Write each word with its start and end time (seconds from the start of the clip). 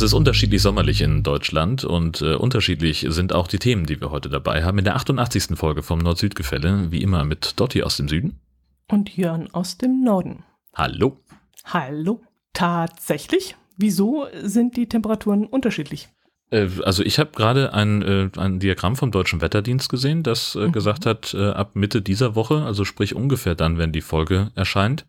Es 0.00 0.04
ist 0.04 0.14
unterschiedlich 0.14 0.62
sommerlich 0.62 1.02
in 1.02 1.22
Deutschland 1.22 1.84
und 1.84 2.22
äh, 2.22 2.32
unterschiedlich 2.32 3.04
sind 3.10 3.34
auch 3.34 3.46
die 3.46 3.58
Themen, 3.58 3.84
die 3.84 4.00
wir 4.00 4.10
heute 4.10 4.30
dabei 4.30 4.64
haben. 4.64 4.78
In 4.78 4.84
der 4.84 4.96
88. 4.96 5.58
Folge 5.58 5.82
vom 5.82 5.98
Nord-Süd-Gefälle, 5.98 6.90
wie 6.90 7.02
immer 7.02 7.26
mit 7.26 7.60
Dotti 7.60 7.82
aus 7.82 7.98
dem 7.98 8.08
Süden. 8.08 8.40
Und 8.88 9.14
Jörn 9.14 9.50
aus 9.52 9.76
dem 9.76 10.02
Norden. 10.02 10.42
Hallo. 10.74 11.20
Hallo. 11.66 12.22
Tatsächlich? 12.54 13.56
Wieso 13.76 14.26
sind 14.42 14.78
die 14.78 14.88
Temperaturen 14.88 15.44
unterschiedlich? 15.44 16.08
Äh, 16.48 16.68
also 16.82 17.02
ich 17.02 17.18
habe 17.18 17.32
gerade 17.32 17.74
ein, 17.74 18.00
äh, 18.00 18.30
ein 18.38 18.58
Diagramm 18.58 18.96
vom 18.96 19.10
Deutschen 19.10 19.42
Wetterdienst 19.42 19.90
gesehen, 19.90 20.22
das 20.22 20.54
äh, 20.54 20.68
mhm. 20.68 20.72
gesagt 20.72 21.04
hat, 21.04 21.34
ab 21.34 21.72
Mitte 21.74 22.00
dieser 22.00 22.34
Woche, 22.34 22.62
also 22.62 22.86
sprich 22.86 23.14
ungefähr 23.14 23.54
dann, 23.54 23.76
wenn 23.76 23.92
die 23.92 24.00
Folge 24.00 24.50
erscheint, 24.54 25.04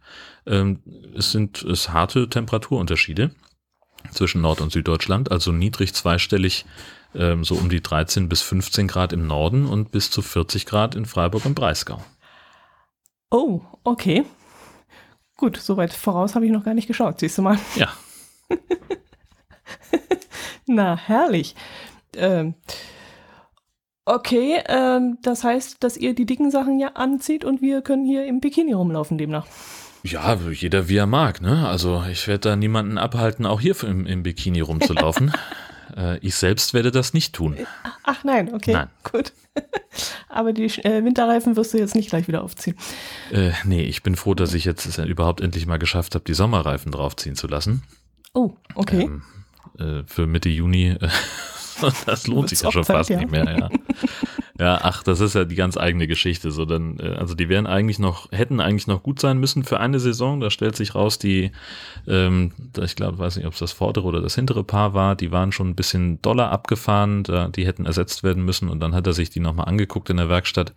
ähm, 0.45 0.81
es 1.15 1.31
sind 1.31 1.63
es 1.63 1.93
harte 1.93 2.27
Temperaturunterschiede 2.27 3.31
zwischen 4.11 4.41
Nord- 4.41 4.61
und 4.61 4.71
Süddeutschland, 4.71 5.31
also 5.31 5.51
niedrig 5.51 5.93
zweistellig, 5.93 6.65
ähm, 7.15 7.43
so 7.43 7.55
um 7.55 7.69
die 7.69 7.81
13 7.81 8.29
bis 8.29 8.41
15 8.41 8.87
Grad 8.87 9.13
im 9.13 9.27
Norden 9.27 9.65
und 9.65 9.91
bis 9.91 10.11
zu 10.11 10.21
40 10.21 10.65
Grad 10.65 10.95
in 10.95 11.05
Freiburg 11.05 11.45
und 11.45 11.55
Breisgau. 11.55 12.03
Oh, 13.29 13.61
okay. 13.83 14.25
Gut, 15.37 15.57
soweit 15.57 15.93
voraus 15.93 16.35
habe 16.35 16.45
ich 16.45 16.51
noch 16.51 16.63
gar 16.63 16.73
nicht 16.73 16.87
geschaut, 16.87 17.19
siehst 17.19 17.37
du 17.37 17.41
mal. 17.41 17.57
Ja. 17.75 17.91
Na, 20.67 20.95
herrlich. 20.95 21.55
Ähm, 22.15 22.55
okay, 24.05 24.61
ähm, 24.67 25.17
das 25.21 25.43
heißt, 25.43 25.83
dass 25.83 25.97
ihr 25.97 26.13
die 26.13 26.25
dicken 26.25 26.51
Sachen 26.51 26.79
ja 26.79 26.89
anzieht 26.89 27.45
und 27.45 27.61
wir 27.61 27.81
können 27.81 28.05
hier 28.05 28.25
im 28.25 28.39
Bikini 28.39 28.73
rumlaufen 28.73 29.17
demnach. 29.17 29.47
Ja, 30.03 30.37
jeder 30.51 30.89
wie 30.89 30.97
er 30.97 31.05
mag, 31.05 31.41
ne? 31.41 31.67
Also 31.67 32.03
ich 32.11 32.27
werde 32.27 32.49
da 32.49 32.55
niemanden 32.55 32.97
abhalten, 32.97 33.45
auch 33.45 33.61
hier 33.61 33.75
im, 33.83 34.05
im 34.05 34.23
Bikini 34.23 34.61
rumzulaufen. 34.61 35.31
äh, 35.95 36.17
ich 36.19 36.35
selbst 36.35 36.73
werde 36.73 36.91
das 36.91 37.13
nicht 37.13 37.33
tun. 37.33 37.57
Ach 38.03 38.23
nein, 38.23 38.53
okay, 38.53 38.73
nein. 38.73 38.89
gut. 39.03 39.33
Aber 40.29 40.53
die 40.53 40.65
äh, 40.65 41.03
Winterreifen 41.03 41.55
wirst 41.55 41.73
du 41.73 41.77
jetzt 41.77 41.95
nicht 41.95 42.09
gleich 42.09 42.27
wieder 42.27 42.43
aufziehen. 42.43 42.77
Äh, 43.31 43.51
nee, 43.65 43.83
ich 43.83 44.01
bin 44.01 44.15
froh, 44.15 44.33
dass 44.33 44.53
ich 44.53 44.65
jetzt 44.65 44.85
es 44.85 44.97
überhaupt 44.97 45.41
endlich 45.41 45.65
mal 45.65 45.77
geschafft 45.77 46.15
habe, 46.15 46.23
die 46.25 46.33
Sommerreifen 46.33 46.91
draufziehen 46.91 47.35
zu 47.35 47.47
lassen. 47.47 47.83
Oh, 48.33 48.53
okay. 48.75 49.03
Ähm, 49.03 49.23
äh, 49.77 50.03
für 50.07 50.25
Mitte 50.25 50.49
Juni, 50.49 50.97
das 52.05 52.27
lohnt 52.27 52.49
sich 52.49 52.61
ja 52.61 52.71
schon 52.71 52.83
fast 52.83 53.09
ja. 53.09 53.19
nicht 53.19 53.31
mehr, 53.31 53.45
ja. 53.45 53.69
Ja, 54.61 54.79
ach, 54.83 55.01
das 55.01 55.21
ist 55.21 55.33
ja 55.33 55.43
die 55.43 55.55
ganz 55.55 55.75
eigene 55.75 56.05
Geschichte. 56.05 56.51
So, 56.51 56.65
dann, 56.65 56.99
äh, 56.99 57.15
also 57.17 57.33
die 57.33 57.49
wären 57.49 57.65
eigentlich 57.65 57.97
noch, 57.97 58.31
hätten 58.31 58.59
eigentlich 58.59 58.85
noch 58.85 59.01
gut 59.01 59.19
sein 59.19 59.39
müssen 59.39 59.63
für 59.63 59.79
eine 59.79 59.99
Saison. 59.99 60.39
Da 60.39 60.51
stellt 60.51 60.75
sich 60.75 60.93
raus, 60.93 61.17
die, 61.17 61.51
ähm, 62.07 62.51
ich 62.79 62.95
glaube, 62.95 63.17
weiß 63.17 63.37
nicht, 63.37 63.47
ob 63.47 63.53
es 63.53 63.59
das 63.59 63.71
vordere 63.71 64.05
oder 64.05 64.21
das 64.21 64.35
hintere 64.35 64.63
Paar 64.63 64.93
war, 64.93 65.15
die 65.15 65.31
waren 65.31 65.51
schon 65.51 65.69
ein 65.69 65.75
bisschen 65.75 66.21
doller 66.21 66.51
abgefahren, 66.51 67.23
da, 67.23 67.47
die 67.47 67.65
hätten 67.65 67.87
ersetzt 67.87 68.23
werden 68.23 68.45
müssen 68.45 68.69
und 68.69 68.79
dann 68.81 68.93
hat 68.93 69.07
er 69.07 69.13
sich 69.13 69.31
die 69.31 69.39
nochmal 69.39 69.67
angeguckt 69.67 70.11
in 70.11 70.17
der 70.17 70.29
Werkstatt 70.29 70.73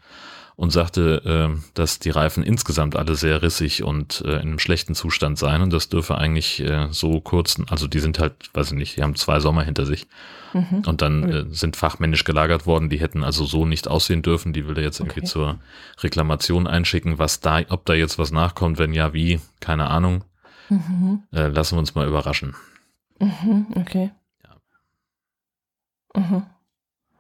und 0.57 0.71
sagte, 0.71 1.23
äh, 1.57 1.61
dass 1.75 1.99
die 1.99 2.11
Reifen 2.11 2.43
insgesamt 2.43 2.97
alle 2.97 3.17
sehr 3.17 3.43
rissig 3.43 3.83
und 3.83 4.23
äh, 4.25 4.35
in 4.35 4.49
einem 4.49 4.59
schlechten 4.59 4.95
Zustand 4.95 5.39
seien 5.39 5.63
und 5.63 5.73
das 5.73 5.89
dürfe 5.89 6.17
eigentlich 6.17 6.61
äh, 6.61 6.89
so 6.91 7.21
kurz, 7.21 7.61
also 7.69 7.89
die 7.89 7.99
sind 7.99 8.19
halt, 8.19 8.35
weiß 8.55 8.73
ich 8.73 8.79
nicht, 8.79 8.97
die 8.97 9.03
haben 9.03 9.17
zwei 9.17 9.41
Sommer 9.41 9.63
hinter 9.63 9.85
sich 9.85 10.07
mhm. 10.53 10.85
und 10.87 11.03
dann 11.03 11.29
äh, 11.29 11.45
sind 11.51 11.77
fachmännisch 11.77 12.25
gelagert 12.25 12.67
worden, 12.67 12.89
die 12.89 13.01
hätten 13.01 13.25
also 13.25 13.45
so 13.45 13.67
nicht 13.67 13.89
aussehen 13.89 14.23
dürfen, 14.23 14.53
die 14.53 14.69
will 14.69 14.77
er 14.77 14.85
jetzt 14.85 15.01
irgendwie 15.01 15.21
okay. 15.21 15.29
zur 15.29 15.59
Reklamation 16.01 16.67
einschicken, 16.67 17.19
was 17.19 17.41
da, 17.41 17.61
ob 17.69 17.85
da 17.85 17.95
jetzt 17.95 18.19
was 18.19 18.31
nachkommt, 18.31 18.79
wenn 18.79 18.93
ja, 18.93 19.13
wie, 19.13 19.41
keine 19.61 19.89
Ahnung. 19.89 20.25
Mhm. 20.69 21.25
Äh, 21.33 21.49
lassen 21.49 21.77
wir 21.77 21.81
uns 21.81 21.95
mal 21.95 22.07
überraschen. 22.07 22.55
Mhm, 23.19 23.67
okay. 23.77 24.13
Ja. 24.45 26.21
Mhm. 26.21 26.47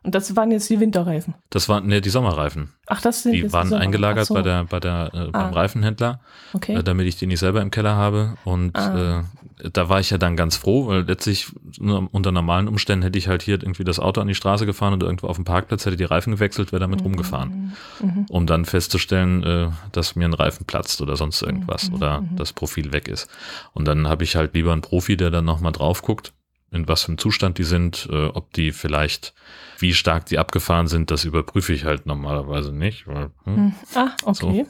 Und 0.04 0.14
das 0.14 0.36
waren 0.36 0.50
jetzt 0.52 0.68
die 0.68 0.80
Winterreifen. 0.80 1.32
Das 1.48 1.70
waren 1.70 1.86
ne, 1.86 2.02
die 2.02 2.10
Sommerreifen. 2.10 2.74
Ach, 2.86 3.00
das 3.00 3.22
sind 3.22 3.32
Die 3.32 3.50
waren 3.54 3.70
die 3.70 3.74
eingelagert 3.74 4.26
so. 4.26 4.34
bei 4.34 4.42
der 4.42 4.64
bei 4.64 4.78
der 4.78 5.10
äh, 5.14 5.30
beim 5.30 5.34
ah. 5.34 5.48
Reifenhändler, 5.48 6.20
okay. 6.52 6.74
äh, 6.74 6.82
damit 6.82 7.06
ich 7.06 7.16
die 7.16 7.26
nicht 7.26 7.38
selber 7.38 7.62
im 7.62 7.70
Keller 7.70 7.96
habe. 7.96 8.34
Und 8.44 8.76
ah. 8.76 9.20
äh, 9.20 9.70
da 9.72 9.88
war 9.88 10.00
ich 10.00 10.10
ja 10.10 10.18
dann 10.18 10.36
ganz 10.36 10.56
froh, 10.56 10.88
weil 10.88 11.04
letztlich 11.04 11.46
unter 11.80 12.32
normalen 12.32 12.68
Umständen 12.68 13.02
hätte 13.02 13.18
ich 13.18 13.28
halt 13.28 13.42
hier 13.42 13.54
irgendwie 13.54 13.84
das 13.84 13.98
Auto 13.98 14.20
an 14.20 14.28
die 14.28 14.34
Straße 14.34 14.66
gefahren 14.66 14.92
oder 14.92 15.06
irgendwo 15.06 15.26
auf 15.26 15.36
dem 15.36 15.46
Parkplatz 15.46 15.86
hätte 15.86 15.96
die 15.96 16.04
Reifen 16.04 16.32
gewechselt, 16.32 16.70
wäre 16.70 16.80
damit 16.80 17.00
mhm. 17.00 17.06
rumgefahren, 17.06 17.72
mhm. 18.00 18.26
um 18.28 18.46
dann 18.46 18.66
festzustellen, 18.66 19.42
äh, 19.42 19.68
dass 19.92 20.16
mir 20.16 20.26
ein 20.26 20.34
Reifen 20.34 20.66
platzt 20.66 21.00
oder 21.00 21.16
sonst 21.16 21.40
irgendwas 21.40 21.88
mhm. 21.88 21.94
oder 21.94 22.20
mhm. 22.20 22.36
das 22.36 22.52
Profil 22.52 22.92
weg 22.92 23.08
ist. 23.08 23.30
Und 23.72 23.86
dann 23.86 24.06
habe 24.06 24.24
ich 24.24 24.36
halt 24.36 24.52
lieber 24.52 24.72
einen 24.72 24.82
Profi, 24.82 25.16
der 25.16 25.30
dann 25.30 25.46
nochmal 25.46 25.72
drauf 25.72 26.02
guckt 26.02 26.34
in 26.74 26.88
was 26.88 27.04
für 27.04 27.08
einem 27.08 27.18
Zustand 27.18 27.58
die 27.58 27.64
sind, 27.64 28.08
äh, 28.10 28.26
ob 28.26 28.52
die 28.52 28.72
vielleicht, 28.72 29.32
wie 29.78 29.94
stark 29.94 30.26
die 30.26 30.38
abgefahren 30.38 30.88
sind, 30.88 31.10
das 31.10 31.24
überprüfe 31.24 31.72
ich 31.72 31.84
halt 31.84 32.04
normalerweise 32.04 32.72
nicht. 32.72 33.06
Weil, 33.06 33.30
hm, 33.44 33.56
hm. 33.56 33.74
ah, 33.94 34.10
okay. 34.24 34.66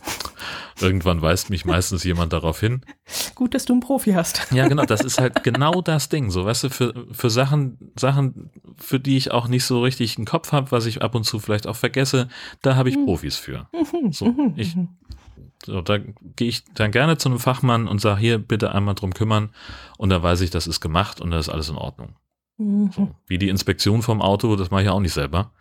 So, 0.76 0.86
irgendwann 0.86 1.22
weist 1.22 1.48
mich 1.48 1.64
meistens 1.64 2.04
jemand 2.04 2.32
darauf 2.34 2.60
hin. 2.60 2.82
Gut, 3.34 3.54
dass 3.54 3.64
du 3.64 3.72
einen 3.72 3.80
Profi 3.80 4.12
hast. 4.12 4.52
Ja, 4.52 4.68
genau, 4.68 4.84
das 4.84 5.00
ist 5.00 5.18
halt 5.18 5.42
genau 5.42 5.80
das 5.80 6.10
Ding. 6.10 6.30
So, 6.30 6.44
weißt 6.44 6.64
du, 6.64 6.70
für, 6.70 7.06
für 7.10 7.30
Sachen, 7.30 7.92
Sachen, 7.98 8.50
für 8.76 9.00
die 9.00 9.16
ich 9.16 9.30
auch 9.30 9.48
nicht 9.48 9.64
so 9.64 9.82
richtig 9.82 10.18
einen 10.18 10.26
Kopf 10.26 10.52
habe, 10.52 10.70
was 10.70 10.84
ich 10.86 11.00
ab 11.00 11.14
und 11.14 11.24
zu 11.24 11.38
vielleicht 11.38 11.66
auch 11.66 11.76
vergesse, 11.76 12.28
da 12.60 12.76
habe 12.76 12.90
ich 12.90 12.96
hm. 12.96 13.06
Profis 13.06 13.36
für. 13.36 13.66
Mhm, 13.72 14.12
so, 14.12 14.26
mhm, 14.26 14.52
ich 14.56 14.76
mhm. 14.76 14.90
So, 15.64 15.80
da 15.80 15.98
gehe 15.98 16.48
ich 16.48 16.64
dann 16.74 16.90
gerne 16.90 17.16
zu 17.16 17.28
einem 17.28 17.38
Fachmann 17.38 17.88
und 17.88 18.00
sage, 18.00 18.20
hier 18.20 18.38
bitte 18.38 18.74
einmal 18.74 18.94
drum 18.94 19.14
kümmern. 19.14 19.50
Und 19.98 20.10
da 20.10 20.22
weiß 20.22 20.40
ich, 20.42 20.50
das 20.50 20.66
ist 20.66 20.80
gemacht 20.80 21.20
und 21.20 21.30
da 21.30 21.38
ist 21.38 21.48
alles 21.48 21.68
in 21.68 21.76
Ordnung. 21.76 22.16
Mhm. 22.58 22.90
So, 22.92 23.14
wie 23.26 23.38
die 23.38 23.48
Inspektion 23.48 24.02
vom 24.02 24.22
Auto, 24.22 24.56
das 24.56 24.70
mache 24.70 24.82
ich 24.82 24.86
ja 24.86 24.92
auch 24.92 25.00
nicht 25.00 25.14
selber. 25.14 25.52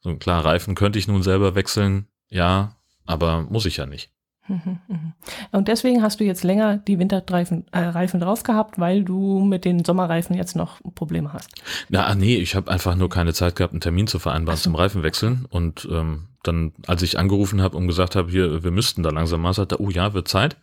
So 0.00 0.16
klar, 0.16 0.44
Reifen 0.44 0.74
könnte 0.74 0.98
ich 0.98 1.08
nun 1.08 1.22
selber 1.22 1.54
wechseln, 1.54 2.06
ja, 2.28 2.76
aber 3.06 3.42
muss 3.42 3.66
ich 3.66 3.76
ja 3.76 3.86
nicht. 3.86 4.10
Mhm, 4.48 4.78
mhm. 4.88 5.12
Und 5.52 5.68
deswegen 5.68 6.02
hast 6.02 6.20
du 6.20 6.24
jetzt 6.24 6.42
länger 6.44 6.78
die 6.78 6.98
Winterreifen 6.98 7.66
äh, 7.72 7.78
Reifen 7.78 8.20
drauf 8.20 8.42
gehabt, 8.42 8.78
weil 8.78 9.04
du 9.04 9.40
mit 9.40 9.64
den 9.64 9.84
Sommerreifen 9.84 10.34
jetzt 10.36 10.56
noch 10.56 10.80
Probleme 10.94 11.32
hast. 11.32 11.50
Na, 11.88 12.14
nee, 12.14 12.36
ich 12.36 12.54
habe 12.54 12.70
einfach 12.70 12.96
nur 12.96 13.08
keine 13.08 13.32
Zeit 13.32 13.56
gehabt, 13.56 13.72
einen 13.72 13.80
Termin 13.80 14.06
zu 14.06 14.18
vereinbaren 14.18 14.56
so. 14.56 14.64
zum 14.64 14.74
Reifenwechseln. 14.74 15.46
Und 15.50 15.88
ähm, 15.90 16.26
dann, 16.42 16.72
als 16.86 17.02
ich 17.02 17.18
angerufen 17.18 17.62
habe 17.62 17.76
und 17.76 17.86
gesagt 17.86 18.16
habe, 18.16 18.30
hier, 18.30 18.64
wir 18.64 18.70
müssten 18.70 19.02
da 19.02 19.10
langsam 19.10 19.42
mal, 19.42 19.52
sagte 19.52 19.76
er, 19.76 19.80
oh 19.80 19.90
ja, 19.90 20.14
wird 20.14 20.28
Zeit. 20.28 20.56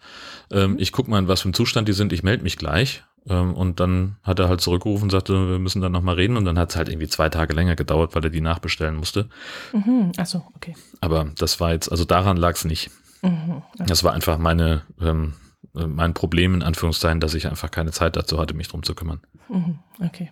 Ähm, 0.52 0.72
mhm. 0.72 0.80
Ich 0.80 0.92
guck 0.92 1.08
mal, 1.08 1.20
in 1.20 1.28
was 1.28 1.42
für 1.42 1.46
einem 1.46 1.54
Zustand 1.54 1.88
die 1.88 1.94
sind, 1.94 2.14
ich 2.14 2.24
melde 2.24 2.44
mich 2.44 2.58
gleich. 2.58 3.04
Ähm, 3.30 3.54
und 3.54 3.80
dann 3.80 4.18
hat 4.24 4.40
er 4.40 4.50
halt 4.50 4.62
zurückgerufen 4.62 5.04
und 5.06 5.10
sagte, 5.12 5.50
wir 5.50 5.60
müssen 5.60 5.82
dann 5.82 5.92
nochmal 5.92 6.16
reden. 6.16 6.38
Und 6.38 6.46
dann 6.46 6.58
hat 6.58 6.72
es 6.72 6.76
halt 6.76 6.90
irgendwie 6.90 7.08
zwei 7.08 7.30
Tage 7.30 7.54
länger 7.54 7.76
gedauert, 7.76 8.16
weil 8.16 8.24
er 8.24 8.30
die 8.30 8.42
nachbestellen 8.42 8.96
musste. 8.96 9.28
Mhm. 9.74 10.12
Achso, 10.18 10.44
okay. 10.56 10.76
Aber 11.02 11.28
das 11.38 11.60
war 11.60 11.74
jetzt, 11.74 11.92
also 11.92 12.06
daran 12.06 12.38
lag 12.38 12.56
es 12.56 12.66
nicht. 12.66 12.90
Mhm. 13.30 13.64
Das 13.86 14.04
war 14.04 14.14
einfach 14.14 14.38
meine, 14.38 14.84
ähm, 15.02 15.34
mein 15.74 16.14
Problem 16.14 16.54
in 16.54 16.64
Anführungszeichen, 16.64 17.20
dass 17.20 17.34
ich 17.34 17.48
einfach 17.48 17.72
keine 17.72 17.92
Zeit 17.92 18.16
dazu 18.16 18.40
hatte, 18.40 18.54
mich 18.54 18.68
drum 18.68 18.84
zu 18.84 18.96
kümmern. 18.96 19.22
Mhm, 19.50 19.80
okay. 20.04 20.32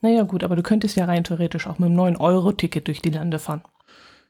Naja, 0.00 0.22
gut, 0.22 0.44
aber 0.44 0.56
du 0.56 0.62
könntest 0.62 0.96
ja 0.96 1.06
rein 1.06 1.24
theoretisch 1.24 1.66
auch 1.66 1.78
mit 1.78 1.90
einem 1.90 1.98
9-Euro-Ticket 1.98 2.86
durch 2.86 3.00
die 3.00 3.10
Lande 3.10 3.38
fahren. 3.38 3.62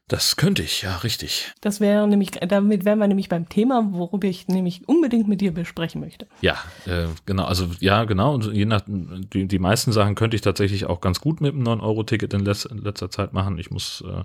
Das 0.09 0.37
könnte 0.37 0.63
ich, 0.63 0.83
ja, 0.83 0.95
richtig. 0.97 1.53
Das 1.59 1.81
wäre 1.81 2.07
nämlich, 2.07 2.31
damit 2.31 2.85
wären 2.85 2.99
wir 2.99 3.09
nämlich 3.09 3.27
beim 3.27 3.49
Thema, 3.49 3.89
worüber 3.91 4.25
ich 4.27 4.47
nämlich 4.47 4.87
unbedingt 4.87 5.27
mit 5.27 5.41
dir 5.41 5.53
besprechen 5.53 5.99
möchte. 5.99 6.27
Ja, 6.39 6.55
äh, 6.85 7.07
genau, 7.25 7.43
also 7.43 7.67
ja, 7.81 8.05
genau. 8.05 8.33
Und 8.33 8.53
je 8.53 8.63
nach 8.63 8.83
die, 8.87 9.49
die 9.49 9.59
meisten 9.59 9.91
Sachen 9.91 10.15
könnte 10.15 10.35
ich 10.35 10.41
tatsächlich 10.41 10.85
auch 10.85 11.01
ganz 11.01 11.19
gut 11.19 11.41
mit 11.41 11.53
einem 11.53 11.67
9-Euro-Ticket 11.67 12.33
in, 12.33 12.39
in, 12.45 12.77
letzter 12.77 13.11
Zeit 13.11 13.33
machen. 13.33 13.57
Ich 13.57 13.69
muss 13.69 14.01
äh, 14.07 14.23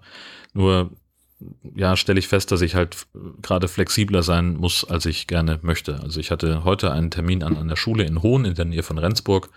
nur 0.55 0.93
ja, 1.75 1.97
stelle 1.97 2.19
ich 2.19 2.29
fest, 2.29 2.53
dass 2.53 2.61
ich 2.61 2.75
halt 2.75 3.07
gerade 3.41 3.69
flexibler 3.69 4.23
sein 4.23 4.55
muss, 4.55 4.85
als 4.85 5.07
ich 5.07 5.27
gerne 5.27 5.59
möchte. 5.63 6.01
Also 6.03 6.21
ich 6.21 6.31
hatte 6.31 6.65
heute 6.65 6.93
einen 6.93 7.11
Termin 7.11 7.43
an, 7.43 7.69
der 7.69 7.77
Schule 7.77 8.05
in 8.05 8.23
Hohn 8.23 8.45
in 8.45 8.55
der 8.55 8.65
Nähe 8.65 8.83
von 8.83 8.99
Rendsburg. 8.99 9.49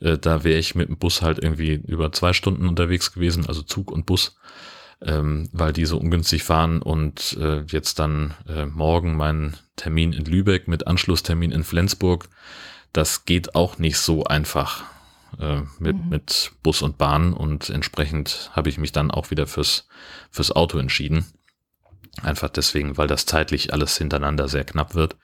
Äh, 0.00 0.18
da 0.18 0.44
wäre 0.44 0.58
ich 0.58 0.74
mit 0.74 0.88
dem 0.88 0.98
Bus 0.98 1.22
halt 1.22 1.42
irgendwie 1.42 1.74
über 1.86 2.12
zwei 2.12 2.32
Stunden 2.32 2.68
unterwegs 2.68 3.12
gewesen, 3.12 3.46
also 3.46 3.62
Zug 3.62 3.90
und 3.90 4.06
Bus, 4.06 4.36
ähm, 5.02 5.48
weil 5.52 5.72
die 5.72 5.86
so 5.86 5.98
ungünstig 5.98 6.42
fahren 6.42 6.82
und 6.82 7.36
äh, 7.40 7.62
jetzt 7.68 7.98
dann 7.98 8.34
äh, 8.48 8.66
morgen 8.66 9.16
mein 9.16 9.56
Termin 9.76 10.12
in 10.12 10.24
Lübeck 10.24 10.68
mit 10.68 10.86
Anschlusstermin 10.86 11.52
in 11.52 11.64
Flensburg. 11.64 12.28
Das 12.92 13.24
geht 13.24 13.54
auch 13.54 13.78
nicht 13.78 13.98
so 13.98 14.24
einfach 14.24 14.84
äh, 15.38 15.62
mit, 15.78 15.96
mhm. 15.96 16.08
mit 16.08 16.52
Bus 16.62 16.82
und 16.82 16.98
Bahn 16.98 17.32
und 17.32 17.70
entsprechend 17.70 18.50
habe 18.52 18.68
ich 18.68 18.78
mich 18.78 18.92
dann 18.92 19.10
auch 19.10 19.30
wieder 19.30 19.46
fürs, 19.46 19.88
fürs 20.30 20.52
Auto 20.52 20.78
entschieden. 20.78 21.26
Einfach 22.22 22.48
deswegen, 22.48 22.96
weil 22.96 23.06
das 23.06 23.26
zeitlich 23.26 23.72
alles 23.72 23.96
hintereinander 23.96 24.48
sehr 24.48 24.64
knapp 24.64 24.94
wird 24.94 25.16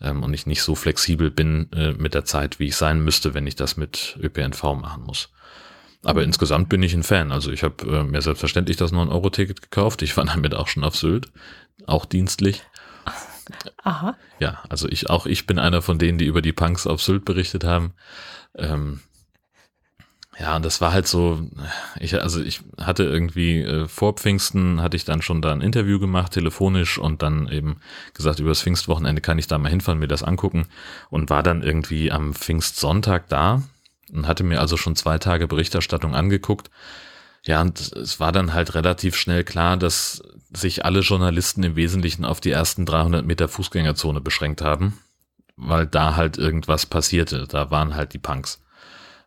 ähm, 0.00 0.22
und 0.22 0.34
ich 0.34 0.46
nicht 0.46 0.62
so 0.62 0.74
flexibel 0.74 1.30
bin 1.30 1.70
äh, 1.72 1.92
mit 1.92 2.14
der 2.14 2.24
Zeit, 2.24 2.58
wie 2.58 2.66
ich 2.66 2.76
sein 2.76 3.02
müsste, 3.02 3.34
wenn 3.34 3.46
ich 3.46 3.56
das 3.56 3.76
mit 3.76 4.18
ÖPNV 4.20 4.62
machen 4.74 5.04
muss. 5.04 5.30
Aber 6.02 6.20
mhm. 6.20 6.26
insgesamt 6.26 6.68
bin 6.68 6.82
ich 6.82 6.94
ein 6.94 7.02
Fan. 7.02 7.32
Also 7.32 7.50
ich 7.50 7.62
habe 7.62 7.84
äh, 7.86 8.04
mir 8.04 8.20
selbstverständlich 8.20 8.76
das 8.76 8.92
9-Euro-Ticket 8.92 9.62
gekauft. 9.62 10.02
Ich 10.02 10.16
war 10.16 10.24
damit 10.26 10.54
auch 10.54 10.68
schon 10.68 10.84
auf 10.84 10.96
Sylt, 10.96 11.28
auch 11.86 12.04
dienstlich. 12.04 12.62
Aha. 13.82 14.16
Ja, 14.38 14.62
also 14.68 14.88
ich 14.88 15.10
auch 15.10 15.26
ich 15.26 15.46
bin 15.46 15.58
einer 15.58 15.82
von 15.82 15.98
denen, 15.98 16.18
die 16.18 16.26
über 16.26 16.42
die 16.42 16.52
Punks 16.52 16.86
auf 16.86 17.02
Sylt 17.02 17.24
berichtet 17.24 17.64
haben. 17.64 17.94
Ähm, 18.54 19.00
ja, 20.38 20.56
und 20.56 20.64
das 20.64 20.80
war 20.80 20.92
halt 20.92 21.06
so, 21.06 21.48
ich, 22.00 22.20
also 22.20 22.42
ich 22.42 22.60
hatte 22.80 23.04
irgendwie 23.04 23.60
äh, 23.60 23.86
vor 23.86 24.14
Pfingsten 24.14 24.82
hatte 24.82 24.96
ich 24.96 25.04
dann 25.04 25.22
schon 25.22 25.40
da 25.40 25.52
ein 25.52 25.60
Interview 25.60 26.00
gemacht, 26.00 26.32
telefonisch 26.32 26.98
und 26.98 27.22
dann 27.22 27.48
eben 27.48 27.76
gesagt, 28.14 28.40
über 28.40 28.48
das 28.48 28.62
Pfingstwochenende 28.62 29.20
kann 29.20 29.38
ich 29.38 29.46
da 29.46 29.58
mal 29.58 29.68
hinfahren, 29.68 30.00
mir 30.00 30.08
das 30.08 30.24
angucken 30.24 30.66
und 31.08 31.30
war 31.30 31.44
dann 31.44 31.62
irgendwie 31.62 32.10
am 32.10 32.34
Pfingstsonntag 32.34 33.28
da 33.28 33.62
und 34.12 34.26
hatte 34.26 34.42
mir 34.42 34.60
also 34.60 34.76
schon 34.76 34.96
zwei 34.96 35.18
Tage 35.18 35.46
Berichterstattung 35.46 36.16
angeguckt. 36.16 36.70
Ja, 37.44 37.60
und 37.60 37.92
es 37.92 38.18
war 38.18 38.32
dann 38.32 38.54
halt 38.54 38.74
relativ 38.74 39.16
schnell 39.16 39.44
klar, 39.44 39.76
dass 39.76 40.22
sich 40.52 40.84
alle 40.84 41.00
Journalisten 41.00 41.62
im 41.62 41.76
Wesentlichen 41.76 42.24
auf 42.24 42.40
die 42.40 42.50
ersten 42.50 42.86
300 42.86 43.24
Meter 43.24 43.48
Fußgängerzone 43.48 44.20
beschränkt 44.20 44.62
haben, 44.62 44.98
weil 45.56 45.86
da 45.86 46.16
halt 46.16 46.38
irgendwas 46.38 46.86
passierte. 46.86 47.46
Da 47.46 47.70
waren 47.70 47.94
halt 47.94 48.14
die 48.14 48.18
Punks 48.18 48.63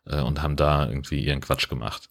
äh, 0.08 0.20
und 0.20 0.42
haben 0.42 0.56
da 0.56 0.88
irgendwie 0.88 1.24
ihren 1.24 1.40
Quatsch 1.40 1.68
gemacht. 1.68 2.10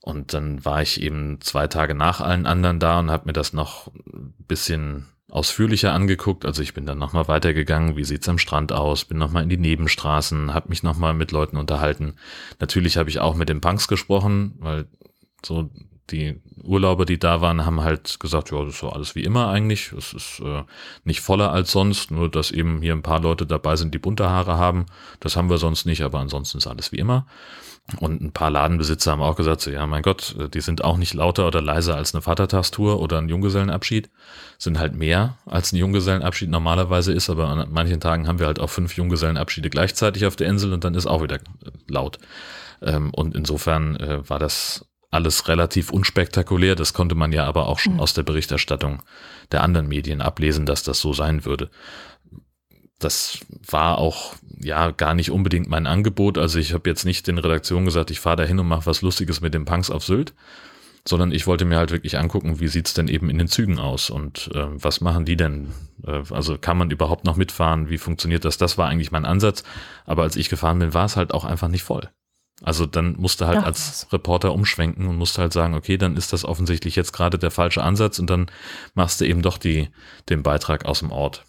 Und 0.00 0.34
dann 0.34 0.64
war 0.64 0.82
ich 0.82 1.00
eben 1.00 1.40
zwei 1.40 1.68
Tage 1.68 1.94
nach 1.94 2.20
allen 2.20 2.46
anderen 2.46 2.80
da 2.80 2.98
und 2.98 3.10
habe 3.10 3.26
mir 3.26 3.32
das 3.32 3.52
noch 3.52 3.86
ein 4.12 4.34
bisschen 4.48 5.08
ausführlicher 5.30 5.92
angeguckt. 5.92 6.44
Also 6.44 6.60
ich 6.60 6.74
bin 6.74 6.86
dann 6.86 6.98
nochmal 6.98 7.28
weitergegangen, 7.28 7.96
wie 7.96 8.04
sieht's 8.04 8.28
am 8.28 8.38
Strand 8.38 8.72
aus, 8.72 9.04
bin 9.04 9.16
nochmal 9.16 9.44
in 9.44 9.48
die 9.48 9.56
Nebenstraßen, 9.56 10.52
habe 10.52 10.68
mich 10.68 10.82
nochmal 10.82 11.14
mit 11.14 11.32
Leuten 11.32 11.56
unterhalten. 11.56 12.16
Natürlich 12.58 12.96
habe 12.96 13.10
ich 13.10 13.20
auch 13.20 13.34
mit 13.34 13.48
den 13.48 13.60
Punks 13.60 13.88
gesprochen, 13.88 14.56
weil 14.58 14.86
so 15.44 15.70
die 16.12 16.40
Urlauber, 16.62 17.04
die 17.04 17.18
da 17.18 17.40
waren, 17.40 17.66
haben 17.66 17.82
halt 17.82 18.20
gesagt, 18.20 18.50
ja, 18.50 18.60
das 18.64 18.74
ist 18.74 18.80
so 18.80 18.90
alles 18.90 19.14
wie 19.14 19.24
immer 19.24 19.48
eigentlich. 19.48 19.92
Es 19.92 20.12
ist 20.12 20.40
äh, 20.40 20.62
nicht 21.04 21.20
voller 21.20 21.50
als 21.50 21.72
sonst, 21.72 22.10
nur 22.10 22.30
dass 22.30 22.50
eben 22.50 22.82
hier 22.82 22.92
ein 22.92 23.02
paar 23.02 23.20
Leute 23.20 23.46
dabei 23.46 23.76
sind, 23.76 23.94
die 23.94 23.98
bunte 23.98 24.28
Haare 24.28 24.56
haben. 24.56 24.86
Das 25.20 25.36
haben 25.36 25.50
wir 25.50 25.58
sonst 25.58 25.86
nicht, 25.86 26.02
aber 26.02 26.20
ansonsten 26.20 26.58
ist 26.58 26.66
alles 26.66 26.92
wie 26.92 26.98
immer. 26.98 27.26
Und 27.98 28.22
ein 28.22 28.32
paar 28.32 28.50
Ladenbesitzer 28.50 29.10
haben 29.10 29.22
auch 29.22 29.34
gesagt, 29.34 29.60
so, 29.60 29.70
ja, 29.70 29.86
mein 29.86 30.02
Gott, 30.02 30.36
die 30.54 30.60
sind 30.60 30.84
auch 30.84 30.96
nicht 30.96 31.14
lauter 31.14 31.48
oder 31.48 31.60
leiser 31.60 31.96
als 31.96 32.14
eine 32.14 32.22
Vatertagstour 32.22 33.00
oder 33.00 33.18
ein 33.18 33.28
Junggesellenabschied. 33.28 34.08
Sind 34.56 34.78
halt 34.78 34.94
mehr 34.94 35.36
als 35.46 35.72
ein 35.72 35.76
Junggesellenabschied 35.76 36.48
normalerweise 36.48 37.12
ist, 37.12 37.28
aber 37.28 37.48
an 37.48 37.68
manchen 37.72 38.00
Tagen 38.00 38.28
haben 38.28 38.38
wir 38.38 38.46
halt 38.46 38.60
auch 38.60 38.70
fünf 38.70 38.96
Junggesellenabschiede 38.96 39.68
gleichzeitig 39.68 40.26
auf 40.26 40.36
der 40.36 40.46
Insel 40.46 40.72
und 40.72 40.84
dann 40.84 40.94
ist 40.94 41.06
auch 41.06 41.22
wieder 41.22 41.40
laut. 41.88 42.18
Ähm, 42.82 43.10
und 43.10 43.34
insofern 43.34 43.96
äh, 43.96 44.28
war 44.28 44.38
das 44.38 44.86
alles 45.12 45.46
relativ 45.46 45.90
unspektakulär. 45.90 46.74
Das 46.74 46.94
konnte 46.94 47.14
man 47.14 47.32
ja 47.32 47.44
aber 47.44 47.68
auch 47.68 47.78
schon 47.78 47.94
mhm. 47.94 48.00
aus 48.00 48.14
der 48.14 48.24
Berichterstattung 48.24 49.02
der 49.52 49.62
anderen 49.62 49.86
Medien 49.86 50.20
ablesen, 50.20 50.66
dass 50.66 50.82
das 50.82 50.98
so 51.00 51.12
sein 51.12 51.44
würde. 51.44 51.70
Das 52.98 53.40
war 53.68 53.98
auch 53.98 54.34
ja 54.60 54.90
gar 54.90 55.14
nicht 55.14 55.30
unbedingt 55.30 55.68
mein 55.68 55.86
Angebot. 55.86 56.38
Also 56.38 56.58
ich 56.58 56.72
habe 56.72 56.88
jetzt 56.88 57.04
nicht 57.04 57.26
den 57.26 57.38
Redaktionen 57.38 57.84
gesagt, 57.84 58.10
ich 58.10 58.20
fahre 58.20 58.36
da 58.36 58.44
hin 58.44 58.58
und 58.58 58.68
mache 58.68 58.86
was 58.86 59.02
Lustiges 59.02 59.40
mit 59.40 59.54
den 59.54 59.66
Punks 59.66 59.90
auf 59.90 60.04
Sylt, 60.04 60.32
sondern 61.06 61.30
ich 61.30 61.46
wollte 61.46 61.66
mir 61.66 61.76
halt 61.76 61.90
wirklich 61.90 62.16
angucken, 62.16 62.60
wie 62.60 62.68
sieht's 62.68 62.94
denn 62.94 63.08
eben 63.08 63.28
in 63.28 63.38
den 63.38 63.48
Zügen 63.48 63.78
aus 63.78 64.08
und 64.08 64.50
äh, 64.54 64.66
was 64.70 65.00
machen 65.02 65.26
die 65.26 65.36
denn? 65.36 65.72
Äh, 66.06 66.22
also 66.30 66.56
kann 66.56 66.78
man 66.78 66.90
überhaupt 66.90 67.24
noch 67.24 67.36
mitfahren? 67.36 67.90
Wie 67.90 67.98
funktioniert 67.98 68.46
das? 68.46 68.56
Das 68.56 68.78
war 68.78 68.88
eigentlich 68.88 69.12
mein 69.12 69.26
Ansatz. 69.26 69.62
Aber 70.06 70.22
als 70.22 70.36
ich 70.36 70.48
gefahren 70.48 70.78
bin, 70.78 70.94
war 70.94 71.04
es 71.04 71.16
halt 71.16 71.34
auch 71.34 71.44
einfach 71.44 71.68
nicht 71.68 71.82
voll. 71.82 72.08
Also 72.62 72.86
dann 72.86 73.16
musste 73.18 73.46
halt 73.46 73.58
ja, 73.58 73.64
als 73.64 74.06
Reporter 74.12 74.52
umschwenken 74.52 75.06
und 75.06 75.16
musste 75.16 75.42
halt 75.42 75.52
sagen, 75.52 75.74
okay, 75.74 75.96
dann 75.96 76.16
ist 76.16 76.32
das 76.32 76.44
offensichtlich 76.44 76.96
jetzt 76.96 77.12
gerade 77.12 77.38
der 77.38 77.50
falsche 77.50 77.82
Ansatz 77.82 78.18
und 78.18 78.30
dann 78.30 78.46
machst 78.94 79.20
du 79.20 79.26
eben 79.26 79.42
doch 79.42 79.58
die, 79.58 79.88
den 80.28 80.42
Beitrag 80.42 80.84
aus 80.84 81.00
dem 81.00 81.10
Ort. 81.10 81.44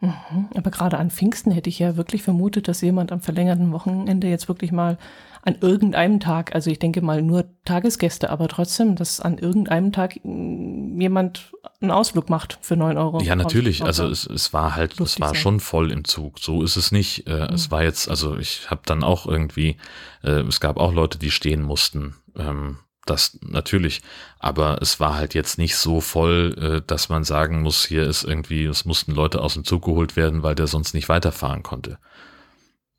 Mhm. 0.00 0.48
Aber 0.54 0.70
gerade 0.70 0.98
an 0.98 1.10
Pfingsten 1.10 1.52
hätte 1.52 1.68
ich 1.68 1.78
ja 1.78 1.96
wirklich 1.96 2.22
vermutet, 2.22 2.68
dass 2.68 2.80
jemand 2.80 3.12
am 3.12 3.20
verlängerten 3.20 3.72
Wochenende 3.72 4.28
jetzt 4.28 4.48
wirklich 4.48 4.72
mal 4.72 4.98
an 5.42 5.56
irgendeinem 5.60 6.20
Tag, 6.20 6.54
also 6.54 6.70
ich 6.70 6.78
denke 6.78 7.00
mal 7.00 7.22
nur 7.22 7.46
Tagesgäste, 7.64 8.30
aber 8.30 8.48
trotzdem, 8.48 8.94
dass 8.94 9.20
an 9.20 9.38
irgendeinem 9.38 9.90
Tag 9.92 10.20
mm, 10.22 11.00
jemand 11.00 11.52
einen 11.80 11.90
Ausflug 11.90 12.28
macht 12.28 12.58
für 12.60 12.76
neun 12.76 12.98
Euro. 12.98 13.22
Ja, 13.22 13.36
natürlich. 13.36 13.82
Also 13.82 14.06
es, 14.06 14.26
es 14.26 14.52
war 14.52 14.74
halt, 14.76 15.00
es 15.00 15.18
war 15.18 15.28
sein. 15.28 15.36
schon 15.36 15.60
voll 15.60 15.92
im 15.92 16.04
Zug. 16.04 16.38
So 16.38 16.62
ist 16.62 16.76
es 16.76 16.92
nicht. 16.92 17.26
Äh, 17.26 17.48
mhm. 17.48 17.54
Es 17.54 17.70
war 17.70 17.82
jetzt, 17.82 18.10
also 18.10 18.36
ich 18.36 18.70
habe 18.70 18.82
dann 18.84 19.02
auch 19.02 19.26
irgendwie, 19.26 19.76
äh, 20.22 20.40
es 20.42 20.60
gab 20.60 20.76
auch 20.76 20.92
Leute, 20.92 21.18
die 21.18 21.30
stehen 21.30 21.62
mussten. 21.62 22.16
Ähm, 22.36 22.78
das 23.06 23.38
natürlich, 23.40 24.02
aber 24.38 24.80
es 24.82 25.00
war 25.00 25.14
halt 25.14 25.34
jetzt 25.34 25.58
nicht 25.58 25.74
so 25.76 26.00
voll, 26.00 26.54
äh, 26.60 26.86
dass 26.86 27.08
man 27.08 27.24
sagen 27.24 27.62
muss, 27.62 27.86
hier 27.86 28.04
ist 28.04 28.24
irgendwie, 28.24 28.66
es 28.66 28.84
mussten 28.84 29.12
Leute 29.12 29.40
aus 29.40 29.54
dem 29.54 29.64
Zug 29.64 29.84
geholt 29.86 30.16
werden, 30.16 30.42
weil 30.42 30.54
der 30.54 30.66
sonst 30.66 30.92
nicht 30.92 31.08
weiterfahren 31.08 31.62
konnte. 31.62 31.98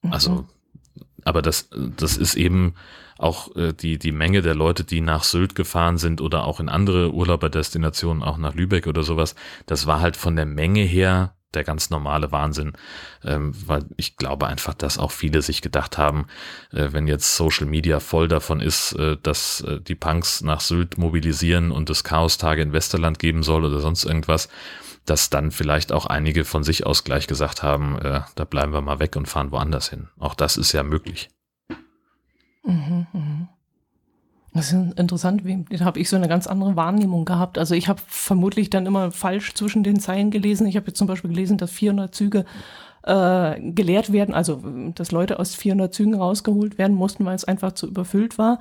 Also 0.09 0.31
mhm 0.31 0.47
aber 1.25 1.41
das, 1.41 1.69
das 1.97 2.17
ist 2.17 2.35
eben 2.35 2.75
auch 3.17 3.55
äh, 3.55 3.73
die, 3.73 3.99
die 3.99 4.11
Menge 4.11 4.41
der 4.41 4.55
Leute, 4.55 4.83
die 4.83 5.01
nach 5.01 5.23
Sylt 5.23 5.55
gefahren 5.55 5.97
sind 5.97 6.21
oder 6.21 6.45
auch 6.45 6.59
in 6.59 6.69
andere 6.69 7.13
Urlauberdestinationen, 7.13 8.23
auch 8.23 8.37
nach 8.37 8.55
Lübeck 8.55 8.87
oder 8.87 9.03
sowas, 9.03 9.35
das 9.67 9.85
war 9.85 10.01
halt 10.01 10.17
von 10.17 10.35
der 10.35 10.45
Menge 10.45 10.81
her 10.81 11.35
der 11.53 11.63
ganz 11.63 11.89
normale 11.89 12.31
Wahnsinn, 12.31 12.73
ähm, 13.23 13.53
weil 13.67 13.85
ich 13.97 14.15
glaube 14.15 14.47
einfach, 14.47 14.73
dass 14.73 14.97
auch 14.97 15.11
viele 15.11 15.41
sich 15.41 15.61
gedacht 15.61 15.97
haben, 15.97 16.27
äh, 16.71 16.89
wenn 16.91 17.07
jetzt 17.07 17.35
Social 17.35 17.65
Media 17.65 17.99
voll 17.99 18.27
davon 18.27 18.61
ist, 18.61 18.93
äh, 18.93 19.17
dass 19.21 19.61
äh, 19.61 19.79
die 19.81 19.95
Punks 19.95 20.41
nach 20.41 20.61
Sylt 20.61 20.97
mobilisieren 20.97 21.71
und 21.71 21.89
es 21.89 22.03
Chaos-Tage 22.03 22.61
in 22.61 22.73
Westerland 22.73 23.19
geben 23.19 23.43
soll 23.43 23.65
oder 23.65 23.79
sonst 23.79 24.05
irgendwas, 24.05 24.49
dass 25.05 25.29
dann 25.29 25.51
vielleicht 25.51 25.91
auch 25.91 26.05
einige 26.05 26.45
von 26.45 26.63
sich 26.63 26.85
aus 26.85 27.03
gleich 27.03 27.27
gesagt 27.27 27.63
haben, 27.63 27.97
äh, 27.99 28.21
da 28.35 28.43
bleiben 28.45 28.73
wir 28.73 28.81
mal 28.81 28.99
weg 28.99 29.15
und 29.15 29.27
fahren 29.27 29.51
woanders 29.51 29.89
hin. 29.89 30.09
Auch 30.19 30.35
das 30.35 30.57
ist 30.57 30.71
ja 30.71 30.83
möglich. 30.83 31.29
Mhm, 32.63 33.07
mh. 33.11 33.47
Das 34.53 34.73
ist 34.73 34.99
interessant, 34.99 35.43
da 35.45 35.85
habe 35.85 35.99
ich 35.99 36.09
so 36.09 36.17
eine 36.17 36.27
ganz 36.27 36.45
andere 36.45 36.75
Wahrnehmung 36.75 37.23
gehabt. 37.23 37.57
Also 37.57 37.73
ich 37.73 37.87
habe 37.87 38.01
vermutlich 38.05 38.69
dann 38.69 38.85
immer 38.85 39.11
falsch 39.11 39.53
zwischen 39.53 39.81
den 39.81 39.99
Zeilen 40.01 40.29
gelesen. 40.29 40.67
Ich 40.67 40.75
habe 40.75 40.87
jetzt 40.87 40.97
zum 40.97 41.07
Beispiel 41.07 41.29
gelesen, 41.29 41.57
dass 41.57 41.71
400 41.71 42.13
Züge 42.13 42.45
äh, 43.03 43.59
geleert 43.71 44.11
werden, 44.11 44.35
also 44.35 44.61
dass 44.93 45.11
Leute 45.11 45.39
aus 45.39 45.55
400 45.55 45.93
Zügen 45.93 46.15
rausgeholt 46.15 46.77
werden 46.77 46.97
mussten, 46.97 47.23
weil 47.23 47.35
es 47.35 47.45
einfach 47.45 47.71
zu 47.71 47.87
überfüllt 47.87 48.37
war. 48.37 48.59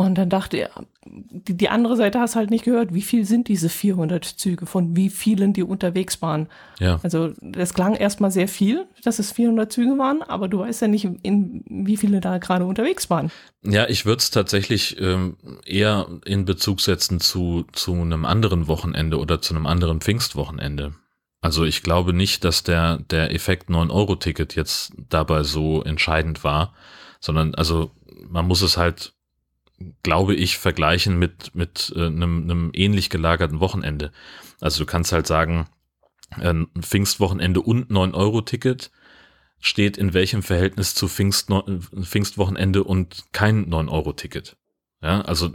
Und 0.00 0.14
dann 0.14 0.30
dachte 0.30 0.58
er, 0.58 0.70
die, 1.04 1.56
die 1.56 1.68
andere 1.68 1.96
Seite 1.96 2.20
hast 2.20 2.36
halt 2.36 2.50
nicht 2.50 2.64
gehört, 2.64 2.94
wie 2.94 3.02
viel 3.02 3.24
sind 3.24 3.48
diese 3.48 3.68
400 3.68 4.24
Züge, 4.24 4.64
von 4.64 4.94
wie 4.94 5.10
vielen 5.10 5.52
die 5.52 5.64
unterwegs 5.64 6.22
waren. 6.22 6.46
Ja. 6.78 7.00
Also 7.02 7.32
das 7.42 7.74
klang 7.74 7.96
erstmal 7.96 8.30
sehr 8.30 8.46
viel, 8.46 8.86
dass 9.02 9.18
es 9.18 9.32
400 9.32 9.72
Züge 9.72 9.98
waren, 9.98 10.22
aber 10.22 10.46
du 10.46 10.60
weißt 10.60 10.82
ja 10.82 10.88
nicht, 10.88 11.08
in 11.22 11.64
wie 11.68 11.96
viele 11.96 12.20
da 12.20 12.38
gerade 12.38 12.64
unterwegs 12.64 13.10
waren. 13.10 13.32
Ja, 13.64 13.88
ich 13.88 14.06
würde 14.06 14.20
es 14.20 14.30
tatsächlich 14.30 15.00
ähm, 15.00 15.36
eher 15.66 16.06
in 16.24 16.44
Bezug 16.44 16.80
setzen 16.80 17.18
zu, 17.18 17.64
zu 17.72 17.92
einem 17.92 18.24
anderen 18.24 18.68
Wochenende 18.68 19.18
oder 19.18 19.42
zu 19.42 19.52
einem 19.52 19.66
anderen 19.66 20.00
Pfingstwochenende. 20.00 20.94
Also 21.40 21.64
ich 21.64 21.82
glaube 21.82 22.12
nicht, 22.12 22.44
dass 22.44 22.62
der, 22.62 22.98
der 23.10 23.34
Effekt 23.34 23.68
9-Euro-Ticket 23.68 24.54
jetzt 24.54 24.92
dabei 25.08 25.42
so 25.42 25.82
entscheidend 25.82 26.44
war, 26.44 26.72
sondern 27.18 27.56
also 27.56 27.90
man 28.28 28.46
muss 28.46 28.62
es 28.62 28.76
halt 28.76 29.17
glaube 30.02 30.34
ich, 30.34 30.58
vergleichen 30.58 31.18
mit, 31.18 31.54
mit 31.54 31.92
äh, 31.96 32.06
einem, 32.06 32.42
einem 32.42 32.70
ähnlich 32.74 33.10
gelagerten 33.10 33.60
Wochenende. 33.60 34.12
Also 34.60 34.84
du 34.84 34.86
kannst 34.86 35.12
halt 35.12 35.26
sagen, 35.26 35.68
ein 36.30 36.68
Pfingstwochenende 36.80 37.60
und 37.60 37.90
9-Euro-Ticket 37.90 38.90
steht 39.60 39.96
in 39.96 40.14
welchem 40.14 40.42
Verhältnis 40.42 40.94
zu 40.94 41.08
Pfingst, 41.08 41.50
Pfingstwochenende 42.02 42.84
und 42.84 43.26
kein 43.32 43.70
9-Euro-Ticket. 43.70 44.56
Ja, 45.00 45.20
also 45.20 45.52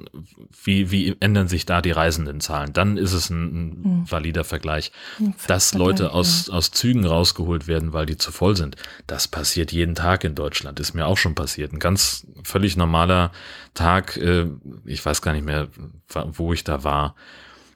wie, 0.63 0.89
wie 0.89 1.17
ändern 1.19 1.49
sich 1.49 1.65
da 1.65 1.81
die 1.81 1.91
Reisendenzahlen? 1.91 2.71
Dann 2.71 2.95
ist 2.95 3.11
es 3.11 3.29
ein, 3.29 3.43
ein 3.43 3.83
hm. 3.83 4.11
valider 4.11 4.45
Vergleich. 4.45 4.93
Hm, 5.17 5.33
Dass 5.47 5.73
Leute 5.73 6.13
aus, 6.13 6.49
aus 6.49 6.71
Zügen 6.71 7.05
rausgeholt 7.05 7.67
werden, 7.67 7.91
weil 7.91 8.05
die 8.05 8.15
zu 8.15 8.31
voll 8.31 8.55
sind, 8.55 8.77
das 9.05 9.27
passiert 9.27 9.73
jeden 9.73 9.95
Tag 9.95 10.23
in 10.23 10.33
Deutschland. 10.33 10.79
Ist 10.79 10.93
mir 10.93 11.07
auch 11.07 11.17
schon 11.17 11.35
passiert. 11.35 11.73
Ein 11.73 11.79
ganz 11.79 12.25
völlig 12.45 12.77
normaler 12.77 13.33
Tag, 13.73 14.15
äh, 14.15 14.47
ich 14.85 15.05
weiß 15.05 15.21
gar 15.21 15.33
nicht 15.33 15.45
mehr, 15.45 15.67
wo 16.07 16.53
ich 16.53 16.63
da 16.63 16.85
war. 16.85 17.15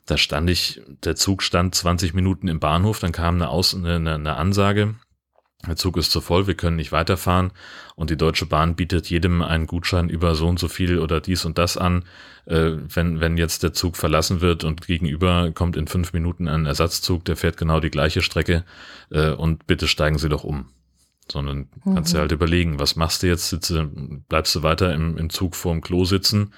Da 0.05 0.15
stand 0.15 0.49
ich, 0.49 0.81
der 1.03 1.17
Zug 1.17 1.43
stand 1.43 1.75
20 1.75 2.13
Minuten 2.13 2.47
im 2.47 2.61
Bahnhof, 2.61 2.99
dann 2.99 3.11
kam 3.11 3.35
eine, 3.35 3.49
Aus, 3.49 3.75
eine, 3.75 4.13
eine 4.13 4.37
Ansage, 4.37 4.95
der 5.65 5.75
Zug 5.75 5.97
ist 5.97 6.11
zu 6.11 6.21
voll, 6.21 6.45
wir 6.45 6.53
können 6.53 6.75
nicht 6.75 6.91
weiterfahren 6.91 7.51
und 7.95 8.09
die 8.11 8.17
Deutsche 8.17 8.45
Bahn 8.45 8.75
bietet 8.75 9.09
jedem 9.09 9.41
einen 9.41 9.65
Gutschein 9.65 10.07
über 10.07 10.35
so 10.35 10.47
und 10.47 10.59
so 10.59 10.67
viel 10.67 10.99
oder 10.99 11.19
dies 11.19 11.45
und 11.45 11.57
das 11.57 11.77
an. 11.77 12.05
Äh, 12.45 12.73
wenn, 12.93 13.19
wenn 13.19 13.37
jetzt 13.37 13.63
der 13.63 13.73
Zug 13.73 13.97
verlassen 13.97 14.39
wird 14.39 14.63
und 14.63 14.85
gegenüber 14.85 15.51
kommt 15.51 15.75
in 15.75 15.87
fünf 15.87 16.13
Minuten 16.13 16.47
ein 16.47 16.67
Ersatzzug, 16.67 17.25
der 17.25 17.35
fährt 17.35 17.57
genau 17.57 17.79
die 17.79 17.89
gleiche 17.89 18.21
Strecke 18.21 18.63
äh, 19.09 19.31
und 19.31 19.65
bitte 19.65 19.87
steigen 19.87 20.19
Sie 20.19 20.29
doch 20.29 20.43
um. 20.43 20.69
Sondern 21.29 21.67
mhm. 21.83 21.95
kannst 21.95 22.13
du 22.13 22.19
halt 22.19 22.31
überlegen, 22.31 22.79
was 22.79 22.95
machst 22.95 23.23
du 23.23 23.27
jetzt? 23.27 23.49
Sitze, 23.49 23.89
bleibst 24.29 24.55
du 24.55 24.63
weiter 24.63 24.93
im, 24.93 25.17
im 25.17 25.29
Zug 25.31 25.55
vorm 25.55 25.81
Klo 25.81 26.05
sitzen 26.05 26.53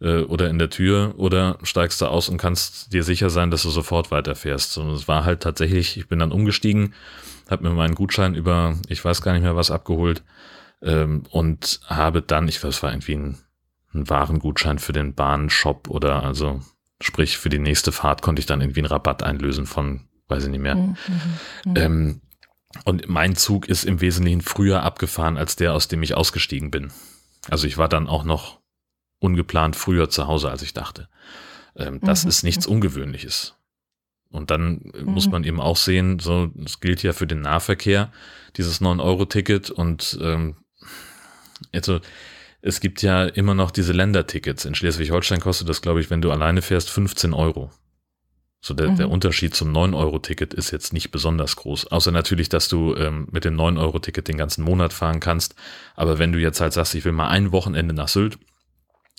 äh, 0.00 0.22
oder 0.22 0.48
in 0.48 0.58
der 0.58 0.70
Tür 0.70 1.14
oder 1.16 1.58
steigst 1.62 2.00
du 2.00 2.06
aus 2.06 2.28
und 2.28 2.38
kannst 2.38 2.92
dir 2.92 3.04
sicher 3.04 3.30
sein, 3.30 3.50
dass 3.50 3.62
du 3.62 3.70
sofort 3.70 4.10
weiterfährst. 4.10 4.78
Und 4.78 4.90
es 4.90 5.08
war 5.08 5.24
halt 5.24 5.42
tatsächlich, 5.42 5.96
ich 5.96 6.08
bin 6.08 6.18
dann 6.18 6.32
umgestiegen 6.32 6.94
habe 7.50 7.68
mir 7.68 7.74
meinen 7.74 7.94
Gutschein 7.94 8.34
über, 8.34 8.76
ich 8.88 9.04
weiß 9.04 9.22
gar 9.22 9.32
nicht 9.32 9.42
mehr 9.42 9.56
was 9.56 9.70
abgeholt. 9.70 10.22
ähm, 10.82 11.24
und 11.30 11.80
habe 11.86 12.22
dann, 12.22 12.48
ich 12.48 12.62
weiß, 12.62 12.76
es 12.76 12.82
war 12.82 12.92
irgendwie 12.92 13.16
ein, 13.16 13.38
ein 13.92 14.08
Warengutschein 14.08 14.78
für 14.78 14.92
den 14.92 15.14
Bahnshop 15.14 15.90
oder 15.90 16.22
also 16.22 16.62
sprich 17.02 17.36
für 17.36 17.50
die 17.50 17.58
nächste 17.58 17.92
Fahrt 17.92 18.22
konnte 18.22 18.40
ich 18.40 18.46
dann 18.46 18.62
irgendwie 18.62 18.80
einen 18.80 18.86
Rabatt 18.86 19.22
einlösen 19.22 19.66
von, 19.66 20.08
weiß 20.28 20.44
ich 20.44 20.50
nicht 20.50 20.62
mehr. 20.62 20.76
Mhm, 20.76 20.96
mhm, 21.08 21.20
mhm. 21.66 21.76
ähm, 21.76 22.20
und 22.84 23.08
mein 23.08 23.36
Zug 23.36 23.68
ist 23.68 23.84
im 23.84 24.00
Wesentlichen 24.00 24.40
früher 24.40 24.82
abgefahren 24.84 25.36
als 25.36 25.56
der, 25.56 25.74
aus 25.74 25.88
dem 25.88 26.02
ich 26.02 26.14
ausgestiegen 26.14 26.70
bin. 26.70 26.92
Also 27.50 27.66
ich 27.66 27.76
war 27.76 27.88
dann 27.88 28.06
auch 28.06 28.24
noch 28.24 28.59
ungeplant 29.20 29.76
früher 29.76 30.10
zu 30.10 30.26
Hause, 30.26 30.50
als 30.50 30.62
ich 30.62 30.74
dachte. 30.74 31.08
Ähm, 31.76 32.00
das 32.02 32.24
mhm. 32.24 32.30
ist 32.30 32.42
nichts 32.42 32.66
Ungewöhnliches. 32.66 33.54
Und 34.30 34.50
dann 34.50 34.92
mhm. 34.94 35.12
muss 35.12 35.28
man 35.28 35.44
eben 35.44 35.60
auch 35.60 35.76
sehen, 35.76 36.18
so, 36.18 36.50
es 36.64 36.80
gilt 36.80 37.02
ja 37.02 37.12
für 37.12 37.26
den 37.26 37.42
Nahverkehr, 37.42 38.12
dieses 38.56 38.80
9-Euro-Ticket 38.80 39.70
und 39.70 40.18
ähm, 40.20 40.56
also 41.72 42.00
es 42.62 42.80
gibt 42.80 43.02
ja 43.02 43.24
immer 43.24 43.54
noch 43.54 43.70
diese 43.70 43.92
Ländertickets. 43.92 44.64
In 44.64 44.74
Schleswig-Holstein 44.74 45.40
kostet 45.40 45.68
das, 45.68 45.82
glaube 45.82 46.00
ich, 46.00 46.10
wenn 46.10 46.20
du 46.20 46.30
alleine 46.30 46.62
fährst, 46.62 46.90
15 46.90 47.32
Euro. 47.32 47.70
So 48.60 48.74
der, 48.74 48.90
mhm. 48.90 48.96
der 48.96 49.10
Unterschied 49.10 49.54
zum 49.54 49.72
9-Euro-Ticket 49.74 50.52
ist 50.52 50.70
jetzt 50.70 50.92
nicht 50.92 51.10
besonders 51.10 51.56
groß. 51.56 51.86
Außer 51.86 52.12
natürlich, 52.12 52.50
dass 52.50 52.68
du 52.68 52.94
ähm, 52.94 53.26
mit 53.30 53.44
dem 53.46 53.56
9-Euro-Ticket 53.56 54.28
den 54.28 54.36
ganzen 54.36 54.62
Monat 54.62 54.92
fahren 54.92 55.20
kannst. 55.20 55.54
Aber 55.96 56.18
wenn 56.18 56.32
du 56.32 56.38
jetzt 56.38 56.60
halt 56.60 56.74
sagst, 56.74 56.94
ich 56.94 57.04
will 57.06 57.12
mal 57.12 57.28
ein 57.28 57.52
Wochenende 57.52 57.94
nach 57.94 58.08
Sylt 58.08 58.38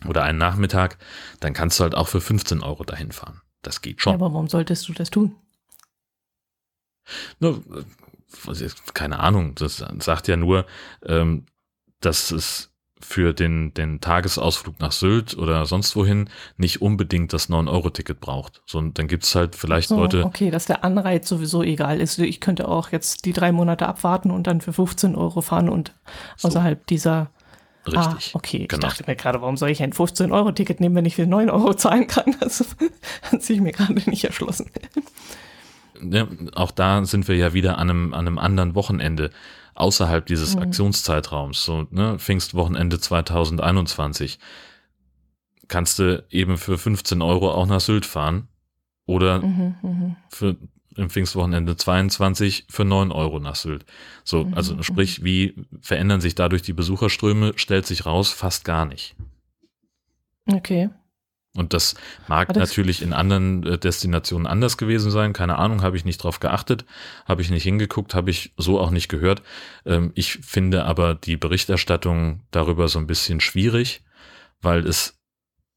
oder 0.07 0.23
einen 0.23 0.37
Nachmittag, 0.37 0.97
dann 1.39 1.53
kannst 1.53 1.79
du 1.79 1.83
halt 1.83 1.95
auch 1.95 2.07
für 2.07 2.21
15 2.21 2.61
Euro 2.61 2.83
dahin 2.83 3.11
fahren. 3.11 3.41
Das 3.61 3.81
geht 3.81 4.01
schon. 4.01 4.13
Ja, 4.13 4.15
aber 4.15 4.33
warum 4.33 4.49
solltest 4.49 4.87
du 4.87 4.93
das 4.93 5.09
tun? 5.09 5.35
Nur, 7.39 7.63
äh, 8.47 8.69
keine 8.93 9.19
Ahnung, 9.19 9.55
das 9.55 9.83
sagt 9.99 10.27
ja 10.27 10.37
nur, 10.37 10.65
ähm, 11.05 11.45
dass 11.99 12.31
es 12.31 12.71
für 13.03 13.33
den, 13.33 13.73
den 13.73 13.99
Tagesausflug 13.99 14.79
nach 14.79 14.91
Sylt 14.91 15.37
oder 15.37 15.65
sonst 15.65 15.95
wohin 15.95 16.29
nicht 16.57 16.81
unbedingt 16.81 17.33
das 17.33 17.49
9-Euro-Ticket 17.49 18.19
braucht. 18.19 18.61
So, 18.65 18.81
dann 18.81 19.07
gibt's 19.07 19.33
halt 19.35 19.55
vielleicht 19.55 19.89
so, 19.89 19.97
Leute. 19.97 20.23
Okay, 20.23 20.51
dass 20.51 20.65
der 20.65 20.83
Anreiz 20.83 21.27
sowieso 21.27 21.63
egal 21.63 21.99
ist. 21.99 22.19
Ich 22.19 22.39
könnte 22.39 22.67
auch 22.67 22.91
jetzt 22.91 23.25
die 23.25 23.33
drei 23.33 23.51
Monate 23.51 23.87
abwarten 23.87 24.31
und 24.31 24.47
dann 24.47 24.61
für 24.61 24.73
15 24.73 25.15
Euro 25.15 25.41
fahren 25.41 25.69
und 25.69 25.93
so. 26.37 26.47
außerhalb 26.47 26.85
dieser 26.87 27.31
Richtig. 27.87 28.31
Ah, 28.33 28.37
okay. 28.37 28.67
Genau. 28.67 28.87
Ich 28.87 28.93
dachte 28.93 29.03
mir 29.07 29.15
gerade, 29.15 29.41
warum 29.41 29.57
soll 29.57 29.69
ich 29.69 29.81
ein 29.81 29.93
15-Euro-Ticket 29.93 30.79
nehmen, 30.79 30.95
wenn 30.95 31.05
ich 31.05 31.15
für 31.15 31.25
9 31.25 31.49
Euro 31.49 31.73
zahlen 31.73 32.07
kann? 32.07 32.35
Das 32.39 32.75
hat 33.31 33.41
sich 33.41 33.59
mir 33.61 33.71
gerade 33.71 33.93
nicht 33.93 34.23
erschlossen. 34.23 34.69
Ja, 36.01 36.27
auch 36.53 36.71
da 36.71 37.05
sind 37.05 37.27
wir 37.27 37.35
ja 37.35 37.53
wieder 37.53 37.77
an 37.77 37.89
einem, 37.89 38.13
an 38.13 38.27
einem 38.27 38.37
anderen 38.37 38.75
Wochenende 38.75 39.31
außerhalb 39.75 40.25
dieses 40.25 40.55
mhm. 40.55 40.63
Aktionszeitraums. 40.63 41.63
So, 41.63 41.87
ne, 41.91 42.19
Pfingstwochenende 42.19 42.99
2021. 42.99 44.39
Kannst 45.67 45.99
du 45.99 46.23
eben 46.29 46.57
für 46.57 46.77
15 46.77 47.21
Euro 47.21 47.51
auch 47.51 47.65
nach 47.65 47.79
Sylt 47.79 48.05
fahren 48.05 48.47
oder 49.05 49.41
mhm, 49.41 49.75
mhm. 49.81 50.15
für 50.29 50.57
im 50.95 51.09
Pfingstwochenende 51.09 51.75
22 51.75 52.65
für 52.69 52.85
9 52.85 53.11
Euro 53.11 53.39
nach 53.39 53.55
Sylt. 53.55 53.85
So, 54.23 54.45
mhm. 54.45 54.53
also 54.53 54.81
sprich, 54.83 55.23
wie 55.23 55.55
verändern 55.81 56.21
sich 56.21 56.35
dadurch 56.35 56.61
die 56.61 56.73
Besucherströme, 56.73 57.53
stellt 57.55 57.85
sich 57.85 58.05
raus, 58.05 58.31
fast 58.31 58.65
gar 58.65 58.85
nicht. 58.85 59.15
Okay. 60.47 60.89
Und 61.53 61.73
das 61.73 61.95
mag 62.27 62.47
das 62.47 62.57
natürlich 62.57 63.01
in 63.01 63.11
anderen 63.11 63.65
äh, 63.65 63.77
Destinationen 63.77 64.47
anders 64.47 64.77
gewesen 64.77 65.11
sein. 65.11 65.33
Keine 65.33 65.57
Ahnung, 65.57 65.81
habe 65.81 65.97
ich 65.97 66.05
nicht 66.05 66.23
drauf 66.23 66.39
geachtet, 66.39 66.85
habe 67.25 67.41
ich 67.41 67.49
nicht 67.49 67.63
hingeguckt, 67.63 68.15
habe 68.15 68.29
ich 68.29 68.53
so 68.55 68.79
auch 68.79 68.89
nicht 68.89 69.09
gehört. 69.09 69.41
Ähm, 69.85 70.11
ich 70.15 70.33
finde 70.35 70.85
aber 70.85 71.13
die 71.15 71.35
Berichterstattung 71.35 72.41
darüber 72.51 72.87
so 72.87 72.99
ein 72.99 73.07
bisschen 73.07 73.41
schwierig, 73.41 74.01
weil 74.61 74.87
es 74.87 75.20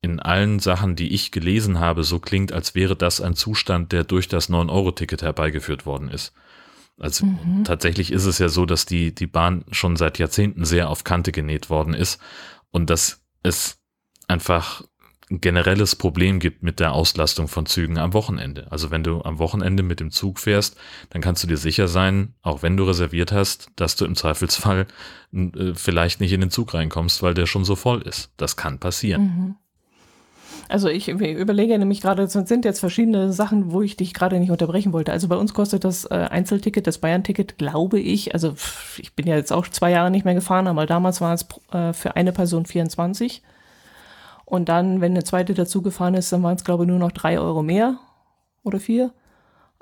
in 0.05 0.21
allen 0.21 0.59
Sachen, 0.59 0.97
die 0.97 1.15
ich 1.15 1.33
gelesen 1.33 1.81
habe, 1.81 2.05
so 2.05 2.19
klingt, 2.19 2.53
als 2.53 2.75
wäre 2.75 2.95
das 2.95 3.21
ein 3.23 3.35
Zustand, 3.35 3.91
der 3.91 4.05
durch 4.05 4.29
das 4.29 4.51
9-Euro-Ticket 4.51 5.23
herbeigeführt 5.23 5.87
worden 5.87 6.11
ist. 6.11 6.35
Also 7.01 7.27
mhm. 7.27 7.65
tatsächlich 7.65 8.13
ist 8.13 8.27
es 8.27 8.39
ja 8.39 8.49
so, 8.49 8.67
dass 8.67 8.87
die, 8.87 9.15
die 9.15 9.27
Bahn 9.27 9.65
schon 9.71 9.97
seit 9.97 10.19
Jahrzehnten 10.19 10.65
sehr 10.65 10.91
auf 10.91 11.03
Kante 11.03 11.33
genäht 11.33 11.71
worden 11.71 11.95
ist 11.95 12.21
und 12.71 12.91
dass 12.91 13.23
es 13.43 13.81
einfach 14.29 14.85
ein 15.31 15.41
generelles 15.41 15.97
Problem 15.97 16.39
gibt 16.39 16.63
mit 16.63 16.81
der 16.81 16.93
Auslastung 16.93 17.49
von 17.49 17.65
Zügen 17.65 17.97
am 17.99 18.13
Wochenende. 18.13 18.71
Also 18.71 18.91
wenn 18.91 19.03
du 19.03 19.23
am 19.23 19.39
Wochenende 19.39 19.83
mit 19.83 19.99
dem 20.01 20.11
Zug 20.11 20.39
fährst, 20.39 20.77
dann 21.11 21.23
kannst 21.23 21.43
du 21.43 21.47
dir 21.47 21.57
sicher 21.57 21.89
sein, 21.89 22.35
auch 22.43 22.63
wenn 22.63 22.77
du 22.77 22.85
reserviert 22.85 23.33
hast, 23.33 23.71
dass 23.77 23.97
du 23.97 24.05
im 24.05 24.17
Zweifelsfall 24.17 24.87
äh, 25.33 25.73
vielleicht 25.75 26.21
nicht 26.21 26.33
in 26.33 26.43
den 26.43 26.51
Zug 26.51 26.75
reinkommst, 26.75 27.23
weil 27.23 27.33
der 27.33 27.47
schon 27.47 27.65
so 27.65 27.75
voll 27.75 28.03
ist. 28.03 28.33
Das 28.37 28.57
kann 28.57 28.79
passieren. 28.79 29.23
Mhm. 29.23 29.57
Also 30.69 30.89
ich 30.89 31.09
überlege 31.09 31.79
nämlich 31.79 32.01
gerade, 32.01 32.23
es 32.23 32.33
sind 32.33 32.65
jetzt 32.65 32.81
verschiedene 32.81 33.33
Sachen, 33.33 33.73
wo 33.73 33.83
ich 33.83 33.97
dich 33.97 34.15
gerade 34.15 34.41
nicht 34.41 34.51
unterbrechen 34.51 34.93
wollte. 34.93 35.13
Also 35.13 35.29
bei 35.29 35.37
uns 35.37 35.53
kostet 35.53 35.85
das 35.85 36.07
äh, 36.07 36.15
Einzelticket, 36.15 36.87
das 36.87 36.99
Bayern-Ticket, 36.99 37.59
glaube 37.59 38.01
ich, 38.01 38.33
also 38.33 38.55
ich 38.97 39.15
bin 39.15 39.27
ja 39.27 39.37
jetzt 39.37 39.53
auch 39.53 39.69
zwei 39.69 39.91
Jahre 39.91 40.11
nicht 40.11 40.25
mehr 40.25 40.35
gefahren, 40.35 40.67
aber 40.67 40.87
damals 40.87 41.21
war 41.21 41.35
es 41.35 41.47
äh, 41.73 41.93
für 41.93 42.17
eine 42.17 42.33
Person 42.33 42.65
24. 42.65 43.43
Und 44.47 44.69
dann, 44.69 45.01
wenn 45.01 45.13
eine 45.13 45.25
zweite 45.25 45.55
dazu 45.55 45.83
gefahren 45.83 46.15
ist, 46.15 46.33
dann 46.33 46.43
waren 46.43 46.57
es, 46.57 46.65
glaube 46.65 46.85
ich, 46.85 46.89
nur 46.89 46.99
noch 46.99 47.13
drei 47.13 47.39
Euro 47.39 47.63
mehr 47.63 47.99
oder 48.63 48.81
vier. 48.81 49.13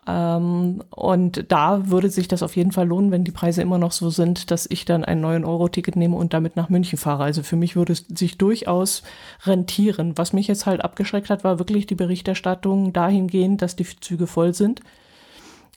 Ähm, 0.06 0.82
und 0.90 1.44
da 1.52 1.88
würde 1.88 2.10
sich 2.10 2.26
das 2.28 2.42
auf 2.42 2.56
jeden 2.56 2.72
Fall 2.72 2.88
lohnen, 2.88 3.10
wenn 3.10 3.24
die 3.24 3.30
Preise 3.30 3.62
immer 3.62 3.78
noch 3.78 3.92
so 3.92 4.10
sind, 4.10 4.50
dass 4.50 4.66
ich 4.68 4.84
dann 4.84 5.04
ein 5.04 5.24
9-Euro-Ticket 5.24 5.96
nehme 5.96 6.16
und 6.16 6.34
damit 6.34 6.56
nach 6.56 6.68
München 6.68 6.98
fahre. 6.98 7.24
Also 7.24 7.42
für 7.42 7.56
mich 7.56 7.76
würde 7.76 7.92
es 7.92 8.04
sich 8.08 8.38
durchaus 8.38 9.02
rentieren. 9.44 10.18
Was 10.18 10.32
mich 10.32 10.48
jetzt 10.48 10.66
halt 10.66 10.82
abgeschreckt 10.82 11.30
hat, 11.30 11.44
war 11.44 11.58
wirklich 11.58 11.86
die 11.86 11.94
Berichterstattung 11.94 12.92
dahingehend, 12.92 13.62
dass 13.62 13.76
die 13.76 13.86
Züge 14.00 14.26
voll 14.26 14.54
sind 14.54 14.80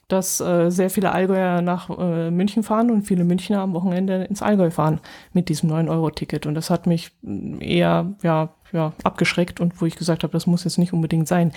dass 0.08 0.40
äh, 0.40 0.70
sehr 0.70 0.88
viele 0.88 1.10
Allgäuer 1.10 1.62
nach 1.62 1.90
äh, 1.90 2.30
München 2.30 2.62
fahren 2.62 2.90
und 2.90 3.02
viele 3.02 3.24
Münchner 3.24 3.60
am 3.60 3.72
Wochenende 3.74 4.24
ins 4.24 4.40
Allgäu 4.42 4.70
fahren 4.70 5.00
mit 5.32 5.48
diesem 5.48 5.70
9-Euro-Ticket. 5.70 6.46
Und 6.46 6.54
das 6.54 6.70
hat 6.70 6.86
mich 6.86 7.10
mm, 7.22 7.60
eher 7.60 8.14
ja, 8.22 8.50
ja, 8.72 8.92
abgeschreckt 9.02 9.60
und 9.60 9.80
wo 9.80 9.86
ich 9.86 9.96
gesagt 9.96 10.22
habe, 10.22 10.32
das 10.32 10.46
muss 10.46 10.64
jetzt 10.64 10.78
nicht 10.78 10.92
unbedingt 10.92 11.26
sein. 11.26 11.52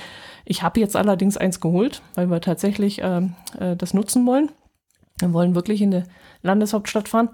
Ich 0.46 0.64
habe 0.64 0.80
jetzt 0.80 0.96
allerdings 0.96 1.38
eins 1.38 1.60
geholt, 1.60 2.02
weil 2.16 2.32
wir 2.32 2.42
tatsächlich 2.42 3.02
äh, 3.04 3.22
äh, 3.60 3.76
das 3.76 3.94
nutzen 3.94 4.26
wollen. 4.26 4.50
Wir 5.20 5.32
wollen 5.32 5.54
wirklich 5.54 5.82
in 5.82 5.92
der 5.92 6.04
Landeshauptstadt 6.42 7.08
fahren. 7.08 7.30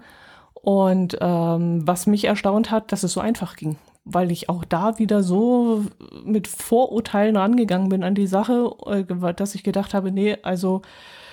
Und 0.52 1.16
ähm, 1.20 1.86
was 1.86 2.06
mich 2.06 2.24
erstaunt 2.24 2.70
hat, 2.70 2.92
dass 2.92 3.04
es 3.04 3.12
so 3.12 3.20
einfach 3.20 3.56
ging 3.56 3.76
weil 4.06 4.30
ich 4.30 4.48
auch 4.48 4.64
da 4.64 4.98
wieder 4.98 5.22
so 5.22 5.84
mit 6.24 6.46
Vorurteilen 6.46 7.36
rangegangen 7.36 7.88
bin 7.88 8.04
an 8.04 8.14
die 8.14 8.28
Sache, 8.28 8.70
äh, 8.86 9.34
dass 9.34 9.56
ich 9.56 9.64
gedacht 9.64 9.92
habe, 9.92 10.12
nee, 10.12 10.38
also 10.42 10.82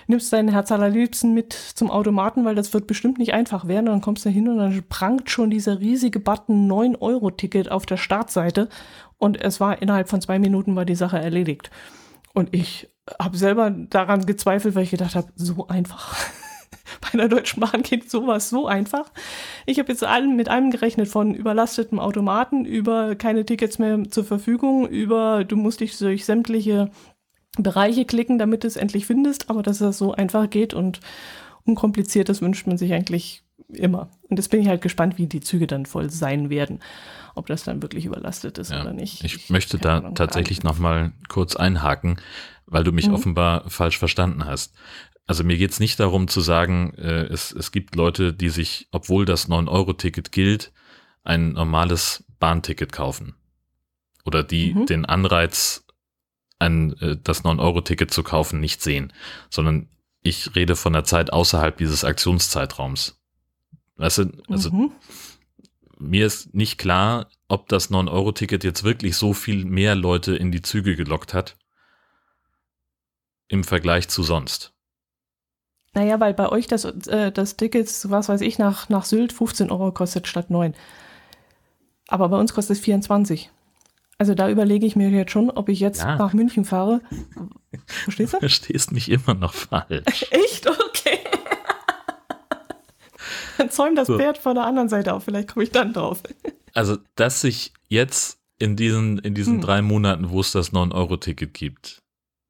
nimmst 0.07 0.33
dein 0.33 0.49
Herz 0.49 0.71
allerliebsten 0.71 1.33
mit 1.33 1.53
zum 1.53 1.91
Automaten, 1.91 2.43
weil 2.43 2.55
das 2.55 2.73
wird 2.73 2.87
bestimmt 2.87 3.19
nicht 3.19 3.33
einfach 3.33 3.67
werden. 3.67 3.85
dann 3.85 4.01
kommst 4.01 4.25
du 4.25 4.29
hin 4.29 4.49
und 4.49 4.57
dann 4.57 4.83
prangt 4.89 5.29
schon 5.29 5.51
dieser 5.51 5.79
riesige 5.79 6.19
Button 6.19 6.69
9-Euro-Ticket 6.69 7.71
auf 7.71 7.85
der 7.85 7.97
Startseite 7.97 8.67
und 9.19 9.39
es 9.39 9.59
war 9.59 9.81
innerhalb 9.81 10.09
von 10.09 10.19
zwei 10.19 10.39
Minuten 10.39 10.75
war 10.75 10.83
die 10.83 10.95
Sache 10.95 11.19
erledigt. 11.19 11.69
Und 12.33 12.53
ich 12.55 12.89
habe 13.21 13.37
selber 13.37 13.69
daran 13.69 14.25
gezweifelt, 14.25 14.73
weil 14.73 14.83
ich 14.83 14.91
gedacht 14.91 15.15
habe, 15.15 15.27
so 15.35 15.67
einfach. 15.67 16.15
bei 17.01 17.13
einer 17.13 17.29
Deutschen 17.29 17.59
Bahn 17.61 17.83
geht 17.83 18.09
sowas 18.09 18.49
so 18.49 18.67
einfach. 18.67 19.11
Ich 19.65 19.79
habe 19.79 19.91
jetzt 19.91 20.03
allen 20.03 20.35
mit 20.35 20.49
allem 20.49 20.71
gerechnet, 20.71 21.07
von 21.07 21.33
überlastetem 21.33 21.99
Automaten 21.99 22.65
über 22.65 23.15
keine 23.15 23.45
Tickets 23.45 23.79
mehr 23.79 24.03
zur 24.09 24.25
Verfügung, 24.25 24.87
über 24.87 25.43
du 25.43 25.55
musst 25.55 25.79
dich 25.79 25.97
durch 25.97 26.25
sämtliche 26.25 26.91
Bereiche 27.57 28.05
klicken, 28.05 28.39
damit 28.39 28.63
du 28.63 28.67
es 28.67 28.77
endlich 28.77 29.05
findest, 29.05 29.49
aber 29.49 29.61
dass 29.61 29.77
das 29.77 29.97
so 29.97 30.13
einfach 30.13 30.49
geht 30.49 30.73
und 30.73 31.01
unkompliziert, 31.65 32.29
das 32.29 32.41
wünscht 32.41 32.67
man 32.67 32.77
sich 32.77 32.93
eigentlich 32.93 33.43
immer. 33.69 34.09
Und 34.29 34.37
jetzt 34.37 34.49
bin 34.49 34.61
ich 34.61 34.67
halt 34.67 34.81
gespannt, 34.81 35.17
wie 35.17 35.27
die 35.27 35.41
Züge 35.41 35.67
dann 35.67 35.85
voll 35.85 36.09
sein 36.09 36.49
werden. 36.49 36.79
Ob 37.35 37.47
das 37.47 37.63
dann 37.63 37.81
wirklich 37.81 38.05
überlastet 38.05 38.57
ist 38.57 38.71
ja, 38.71 38.81
oder 38.81 38.93
nicht. 38.93 39.23
Ich, 39.23 39.35
ich 39.35 39.49
möchte 39.49 39.77
da 39.77 39.97
Ahnung, 39.97 40.15
tatsächlich 40.15 40.63
nochmal 40.63 41.13
kurz 41.29 41.55
einhaken, 41.55 42.19
weil 42.65 42.83
du 42.83 42.91
mich 42.91 43.07
mhm. 43.07 43.15
offenbar 43.15 43.69
falsch 43.69 43.97
verstanden 43.97 44.45
hast 44.45 44.73
also 45.25 45.43
mir 45.43 45.57
geht's 45.57 45.79
nicht 45.79 45.99
darum 45.99 46.27
zu 46.27 46.41
sagen, 46.41 46.93
äh, 46.95 47.23
es, 47.25 47.51
es 47.51 47.71
gibt 47.71 47.95
Leute, 47.95 48.33
die 48.33 48.49
sich, 48.49 48.87
obwohl 48.91 49.25
das 49.25 49.49
9-Euro-Ticket 49.49 50.31
gilt, 50.31 50.73
ein 51.23 51.53
normales 51.53 52.25
Bahnticket 52.39 52.91
kaufen. 52.91 53.35
Oder 54.25 54.43
die 54.43 54.73
mhm. 54.73 54.85
den 54.85 55.05
Anreiz, 55.05 55.85
ein, 56.59 56.97
äh, 56.99 57.17
das 57.21 57.43
9-Euro-Ticket 57.45 58.11
zu 58.11 58.23
kaufen, 58.23 58.59
nicht 58.59 58.81
sehen. 58.81 59.13
Sondern 59.49 59.87
ich 60.21 60.55
rede 60.55 60.75
von 60.75 60.93
der 60.93 61.05
Zeit 61.05 61.31
außerhalb 61.31 61.77
dieses 61.77 62.03
Aktionszeitraums. 62.03 63.21
Weißt 63.95 64.17
du, 64.19 64.31
also 64.49 64.71
mhm. 64.71 64.91
mir 65.99 66.25
ist 66.25 66.53
nicht 66.53 66.77
klar, 66.77 67.29
ob 67.47 67.69
das 67.69 67.91
9-Euro-Ticket 67.91 68.63
jetzt 68.65 68.83
wirklich 68.83 69.15
so 69.15 69.33
viel 69.33 69.63
mehr 69.63 69.95
Leute 69.95 70.35
in 70.35 70.51
die 70.51 70.61
Züge 70.61 70.97
gelockt 70.97 71.33
hat 71.33 71.57
im 73.47 73.63
Vergleich 73.63 74.09
zu 74.09 74.23
sonst. 74.23 74.72
Naja, 75.93 76.19
weil 76.19 76.33
bei 76.33 76.49
euch 76.49 76.67
das, 76.67 76.85
äh, 76.85 77.31
das 77.31 77.55
Ticket, 77.55 77.87
was 78.09 78.29
weiß 78.29 78.41
ich, 78.41 78.57
nach, 78.57 78.89
nach 78.89 79.05
Sylt 79.05 79.31
15 79.31 79.69
Euro 79.71 79.91
kostet 79.91 80.27
statt 80.27 80.49
9. 80.49 80.73
Aber 82.07 82.29
bei 82.29 82.37
uns 82.39 82.53
kostet 82.53 82.77
es 82.77 82.83
24. 82.83 83.51
Also 84.17 84.35
da 84.35 84.49
überlege 84.49 84.85
ich 84.85 84.95
mir 84.95 85.09
jetzt 85.09 85.31
schon, 85.31 85.49
ob 85.49 85.69
ich 85.69 85.79
jetzt 85.79 86.01
ja. 86.01 86.15
nach 86.15 86.33
München 86.33 86.65
fahre. 86.65 87.01
Verstehst 87.85 88.33
du? 88.33 88.37
Du 88.37 88.41
verstehst 88.41 88.91
mich 88.91 89.09
immer 89.09 89.33
noch 89.33 89.53
falsch. 89.53 90.25
Echt? 90.31 90.67
Okay. 90.67 91.19
Dann 93.57 93.69
zäum 93.69 93.95
das 93.95 94.07
so. 94.07 94.17
Pferd 94.17 94.37
von 94.37 94.55
der 94.55 94.65
anderen 94.65 94.89
Seite 94.89 95.13
auf, 95.13 95.23
vielleicht 95.23 95.53
komme 95.53 95.63
ich 95.63 95.71
dann 95.71 95.93
drauf. 95.93 96.23
Also, 96.73 96.97
dass 97.15 97.41
sich 97.41 97.73
jetzt 97.87 98.39
in 98.57 98.75
diesen, 98.75 99.19
in 99.19 99.35
diesen 99.35 99.55
hm. 99.55 99.61
drei 99.61 99.81
Monaten, 99.81 100.29
wo 100.29 100.41
es 100.41 100.51
das 100.51 100.73
9-Euro-Ticket 100.73 101.53
gibt, 101.53 102.01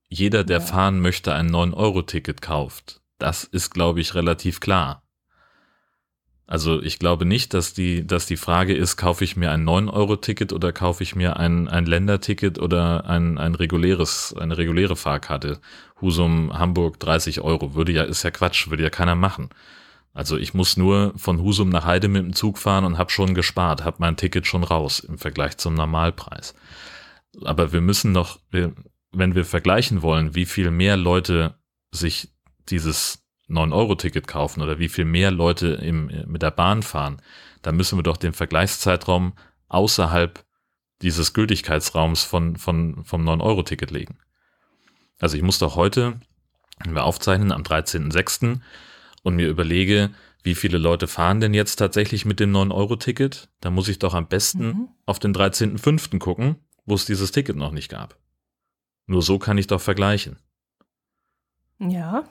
jeder, 0.10 0.44
der 0.44 0.60
ja. 0.60 0.66
fahren 0.66 1.00
möchte, 1.00 1.34
ein 1.34 1.50
9-Euro-Ticket 1.50 2.42
kauft, 2.42 3.02
das 3.24 3.46
ist, 3.46 3.74
glaube 3.74 4.02
ich, 4.02 4.16
relativ 4.16 4.60
klar. 4.60 5.02
Also 6.46 6.82
ich 6.82 7.00
glaube 7.00 7.26
nicht, 7.26 7.54
dass 7.54 7.74
die, 7.74 8.06
dass 8.06 8.26
die 8.26 8.36
Frage 8.36 8.76
ist, 8.76 8.98
kaufe 8.98 9.24
ich 9.24 9.38
mir 9.38 9.50
ein 9.50 9.66
9-Euro-Ticket 9.66 10.52
oder 10.52 10.74
kaufe 10.74 11.02
ich 11.04 11.16
mir 11.16 11.38
ein, 11.38 11.70
ein 11.70 11.86
Länderticket 11.86 12.60
oder 12.60 13.06
ein, 13.06 13.38
ein 13.38 13.56
reguläres, 13.56 14.36
eine 14.38 14.58
reguläre 14.58 14.98
Fahrkarte. 14.98 15.62
Husum, 16.02 16.52
Hamburg 16.52 17.00
30 17.00 17.40
Euro. 17.40 17.76
Würde 17.76 17.94
ja, 17.94 18.04
ist 18.04 18.24
ja 18.24 18.32
Quatsch, 18.32 18.70
würde 18.70 18.84
ja 18.84 18.90
keiner 18.90 19.16
machen. 19.16 19.50
Also 20.14 20.38
ich 20.38 20.54
muss 20.54 20.76
nur 20.76 21.14
von 21.16 21.42
Husum 21.42 21.70
nach 21.70 21.86
Heide 21.86 22.10
mit 22.10 22.24
dem 22.24 22.34
Zug 22.34 22.58
fahren 22.58 22.84
und 22.84 22.98
habe 22.98 23.10
schon 23.10 23.34
gespart, 23.34 23.86
habe 23.86 23.98
mein 24.00 24.18
Ticket 24.18 24.46
schon 24.46 24.66
raus 24.66 25.00
im 25.00 25.18
Vergleich 25.18 25.56
zum 25.58 25.76
Normalpreis. 25.76 26.56
Aber 27.46 27.72
wir 27.72 27.82
müssen 27.82 28.12
noch, 28.12 28.40
wenn 28.52 29.34
wir 29.34 29.46
vergleichen 29.46 30.02
wollen, 30.02 30.36
wie 30.36 30.46
viel 30.46 30.72
mehr 30.72 30.98
Leute 30.98 31.56
sich 31.92 32.33
dieses 32.70 33.24
9-Euro-Ticket 33.50 34.28
kaufen 34.28 34.62
oder 34.62 34.80
wie 34.80 34.90
viel 34.90 35.06
mehr 35.06 35.32
Leute 35.32 35.68
im, 35.68 36.12
mit 36.28 36.42
der 36.42 36.52
Bahn 36.52 36.84
fahren, 36.84 37.22
dann 37.62 37.76
müssen 37.76 37.98
wir 37.98 38.04
doch 38.04 38.18
den 38.18 38.34
Vergleichszeitraum 38.34 39.34
außerhalb 39.68 40.44
dieses 41.02 41.34
Gültigkeitsraums 41.34 42.24
von, 42.24 42.56
von, 42.56 43.04
vom 43.04 43.28
9-Euro-Ticket 43.28 43.92
legen. 43.92 44.18
Also 45.20 45.38
ich 45.38 45.44
muss 45.44 45.60
doch 45.60 45.76
heute, 45.76 46.20
wenn 46.84 46.96
wir 46.96 47.04
aufzeichnen, 47.04 47.52
am 47.52 47.64
13.06. 47.64 48.60
und 49.24 49.36
mir 49.36 49.48
überlege, 49.48 50.12
wie 50.44 50.56
viele 50.56 50.78
Leute 50.78 51.08
fahren 51.08 51.40
denn 51.40 51.54
jetzt 51.54 51.78
tatsächlich 51.78 52.26
mit 52.26 52.40
dem 52.40 52.52
9-Euro-Ticket, 52.52 53.50
dann 53.62 53.74
muss 53.74 53.88
ich 53.88 54.00
doch 54.00 54.14
am 54.14 54.28
besten 54.28 54.66
mhm. 54.66 54.88
auf 55.06 55.20
den 55.20 55.34
13.05. 55.34 56.20
gucken, 56.20 56.58
wo 56.86 56.96
es 56.96 57.06
dieses 57.06 57.32
Ticket 57.32 57.56
noch 57.56 57.72
nicht 57.72 57.90
gab. 57.90 58.18
Nur 59.06 59.22
so 59.22 59.40
kann 59.40 59.58
ich 59.58 59.68
doch 59.68 59.82
vergleichen. 59.82 60.38
Ja. 61.80 62.24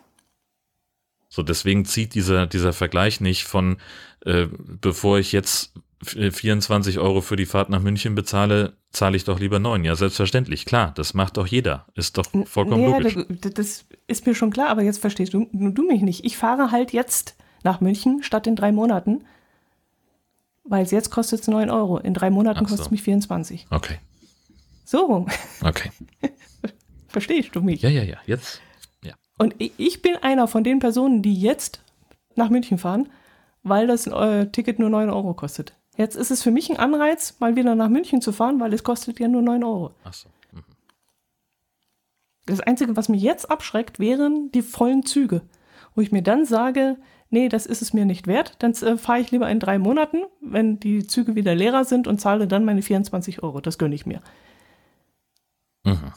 So, 1.34 1.42
deswegen 1.42 1.86
zieht 1.86 2.14
dieser, 2.14 2.46
dieser 2.46 2.74
Vergleich 2.74 3.22
nicht 3.22 3.44
von, 3.44 3.78
äh, 4.26 4.48
bevor 4.82 5.18
ich 5.18 5.32
jetzt 5.32 5.72
24 6.02 6.98
Euro 6.98 7.22
für 7.22 7.36
die 7.36 7.46
Fahrt 7.46 7.70
nach 7.70 7.80
München 7.80 8.14
bezahle, 8.14 8.74
zahle 8.90 9.16
ich 9.16 9.24
doch 9.24 9.40
lieber 9.40 9.58
9. 9.58 9.82
Ja, 9.82 9.96
selbstverständlich, 9.96 10.66
klar, 10.66 10.92
das 10.94 11.14
macht 11.14 11.38
doch 11.38 11.46
jeder. 11.46 11.86
Ist 11.94 12.18
doch 12.18 12.26
vollkommen 12.44 12.82
naja, 12.82 12.98
logisch. 12.98 13.16
Das, 13.54 13.86
ist 14.08 14.26
mir 14.26 14.34
schon 14.34 14.50
klar, 14.50 14.68
aber 14.68 14.82
jetzt 14.82 15.00
verstehst 15.00 15.32
du, 15.32 15.48
du 15.50 15.82
mich 15.82 16.02
nicht. 16.02 16.22
Ich 16.26 16.36
fahre 16.36 16.70
halt 16.70 16.92
jetzt 16.92 17.34
nach 17.62 17.80
München 17.80 18.22
statt 18.22 18.46
in 18.46 18.54
drei 18.54 18.70
Monaten, 18.70 19.24
weil 20.64 20.84
es 20.84 20.90
jetzt 20.90 21.08
kostet 21.08 21.40
es 21.40 21.48
9 21.48 21.70
Euro. 21.70 21.96
In 21.96 22.12
drei 22.12 22.28
Monaten 22.28 22.58
so. 22.58 22.64
kostet 22.66 22.80
es 22.80 22.90
mich 22.90 23.02
24. 23.04 23.68
Okay. 23.70 24.00
So. 24.84 25.26
Okay. 25.62 25.92
Verstehst 27.08 27.56
du 27.56 27.62
mich? 27.62 27.80
Ja, 27.80 27.88
ja, 27.88 28.02
ja. 28.02 28.18
Jetzt 28.26 28.60
und 29.38 29.54
ich 29.58 30.02
bin 30.02 30.16
einer 30.16 30.46
von 30.48 30.64
den 30.64 30.78
Personen, 30.78 31.22
die 31.22 31.34
jetzt 31.34 31.82
nach 32.36 32.50
München 32.50 32.78
fahren, 32.78 33.08
weil 33.62 33.86
das 33.86 34.06
äh, 34.06 34.46
Ticket 34.46 34.78
nur 34.78 34.90
9 34.90 35.10
Euro 35.10 35.34
kostet. 35.34 35.74
Jetzt 35.96 36.16
ist 36.16 36.30
es 36.30 36.42
für 36.42 36.50
mich 36.50 36.70
ein 36.70 36.78
Anreiz, 36.78 37.38
mal 37.38 37.56
wieder 37.56 37.74
nach 37.74 37.88
München 37.88 38.22
zu 38.22 38.32
fahren, 38.32 38.60
weil 38.60 38.72
es 38.72 38.84
kostet 38.84 39.20
ja 39.20 39.28
nur 39.28 39.42
9 39.42 39.62
Euro. 39.64 39.92
Ach 40.04 40.14
so. 40.14 40.28
Mhm. 40.52 40.64
Das 42.46 42.60
Einzige, 42.60 42.96
was 42.96 43.08
mich 43.08 43.22
jetzt 43.22 43.50
abschreckt, 43.50 43.98
wären 43.98 44.50
die 44.52 44.62
vollen 44.62 45.04
Züge. 45.04 45.42
Wo 45.94 46.00
ich 46.00 46.12
mir 46.12 46.22
dann 46.22 46.46
sage, 46.46 46.96
nee, 47.28 47.48
das 47.48 47.66
ist 47.66 47.82
es 47.82 47.92
mir 47.92 48.06
nicht 48.06 48.26
wert. 48.26 48.54
Dann 48.60 48.72
äh, 48.72 48.96
fahre 48.96 49.20
ich 49.20 49.30
lieber 49.30 49.50
in 49.50 49.60
drei 49.60 49.78
Monaten, 49.78 50.22
wenn 50.40 50.80
die 50.80 51.06
Züge 51.06 51.34
wieder 51.34 51.54
leerer 51.54 51.84
sind 51.84 52.06
und 52.06 52.20
zahle 52.20 52.48
dann 52.48 52.64
meine 52.64 52.82
24 52.82 53.42
Euro. 53.42 53.60
Das 53.60 53.78
gönne 53.78 53.94
ich 53.94 54.06
mir. 54.06 54.22
Mhm. 55.84 56.12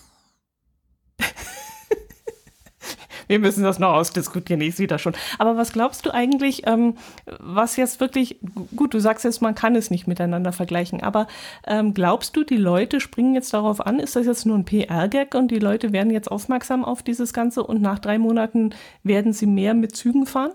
Wir 3.28 3.40
müssen 3.40 3.64
das 3.64 3.80
noch 3.80 3.94
ausdiskutieren, 3.94 4.62
ich 4.62 4.76
sehe 4.76 4.88
das 4.88 5.02
schon. 5.02 5.14
Aber 5.38 5.58
was 5.58 5.74
glaubst 5.74 6.06
du 6.06 6.14
eigentlich, 6.14 6.68
ähm, 6.68 6.96
was 7.40 7.76
jetzt 7.76 8.00
wirklich, 8.00 8.40
gut, 8.76 8.94
du 8.94 9.00
sagst 9.00 9.26
jetzt, 9.26 9.42
man 9.42 9.56
kann 9.56 9.76
es 9.76 9.92
nicht 9.92 10.08
miteinander 10.08 10.52
vergleichen, 10.52 11.02
aber 11.02 11.28
ähm, 11.68 11.94
glaubst 11.94 12.36
du, 12.36 12.44
die 12.44 12.58
Leute 12.58 13.00
springen 13.00 13.36
jetzt 13.36 13.54
darauf 13.54 13.86
an, 13.86 14.00
ist 14.00 14.16
das 14.16 14.26
jetzt 14.26 14.46
nur 14.46 14.58
ein 14.58 14.66
PR-Gag 14.66 15.36
und 15.36 15.50
die 15.50 15.60
Leute 15.60 15.94
werden 15.94 16.12
jetzt 16.12 16.32
aufmerksam 16.32 16.86
auf 16.86 17.04
dieses 17.04 17.34
Ganze 17.34 17.64
und 17.64 17.82
nach 17.82 18.00
drei 18.00 18.18
Monaten 18.18 18.74
werden 19.04 19.34
sie 19.34 19.48
mehr 19.48 19.74
mit 19.74 19.96
Zügen 19.96 20.26
fahren? 20.26 20.52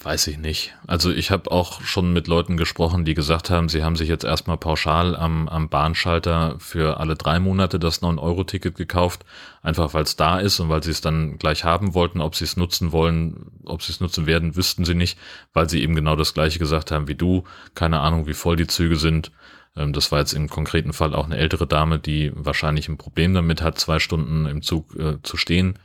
Weiß 0.00 0.28
ich 0.28 0.38
nicht. 0.38 0.76
Also 0.86 1.10
ich 1.10 1.32
habe 1.32 1.50
auch 1.50 1.82
schon 1.82 2.12
mit 2.12 2.28
Leuten 2.28 2.56
gesprochen, 2.56 3.04
die 3.04 3.14
gesagt 3.14 3.50
haben, 3.50 3.68
sie 3.68 3.82
haben 3.82 3.96
sich 3.96 4.08
jetzt 4.08 4.22
erstmal 4.24 4.56
pauschal 4.56 5.16
am, 5.16 5.48
am 5.48 5.68
Bahnschalter 5.68 6.54
für 6.60 7.00
alle 7.00 7.16
drei 7.16 7.40
Monate 7.40 7.80
das 7.80 8.00
9-Euro-Ticket 8.00 8.76
gekauft, 8.76 9.24
einfach 9.60 9.94
weil 9.94 10.04
es 10.04 10.14
da 10.14 10.38
ist 10.38 10.60
und 10.60 10.68
weil 10.68 10.84
sie 10.84 10.92
es 10.92 11.00
dann 11.00 11.36
gleich 11.38 11.64
haben 11.64 11.94
wollten. 11.94 12.20
Ob 12.20 12.36
sie 12.36 12.44
es 12.44 12.56
nutzen 12.56 12.92
wollen, 12.92 13.50
ob 13.64 13.82
sie 13.82 13.90
es 13.90 13.98
nutzen 13.98 14.26
werden, 14.26 14.54
wüssten 14.54 14.84
sie 14.84 14.94
nicht, 14.94 15.18
weil 15.52 15.68
sie 15.68 15.82
eben 15.82 15.96
genau 15.96 16.14
das 16.14 16.32
gleiche 16.32 16.60
gesagt 16.60 16.92
haben 16.92 17.08
wie 17.08 17.16
du. 17.16 17.42
Keine 17.74 17.98
Ahnung, 17.98 18.28
wie 18.28 18.34
voll 18.34 18.54
die 18.54 18.68
Züge 18.68 18.96
sind. 18.96 19.32
Ähm, 19.74 19.92
das 19.92 20.12
war 20.12 20.20
jetzt 20.20 20.32
im 20.32 20.48
konkreten 20.48 20.92
Fall 20.92 21.12
auch 21.12 21.24
eine 21.24 21.38
ältere 21.38 21.66
Dame, 21.66 21.98
die 21.98 22.30
wahrscheinlich 22.36 22.88
ein 22.88 22.98
Problem 22.98 23.34
damit 23.34 23.62
hat, 23.62 23.80
zwei 23.80 23.98
Stunden 23.98 24.46
im 24.46 24.62
Zug 24.62 24.94
äh, 24.94 25.20
zu 25.24 25.36
stehen, 25.36 25.76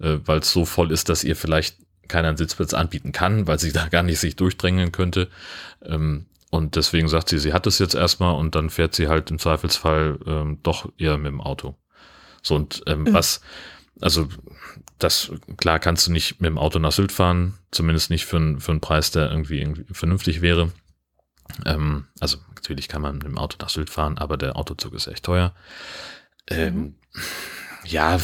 äh, 0.00 0.18
weil 0.24 0.40
es 0.40 0.50
so 0.50 0.64
voll 0.64 0.90
ist, 0.90 1.08
dass 1.08 1.22
ihr 1.22 1.36
vielleicht 1.36 1.76
keiner 2.08 2.28
einen 2.28 2.36
Sitzplatz 2.36 2.74
anbieten 2.74 3.12
kann, 3.12 3.46
weil 3.46 3.58
sie 3.58 3.72
da 3.72 3.88
gar 3.88 4.02
nicht 4.02 4.20
sich 4.20 4.36
durchdrängen 4.36 4.92
könnte. 4.92 5.28
Ähm, 5.84 6.26
und 6.50 6.76
deswegen 6.76 7.08
sagt 7.08 7.30
sie, 7.30 7.38
sie 7.38 7.54
hat 7.54 7.66
es 7.66 7.78
jetzt 7.78 7.94
erstmal 7.94 8.34
und 8.34 8.54
dann 8.54 8.68
fährt 8.68 8.94
sie 8.94 9.08
halt 9.08 9.30
im 9.30 9.38
Zweifelsfall 9.38 10.18
ähm, 10.26 10.58
doch 10.62 10.92
eher 10.98 11.16
mit 11.16 11.28
dem 11.28 11.40
Auto. 11.40 11.76
So 12.42 12.56
und 12.56 12.82
ähm, 12.86 13.04
mhm. 13.04 13.14
was, 13.14 13.40
also 14.00 14.28
das, 14.98 15.32
klar 15.56 15.78
kannst 15.78 16.06
du 16.06 16.12
nicht 16.12 16.40
mit 16.40 16.48
dem 16.48 16.58
Auto 16.58 16.78
nach 16.78 16.92
Sylt 16.92 17.12
fahren, 17.12 17.54
zumindest 17.70 18.10
nicht 18.10 18.26
für, 18.26 18.60
für 18.60 18.72
einen 18.72 18.80
Preis, 18.80 19.10
der 19.10 19.30
irgendwie, 19.30 19.60
irgendwie 19.60 19.84
vernünftig 19.92 20.42
wäre. 20.42 20.72
Ähm, 21.64 22.06
also 22.20 22.38
natürlich 22.54 22.88
kann 22.88 23.02
man 23.02 23.14
mit 23.14 23.24
dem 23.24 23.38
Auto 23.38 23.56
nach 23.60 23.70
Sylt 23.70 23.90
fahren, 23.90 24.18
aber 24.18 24.36
der 24.36 24.56
Autozug 24.56 24.94
ist 24.94 25.06
echt 25.06 25.24
teuer. 25.24 25.54
Ähm, 26.48 26.74
mhm. 26.74 26.94
Ja, 27.84 28.18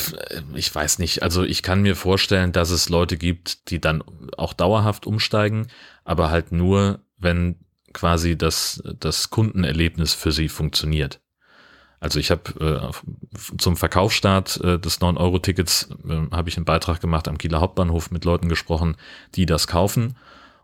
ich 0.54 0.74
weiß 0.74 0.98
nicht. 0.98 1.22
Also 1.22 1.42
ich 1.42 1.62
kann 1.62 1.82
mir 1.82 1.96
vorstellen, 1.96 2.52
dass 2.52 2.70
es 2.70 2.88
Leute 2.88 3.16
gibt, 3.16 3.70
die 3.70 3.80
dann 3.80 4.02
auch 4.36 4.52
dauerhaft 4.52 5.06
umsteigen, 5.06 5.66
aber 6.04 6.30
halt 6.30 6.52
nur, 6.52 7.00
wenn 7.18 7.56
quasi 7.92 8.36
das, 8.36 8.82
das 9.00 9.30
Kundenerlebnis 9.30 10.14
für 10.14 10.32
sie 10.32 10.48
funktioniert. 10.48 11.20
Also 12.00 12.20
ich 12.20 12.30
habe 12.30 12.92
äh, 13.34 13.56
zum 13.58 13.76
Verkaufsstart 13.76 14.60
äh, 14.62 14.78
des 14.78 15.00
9-Euro-Tickets 15.00 15.88
äh, 16.08 16.30
habe 16.30 16.48
ich 16.48 16.56
einen 16.56 16.64
Beitrag 16.64 17.00
gemacht 17.00 17.26
am 17.26 17.38
Kieler 17.38 17.60
Hauptbahnhof 17.60 18.12
mit 18.12 18.24
Leuten 18.24 18.48
gesprochen, 18.48 18.96
die 19.34 19.46
das 19.46 19.66
kaufen 19.66 20.16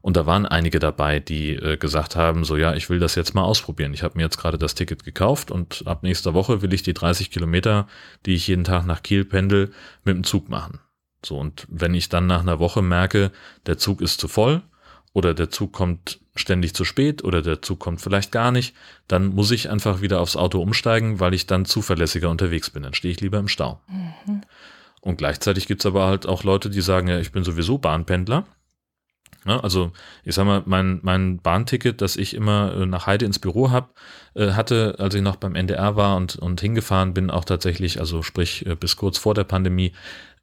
und 0.04 0.18
da 0.18 0.26
waren 0.26 0.44
einige 0.44 0.80
dabei, 0.80 1.18
die 1.18 1.52
äh, 1.54 1.78
gesagt 1.78 2.14
haben, 2.14 2.44
so 2.44 2.58
ja, 2.58 2.74
ich 2.74 2.90
will 2.90 2.98
das 2.98 3.14
jetzt 3.14 3.34
mal 3.34 3.42
ausprobieren. 3.42 3.94
Ich 3.94 4.02
habe 4.02 4.18
mir 4.18 4.24
jetzt 4.24 4.36
gerade 4.36 4.58
das 4.58 4.74
Ticket 4.74 5.02
gekauft 5.02 5.50
und 5.50 5.84
ab 5.86 6.02
nächster 6.02 6.34
Woche 6.34 6.60
will 6.60 6.74
ich 6.74 6.82
die 6.82 6.92
30 6.92 7.30
Kilometer, 7.30 7.88
die 8.26 8.34
ich 8.34 8.46
jeden 8.46 8.64
Tag 8.64 8.84
nach 8.84 9.02
Kiel 9.02 9.24
pendel, 9.24 9.72
mit 10.04 10.14
dem 10.14 10.22
Zug 10.22 10.50
machen. 10.50 10.78
So, 11.24 11.38
und 11.38 11.66
wenn 11.70 11.94
ich 11.94 12.10
dann 12.10 12.26
nach 12.26 12.42
einer 12.42 12.58
Woche 12.58 12.82
merke, 12.82 13.30
der 13.64 13.78
Zug 13.78 14.02
ist 14.02 14.20
zu 14.20 14.28
voll 14.28 14.60
oder 15.14 15.32
der 15.32 15.48
Zug 15.48 15.72
kommt 15.72 16.20
ständig 16.36 16.74
zu 16.74 16.84
spät 16.84 17.24
oder 17.24 17.40
der 17.40 17.62
Zug 17.62 17.80
kommt 17.80 18.02
vielleicht 18.02 18.30
gar 18.30 18.52
nicht, 18.52 18.76
dann 19.08 19.28
muss 19.28 19.52
ich 19.52 19.70
einfach 19.70 20.02
wieder 20.02 20.20
aufs 20.20 20.36
Auto 20.36 20.60
umsteigen, 20.60 21.18
weil 21.18 21.32
ich 21.32 21.46
dann 21.46 21.64
zuverlässiger 21.64 22.28
unterwegs 22.28 22.68
bin. 22.68 22.82
Dann 22.82 22.92
stehe 22.92 23.12
ich 23.12 23.22
lieber 23.22 23.38
im 23.38 23.48
Stau. 23.48 23.80
Mhm. 23.88 24.42
Und 25.00 25.16
gleichzeitig 25.16 25.66
gibt's 25.66 25.86
aber 25.86 26.04
halt 26.04 26.26
auch 26.26 26.44
Leute, 26.44 26.68
die 26.68 26.82
sagen, 26.82 27.08
ja, 27.08 27.18
ich 27.18 27.32
bin 27.32 27.42
sowieso 27.42 27.78
Bahnpendler 27.78 28.44
Ne? 29.44 29.62
Also 29.62 29.92
ich 30.24 30.34
sag 30.34 30.46
mal, 30.46 30.62
mein, 30.66 31.00
mein 31.02 31.38
Bahnticket, 31.38 32.00
das 32.00 32.16
ich 32.16 32.34
immer 32.34 32.74
äh, 32.74 32.86
nach 32.86 33.06
Heide 33.06 33.24
ins 33.24 33.38
Büro 33.38 33.70
hab, 33.70 33.94
äh, 34.34 34.52
hatte, 34.52 34.96
als 34.98 35.14
ich 35.14 35.22
noch 35.22 35.36
beim 35.36 35.54
NDR 35.54 35.96
war 35.96 36.16
und, 36.16 36.36
und 36.36 36.60
hingefahren 36.60 37.14
bin, 37.14 37.30
auch 37.30 37.44
tatsächlich, 37.44 38.00
also 38.00 38.22
sprich 38.22 38.66
äh, 38.66 38.74
bis 38.74 38.96
kurz 38.96 39.18
vor 39.18 39.34
der 39.34 39.44
Pandemie, 39.44 39.92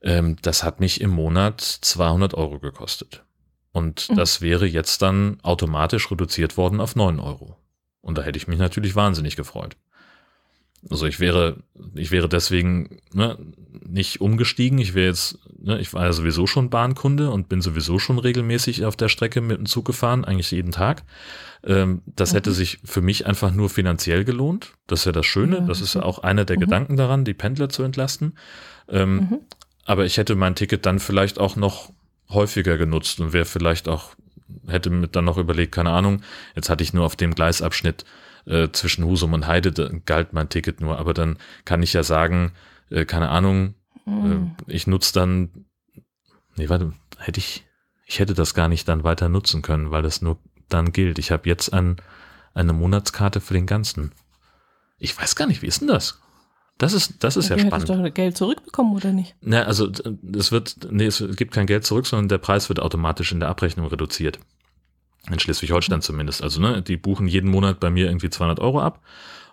ähm, 0.02 0.38
das 0.42 0.64
hat 0.64 0.80
mich 0.80 1.02
im 1.02 1.12
Monat 1.12 1.62
200 1.62 2.34
Euro 2.34 2.60
gekostet. 2.60 3.24
Und 3.72 4.10
mhm. 4.10 4.16
das 4.16 4.42
wäre 4.42 4.66
jetzt 4.66 5.02
dann 5.02 5.40
automatisch 5.44 6.12
reduziert 6.12 6.58
worden 6.58 6.82
auf 6.82 6.96
9 6.96 7.20
Euro. 7.20 7.58
Und 8.02 8.18
da 8.18 8.24
hätte 8.24 8.38
ich 8.38 8.48
mich 8.48 8.60
natürlich 8.60 8.96
wahnsinnig 8.96 9.36
gefreut. 9.36 9.78
Also 10.89 11.06
ich 11.06 11.20
wäre, 11.20 11.58
ich 11.96 12.12
wäre 12.12 12.28
deswegen 12.28 12.98
ne, 13.13 13.38
nicht 13.88 14.22
umgestiegen. 14.22 14.80
Ich 14.80 14.94
wäre 14.94 15.08
jetzt 15.08 15.38
ne, 15.62 15.80
ich 15.80 15.94
war 15.94 16.06
ja 16.06 16.13
sowieso 16.13 16.48
schon 16.48 16.70
Bahnkunde 16.70 17.30
und 17.30 17.50
bin 17.50 17.62
sowieso 17.62 18.00
schon 18.00 18.20
regelmäßig 18.20 18.86
auf 18.86 18.96
der 18.96 19.10
Strecke 19.10 19.41
mit 19.41 19.58
dem 19.58 19.65
Zug 19.65 19.86
gefahren, 19.86 20.26
eigentlich 20.26 20.52
jeden 20.52 20.72
Tag. 20.72 21.04
Ähm, 21.63 22.02
das 22.06 22.32
mhm. 22.32 22.36
hätte 22.36 22.52
sich 22.52 22.80
für 22.84 23.02
mich 23.02 23.26
einfach 23.26 23.54
nur 23.54 23.70
finanziell 23.70 24.24
gelohnt. 24.26 24.74
Das 24.88 25.02
ist 25.02 25.06
ja 25.06 25.12
das 25.12 25.26
Schöne. 25.26 25.58
Ja, 25.58 25.62
das 25.62 25.82
ist 25.82 25.96
ja 25.96 26.04
auch 26.04 26.20
einer 26.20 26.46
der 26.46 26.58
mhm. 26.58 26.62
Gedanken 26.62 26.98
daran, 26.98 27.26
die 27.26 27.34
Pendler 27.34 27.70
zu 27.70 27.84
entlasten. 27.84 28.34
Ähm, 28.89 29.15
mhm. 29.15 29.39
Aber 29.86 30.06
ich 30.06 30.17
hätte 30.17 30.36
mein 30.36 30.56
Ticket 30.56 30.86
dann 30.86 31.00
vielleicht 31.00 31.39
auch 31.39 31.56
noch 31.56 31.91
häufiger 32.30 32.78
genutzt 32.78 33.20
und 33.20 33.34
wäre 33.34 33.46
vielleicht 33.46 33.88
auch, 33.88 34.12
hätte 34.67 34.89
mir 34.89 35.08
dann 35.08 35.26
noch 35.26 35.38
überlegt, 35.38 35.74
keine 35.74 35.91
Ahnung, 35.91 36.22
jetzt 36.56 36.70
hatte 36.70 36.84
ich 36.84 36.94
nur 36.94 37.06
auf 37.06 37.15
dem 37.15 37.36
Gleisabschnitt 37.36 38.06
äh, 38.45 38.69
zwischen 38.71 39.06
Husum 39.06 39.34
und 39.34 39.47
Heide, 39.47 40.01
galt 40.06 40.34
mein 40.34 40.49
Ticket 40.49 40.82
nur, 40.82 40.97
aber 40.97 41.13
dann 41.13 41.38
kann 41.65 41.84
ich 41.84 41.93
ja 41.93 42.04
sagen, 42.04 42.51
äh, 42.89 43.06
keine 43.06 43.30
Ahnung, 43.30 43.75
mhm. 44.06 44.56
äh, 44.67 44.71
ich 44.71 44.88
nutze 44.88 45.13
dann, 45.13 45.65
nee, 46.56 46.69
warte, 46.69 46.93
hätte 47.17 47.39
ich, 47.39 47.65
ich 48.06 48.19
hätte 48.19 48.34
das 48.34 48.54
gar 48.54 48.67
nicht 48.67 48.88
dann 48.88 49.04
weiter 49.04 49.30
nutzen 49.30 49.62
können, 49.62 49.91
weil 49.91 50.01
das 50.01 50.21
nur 50.21 50.38
dann 50.69 50.91
gilt. 50.91 51.19
Ich 51.19 51.32
habe 51.32 51.47
jetzt 51.47 51.73
ein, 51.73 51.97
eine 52.54 52.73
Monatskarte 52.73 53.41
für 53.41 53.54
den 53.54 53.65
ganzen. 53.65 54.12
Ich 54.97 55.17
weiß 55.17 55.36
gar 55.36 55.47
nicht, 55.47 55.62
wie 55.62 55.67
ist 55.67 55.82
denn 55.82 55.88
das? 55.88 56.19
Das 56.77 56.93
ist, 56.93 57.23
das 57.23 57.38
ist 57.38 57.49
ja, 57.49 57.58
ja 57.58 57.67
spannend. 57.67 57.89
Du 57.89 57.95
doch 57.95 58.13
Geld 58.13 58.38
zurückbekommen 58.38 58.95
oder 58.95 59.12
nicht? 59.12 59.36
Na, 59.41 59.63
also 59.63 59.91
es 60.36 60.51
wird, 60.51 60.77
nee, 60.89 61.06
es 61.06 61.23
gibt 61.36 61.54
kein 61.54 61.67
Geld 61.67 61.86
zurück, 61.86 62.08
sondern 62.08 62.27
der 62.27 62.39
Preis 62.39 62.69
wird 62.69 62.80
automatisch 62.80 63.32
in 63.32 63.39
der 63.39 63.49
Abrechnung 63.49 63.86
reduziert. 63.88 64.39
In 65.30 65.40
Schleswig-Holstein 65.40 66.00
mhm. 66.00 66.04
zumindest. 66.04 66.42
Also 66.42 66.62
ne, 66.62 66.82
die 66.82 66.98
buchen 66.98 67.28
jeden 67.28 67.50
Monat 67.50 67.80
bei 67.80 67.90
mir 67.90 68.08
irgendwie 68.08 68.30
200 68.30 68.60
Euro 68.60 68.82
ab 68.82 69.02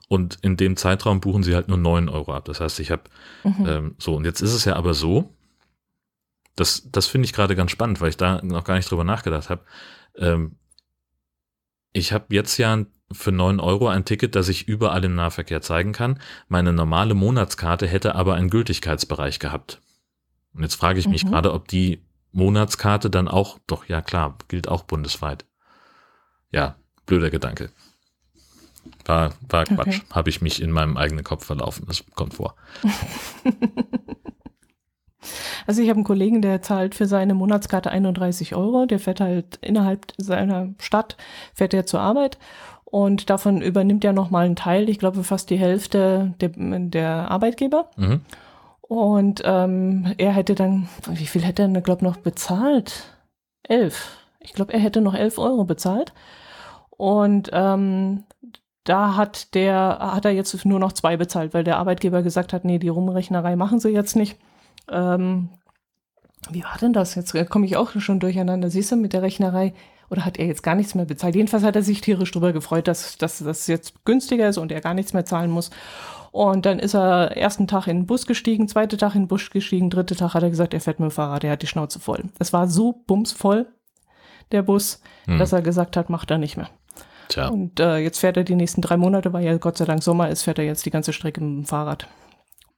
und 0.08 0.38
in 0.42 0.56
dem 0.56 0.76
Zeitraum 0.76 1.20
buchen 1.20 1.42
sie 1.42 1.54
halt 1.54 1.68
nur 1.68 1.78
9 1.78 2.08
Euro 2.08 2.32
ab. 2.32 2.46
Das 2.46 2.60
heißt, 2.60 2.80
ich 2.80 2.90
habe 2.90 3.02
mhm. 3.44 3.66
ähm, 3.66 3.94
so 3.98 4.14
und 4.14 4.24
jetzt 4.24 4.40
ist 4.40 4.54
es 4.54 4.64
ja 4.64 4.76
aber 4.76 4.94
so, 4.94 5.34
das, 6.56 6.90
das 6.90 7.06
finde 7.06 7.26
ich 7.26 7.32
gerade 7.32 7.54
ganz 7.54 7.70
spannend, 7.70 8.00
weil 8.00 8.08
ich 8.08 8.16
da 8.16 8.40
noch 8.42 8.64
gar 8.64 8.74
nicht 8.74 8.90
drüber 8.90 9.04
nachgedacht 9.04 9.50
habe. 9.50 9.62
Ähm, 10.16 10.56
ich 11.92 12.12
habe 12.12 12.34
jetzt 12.34 12.56
ja 12.58 12.84
für 13.12 13.32
9 13.32 13.60
Euro 13.60 13.88
ein 13.88 14.04
Ticket, 14.04 14.34
das 14.34 14.48
ich 14.48 14.68
überall 14.68 15.04
im 15.04 15.14
Nahverkehr 15.14 15.62
zeigen 15.62 15.92
kann. 15.92 16.20
Meine 16.48 16.72
normale 16.72 17.14
Monatskarte 17.14 17.86
hätte 17.86 18.14
aber 18.14 18.34
einen 18.34 18.50
Gültigkeitsbereich 18.50 19.38
gehabt. 19.38 19.80
Und 20.52 20.62
jetzt 20.62 20.74
frage 20.74 20.98
ich 20.98 21.08
mich 21.08 21.24
mhm. 21.24 21.30
gerade, 21.30 21.52
ob 21.52 21.68
die 21.68 22.02
Monatskarte 22.32 23.08
dann 23.10 23.28
auch, 23.28 23.58
doch 23.66 23.86
ja 23.86 24.02
klar, 24.02 24.36
gilt 24.48 24.68
auch 24.68 24.82
bundesweit. 24.82 25.44
Ja, 26.52 26.76
blöder 27.06 27.30
Gedanke. 27.30 27.70
War, 29.04 29.32
war 29.48 29.64
Quatsch. 29.64 29.88
Okay. 29.88 30.00
Habe 30.10 30.30
ich 30.30 30.42
mich 30.42 30.60
in 30.62 30.70
meinem 30.70 30.96
eigenen 30.96 31.24
Kopf 31.24 31.44
verlaufen. 31.44 31.84
Das 31.86 32.04
kommt 32.14 32.34
vor. 32.34 32.54
Also 35.66 35.82
ich 35.82 35.88
habe 35.88 35.98
einen 35.98 36.04
Kollegen, 36.04 36.40
der 36.40 36.62
zahlt 36.62 36.94
für 36.94 37.06
seine 37.06 37.34
Monatskarte 37.34 37.90
31 37.90 38.54
Euro. 38.54 38.86
Der 38.86 38.98
fährt 38.98 39.20
halt 39.20 39.58
innerhalb 39.60 40.12
seiner 40.16 40.70
Stadt, 40.78 41.18
fährt 41.52 41.74
er 41.74 41.84
zur 41.84 42.00
Arbeit 42.00 42.38
und 42.84 43.28
davon 43.28 43.60
übernimmt 43.60 44.04
er 44.04 44.14
nochmal 44.14 44.46
einen 44.46 44.56
Teil, 44.56 44.88
ich 44.88 44.98
glaube 44.98 45.22
fast 45.24 45.50
die 45.50 45.58
Hälfte 45.58 46.34
der, 46.40 46.50
der 46.56 47.30
Arbeitgeber. 47.30 47.90
Mhm. 47.96 48.20
Und 48.80 49.42
ähm, 49.44 50.14
er 50.16 50.32
hätte 50.32 50.54
dann, 50.54 50.88
wie 51.06 51.26
viel 51.26 51.42
hätte 51.42 51.62
er, 51.62 51.80
glaube 51.82 52.04
noch 52.04 52.16
bezahlt? 52.16 53.14
Elf. 53.62 54.17
Ich 54.40 54.52
glaube, 54.52 54.72
er 54.72 54.80
hätte 54.80 55.00
noch 55.00 55.14
elf 55.14 55.38
Euro 55.38 55.64
bezahlt. 55.64 56.12
Und 56.90 57.50
ähm, 57.52 58.24
da 58.84 59.16
hat 59.16 59.54
der, 59.54 59.98
hat 60.00 60.24
er 60.24 60.32
jetzt 60.32 60.64
nur 60.64 60.78
noch 60.78 60.92
zwei 60.92 61.16
bezahlt, 61.16 61.54
weil 61.54 61.64
der 61.64 61.78
Arbeitgeber 61.78 62.22
gesagt 62.22 62.52
hat, 62.52 62.64
nee, 62.64 62.78
die 62.78 62.88
Rumrechnerei 62.88 63.56
machen 63.56 63.80
sie 63.80 63.90
jetzt 63.90 64.16
nicht. 64.16 64.38
Ähm, 64.90 65.50
wie 66.50 66.64
war 66.64 66.78
denn 66.80 66.92
das? 66.92 67.14
Jetzt 67.14 67.34
komme 67.50 67.66
ich 67.66 67.76
auch 67.76 67.90
schon 67.98 68.20
durcheinander. 68.20 68.70
Siehst 68.70 68.92
du, 68.92 68.96
mit 68.96 69.12
der 69.12 69.22
Rechnerei, 69.22 69.74
oder 70.10 70.24
hat 70.24 70.38
er 70.38 70.46
jetzt 70.46 70.62
gar 70.62 70.74
nichts 70.74 70.94
mehr 70.94 71.04
bezahlt? 71.04 71.34
Jedenfalls 71.34 71.64
hat 71.64 71.76
er 71.76 71.82
sich 71.82 72.00
tierisch 72.00 72.30
darüber 72.30 72.52
gefreut, 72.52 72.88
dass, 72.88 73.18
dass 73.18 73.38
das 73.38 73.66
jetzt 73.66 74.04
günstiger 74.04 74.48
ist 74.48 74.58
und 74.58 74.72
er 74.72 74.80
gar 74.80 74.94
nichts 74.94 75.12
mehr 75.12 75.26
zahlen 75.26 75.50
muss. 75.50 75.70
Und 76.30 76.66
dann 76.66 76.78
ist 76.78 76.94
er 76.94 77.36
ersten 77.36 77.66
Tag 77.66 77.86
in 77.86 78.00
den 78.00 78.06
Bus 78.06 78.26
gestiegen, 78.26 78.68
zweiten 78.68 78.98
Tag 78.98 79.14
in 79.14 79.22
den 79.22 79.28
Bus 79.28 79.50
gestiegen, 79.50 79.90
dritte 79.90 80.16
Tag 80.16 80.34
hat 80.34 80.42
er 80.42 80.50
gesagt, 80.50 80.74
er 80.74 80.80
fährt 80.80 81.00
mit 81.00 81.10
dem 81.10 81.14
Fahrrad, 81.14 81.44
er 81.44 81.52
hat 81.52 81.62
die 81.62 81.66
Schnauze 81.66 82.00
voll. 82.00 82.24
Es 82.38 82.52
war 82.52 82.68
so 82.68 83.02
bumsvoll, 83.06 83.66
der 84.52 84.62
Bus, 84.62 85.02
hm. 85.26 85.38
dass 85.38 85.52
er 85.52 85.62
gesagt 85.62 85.96
hat, 85.96 86.10
macht 86.10 86.30
er 86.30 86.38
nicht 86.38 86.56
mehr. 86.56 86.68
Tja. 87.28 87.48
Und 87.48 87.78
äh, 87.80 87.98
jetzt 87.98 88.18
fährt 88.18 88.36
er 88.36 88.44
die 88.44 88.54
nächsten 88.54 88.80
drei 88.80 88.96
Monate, 88.96 89.32
weil 89.32 89.44
ja 89.44 89.56
Gott 89.58 89.76
sei 89.76 89.84
Dank 89.84 90.02
Sommer 90.02 90.30
ist, 90.30 90.42
fährt 90.42 90.58
er 90.58 90.64
jetzt 90.64 90.84
die 90.86 90.90
ganze 90.90 91.12
Strecke 91.12 91.40
mit 91.40 91.64
dem 91.64 91.66
Fahrrad. 91.66 92.08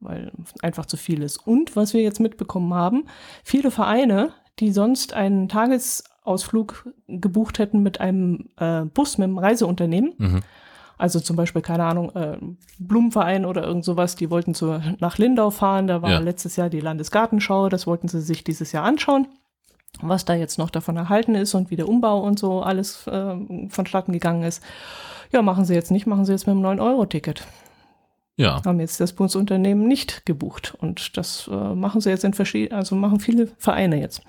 Weil 0.00 0.32
einfach 0.62 0.86
zu 0.86 0.96
viel 0.96 1.22
ist. 1.22 1.36
Und 1.36 1.76
was 1.76 1.94
wir 1.94 2.02
jetzt 2.02 2.20
mitbekommen 2.20 2.74
haben, 2.74 3.04
viele 3.44 3.70
Vereine, 3.70 4.32
die 4.58 4.72
sonst 4.72 5.12
einen 5.12 5.48
Tagesausflug 5.48 6.88
gebucht 7.06 7.58
hätten 7.58 7.82
mit 7.82 8.00
einem 8.00 8.48
äh, 8.56 8.82
Bus, 8.82 9.18
mit 9.18 9.26
einem 9.26 9.38
Reiseunternehmen, 9.38 10.14
mhm. 10.16 10.40
also 10.98 11.20
zum 11.20 11.36
Beispiel, 11.36 11.62
keine 11.62 11.84
Ahnung, 11.84 12.14
äh, 12.16 12.38
Blumenverein 12.78 13.44
oder 13.44 13.62
irgend 13.62 13.84
sowas, 13.84 14.16
die 14.16 14.30
wollten 14.30 14.54
zu, 14.54 14.80
nach 15.00 15.18
Lindau 15.18 15.50
fahren, 15.50 15.86
da 15.86 16.02
war 16.02 16.10
ja. 16.10 16.18
letztes 16.18 16.56
Jahr 16.56 16.70
die 16.70 16.80
Landesgartenschau, 16.80 17.68
das 17.68 17.86
wollten 17.86 18.08
sie 18.08 18.22
sich 18.22 18.42
dieses 18.42 18.72
Jahr 18.72 18.84
anschauen 18.84 19.28
was 20.02 20.24
da 20.24 20.34
jetzt 20.34 20.58
noch 20.58 20.70
davon 20.70 20.96
erhalten 20.96 21.34
ist 21.34 21.54
und 21.54 21.70
wie 21.70 21.76
der 21.76 21.88
Umbau 21.88 22.20
und 22.20 22.38
so 22.38 22.62
alles 22.62 23.06
äh, 23.06 23.34
vonstatten 23.68 24.12
gegangen 24.12 24.42
ist. 24.42 24.62
Ja, 25.32 25.42
machen 25.42 25.64
sie 25.64 25.74
jetzt 25.74 25.90
nicht, 25.90 26.06
machen 26.06 26.24
sie 26.24 26.32
jetzt 26.32 26.46
mit 26.46 26.56
einem 26.56 26.64
9-Euro-Ticket. 26.64 27.46
Ja. 28.36 28.62
Haben 28.64 28.80
jetzt 28.80 29.00
das 29.00 29.12
Bundesunternehmen 29.12 29.86
nicht 29.86 30.24
gebucht. 30.24 30.74
Und 30.78 31.16
das 31.16 31.48
äh, 31.52 31.54
machen 31.54 32.00
sie 32.00 32.10
jetzt 32.10 32.24
in 32.24 32.34
verschiedenen, 32.34 32.78
also 32.78 32.96
machen 32.96 33.20
viele 33.20 33.48
Vereine 33.58 34.00
jetzt. 34.00 34.22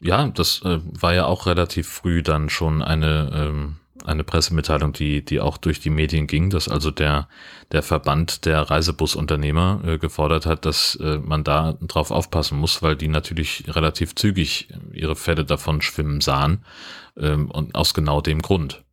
Ja, 0.00 0.28
das 0.28 0.62
äh, 0.64 0.78
war 0.82 1.14
ja 1.14 1.26
auch 1.26 1.46
relativ 1.46 1.88
früh 1.88 2.22
dann 2.22 2.48
schon 2.48 2.82
eine 2.82 3.30
ähm, 3.34 3.76
eine 4.04 4.24
Pressemitteilung, 4.24 4.92
die, 4.92 5.24
die 5.24 5.40
auch 5.40 5.56
durch 5.56 5.80
die 5.80 5.90
Medien 5.90 6.26
ging, 6.26 6.50
dass 6.50 6.68
also 6.68 6.90
der, 6.90 7.28
der 7.72 7.82
Verband 7.82 8.44
der 8.44 8.62
Reisebusunternehmer 8.62 9.80
äh, 9.84 9.98
gefordert 9.98 10.46
hat, 10.46 10.64
dass 10.64 10.96
äh, 10.96 11.18
man 11.18 11.42
da 11.42 11.76
drauf 11.80 12.10
aufpassen 12.10 12.58
muss, 12.58 12.82
weil 12.82 12.96
die 12.96 13.08
natürlich 13.08 13.64
relativ 13.68 14.14
zügig 14.14 14.68
ihre 14.92 15.16
Fälle 15.16 15.44
davon 15.44 15.80
schwimmen 15.82 16.20
sahen 16.20 16.64
ähm, 17.16 17.50
und 17.50 17.74
aus 17.74 17.94
genau 17.94 18.20
dem 18.20 18.42
Grund. 18.42 18.83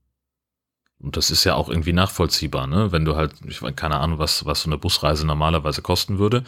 Und 1.01 1.17
das 1.17 1.31
ist 1.31 1.43
ja 1.45 1.55
auch 1.55 1.67
irgendwie 1.67 1.93
nachvollziehbar, 1.93 2.67
ne? 2.67 2.91
Wenn 2.91 3.05
du 3.05 3.15
halt, 3.15 3.33
ich 3.47 3.61
weiß 3.61 3.75
keine 3.75 3.99
Ahnung, 3.99 4.19
was, 4.19 4.45
was 4.45 4.61
so 4.61 4.69
eine 4.69 4.77
Busreise 4.77 5.25
normalerweise 5.25 5.81
kosten 5.81 6.19
würde. 6.19 6.43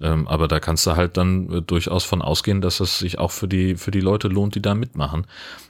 Ähm, 0.00 0.28
aber 0.28 0.46
da 0.46 0.60
kannst 0.60 0.86
du 0.86 0.96
halt 0.96 1.16
dann 1.16 1.50
äh, 1.50 1.62
durchaus 1.62 2.04
von 2.04 2.20
ausgehen, 2.20 2.60
dass 2.60 2.80
es 2.80 2.98
sich 2.98 3.18
auch 3.18 3.30
für 3.30 3.48
die, 3.48 3.76
für 3.76 3.90
die 3.90 4.00
Leute 4.00 4.28
lohnt, 4.28 4.54
die 4.56 4.62
da 4.62 4.74
mitmachen. 4.74 5.26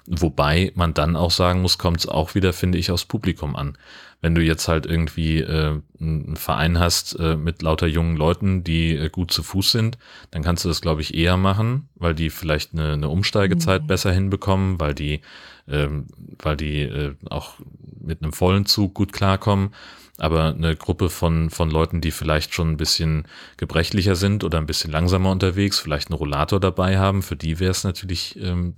Wobei 0.06 0.72
man 0.74 0.94
dann 0.94 1.14
auch 1.14 1.30
sagen 1.30 1.62
muss, 1.62 1.78
kommt 1.78 2.00
es 2.00 2.08
auch 2.08 2.34
wieder, 2.34 2.52
finde 2.52 2.78
ich, 2.78 2.90
aufs 2.90 3.04
Publikum 3.04 3.54
an. 3.54 3.78
Wenn 4.20 4.34
du 4.34 4.40
jetzt 4.40 4.68
halt 4.68 4.86
irgendwie 4.86 5.40
äh, 5.40 5.78
einen 6.00 6.36
Verein 6.36 6.78
hast 6.78 7.18
äh, 7.20 7.36
mit 7.36 7.62
lauter 7.62 7.86
jungen 7.86 8.16
Leuten, 8.16 8.64
die 8.64 8.96
äh, 8.96 9.10
gut 9.10 9.30
zu 9.30 9.42
Fuß 9.42 9.70
sind, 9.70 9.98
dann 10.30 10.42
kannst 10.42 10.64
du 10.64 10.68
das, 10.68 10.80
glaube 10.80 11.02
ich, 11.02 11.14
eher 11.14 11.36
machen, 11.36 11.88
weil 11.94 12.14
die 12.14 12.30
vielleicht 12.30 12.72
eine, 12.72 12.94
eine 12.94 13.10
Umsteigezeit 13.10 13.82
mhm. 13.82 13.86
besser 13.86 14.12
hinbekommen, 14.12 14.80
weil 14.80 14.94
die, 14.94 15.20
ähm, 15.68 16.06
weil 16.42 16.56
die 16.56 16.82
äh, 16.82 17.14
auch 17.30 17.54
mit 18.00 18.22
einem 18.22 18.32
vollen 18.32 18.66
Zug 18.66 18.94
gut 18.94 19.12
klarkommen. 19.12 19.74
Aber 20.16 20.54
eine 20.54 20.76
Gruppe 20.76 21.10
von, 21.10 21.50
von 21.50 21.70
Leuten, 21.70 22.00
die 22.00 22.12
vielleicht 22.12 22.54
schon 22.54 22.70
ein 22.70 22.76
bisschen 22.76 23.26
gebrechlicher 23.56 24.14
sind 24.14 24.44
oder 24.44 24.58
ein 24.58 24.66
bisschen 24.66 24.92
langsamer 24.92 25.30
unterwegs, 25.32 25.80
vielleicht 25.80 26.08
einen 26.08 26.18
Rollator 26.18 26.60
dabei 26.60 26.98
haben, 26.98 27.22
für 27.22 27.34
die 27.34 27.58
wäre 27.58 27.72
es 27.72 27.82
natürlich 27.82 28.38
ähm, 28.40 28.76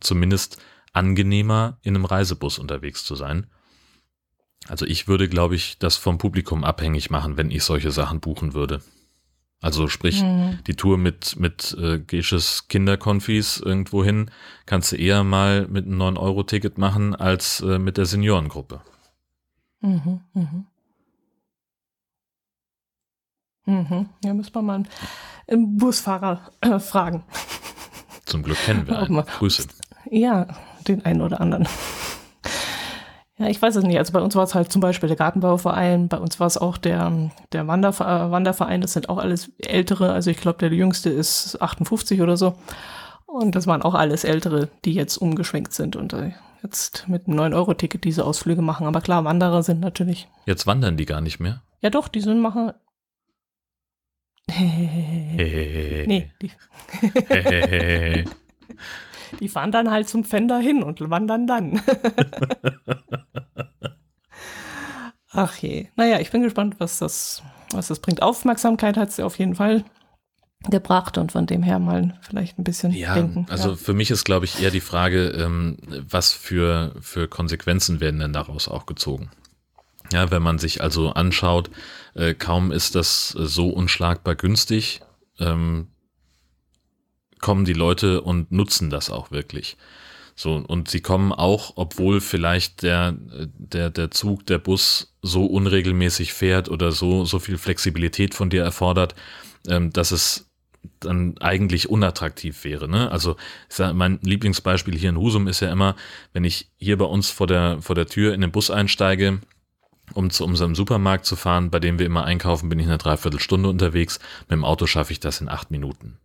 zumindest 0.00 0.60
angenehmer, 0.92 1.78
in 1.82 1.94
einem 1.94 2.04
Reisebus 2.04 2.58
unterwegs 2.58 3.04
zu 3.04 3.14
sein. 3.14 3.46
Also 4.68 4.84
ich 4.86 5.08
würde, 5.08 5.28
glaube 5.28 5.54
ich, 5.54 5.78
das 5.78 5.96
vom 5.96 6.18
Publikum 6.18 6.64
abhängig 6.64 7.10
machen, 7.10 7.36
wenn 7.36 7.50
ich 7.50 7.64
solche 7.64 7.90
Sachen 7.90 8.20
buchen 8.20 8.54
würde. 8.54 8.82
Also 9.62 9.86
sprich, 9.86 10.22
mhm. 10.22 10.58
die 10.66 10.74
Tour 10.74 10.98
mit, 10.98 11.38
mit 11.38 11.76
äh, 11.80 12.00
Gesches 12.00 12.66
Kinderkonfis 12.66 13.58
irgendwo 13.58 14.02
hin, 14.02 14.28
kannst 14.66 14.90
du 14.90 14.96
eher 14.96 15.22
mal 15.22 15.68
mit 15.68 15.86
einem 15.86 16.02
9-Euro-Ticket 16.02 16.78
machen 16.78 17.14
als 17.14 17.60
äh, 17.60 17.78
mit 17.78 17.96
der 17.96 18.06
Seniorengruppe. 18.06 18.80
Mhm, 19.80 20.20
mhm. 20.34 20.66
Mhm. 23.64 24.08
Ja, 24.24 24.34
müssen 24.34 24.52
wir 24.52 24.62
mal 24.62 24.82
einen 25.46 25.76
Busfahrer 25.76 26.50
äh, 26.60 26.80
fragen. 26.80 27.22
Zum 28.24 28.42
Glück 28.42 28.58
kennen 28.58 28.88
wir 28.88 28.98
einen. 28.98 29.24
Grüße. 29.24 29.68
Ja, 30.10 30.48
den 30.88 31.04
einen 31.04 31.20
oder 31.20 31.40
anderen. 31.40 31.68
Ja, 33.42 33.48
ich 33.48 33.60
weiß 33.60 33.74
es 33.74 33.82
nicht. 33.82 33.98
Also 33.98 34.12
bei 34.12 34.20
uns 34.20 34.36
war 34.36 34.44
es 34.44 34.54
halt 34.54 34.70
zum 34.70 34.80
Beispiel 34.80 35.08
der 35.08 35.16
Gartenbauverein, 35.16 36.06
bei 36.06 36.18
uns 36.18 36.38
war 36.38 36.46
es 36.46 36.56
auch 36.56 36.78
der, 36.78 37.30
der 37.50 37.66
Wanderver 37.66 38.30
Wanderverein, 38.30 38.80
das 38.80 38.92
sind 38.92 39.08
auch 39.08 39.18
alles 39.18 39.50
ältere, 39.58 40.12
also 40.12 40.30
ich 40.30 40.36
glaube, 40.36 40.60
der 40.60 40.72
jüngste 40.72 41.10
ist 41.10 41.60
58 41.60 42.20
oder 42.22 42.36
so. 42.36 42.54
Und 43.26 43.56
das 43.56 43.66
waren 43.66 43.82
auch 43.82 43.94
alles 43.94 44.22
ältere, 44.22 44.68
die 44.84 44.94
jetzt 44.94 45.16
umgeschwenkt 45.16 45.72
sind 45.72 45.96
und 45.96 46.12
äh, 46.12 46.32
jetzt 46.62 47.08
mit 47.08 47.26
einem 47.26 47.40
9-Euro-Ticket 47.40 48.04
diese 48.04 48.24
Ausflüge 48.24 48.62
machen. 48.62 48.86
Aber 48.86 49.00
klar, 49.00 49.24
Wanderer 49.24 49.64
sind 49.64 49.80
natürlich. 49.80 50.28
Jetzt 50.46 50.68
wandern 50.68 50.96
die 50.96 51.06
gar 51.06 51.20
nicht 51.20 51.40
mehr? 51.40 51.62
Ja 51.80 51.90
doch, 51.90 52.06
die 52.06 52.20
sind 52.20 52.40
machen. 52.40 52.72
nee, 54.56 56.30
die, 56.40 56.52
die 59.40 59.48
fahren 59.48 59.72
dann 59.72 59.90
halt 59.90 60.08
zum 60.08 60.24
Fender 60.24 60.58
hin 60.58 60.82
und 60.82 61.10
wandern 61.10 61.46
dann. 61.46 61.82
Ach 65.30 65.56
je. 65.56 65.88
Naja, 65.96 66.20
ich 66.20 66.30
bin 66.30 66.42
gespannt, 66.42 66.76
was 66.78 66.98
das, 66.98 67.42
was 67.72 67.88
das 67.88 68.00
bringt. 68.00 68.22
Aufmerksamkeit 68.22 68.96
hat 68.96 69.12
sie 69.12 69.22
auf 69.22 69.38
jeden 69.38 69.54
Fall 69.54 69.84
gebracht 70.70 71.18
und 71.18 71.32
von 71.32 71.46
dem 71.46 71.62
her 71.62 71.78
mal 71.78 72.18
vielleicht 72.20 72.58
ein 72.58 72.64
bisschen 72.64 72.92
ja, 72.92 73.14
denken. 73.14 73.46
Also 73.48 73.70
ja. 73.70 73.76
für 73.76 73.94
mich 73.94 74.10
ist, 74.10 74.24
glaube 74.24 74.44
ich, 74.44 74.62
eher 74.62 74.70
die 74.70 74.80
Frage, 74.80 75.28
ähm, 75.30 75.78
was 76.08 76.32
für, 76.32 76.94
für 77.00 77.28
Konsequenzen 77.28 78.00
werden 78.00 78.20
denn 78.20 78.32
daraus 78.32 78.68
auch 78.68 78.86
gezogen? 78.86 79.30
Ja, 80.12 80.30
wenn 80.30 80.42
man 80.42 80.58
sich 80.58 80.82
also 80.82 81.10
anschaut, 81.10 81.70
äh, 82.14 82.34
kaum 82.34 82.70
ist 82.70 82.94
das 82.94 83.30
so 83.30 83.70
unschlagbar 83.70 84.34
günstig, 84.34 85.00
ähm, 85.38 85.88
kommen 87.42 87.66
die 87.66 87.74
Leute 87.74 88.22
und 88.22 88.50
nutzen 88.50 88.88
das 88.88 89.10
auch 89.10 89.30
wirklich. 89.30 89.76
So, 90.34 90.54
und 90.54 90.88
sie 90.88 91.00
kommen 91.00 91.32
auch, 91.32 91.74
obwohl 91.76 92.22
vielleicht 92.22 92.82
der, 92.82 93.14
der, 93.18 93.90
der 93.90 94.10
Zug, 94.10 94.46
der 94.46 94.58
Bus 94.58 95.14
so 95.20 95.44
unregelmäßig 95.44 96.32
fährt 96.32 96.70
oder 96.70 96.90
so, 96.90 97.26
so 97.26 97.38
viel 97.38 97.58
Flexibilität 97.58 98.34
von 98.34 98.48
dir 98.48 98.62
erfordert, 98.62 99.14
ähm, 99.68 99.92
dass 99.92 100.10
es 100.10 100.48
dann 101.00 101.36
eigentlich 101.38 101.90
unattraktiv 101.90 102.64
wäre. 102.64 102.88
Ne? 102.88 103.10
Also 103.10 103.36
ich 103.68 103.76
sag, 103.76 103.94
mein 103.94 104.18
Lieblingsbeispiel 104.22 104.96
hier 104.96 105.10
in 105.10 105.18
Husum 105.18 105.46
ist 105.48 105.60
ja 105.60 105.70
immer, 105.70 105.96
wenn 106.32 106.44
ich 106.44 106.70
hier 106.78 106.96
bei 106.98 107.04
uns 107.04 107.30
vor 107.30 107.46
der, 107.46 107.80
vor 107.82 107.94
der 107.94 108.06
Tür 108.06 108.34
in 108.34 108.40
den 108.40 108.50
Bus 108.50 108.70
einsteige, 108.70 109.40
um 110.14 110.30
zu 110.30 110.44
unserem 110.44 110.74
Supermarkt 110.74 111.26
zu 111.26 111.36
fahren, 111.36 111.70
bei 111.70 111.78
dem 111.78 111.98
wir 111.98 112.06
immer 112.06 112.24
einkaufen, 112.24 112.68
bin 112.68 112.78
ich 112.78 112.86
eine 112.86 112.98
Dreiviertelstunde 112.98 113.68
unterwegs. 113.68 114.18
Mit 114.42 114.52
dem 114.52 114.64
Auto 114.64 114.86
schaffe 114.86 115.12
ich 115.12 115.20
das 115.20 115.40
in 115.40 115.48
acht 115.48 115.70
Minuten. 115.70 116.18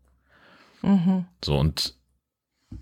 Mhm. 0.87 1.25
So, 1.43 1.57
und 1.57 1.97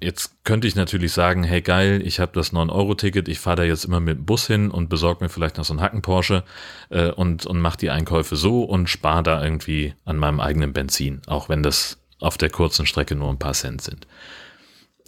Jetzt 0.02 0.44
könnte 0.44 0.68
ich 0.68 0.76
natürlich 0.76 1.14
sagen, 1.14 1.44
hey 1.44 1.62
geil, 1.62 2.02
ich 2.04 2.20
habe 2.20 2.32
das 2.34 2.52
9-Euro-Ticket, 2.52 3.28
ich 3.28 3.40
fahre 3.40 3.58
da 3.58 3.64
jetzt 3.64 3.86
immer 3.86 4.00
mit 4.00 4.18
dem 4.18 4.26
Bus 4.26 4.48
hin 4.48 4.72
und 4.72 4.90
besorge 4.90 5.24
mir 5.24 5.30
vielleicht 5.30 5.58
noch 5.58 5.64
so 5.64 5.74
einen 5.74 5.82
Hacken-Porsche 5.82 6.44
äh, 6.90 7.12
und, 7.12 7.46
und 7.46 7.62
mache 7.62 7.78
die 7.78 7.92
Einkäufe 7.92 8.36
so 8.36 8.64
und 8.64 8.90
spare 8.90 9.22
da 9.22 9.44
irgendwie 9.44 9.94
an 10.04 10.18
meinem 10.18 10.40
eigenen 10.40 10.74
Benzin, 10.74 11.22
auch 11.28 11.50
wenn 11.50 11.62
das 11.62 12.00
auf 12.20 12.38
der 12.38 12.50
kurzen 12.50 12.88
Strecke 12.88 13.16
nur 13.16 13.30
ein 13.30 13.38
paar 13.38 13.54
Cent 13.54 13.82
sind. 13.82 14.08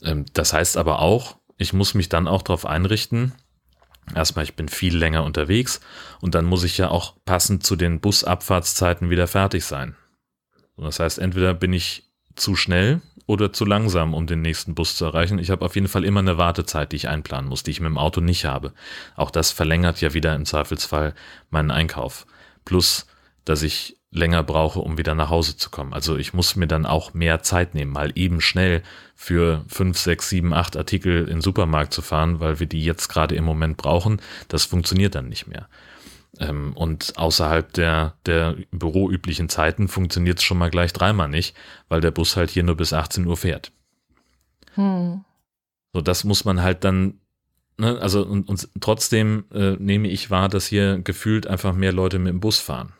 Ähm, 0.03 0.25
das 0.33 0.53
heißt 0.53 0.77
aber 0.77 0.99
auch, 0.99 1.37
ich 1.57 1.73
muss 1.73 1.95
mich 1.95 2.07
dann 2.07 2.27
auch 2.27 2.43
darauf 2.43 2.67
einrichten, 2.67 3.33
erstmal, 4.13 4.45
ich 4.45 4.55
bin 4.55 4.69
viel 4.69 4.95
länger 4.95 5.23
unterwegs 5.23 5.81
und 6.21 6.35
dann 6.35 6.45
muss 6.45 6.63
ich 6.63 6.77
ja 6.77 6.89
auch 6.89 7.15
passend 7.25 7.65
zu 7.65 7.75
den 7.77 7.99
Busabfahrtszeiten 7.99 9.09
wieder 9.09 9.25
fertig 9.25 9.65
sein. 9.65 9.95
Das 10.77 10.99
heißt, 10.99 11.17
entweder 11.17 11.55
bin 11.55 11.73
ich 11.73 12.06
zu 12.39 12.55
schnell 12.55 13.01
oder 13.25 13.51
zu 13.51 13.65
langsam, 13.65 14.13
um 14.13 14.25
den 14.25 14.41
nächsten 14.41 14.73
Bus 14.73 14.95
zu 14.95 15.05
erreichen. 15.05 15.37
Ich 15.37 15.49
habe 15.49 15.65
auf 15.65 15.75
jeden 15.75 15.89
Fall 15.89 16.05
immer 16.05 16.21
eine 16.21 16.37
Wartezeit, 16.37 16.91
die 16.91 16.95
ich 16.95 17.09
einplanen 17.09 17.49
muss, 17.49 17.63
die 17.63 17.71
ich 17.71 17.81
mit 17.81 17.89
dem 17.89 17.97
Auto 17.97 18.21
nicht 18.21 18.45
habe. 18.45 18.73
Auch 19.15 19.31
das 19.31 19.51
verlängert 19.51 19.99
ja 20.01 20.13
wieder 20.13 20.33
im 20.33 20.45
Zweifelsfall 20.45 21.13
meinen 21.49 21.71
Einkauf. 21.71 22.25
Plus, 22.63 23.05
dass 23.43 23.63
ich 23.63 23.97
länger 24.11 24.43
brauche, 24.43 24.79
um 24.79 24.97
wieder 24.97 25.15
nach 25.15 25.29
Hause 25.29 25.57
zu 25.57 25.69
kommen. 25.69 25.93
Also 25.93 26.17
ich 26.17 26.33
muss 26.33 26.55
mir 26.55 26.67
dann 26.67 26.85
auch 26.85 27.13
mehr 27.13 27.41
Zeit 27.43 27.75
nehmen, 27.75 27.91
mal 27.91 28.11
eben 28.15 28.39
schnell 28.39 28.81
für 29.15 29.65
fünf, 29.67 29.97
sechs, 29.97 30.29
sieben, 30.29 30.53
acht 30.53 30.77
Artikel 30.77 31.23
in 31.23 31.37
den 31.37 31.41
Supermarkt 31.41 31.93
zu 31.93 32.01
fahren, 32.01 32.39
weil 32.39 32.59
wir 32.59 32.67
die 32.67 32.83
jetzt 32.83 33.09
gerade 33.09 33.35
im 33.35 33.43
Moment 33.43 33.77
brauchen. 33.77 34.21
Das 34.47 34.65
funktioniert 34.65 35.15
dann 35.15 35.27
nicht 35.27 35.47
mehr. 35.47 35.67
Ähm, 36.39 36.73
und 36.75 37.17
außerhalb 37.17 37.73
der, 37.73 38.15
der 38.25 38.55
büroüblichen 38.71 39.49
Zeiten 39.49 39.87
funktioniert 39.87 40.39
es 40.39 40.43
schon 40.43 40.57
mal 40.57 40.69
gleich 40.69 40.93
dreimal 40.93 41.27
nicht, 41.27 41.55
weil 41.89 42.01
der 42.01 42.11
Bus 42.11 42.35
halt 42.35 42.49
hier 42.49 42.63
nur 42.63 42.75
bis 42.75 42.93
18 42.93 43.25
Uhr 43.25 43.37
fährt. 43.37 43.71
Hm. 44.75 45.23
So, 45.93 46.01
das 46.01 46.23
muss 46.23 46.45
man 46.45 46.61
halt 46.61 46.83
dann, 46.83 47.19
ne, 47.77 47.97
also 47.99 48.23
und, 48.23 48.47
und 48.47 48.69
trotzdem 48.79 49.45
äh, 49.51 49.71
nehme 49.79 50.07
ich 50.07 50.29
wahr, 50.29 50.49
dass 50.49 50.67
hier 50.67 50.99
gefühlt 50.99 51.47
einfach 51.47 51.73
mehr 51.73 51.91
Leute 51.91 52.19
mit 52.19 52.31
dem 52.31 52.39
Bus 52.39 52.59
fahren. 52.59 52.93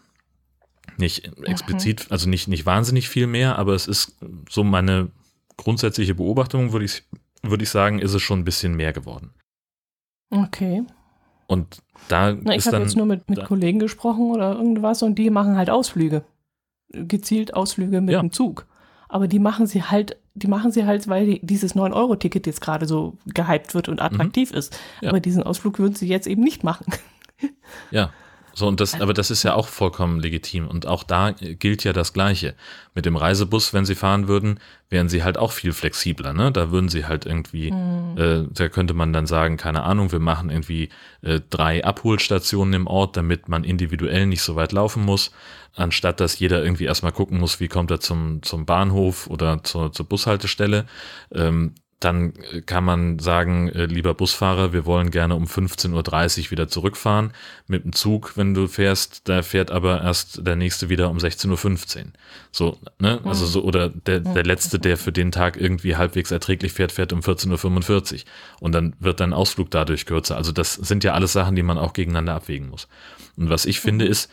Nicht 0.97 1.30
explizit, 1.43 2.06
mhm. 2.06 2.12
also 2.12 2.28
nicht, 2.28 2.47
nicht 2.47 2.65
wahnsinnig 2.65 3.08
viel 3.08 3.28
mehr, 3.28 3.60
aber 3.60 3.73
es 3.73 3.88
ist 3.88 4.17
so 4.50 4.63
meine 4.63 5.12
grundsätzliche 5.58 6.15
Beobachtung, 6.15 6.71
würde 6.71 6.86
ich, 6.86 7.04
würde 7.43 7.63
ich 7.63 7.69
sagen, 7.69 8.00
ist 8.00 8.13
es 8.13 8.21
schon 8.21 8.39
ein 8.39 8.45
bisschen 8.45 8.76
mehr 8.76 8.93
geworden. 8.93 9.32
Okay. 10.32 10.84
Und 11.47 11.81
da 12.10 12.33
Na, 12.33 12.55
ich 12.55 12.65
habe 12.67 12.77
jetzt 12.77 12.95
nur 12.95 13.05
mit, 13.05 13.29
mit 13.29 13.43
Kollegen 13.45 13.79
gesprochen 13.79 14.31
oder 14.31 14.53
irgendwas 14.53 15.01
und 15.01 15.15
die 15.15 15.29
machen 15.29 15.55
halt 15.57 15.69
Ausflüge. 15.69 16.23
Gezielt 16.89 17.53
Ausflüge 17.53 18.01
mit 18.01 18.13
ja. 18.13 18.19
dem 18.19 18.31
Zug. 18.31 18.65
Aber 19.10 19.27
die 19.27 19.39
machen 19.39 19.67
sie 19.67 19.83
halt, 19.83 20.17
die 20.36 20.47
machen 20.47 20.71
sie 20.71 20.86
halt, 20.86 21.07
weil 21.07 21.25
die, 21.25 21.45
dieses 21.45 21.75
9-Euro-Ticket 21.75 22.45
jetzt 22.45 22.62
gerade 22.62 22.86
so 22.86 23.17
gehypt 23.25 23.73
wird 23.73 23.88
und 23.88 24.01
attraktiv 24.01 24.51
mhm. 24.51 24.57
ist. 24.57 24.77
Ja. 25.01 25.10
Aber 25.10 25.21
diesen 25.21 25.43
Ausflug 25.43 25.79
würden 25.79 25.95
sie 25.95 26.07
jetzt 26.07 26.27
eben 26.27 26.43
nicht 26.43 26.63
machen. 26.63 26.86
Ja, 27.91 28.10
so, 28.57 28.67
und 28.67 28.79
das, 28.79 28.99
aber 28.99 29.13
das 29.13 29.29
ist 29.29 29.43
ja 29.43 29.53
auch 29.53 29.67
vollkommen 29.67 30.19
legitim. 30.19 30.67
Und 30.67 30.87
auch 30.87 31.03
da 31.03 31.29
gilt 31.29 31.83
ja 31.83 31.93
das 31.93 32.11
Gleiche. 32.11 32.55
Mit 32.95 33.05
dem 33.05 33.15
Reisebus, 33.15 33.71
wenn 33.71 33.85
sie 33.85 33.93
fahren 33.93 34.27
würden, 34.27 34.59
wären 34.89 35.09
sie 35.09 35.23
halt 35.23 35.37
auch 35.37 35.51
viel 35.51 35.73
flexibler, 35.73 36.33
ne? 36.33 36.51
Da 36.51 36.71
würden 36.71 36.89
sie 36.89 37.05
halt 37.05 37.27
irgendwie, 37.27 37.71
mhm. 37.71 38.17
äh, 38.17 38.47
da 38.51 38.67
könnte 38.67 38.95
man 38.95 39.13
dann 39.13 39.27
sagen, 39.27 39.57
keine 39.57 39.83
Ahnung, 39.83 40.11
wir 40.11 40.17
machen 40.17 40.49
irgendwie 40.49 40.89
äh, 41.21 41.39
drei 41.51 41.85
Abholstationen 41.85 42.73
im 42.73 42.87
Ort, 42.87 43.15
damit 43.15 43.47
man 43.47 43.63
individuell 43.63 44.25
nicht 44.25 44.41
so 44.41 44.55
weit 44.55 44.71
laufen 44.71 45.05
muss, 45.05 45.29
anstatt 45.75 46.19
dass 46.19 46.39
jeder 46.39 46.63
irgendwie 46.63 46.85
erstmal 46.85 47.11
gucken 47.11 47.39
muss, 47.39 47.59
wie 47.59 47.67
kommt 47.67 47.91
er 47.91 47.99
zum, 47.99 48.41
zum 48.41 48.65
Bahnhof 48.65 49.27
oder 49.27 49.63
zur, 49.63 49.91
zur 49.91 50.07
Bushaltestelle. 50.07 50.87
Ähm, 51.31 51.75
dann 51.99 52.33
äh, 52.51 52.62
kann 52.62 52.83
man 52.83 53.17
sagen, 53.19 53.69
äh, 53.69 53.86
lieber 53.86 54.13
Busfahrer, 54.13 54.71
wir 54.71 54.86
wollen 54.86 55.10
gerne 55.10 55.36
um 55.36 55.45
15.30 55.45 56.45
Uhr 56.45 56.51
wieder 56.51 56.67
zurückfahren. 56.67 57.31
Mit 57.67 57.83
dem 57.83 57.93
Zug, 57.93 58.38
wenn 58.38 58.53
du 58.53 58.67
fährst, 58.67 59.27
da 59.27 59.41
fährt 59.41 59.71
aber 59.71 60.01
erst 60.03 60.45
der 60.45 60.55
nächste 60.55 60.89
wieder 60.89 61.10
um 61.10 61.17
16.15 61.17 61.97
Uhr. 61.97 62.05
So, 62.51 62.77
ne? 62.99 63.19
Also 63.23 63.45
so, 63.45 63.63
oder 63.63 63.89
der, 63.89 64.19
der 64.19 64.43
letzte, 64.43 64.77
der 64.77 64.97
für 64.97 65.12
den 65.12 65.31
Tag 65.31 65.57
irgendwie 65.57 65.95
halbwegs 65.95 66.29
erträglich 66.29 66.73
fährt, 66.73 66.91
fährt 66.91 67.13
um 67.13 67.21
14.45 67.21 68.13
Uhr. 68.13 68.19
Und 68.60 68.73
dann 68.73 68.93
wird 68.99 69.19
dein 69.19 69.33
Ausflug 69.33 69.71
dadurch 69.71 70.05
kürzer. 70.05 70.38
Also 70.38 70.51
das 70.51 70.75
sind 70.75 71.03
ja 71.03 71.13
alles 71.13 71.33
Sachen, 71.33 71.55
die 71.55 71.63
man 71.63 71.79
auch 71.79 71.93
gegeneinander 71.93 72.36
abwägen 72.36 72.69
muss. 72.69 72.88
Und 73.38 73.49
was 73.49 73.65
ich 73.65 73.79
finde 73.79 74.05
ist, 74.05 74.29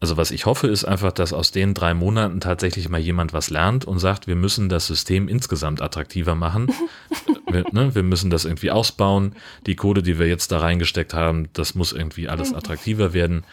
also 0.00 0.16
was 0.16 0.30
ich 0.30 0.46
hoffe, 0.46 0.68
ist 0.68 0.84
einfach, 0.84 1.12
dass 1.12 1.32
aus 1.32 1.50
den 1.50 1.74
drei 1.74 1.92
Monaten 1.92 2.40
tatsächlich 2.40 2.88
mal 2.88 3.00
jemand 3.00 3.32
was 3.32 3.50
lernt 3.50 3.84
und 3.84 3.98
sagt, 3.98 4.28
wir 4.28 4.36
müssen 4.36 4.68
das 4.68 4.86
System 4.86 5.26
insgesamt 5.26 5.82
attraktiver 5.82 6.36
machen. 6.36 6.70
wir, 7.48 7.64
ne, 7.72 7.94
wir 7.94 8.04
müssen 8.04 8.30
das 8.30 8.44
irgendwie 8.44 8.70
ausbauen. 8.70 9.34
Die 9.66 9.74
Code, 9.74 10.02
die 10.02 10.18
wir 10.20 10.28
jetzt 10.28 10.52
da 10.52 10.60
reingesteckt 10.60 11.14
haben, 11.14 11.48
das 11.52 11.74
muss 11.74 11.92
irgendwie 11.92 12.28
alles 12.28 12.54
attraktiver 12.54 13.12
werden. 13.12 13.44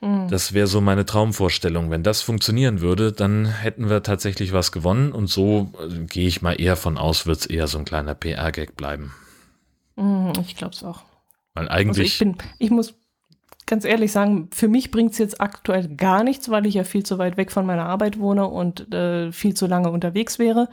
Mhm. 0.00 0.26
Das 0.28 0.52
wäre 0.52 0.66
so 0.66 0.80
meine 0.80 1.06
Traumvorstellung. 1.06 1.90
Wenn 1.90 2.02
das 2.02 2.22
funktionieren 2.22 2.80
würde, 2.80 3.12
dann 3.12 3.46
hätten 3.46 3.88
wir 3.88 4.02
tatsächlich 4.02 4.52
was 4.52 4.72
gewonnen. 4.72 5.12
Und 5.12 5.28
so 5.28 5.72
äh, 5.80 6.06
gehe 6.06 6.26
ich 6.26 6.42
mal 6.42 6.60
eher 6.60 6.74
von 6.74 6.98
aus, 6.98 7.26
wird 7.26 7.38
es 7.38 7.46
eher 7.46 7.68
so 7.68 7.78
ein 7.78 7.84
kleiner 7.84 8.16
PR-Gag 8.16 8.76
bleiben. 8.76 9.14
Mhm, 9.94 10.32
ich 10.40 10.56
glaube 10.56 10.74
es 10.74 10.82
auch. 10.82 11.02
Weil 11.54 11.68
eigentlich. 11.68 11.88
Also 11.88 12.02
ich, 12.02 12.18
bin, 12.18 12.36
ich 12.58 12.70
muss 12.70 12.94
ganz 13.66 13.84
ehrlich 13.84 14.12
sagen, 14.12 14.48
für 14.52 14.68
mich 14.68 14.90
bringt 14.90 15.12
es 15.12 15.18
jetzt 15.18 15.40
aktuell 15.40 15.88
gar 15.88 16.24
nichts, 16.24 16.50
weil 16.50 16.66
ich 16.66 16.74
ja 16.74 16.84
viel 16.84 17.04
zu 17.04 17.18
weit 17.18 17.36
weg 17.36 17.50
von 17.50 17.66
meiner 17.66 17.86
Arbeit 17.86 18.18
wohne 18.18 18.48
und 18.48 18.92
äh, 18.92 19.32
viel 19.32 19.54
zu 19.54 19.66
lange 19.66 19.90
unterwegs 19.90 20.38
wäre. 20.38 20.68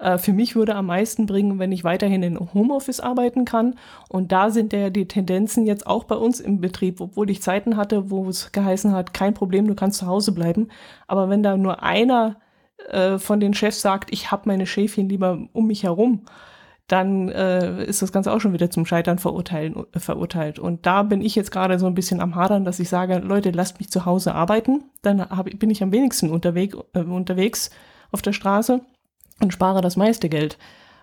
Äh, 0.00 0.18
für 0.18 0.32
mich 0.32 0.56
würde 0.56 0.74
am 0.74 0.86
meisten 0.86 1.26
bringen, 1.26 1.58
wenn 1.58 1.72
ich 1.72 1.84
weiterhin 1.84 2.22
in 2.22 2.38
Homeoffice 2.54 3.00
arbeiten 3.00 3.44
kann. 3.44 3.74
Und 4.08 4.32
da 4.32 4.50
sind 4.50 4.72
ja 4.72 4.90
die 4.90 5.06
Tendenzen 5.06 5.66
jetzt 5.66 5.86
auch 5.86 6.04
bei 6.04 6.16
uns 6.16 6.40
im 6.40 6.60
Betrieb, 6.60 7.00
obwohl 7.00 7.30
ich 7.30 7.42
Zeiten 7.42 7.76
hatte, 7.76 8.10
wo 8.10 8.28
es 8.28 8.52
geheißen 8.52 8.92
hat, 8.92 9.14
kein 9.14 9.34
Problem, 9.34 9.66
du 9.66 9.74
kannst 9.74 9.98
zu 9.98 10.06
Hause 10.06 10.32
bleiben. 10.32 10.68
Aber 11.06 11.28
wenn 11.28 11.42
da 11.42 11.56
nur 11.56 11.82
einer 11.82 12.36
äh, 12.88 13.18
von 13.18 13.40
den 13.40 13.54
Chefs 13.54 13.82
sagt, 13.82 14.12
ich 14.12 14.30
habe 14.30 14.42
meine 14.46 14.66
Schäfchen 14.66 15.08
lieber 15.08 15.38
um 15.52 15.66
mich 15.66 15.82
herum, 15.82 16.22
dann 16.90 17.28
äh, 17.28 17.84
ist 17.84 18.02
das 18.02 18.10
Ganze 18.10 18.32
auch 18.32 18.40
schon 18.40 18.52
wieder 18.52 18.70
zum 18.70 18.84
Scheitern 18.84 19.18
verurteilen, 19.18 19.86
verurteilt. 19.96 20.58
Und 20.58 20.86
da 20.86 21.04
bin 21.04 21.20
ich 21.20 21.36
jetzt 21.36 21.52
gerade 21.52 21.78
so 21.78 21.86
ein 21.86 21.94
bisschen 21.94 22.20
am 22.20 22.34
Hadern, 22.34 22.64
dass 22.64 22.80
ich 22.80 22.88
sage, 22.88 23.18
Leute, 23.18 23.52
lasst 23.52 23.78
mich 23.78 23.90
zu 23.90 24.06
Hause 24.06 24.34
arbeiten. 24.34 24.82
Dann 25.02 25.20
hab, 25.20 25.48
bin 25.58 25.70
ich 25.70 25.82
am 25.82 25.92
wenigsten 25.92 26.30
unterwegs, 26.30 26.76
äh, 26.94 27.00
unterwegs 27.00 27.70
auf 28.10 28.22
der 28.22 28.32
Straße 28.32 28.80
und 29.40 29.52
spare 29.52 29.82
das 29.82 29.96
meiste 29.96 30.28
Geld. 30.28 30.58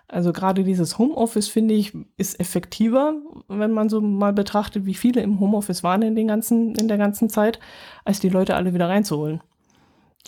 Also 0.09 0.33
gerade 0.33 0.65
dieses 0.65 0.97
Homeoffice, 0.97 1.47
finde 1.47 1.73
ich, 1.73 1.93
ist 2.17 2.39
effektiver, 2.39 3.13
wenn 3.47 3.71
man 3.71 3.87
so 3.87 4.01
mal 4.01 4.33
betrachtet, 4.33 4.85
wie 4.85 4.93
viele 4.93 5.21
im 5.21 5.39
Homeoffice 5.39 5.83
waren 5.83 6.01
in, 6.01 6.15
den 6.15 6.27
ganzen, 6.27 6.75
in 6.75 6.89
der 6.89 6.97
ganzen 6.97 7.29
Zeit, 7.29 7.59
als 8.03 8.19
die 8.19 8.29
Leute 8.29 8.55
alle 8.55 8.73
wieder 8.73 8.89
reinzuholen. 8.89 9.41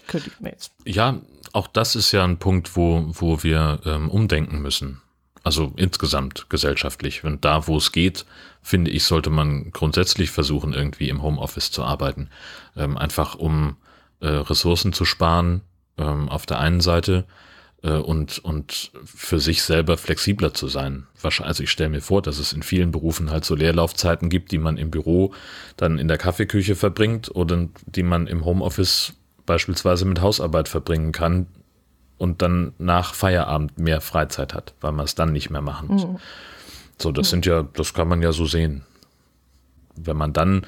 Könnte 0.07 0.29
ich 0.29 0.39
mir 0.39 0.51
jetzt. 0.51 0.71
Ja, 0.85 1.19
auch 1.51 1.67
das 1.67 1.95
ist 1.95 2.13
ja 2.13 2.23
ein 2.23 2.39
Punkt, 2.39 2.77
wo, 2.77 3.05
wo 3.09 3.43
wir 3.43 3.79
ähm, 3.85 4.09
umdenken 4.09 4.61
müssen. 4.61 5.01
Also 5.43 5.73
insgesamt 5.77 6.49
gesellschaftlich. 6.49 7.23
Und 7.23 7.45
da, 7.45 7.67
wo 7.67 7.77
es 7.77 7.91
geht, 7.91 8.25
finde 8.61 8.91
ich, 8.91 9.03
sollte 9.03 9.29
man 9.29 9.71
grundsätzlich 9.71 10.31
versuchen, 10.31 10.73
irgendwie 10.73 11.09
im 11.09 11.21
Homeoffice 11.21 11.71
zu 11.71 11.83
arbeiten. 11.83 12.29
Ähm, 12.75 12.97
einfach 12.97 13.35
um, 13.35 13.77
äh, 14.19 14.27
Ressourcen 14.27 14.93
zu 14.93 15.05
sparen 15.05 15.61
ähm, 15.97 16.29
auf 16.29 16.45
der 16.45 16.59
einen 16.59 16.81
Seite 16.81 17.25
äh, 17.83 17.91
und, 17.91 18.39
und 18.39 18.91
für 19.03 19.39
sich 19.39 19.63
selber 19.63 19.97
flexibler 19.97 20.53
zu 20.53 20.67
sein. 20.67 21.07
Also 21.23 21.63
ich 21.63 21.71
stelle 21.71 21.89
mir 21.89 22.01
vor, 22.01 22.21
dass 22.21 22.37
es 22.37 22.53
in 22.53 22.63
vielen 22.63 22.91
Berufen 22.91 23.31
halt 23.31 23.45
so 23.45 23.55
Leerlaufzeiten 23.55 24.29
gibt, 24.29 24.51
die 24.51 24.57
man 24.57 24.77
im 24.77 24.91
Büro 24.91 25.33
dann 25.77 25.97
in 25.97 26.07
der 26.07 26.17
Kaffeeküche 26.17 26.75
verbringt 26.75 27.33
oder 27.33 27.67
die 27.85 28.03
man 28.03 28.27
im 28.27 28.45
Homeoffice 28.45 29.13
beispielsweise 29.45 30.05
mit 30.05 30.21
Hausarbeit 30.21 30.67
verbringen 30.67 31.11
kann 31.11 31.47
und 32.19 32.43
dann 32.43 32.73
nach 32.77 33.15
Feierabend 33.15 33.79
mehr 33.79 34.01
Freizeit 34.01 34.53
hat, 34.53 34.75
weil 34.81 34.91
man 34.91 35.05
es 35.05 35.15
dann 35.15 35.31
nicht 35.31 35.49
mehr 35.49 35.61
machen 35.61 35.87
muss. 35.87 36.05
Mhm. 36.05 36.17
So, 37.01 37.11
das 37.11 37.29
sind 37.29 37.45
ja, 37.45 37.63
das 37.73 37.93
kann 37.93 38.07
man 38.07 38.21
ja 38.21 38.33
so 38.33 38.45
sehen. 38.45 38.83
Wenn 39.95 40.17
man 40.17 40.33
dann 40.33 40.67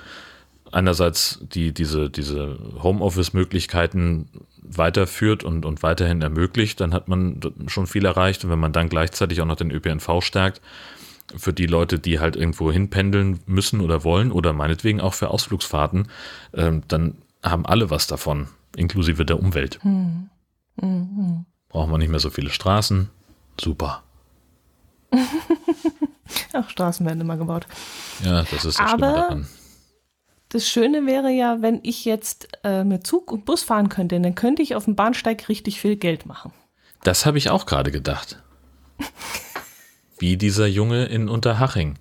einerseits 0.71 1.39
die, 1.41 1.73
diese, 1.73 2.09
diese 2.09 2.57
Homeoffice-Möglichkeiten 2.81 4.29
weiterführt 4.61 5.43
und, 5.43 5.65
und 5.65 5.83
weiterhin 5.83 6.21
ermöglicht, 6.21 6.79
dann 6.79 6.93
hat 6.93 7.09
man 7.09 7.41
schon 7.67 7.85
viel 7.85 8.05
erreicht. 8.05 8.45
Und 8.45 8.49
wenn 8.49 8.59
man 8.59 8.71
dann 8.71 8.87
gleichzeitig 8.87 9.41
auch 9.41 9.45
noch 9.45 9.57
den 9.57 9.71
ÖPNV 9.71 10.21
stärkt, 10.21 10.61
für 11.35 11.53
die 11.53 11.65
Leute, 11.65 11.99
die 11.99 12.19
halt 12.19 12.37
irgendwo 12.37 12.71
hinpendeln 12.71 13.39
müssen 13.45 13.81
oder 13.81 14.05
wollen 14.05 14.31
oder 14.31 14.53
meinetwegen 14.53 15.01
auch 15.01 15.13
für 15.13 15.29
Ausflugsfahrten, 15.29 16.07
ähm, 16.53 16.83
dann 16.87 17.15
haben 17.43 17.65
alle 17.65 17.89
was 17.89 18.07
davon, 18.07 18.47
inklusive 18.75 19.25
der 19.25 19.39
Umwelt. 19.39 19.79
Hm. 19.83 20.29
Mhm. 20.75 21.45
Brauchen 21.69 21.91
wir 21.91 21.97
nicht 21.97 22.09
mehr 22.09 22.19
so 22.19 22.29
viele 22.29 22.49
Straßen. 22.49 23.09
Super. 23.59 24.03
Ach, 26.53 26.69
Straßen 26.69 27.05
werden 27.05 27.21
immer 27.21 27.37
gebaut. 27.37 27.67
Ja, 28.23 28.43
das 28.43 28.65
ist 28.65 28.79
das 28.79 28.93
Aber 28.93 28.97
daran. 28.99 29.47
Das 30.49 30.67
Schöne 30.67 31.05
wäre 31.05 31.29
ja, 31.29 31.61
wenn 31.61 31.79
ich 31.83 32.03
jetzt 32.03 32.49
äh, 32.63 32.83
mit 32.83 33.07
Zug 33.07 33.31
und 33.31 33.45
Bus 33.45 33.63
fahren 33.63 33.87
könnte, 33.87 34.19
dann 34.19 34.35
könnte 34.35 34.61
ich 34.61 34.75
auf 34.75 34.83
dem 34.83 34.95
Bahnsteig 34.95 35.47
richtig 35.47 35.79
viel 35.79 35.95
Geld 35.95 36.25
machen. 36.25 36.51
Das 37.03 37.25
habe 37.25 37.37
ich 37.37 37.49
auch 37.49 37.65
gerade 37.65 37.91
gedacht. 37.91 38.41
Wie 40.19 40.35
dieser 40.35 40.67
Junge 40.67 41.05
in 41.05 41.29
Unterhaching. 41.29 41.97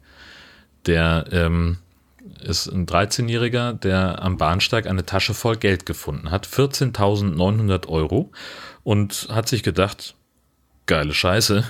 Der 0.87 1.26
ähm, 1.30 1.78
ist 2.42 2.68
ein 2.68 2.86
13-Jähriger, 2.86 3.72
der 3.72 4.22
am 4.22 4.36
Bahnsteig 4.36 4.86
eine 4.86 5.06
Tasche 5.06 5.34
voll 5.34 5.56
Geld 5.56 5.86
gefunden 5.86 6.30
hat. 6.30 6.46
14.900 6.46 7.88
Euro. 7.88 8.30
Und 8.82 9.28
hat 9.30 9.48
sich 9.48 9.62
gedacht, 9.62 10.14
geile 10.86 11.12
Scheiße, 11.12 11.64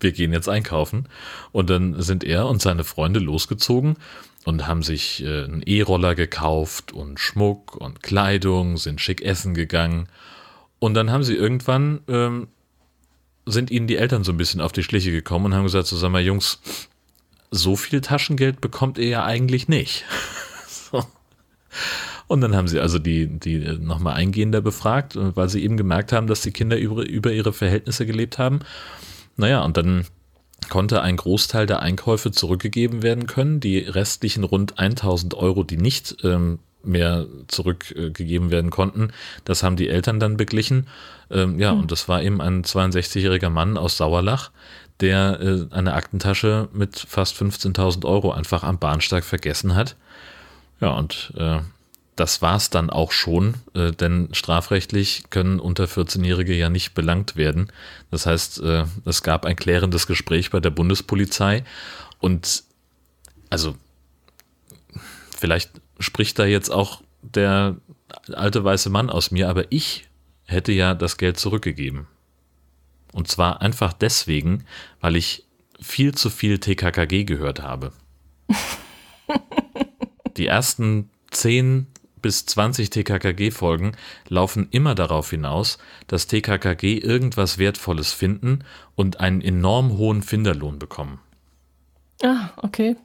wir 0.00 0.12
gehen 0.12 0.32
jetzt 0.32 0.48
einkaufen. 0.48 1.08
Und 1.52 1.70
dann 1.70 2.00
sind 2.00 2.24
er 2.24 2.46
und 2.46 2.60
seine 2.60 2.84
Freunde 2.84 3.20
losgezogen 3.20 3.96
und 4.44 4.66
haben 4.66 4.82
sich 4.82 5.22
äh, 5.22 5.44
einen 5.44 5.62
E-Roller 5.64 6.14
gekauft 6.14 6.92
und 6.92 7.20
Schmuck 7.20 7.76
und 7.76 8.02
Kleidung, 8.02 8.76
sind 8.76 9.00
schick 9.00 9.22
essen 9.22 9.54
gegangen. 9.54 10.08
Und 10.78 10.94
dann 10.94 11.10
haben 11.10 11.22
sie 11.22 11.36
irgendwann, 11.36 12.00
ähm, 12.08 12.48
sind 13.46 13.70
ihnen 13.70 13.86
die 13.86 13.96
Eltern 13.96 14.24
so 14.24 14.32
ein 14.32 14.36
bisschen 14.36 14.60
auf 14.60 14.72
die 14.72 14.82
Schliche 14.82 15.10
gekommen 15.10 15.46
und 15.46 15.54
haben 15.54 15.64
gesagt, 15.64 15.86
sag 15.86 16.10
mal 16.10 16.22
Jungs, 16.22 16.60
so 17.52 17.76
viel 17.76 18.00
Taschengeld 18.00 18.60
bekommt 18.60 18.98
ihr 18.98 19.08
ja 19.08 19.24
eigentlich 19.24 19.68
nicht. 19.68 20.04
so. 20.66 21.04
Und 22.26 22.40
dann 22.40 22.56
haben 22.56 22.66
sie 22.66 22.80
also 22.80 22.98
die, 22.98 23.26
die 23.26 23.58
nochmal 23.78 24.14
eingehender 24.14 24.62
befragt, 24.62 25.16
weil 25.16 25.48
sie 25.48 25.62
eben 25.62 25.76
gemerkt 25.76 26.12
haben, 26.12 26.26
dass 26.26 26.40
die 26.40 26.50
Kinder 26.50 26.78
über, 26.78 27.06
über 27.06 27.30
ihre 27.30 27.52
Verhältnisse 27.52 28.06
gelebt 28.06 28.38
haben. 28.38 28.60
Naja, 29.36 29.62
und 29.62 29.76
dann 29.76 30.06
konnte 30.70 31.02
ein 31.02 31.18
Großteil 31.18 31.66
der 31.66 31.80
Einkäufe 31.80 32.30
zurückgegeben 32.30 33.02
werden 33.02 33.26
können. 33.26 33.60
Die 33.60 33.78
restlichen 33.78 34.44
rund 34.44 34.78
1000 34.78 35.34
Euro, 35.34 35.62
die 35.62 35.76
nicht 35.76 36.24
ähm, 36.24 36.58
mehr 36.84 37.26
zurückgegeben 37.48 38.50
werden 38.50 38.70
konnten, 38.70 39.12
das 39.44 39.62
haben 39.62 39.76
die 39.76 39.88
Eltern 39.88 40.20
dann 40.20 40.36
beglichen. 40.36 40.86
Ähm, 41.30 41.58
ja, 41.58 41.72
hm. 41.72 41.80
und 41.80 41.92
das 41.92 42.08
war 42.08 42.22
eben 42.22 42.40
ein 42.40 42.64
62-jähriger 42.64 43.50
Mann 43.50 43.76
aus 43.76 43.96
Sauerlach, 43.96 44.50
der 45.02 45.40
äh, 45.40 45.74
eine 45.74 45.94
Aktentasche 45.94 46.68
mit 46.72 46.98
fast 46.98 47.36
15.000 47.36 48.06
Euro 48.06 48.32
einfach 48.32 48.62
am 48.62 48.78
Bahnsteig 48.78 49.24
vergessen 49.24 49.74
hat. 49.74 49.96
Ja, 50.80 50.90
und 50.90 51.32
äh, 51.36 51.58
das 52.16 52.42
war's 52.42 52.70
dann 52.70 52.90
auch 52.90 53.12
schon, 53.12 53.54
äh, 53.74 53.92
denn 53.92 54.28
strafrechtlich 54.32 55.24
können 55.30 55.58
unter 55.60 55.84
14-Jährige 55.84 56.54
ja 56.54 56.68
nicht 56.68 56.94
belangt 56.94 57.36
werden. 57.36 57.72
Das 58.10 58.26
heißt, 58.26 58.60
äh, 58.62 58.84
es 59.04 59.22
gab 59.22 59.44
ein 59.44 59.56
klärendes 59.56 60.06
Gespräch 60.06 60.50
bei 60.50 60.60
der 60.60 60.70
Bundespolizei 60.70 61.64
und 62.20 62.64
also 63.50 63.74
vielleicht 65.36 65.70
spricht 65.98 66.38
da 66.38 66.44
jetzt 66.44 66.70
auch 66.70 67.02
der 67.22 67.76
alte 68.32 68.62
weiße 68.62 68.90
Mann 68.90 69.10
aus 69.10 69.30
mir, 69.30 69.48
aber 69.48 69.64
ich 69.70 70.06
hätte 70.44 70.72
ja 70.72 70.94
das 70.94 71.16
Geld 71.16 71.38
zurückgegeben. 71.38 72.06
Und 73.12 73.28
zwar 73.28 73.60
einfach 73.60 73.92
deswegen, 73.92 74.64
weil 75.00 75.16
ich 75.16 75.44
viel 75.80 76.14
zu 76.14 76.30
viel 76.30 76.58
TKKG 76.58 77.24
gehört 77.24 77.62
habe. 77.62 77.92
Die 80.36 80.46
ersten 80.46 81.10
zehn 81.30 81.86
bis 82.22 82.46
20 82.46 82.88
TKKG-Folgen 82.90 83.96
laufen 84.28 84.68
immer 84.70 84.94
darauf 84.94 85.30
hinaus, 85.30 85.78
dass 86.06 86.28
TKKG 86.28 86.98
irgendwas 86.98 87.58
Wertvolles 87.58 88.12
finden 88.12 88.64
und 88.94 89.20
einen 89.20 89.40
enorm 89.40 89.98
hohen 89.98 90.22
Finderlohn 90.22 90.78
bekommen. 90.78 91.20
Ah, 92.22 92.50
okay. 92.56 92.96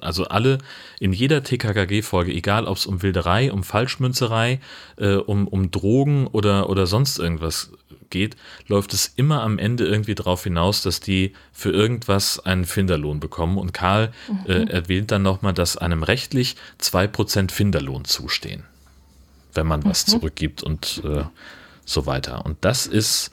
Also 0.00 0.24
alle 0.24 0.58
in 1.00 1.12
jeder 1.12 1.42
TKKG-Folge, 1.42 2.32
egal 2.32 2.66
ob 2.66 2.76
es 2.76 2.86
um 2.86 3.02
Wilderei, 3.02 3.52
um 3.52 3.62
Falschmünzerei, 3.62 4.60
äh, 4.96 5.14
um, 5.14 5.48
um 5.48 5.70
Drogen 5.70 6.26
oder, 6.26 6.68
oder 6.68 6.86
sonst 6.86 7.18
irgendwas 7.18 7.70
geht, 8.10 8.36
läuft 8.66 8.94
es 8.94 9.12
immer 9.16 9.42
am 9.42 9.58
Ende 9.58 9.86
irgendwie 9.86 10.14
darauf 10.14 10.44
hinaus, 10.44 10.82
dass 10.82 11.00
die 11.00 11.32
für 11.52 11.70
irgendwas 11.70 12.38
einen 12.40 12.64
Finderlohn 12.64 13.20
bekommen. 13.20 13.58
Und 13.58 13.72
Karl 13.72 14.12
äh, 14.28 14.32
mhm. 14.32 14.68
äh, 14.68 14.70
erwähnt 14.70 15.10
dann 15.10 15.22
nochmal, 15.22 15.54
dass 15.54 15.76
einem 15.76 16.02
rechtlich 16.02 16.56
2% 16.80 17.50
Finderlohn 17.50 18.04
zustehen, 18.04 18.64
wenn 19.54 19.66
man 19.66 19.84
was 19.84 20.06
mhm. 20.06 20.12
zurückgibt 20.12 20.62
und 20.62 21.02
äh, 21.04 21.24
so 21.84 22.06
weiter. 22.06 22.44
Und 22.44 22.58
das 22.62 22.86
ist 22.86 23.32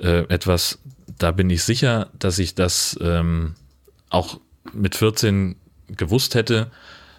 äh, 0.00 0.24
etwas, 0.28 0.78
da 1.18 1.30
bin 1.30 1.50
ich 1.50 1.62
sicher, 1.62 2.10
dass 2.18 2.38
ich 2.38 2.54
das 2.54 2.98
ähm, 3.00 3.54
auch 4.10 4.40
mit 4.72 4.94
14 4.94 5.56
gewusst 5.88 6.34
hätte 6.34 6.70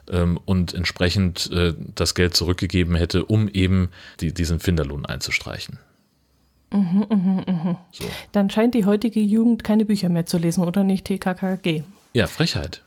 ähm, 0.10 0.40
und 0.46 0.74
entsprechend 0.74 1.52
äh, 1.52 1.74
das 1.96 2.16
Geld 2.16 2.36
zurückgegeben 2.36 2.96
hätte, 2.96 3.26
um 3.26 3.48
eben 3.48 3.90
die, 4.20 4.34
diesen 4.34 4.60
Finderlohn 4.60 5.06
einzustreichen. 5.06 5.80
Mhm, 6.72 7.06
mh, 7.08 7.44
mh. 7.46 7.80
So. 7.92 8.06
Dann 8.32 8.50
scheint 8.50 8.74
die 8.74 8.86
heutige 8.86 9.20
Jugend 9.20 9.64
keine 9.64 9.86
Bücher 9.86 10.10
mehr 10.10 10.26
zu 10.26 10.38
lesen 10.38 10.64
oder 10.64 10.84
nicht 10.84 11.06
TKKG. 11.06 11.84
Ja, 12.14 12.28
Frechheit. 12.28 12.82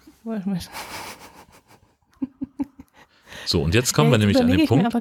So, 3.47 3.63
und 3.63 3.75
jetzt 3.75 3.93
kommen 3.95 4.11
ja, 4.11 4.19
jetzt 4.19 4.21
wir 4.21 4.27
nämlich 4.27 4.41
an 4.41 4.59
den 4.59 4.67
Punkt. 4.67 4.95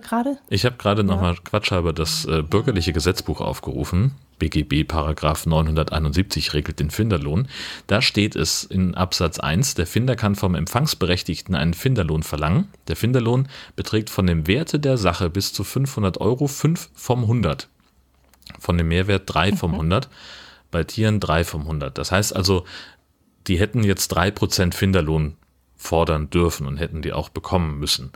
Ich 0.49 0.65
habe 0.65 0.75
gerade 0.77 1.01
ja. 1.01 1.07
nochmal 1.07 1.35
quatschhalber 1.43 1.93
das 1.93 2.25
äh, 2.25 2.41
bürgerliche 2.41 2.93
Gesetzbuch 2.93 3.41
aufgerufen. 3.41 4.11
BGB 4.37 4.87
Paragraph 4.87 5.45
971 5.45 6.53
regelt 6.53 6.79
den 6.79 6.91
Finderlohn. 6.91 7.47
Da 7.87 8.01
steht 8.01 8.35
es 8.35 8.63
in 8.63 8.93
Absatz 8.93 9.39
1, 9.39 9.75
der 9.75 9.87
Finder 9.87 10.15
kann 10.15 10.35
vom 10.35 10.55
Empfangsberechtigten 10.55 11.55
einen 11.55 11.73
Finderlohn 11.73 12.21
verlangen. 12.21 12.67
Der 12.87 12.95
Finderlohn 12.95 13.47
beträgt 13.75 14.09
von 14.09 14.27
dem 14.27 14.45
Werte 14.47 14.79
der 14.79 14.97
Sache 14.97 15.29
bis 15.29 15.53
zu 15.53 15.63
500 15.63 16.19
Euro 16.19 16.47
5 16.47 16.89
vom 16.93 17.21
100 17.21 17.69
von 18.59 18.77
dem 18.77 18.87
Mehrwert 18.87 19.23
3 19.25 19.53
vom 19.53 19.73
100, 19.73 20.05
mhm. 20.05 20.11
bei 20.71 20.83
Tieren 20.83 21.19
3 21.19 21.43
vom 21.43 21.61
100. 21.61 21.97
Das 21.97 22.11
heißt 22.11 22.35
also, 22.35 22.65
die 23.47 23.59
hätten 23.59 23.83
jetzt 23.83 24.15
3% 24.15 24.73
Finderlohn 24.73 25.35
fordern 25.85 26.29
dürfen 26.29 26.67
und 26.67 26.77
hätten 26.77 27.01
die 27.01 27.13
auch 27.13 27.29
bekommen 27.29 27.79
müssen. 27.79 28.11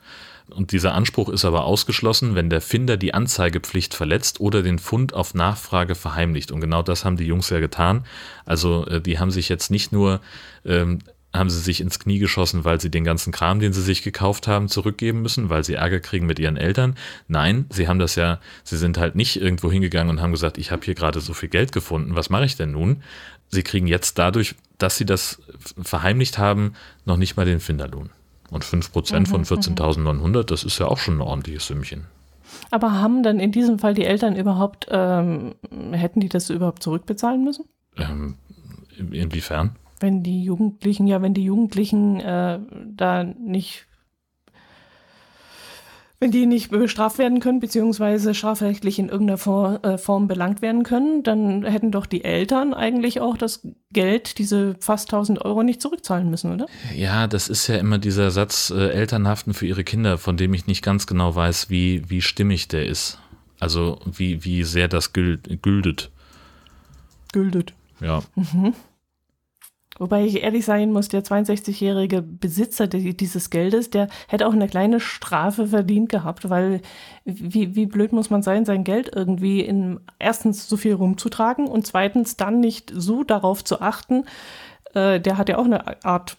Und 0.49 0.71
dieser 0.71 0.95
Anspruch 0.95 1.29
ist 1.29 1.45
aber 1.45 1.65
ausgeschlossen, 1.65 2.35
wenn 2.35 2.49
der 2.49 2.61
Finder 2.61 2.97
die 2.97 3.13
Anzeigepflicht 3.13 3.93
verletzt 3.93 4.39
oder 4.39 4.63
den 4.63 4.79
Fund 4.79 5.13
auf 5.13 5.33
Nachfrage 5.33 5.95
verheimlicht. 5.95 6.51
Und 6.51 6.59
genau 6.59 6.81
das 6.81 7.05
haben 7.05 7.17
die 7.17 7.25
Jungs 7.25 7.49
ja 7.49 7.59
getan. 7.59 8.05
Also 8.45 8.85
äh, 8.87 8.99
die 8.99 9.19
haben 9.19 9.31
sich 9.31 9.47
jetzt 9.47 9.69
nicht 9.69 9.91
nur 9.91 10.21
ähm, 10.65 10.99
haben 11.33 11.49
sie 11.49 11.59
sich 11.59 11.79
ins 11.79 11.99
Knie 11.99 12.17
geschossen, 12.17 12.65
weil 12.65 12.81
sie 12.81 12.89
den 12.89 13.03
ganzen 13.03 13.31
Kram, 13.31 13.59
den 13.59 13.71
sie 13.71 13.83
sich 13.83 14.01
gekauft 14.01 14.47
haben, 14.47 14.67
zurückgeben 14.67 15.21
müssen, 15.21 15.49
weil 15.49 15.63
sie 15.63 15.75
Ärger 15.75 15.99
kriegen 15.99 16.25
mit 16.25 16.39
ihren 16.39 16.57
Eltern. 16.57 16.95
Nein, 17.27 17.65
sie 17.69 17.87
haben 17.87 17.99
das 17.99 18.15
ja, 18.15 18.39
sie 18.63 18.77
sind 18.77 18.97
halt 18.97 19.15
nicht 19.15 19.39
irgendwo 19.39 19.71
hingegangen 19.71 20.09
und 20.09 20.21
haben 20.21 20.31
gesagt, 20.31 20.57
ich 20.57 20.71
habe 20.71 20.83
hier 20.83 20.95
gerade 20.95 21.19
so 21.19 21.33
viel 21.33 21.49
Geld 21.49 21.71
gefunden, 21.71 22.15
was 22.15 22.31
mache 22.31 22.45
ich 22.45 22.55
denn 22.55 22.71
nun? 22.71 23.03
Sie 23.49 23.63
kriegen 23.63 23.87
jetzt 23.87 24.17
dadurch, 24.17 24.55
dass 24.77 24.97
sie 24.97 25.05
das 25.05 25.41
verheimlicht 25.81 26.37
haben, 26.37 26.73
noch 27.05 27.17
nicht 27.17 27.35
mal 27.35 27.45
den 27.45 27.59
Finderlohn. 27.59 28.09
Und 28.51 28.63
5% 28.63 29.19
mhm, 29.19 29.25
von 29.25 29.45
14.900, 29.45 30.13
mhm. 30.13 30.45
das 30.45 30.63
ist 30.63 30.79
ja 30.79 30.87
auch 30.87 30.97
schon 30.97 31.17
ein 31.17 31.21
ordentliches 31.21 31.67
Sümmchen. 31.67 32.05
Aber 32.71 32.93
haben 32.93 33.21
dann 33.21 33.39
in 33.39 33.51
diesem 33.51 33.77
Fall 33.77 33.93
die 33.93 34.05
Eltern 34.05 34.35
überhaupt, 34.35 34.87
ähm, 34.89 35.55
hätten 35.91 36.19
die 36.19 36.29
das 36.29 36.49
überhaupt 36.49 36.81
zurückbezahlen 36.81 37.43
müssen? 37.43 37.65
Ähm, 37.97 38.35
inwiefern? 38.97 39.75
wenn 39.99 40.23
die 40.23 40.43
Jugendlichen, 40.43 41.07
ja, 41.07 41.21
wenn 41.21 41.33
die 41.33 41.43
Jugendlichen 41.43 42.19
äh, 42.19 42.59
da 42.95 43.23
nicht 43.23 43.87
Wenn 46.21 46.31
die 46.31 46.45
nicht 46.47 46.69
bestraft 46.69 47.17
werden 47.17 47.39
können, 47.39 47.61
beziehungsweise 47.61 48.33
strafrechtlich 48.33 48.99
in 48.99 49.07
irgendeiner 49.07 49.79
äh, 49.83 49.97
Form 49.97 50.27
belangt 50.27 50.61
werden 50.61 50.83
können, 50.83 51.23
dann 51.23 51.63
hätten 51.63 51.91
doch 51.91 52.05
die 52.05 52.25
Eltern 52.25 52.73
eigentlich 52.73 53.21
auch 53.21 53.37
das 53.37 53.65
Geld, 53.93 54.37
diese 54.37 54.75
fast 54.81 55.13
1000 55.13 55.45
Euro, 55.45 55.63
nicht 55.63 55.81
zurückzahlen 55.81 56.29
müssen, 56.29 56.53
oder? 56.53 56.65
Ja, 56.93 57.27
das 57.27 57.47
ist 57.47 57.67
ja 57.67 57.77
immer 57.77 57.99
dieser 57.99 58.31
Satz, 58.31 58.69
äh, 58.69 58.89
Eltern 58.89 59.29
haften 59.29 59.53
für 59.53 59.65
ihre 59.65 59.85
Kinder, 59.85 60.17
von 60.17 60.35
dem 60.35 60.53
ich 60.53 60.67
nicht 60.67 60.83
ganz 60.83 61.07
genau 61.07 61.33
weiß, 61.35 61.69
wie, 61.69 62.09
wie 62.09 62.21
stimmig 62.21 62.67
der 62.67 62.85
ist. 62.85 63.17
Also 63.61 63.99
wie, 64.05 64.43
wie 64.43 64.63
sehr 64.63 64.89
das 64.89 65.13
güldet. 65.13 66.11
Güldet. 67.31 67.73
Ja. 68.01 68.23
Mhm. 68.35 68.73
Wobei 69.99 70.25
ich 70.25 70.41
ehrlich 70.41 70.65
sein 70.65 70.91
muss, 70.91 71.09
der 71.09 71.23
62-jährige 71.23 72.21
Besitzer 72.21 72.87
dieses 72.87 73.49
Geldes, 73.49 73.89
der 73.89 74.07
hätte 74.27 74.47
auch 74.47 74.53
eine 74.53 74.67
kleine 74.67 74.99
Strafe 74.99 75.67
verdient 75.67 76.09
gehabt, 76.09 76.49
weil 76.49 76.81
wie, 77.25 77.75
wie 77.75 77.85
blöd 77.85 78.13
muss 78.13 78.29
man 78.29 78.41
sein, 78.41 78.65
sein 78.65 78.85
Geld 78.85 79.11
irgendwie 79.13 79.59
in 79.59 79.99
erstens 80.17 80.67
so 80.69 80.77
viel 80.77 80.93
rumzutragen 80.93 81.67
und 81.67 81.85
zweitens 81.85 82.37
dann 82.37 82.61
nicht 82.61 82.91
so 82.95 83.23
darauf 83.25 83.63
zu 83.63 83.81
achten. 83.81 84.23
Äh, 84.93 85.19
der 85.19 85.37
hat 85.37 85.49
ja 85.49 85.57
auch 85.57 85.65
eine 85.65 86.03
Art 86.05 86.37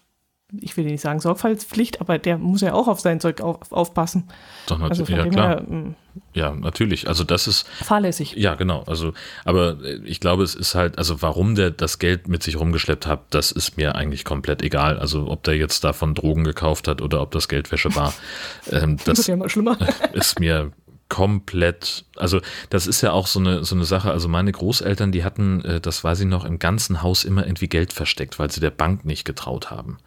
ich 0.61 0.77
will 0.77 0.85
nicht 0.85 1.01
sagen 1.01 1.21
Sorgfaltspflicht, 1.21 2.01
aber 2.01 2.19
der 2.19 2.37
muss 2.37 2.61
ja 2.61 2.73
auch 2.73 2.89
auf 2.89 2.99
sein 2.99 3.21
Zeug 3.21 3.41
auf, 3.41 3.71
aufpassen. 3.71 4.29
Doch, 4.67 4.79
natürlich, 4.79 5.11
also 5.11 5.13
ja 5.13 5.29
klar. 5.29 5.49
Her, 5.49 5.67
hm. 5.69 5.95
Ja, 6.33 6.53
natürlich. 6.53 7.09
Also 7.09 7.25
das 7.25 7.47
ist 7.47 7.67
fahrlässig. 7.83 8.35
Ja, 8.37 8.55
genau. 8.55 8.83
Also, 8.87 9.13
aber 9.45 9.79
ich 10.05 10.21
glaube, 10.21 10.43
es 10.43 10.55
ist 10.55 10.75
halt, 10.75 10.99
also 10.99 11.23
warum 11.23 11.55
der 11.55 11.71
das 11.71 11.99
Geld 11.99 12.29
mit 12.29 12.43
sich 12.43 12.59
rumgeschleppt 12.59 13.07
hat, 13.07 13.23
das 13.31 13.53
ist 13.53 13.77
mir 13.77 13.95
eigentlich 13.95 14.25
komplett 14.25 14.63
egal. 14.63 14.99
Also 14.99 15.29
ob 15.29 15.43
der 15.45 15.57
jetzt 15.57 15.85
davon 15.85 16.15
Drogen 16.15 16.45
gekauft 16.45 16.89
hat 16.89 17.03
oder 17.03 17.21
ob 17.21 17.31
das 17.33 17.49
Geldwäsche 17.49 17.95
war, 17.95 18.15
ähm, 18.71 18.97
das, 18.97 19.05
das 19.05 19.19
ist, 19.21 19.27
ja 19.29 19.37
mal 19.37 19.49
schlimmer. 19.49 19.77
ist 20.13 20.39
mir 20.41 20.73
komplett, 21.11 22.05
also 22.17 22.41
das 22.71 22.87
ist 22.87 23.03
ja 23.03 23.13
auch 23.13 23.27
so 23.27 23.41
eine, 23.41 23.65
so 23.65 23.75
eine 23.75 23.85
Sache, 23.85 24.11
also 24.11 24.29
meine 24.29 24.53
Großeltern, 24.53 25.13
die 25.13 25.25
hatten, 25.25 25.63
äh, 25.65 25.81
das 25.81 26.03
weiß 26.03 26.21
ich 26.21 26.27
noch, 26.27 26.45
im 26.47 26.59
ganzen 26.59 27.03
Haus 27.03 27.25
immer 27.25 27.45
irgendwie 27.45 27.69
Geld 27.69 27.93
versteckt, 27.93 28.39
weil 28.39 28.51
sie 28.51 28.61
der 28.61 28.71
Bank 28.71 29.05
nicht 29.05 29.25
getraut 29.25 29.71
haben. 29.71 29.99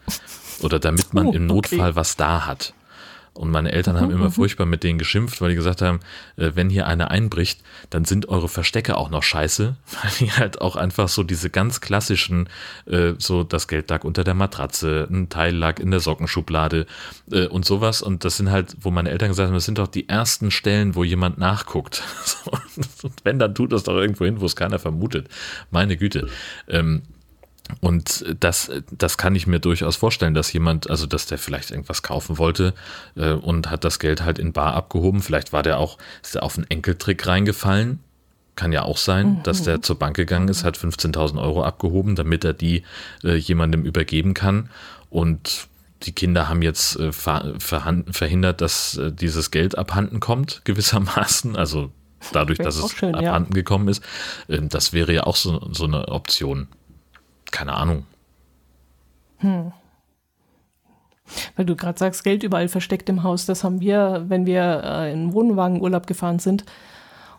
Oder 0.62 0.80
damit 0.80 1.14
man 1.14 1.28
oh, 1.28 1.34
im 1.34 1.45
Notfall 1.45 1.89
okay. 1.89 1.95
was 1.95 2.16
da 2.16 2.47
hat. 2.47 2.74
Und 3.34 3.49
meine 3.49 3.71
Eltern 3.71 3.99
haben 3.99 4.11
immer 4.11 4.29
furchtbar 4.29 4.67
mit 4.67 4.84
denen 4.84 4.99
geschimpft, 4.99 5.41
weil 5.41 5.49
die 5.49 5.55
gesagt 5.55 5.81
haben, 5.81 6.01
äh, 6.38 6.51
wenn 6.53 6.69
hier 6.69 6.86
einer 6.86 7.09
einbricht, 7.09 7.61
dann 7.89 8.05
sind 8.05 8.29
eure 8.29 8.47
Verstecke 8.47 8.95
auch 8.95 9.09
noch 9.09 9.23
scheiße, 9.23 9.75
weil 10.03 10.11
die 10.19 10.31
halt 10.31 10.61
auch 10.61 10.75
einfach 10.75 11.09
so 11.09 11.23
diese 11.23 11.49
ganz 11.49 11.81
klassischen, 11.81 12.47
äh, 12.86 13.13
so 13.17 13.43
das 13.43 13.67
Geld 13.67 13.89
lag 13.89 14.03
unter 14.03 14.23
der 14.23 14.36
Matratze, 14.36 15.07
ein 15.09 15.29
Teil 15.29 15.55
lag 15.55 15.79
in 15.79 15.89
der 15.89 15.99
Sockenschublade 15.99 16.86
äh, 17.31 17.47
und 17.47 17.65
sowas. 17.65 18.03
Und 18.03 18.23
das 18.23 18.38
sind 18.38 18.51
halt, 18.51 18.75
wo 18.81 18.91
meine 18.91 19.09
Eltern 19.09 19.29
gesagt 19.29 19.47
haben, 19.47 19.55
das 19.55 19.65
sind 19.65 19.79
doch 19.79 19.88
die 19.88 20.07
ersten 20.07 20.51
Stellen, 20.51 20.93
wo 20.93 21.03
jemand 21.03 21.39
nachguckt. 21.39 22.03
und 23.01 23.13
wenn, 23.23 23.39
dann 23.39 23.55
tut 23.55 23.71
das 23.71 23.84
doch 23.84 23.95
irgendwo 23.95 24.25
hin, 24.25 24.41
wo 24.41 24.45
es 24.45 24.55
keiner 24.55 24.77
vermutet. 24.77 25.27
Meine 25.71 25.97
Güte. 25.97 26.27
Und 27.80 28.26
das, 28.39 28.70
das 28.91 29.18
kann 29.18 29.36
ich 29.36 29.47
mir 29.47 29.59
durchaus 29.59 29.95
vorstellen, 29.95 30.34
dass 30.34 30.51
jemand, 30.51 30.89
also 30.89 31.05
dass 31.05 31.26
der 31.26 31.38
vielleicht 31.38 31.72
irgendwas 31.72 32.03
kaufen 32.03 32.38
wollte 32.38 32.74
äh, 33.16 33.32
und 33.32 33.70
hat 33.70 33.84
das 33.84 33.99
Geld 33.99 34.24
halt 34.24 34.38
in 34.38 34.51
Bar 34.51 34.74
abgehoben. 34.74 35.22
Vielleicht 35.22 35.53
war 35.53 35.64
der 35.64 35.80
auch, 35.80 35.97
ist 36.22 36.36
der 36.36 36.43
auf 36.43 36.57
einen 36.57 36.70
Enkeltrick 36.70 37.26
reingefallen. 37.26 37.99
Kann 38.55 38.72
ja 38.72 38.84
auch 38.84 38.97
sein, 38.97 39.28
mhm. 39.28 39.43
dass 39.43 39.64
der 39.64 39.82
zur 39.82 39.97
Bank 39.97 40.16
gegangen 40.16 40.49
ist, 40.49 40.64
hat 40.64 40.78
15.000 40.78 41.41
Euro 41.41 41.64
abgehoben, 41.64 42.16
damit 42.16 42.43
er 42.43 42.53
die 42.53 42.84
äh, 43.24 43.36
jemandem 43.36 43.86
übergeben 43.86 44.34
kann. 44.34 44.70
Und 45.09 45.68
die 46.03 46.11
Kinder 46.11 46.49
haben 46.49 46.61
jetzt 46.61 46.97
äh, 46.97 47.11
ver 47.11 47.53
verhindert, 47.57 48.61
dass 48.61 48.97
äh, 48.97 49.11
dieses 49.11 49.51
Geld 49.51 49.78
abhanden 49.78 50.20
kommt, 50.20 50.61
gewissermaßen. 50.66 51.55
Also 51.55 51.91
dadurch, 52.34 52.59
dass 52.59 52.76
es 52.76 52.91
schön, 52.91 53.16
abhanden 53.16 53.53
ja. 53.53 53.55
gekommen 53.55 53.88
ist. 53.88 54.03
Ähm, 54.49 54.70
das 54.70 54.93
wäre 54.93 55.14
ja 55.14 55.24
auch 55.24 55.38
so, 55.38 55.70
so 55.72 55.86
eine 55.86 56.09
Option 56.09 56.68
keine 57.54 57.74
Ahnung. 57.74 58.06
Hm. 59.38 59.72
Weil 61.56 61.66
du 61.66 61.76
gerade 61.76 61.97
sagst, 61.97 62.24
Geld 62.24 62.43
überall 62.43 62.68
versteckt 62.68 63.08
im 63.08 63.24
Haus. 63.24 63.45
Das 63.45 63.64
haben 63.64 63.80
wir, 63.80 64.26
wenn 64.28 64.45
wir 64.45 64.82
äh, 64.84 65.14
in 65.14 65.32
Wohnwagenurlaub 65.34 66.06
gefahren 66.06 66.39
sind 66.39 66.66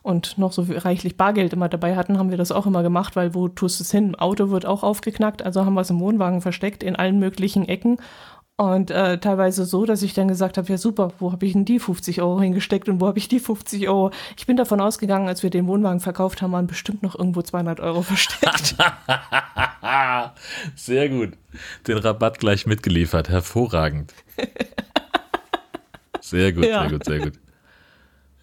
und 0.02 0.38
noch 0.38 0.52
so 0.52 0.64
reichlich 0.68 1.16
Bargeld 1.16 1.52
immer 1.52 1.68
dabei 1.68 1.96
hatten, 1.96 2.18
haben 2.18 2.30
wir 2.30 2.38
das 2.38 2.52
auch 2.52 2.66
immer 2.66 2.82
gemacht, 2.82 3.16
weil 3.16 3.34
wo 3.34 3.48
tust 3.48 3.80
du 3.80 3.84
es 3.84 3.90
hin? 3.90 4.14
Auto 4.14 4.50
wird 4.50 4.66
auch 4.66 4.82
aufgeknackt, 4.82 5.42
also 5.42 5.64
haben 5.64 5.74
wir 5.74 5.80
es 5.80 5.90
im 5.90 6.00
Wohnwagen 6.00 6.40
versteckt 6.40 6.82
in 6.82 6.96
allen 6.96 7.18
möglichen 7.18 7.68
Ecken 7.68 7.98
und 8.56 8.92
äh, 8.92 9.18
teilweise 9.18 9.64
so, 9.64 9.84
dass 9.84 10.02
ich 10.02 10.14
dann 10.14 10.28
gesagt 10.28 10.58
habe, 10.58 10.68
ja 10.68 10.78
super, 10.78 11.12
wo 11.18 11.32
habe 11.32 11.44
ich 11.44 11.54
denn 11.54 11.64
die 11.64 11.80
50 11.80 12.22
Euro 12.22 12.40
hingesteckt 12.40 12.88
und 12.88 13.00
wo 13.00 13.06
habe 13.08 13.18
ich 13.18 13.26
die 13.26 13.40
50 13.40 13.88
Euro? 13.88 14.12
Ich 14.36 14.46
bin 14.46 14.56
davon 14.56 14.80
ausgegangen, 14.80 15.26
als 15.26 15.42
wir 15.42 15.50
den 15.50 15.66
Wohnwagen 15.66 15.98
verkauft 15.98 16.40
haben, 16.40 16.52
waren 16.52 16.68
bestimmt 16.68 17.02
noch 17.02 17.18
irgendwo 17.18 17.42
200 17.42 17.80
Euro 17.80 18.02
versteckt. 18.02 18.76
sehr 20.76 21.08
gut. 21.08 21.32
Den 21.88 21.98
Rabatt 21.98 22.38
gleich 22.38 22.66
mitgeliefert. 22.66 23.28
Hervorragend. 23.28 24.14
Sehr 26.20 26.52
gut, 26.54 26.64
ja. 26.64 26.80
sehr 26.80 26.90
gut, 26.90 27.04
sehr 27.04 27.18
gut. 27.18 27.43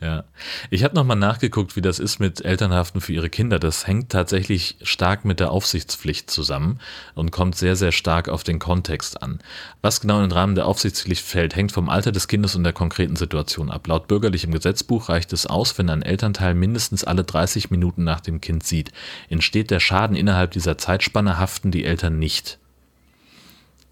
Ja. 0.02 0.24
Ich 0.72 0.84
habe 0.84 0.96
nochmal 0.96 1.16
nachgeguckt, 1.16 1.76
wie 1.76 1.82
das 1.82 2.00
ist 2.00 2.20
mit 2.20 2.44
Elternhaften 2.44 3.02
für 3.02 3.14
ihre 3.14 3.30
Kinder. 3.30 3.60
Das 3.60 3.86
hängt 3.86 4.10
tatsächlich 4.10 4.78
stark 4.82 5.26
mit 5.26 5.40
der 5.40 5.52
Aufsichtspflicht 5.52 6.32
zusammen 6.32 6.80
und 7.14 7.32
kommt 7.32 7.56
sehr, 7.56 7.76
sehr 7.76 7.92
stark 7.92 8.28
auf 8.28 8.44
den 8.44 8.58
Kontext 8.58 9.22
an. 9.22 9.40
Was 9.84 10.02
genau 10.02 10.24
im 10.24 10.32
Rahmen 10.32 10.56
der 10.56 10.66
Aufsichtspflicht 10.66 11.24
fällt, 11.24 11.56
hängt 11.56 11.72
vom 11.72 11.88
Alter 11.88 12.12
des 12.12 12.28
Kindes 12.28 12.56
und 12.56 12.64
der 12.64 12.74
konkreten 12.74 13.16
Situation 13.16 13.70
ab. 13.70 13.86
Laut 13.86 14.08
bürgerlichem 14.08 14.52
Gesetzbuch 14.52 15.08
reicht 15.08 15.34
es 15.34 15.46
aus, 15.46 15.78
wenn 15.78 15.92
ein 15.92 16.02
Elternteil 16.02 16.56
mindestens 16.56 17.04
alle 17.04 17.24
30 17.24 17.70
Minuten 17.70 18.04
nach 18.04 18.22
dem 18.22 18.42
Kind 18.42 18.66
sieht. 18.66 18.92
Entsteht 19.30 19.70
der 19.70 19.80
Schaden 19.80 20.16
innerhalb 20.16 20.50
dieser 20.50 20.80
Zeitspanne, 20.80 21.38
haften 21.38 21.70
die 21.70 21.86
Eltern 21.86 22.18
nicht. 22.18 22.58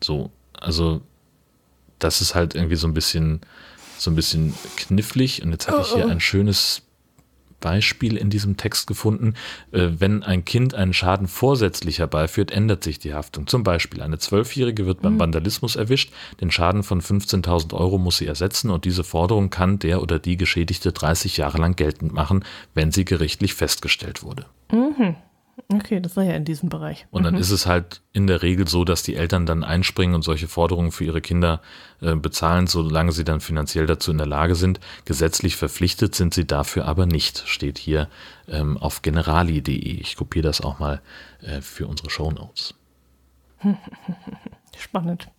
So, 0.04 0.32
also 0.60 1.02
das 2.00 2.22
ist 2.22 2.34
halt 2.34 2.56
irgendwie 2.56 2.78
so 2.78 2.88
ein 2.88 2.96
bisschen 2.96 3.42
so 4.02 4.12
ein 4.12 4.16
bisschen 4.16 4.54
knifflig. 4.76 5.44
Und 5.44 5.52
jetzt 5.52 5.68
habe 5.68 5.82
ich 5.82 5.94
hier 5.94 6.06
oh, 6.06 6.08
oh. 6.08 6.12
ein 6.12 6.20
schönes 6.20 6.84
Beispiel 7.60 8.18
in 8.18 8.30
diesem 8.30 8.58
Text 8.58 8.88
gefunden. 8.88 9.34
Äh, 9.72 9.90
wenn 9.98 10.24
ein 10.24 10.46
Kind 10.46 10.74
einen 10.74 10.94
Schaden 10.94 11.28
vorsätzlich 11.28 12.00
herbeiführt, 12.00 12.52
ändert 12.52 12.84
sich 12.84 13.00
die 13.00 13.14
Haftung. 13.14 13.48
Zum 13.48 13.64
Beispiel 13.64 14.02
eine 14.02 14.18
Zwölfjährige 14.18 14.86
wird 14.86 15.02
beim 15.02 15.16
mhm. 15.16 15.20
Vandalismus 15.20 15.76
erwischt, 15.76 16.12
den 16.42 16.52
Schaden 16.52 16.84
von 16.84 17.02
15.000 17.02 17.74
Euro 17.74 17.98
muss 17.98 18.18
sie 18.18 18.28
ersetzen 18.28 18.70
und 18.70 18.86
diese 18.86 19.04
Forderung 19.04 19.50
kann 19.50 19.80
der 19.80 20.02
oder 20.02 20.20
die 20.20 20.38
Geschädigte 20.38 20.92
30 20.92 21.38
Jahre 21.38 21.58
lang 21.58 21.76
geltend 21.76 22.14
machen, 22.14 22.44
wenn 22.74 22.92
sie 22.92 23.06
gerichtlich 23.06 23.54
festgestellt 23.54 24.24
wurde. 24.24 24.46
Mhm. 24.72 25.16
Okay, 25.68 26.00
das 26.00 26.16
war 26.16 26.24
ja 26.24 26.34
in 26.34 26.46
diesem 26.46 26.70
Bereich. 26.70 27.06
Und 27.12 27.24
dann 27.24 27.36
mhm. 27.36 27.42
ist 27.42 27.52
es 27.52 27.66
halt 27.66 28.02
in 28.14 28.28
der 28.28 28.42
Regel 28.42 28.68
so, 28.68 28.86
dass 28.86 29.04
die 29.04 29.16
Eltern 29.16 29.46
dann 29.46 29.64
einspringen 29.64 30.16
und 30.16 30.22
solche 30.22 30.48
Forderungen 30.48 30.92
für 30.92 31.04
ihre 31.04 31.22
Kinder 31.22 31.62
äh, 32.02 32.16
bezahlen, 32.16 32.68
solange 32.68 33.12
sie 33.12 33.24
dann 33.24 33.42
finanziell 33.42 33.86
dazu 33.86 34.12
in 34.12 34.18
der 34.18 34.28
Lage 34.28 34.56
sind. 34.56 34.80
Gesetzlich 35.06 35.56
verpflichtet 35.56 36.16
sind 36.16 36.34
sie 36.34 36.46
dafür 36.46 36.86
aber 36.86 37.06
nicht, 37.06 37.48
steht 37.48 37.78
hier 37.78 38.08
ähm, 38.48 38.78
auf 38.78 39.02
generali.de. 39.02 39.74
Ich 39.76 40.16
kopiere 40.16 40.44
das 40.44 40.62
auch 40.62 40.80
mal 40.80 41.02
äh, 41.42 41.62
für 41.62 41.88
unsere 41.88 42.10
Show 42.10 42.32
Notes. 42.32 42.74
Spannend. 44.78 45.30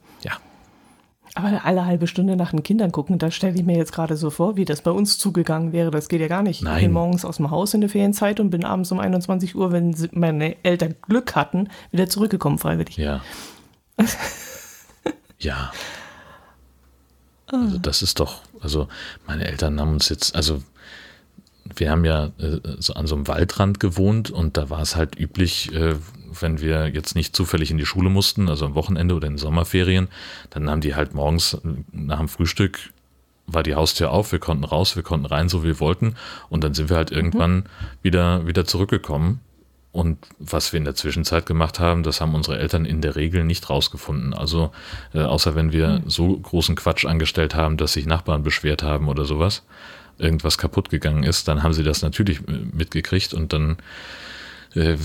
Aber 1.35 1.65
alle 1.65 1.87
halbe 1.87 2.07
Stunde 2.07 2.37
nach 2.37 2.51
den 2.51 2.63
Kindern 2.63 2.91
gucken, 2.91 3.19
da 3.19 3.31
stelle 3.31 3.55
ich 3.55 3.65
mir 3.65 3.77
jetzt 3.77 3.93
gerade 3.93 4.17
so 4.17 4.31
vor, 4.31 4.57
wie 4.57 4.65
das 4.65 4.83
bei 4.83 4.91
uns 4.91 5.19
zugegangen 5.19 5.73
wäre. 5.73 5.91
Das 5.91 6.09
geht 6.09 6.21
ja 6.21 6.29
gar 6.29 6.43
nicht. 6.43 6.63
Nein. 6.63 6.79
Ich 6.79 6.85
bin 6.85 6.93
morgens 6.93 7.25
aus 7.25 7.37
dem 7.37 7.51
Haus 7.51 7.73
in 7.75 7.81
der 7.81 7.91
Ferienzeit 7.91 8.41
und 8.41 8.51
bin 8.51 8.65
abends 8.65 8.91
um 8.91 8.99
21 8.99 9.55
Uhr, 9.55 9.71
wenn 9.71 9.95
meine 10.13 10.57
Eltern 10.65 10.97
Glück 11.03 11.37
hatten, 11.37 11.69
wieder 11.93 12.09
zurückgekommen 12.09 12.59
freiwillig. 12.59 12.97
Ja. 12.97 13.23
ja. 15.39 15.73
Also 17.47 17.79
das 17.79 18.03
ist 18.03 18.21
doch, 18.21 18.43
also 18.61 18.89
meine 19.27 19.47
Eltern 19.47 19.81
haben 19.81 19.93
uns 19.95 20.09
jetzt, 20.09 20.35
also 20.35 20.63
wir 21.77 21.91
haben 21.91 22.05
ja 22.05 22.27
äh, 22.39 22.61
so 22.79 22.95
an 22.95 23.07
so 23.07 23.15
einem 23.15 23.29
Waldrand 23.29 23.81
gewohnt 23.81 24.31
und 24.31 24.57
da 24.57 24.71
war 24.71 24.81
es 24.81 24.97
halt 24.97 25.19
üblich, 25.19 25.73
äh, 25.75 25.97
wenn 26.41 26.61
wir 26.61 26.89
jetzt 26.89 27.15
nicht 27.15 27.35
zufällig 27.35 27.71
in 27.71 27.79
die 27.79 27.87
Schule 27.87 28.11
mussten, 28.11 28.49
also 28.49 28.67
am 28.67 28.75
Wochenende 28.75 29.15
oder 29.15 29.27
in 29.27 29.35
den 29.35 29.39
Sommerferien, 29.39 30.09
dann 30.51 30.71
haben 30.71 30.81
die 30.81 30.95
halt 30.95 31.15
morgens 31.15 31.59
nach 31.93 32.19
dem 32.19 32.29
Frühstück 32.29 32.79
war 33.53 33.63
die 33.63 33.75
Haustür 33.75 34.11
auf, 34.11 34.33
wir 34.33 34.39
konnten 34.39 34.65
raus, 34.65 34.97
wir 34.97 35.03
konnten 35.03 35.27
rein, 35.27 35.49
so 35.49 35.63
wie 35.63 35.69
wir 35.69 35.81
wollten. 35.81 36.15
Und 36.49 36.65
dann 36.65 36.75
sind 36.75 36.89
wir 36.89 36.97
halt 36.97 37.11
irgendwann 37.11 37.57
mhm. 37.57 37.65
wieder, 38.03 38.47
wieder 38.47 38.65
zurückgekommen. 38.65 39.41
Und 39.93 40.19
was 40.39 40.73
wir 40.73 40.79
in 40.79 40.85
der 40.85 40.95
Zwischenzeit 40.95 41.47
gemacht 41.47 41.81
haben, 41.81 42.05
das 42.05 42.21
haben 42.21 42.35
unsere 42.35 42.59
Eltern 42.59 42.85
in 42.85 43.01
der 43.01 43.17
Regel 43.17 43.43
nicht 43.45 43.69
rausgefunden. 43.69 44.35
Also, 44.35 44.71
äh, 45.15 45.23
außer 45.23 45.57
wenn 45.57 45.73
wir 45.73 46.01
mhm. 46.01 46.11
so 46.11 46.39
großen 46.39 46.77
Quatsch 46.77 47.07
angestellt 47.07 47.55
haben, 47.55 47.77
dass 47.77 47.95
sich 47.95 48.07
Nachbarn 48.07 48.45
beschwert 48.45 48.85
haben 48.85 49.09
oder 49.09 49.25
sowas, 49.25 49.65
irgendwas 50.19 50.59
kaputt 50.59 50.91
gegangen 50.91 51.25
ist, 51.25 51.49
dann 51.49 51.63
haben 51.63 51.73
sie 51.73 51.83
das 51.83 52.03
natürlich 52.03 52.39
äh, 52.47 52.53
mitgekriegt 52.73 53.35
und 53.35 53.53
dann 53.53 53.79
äh, 54.75 54.97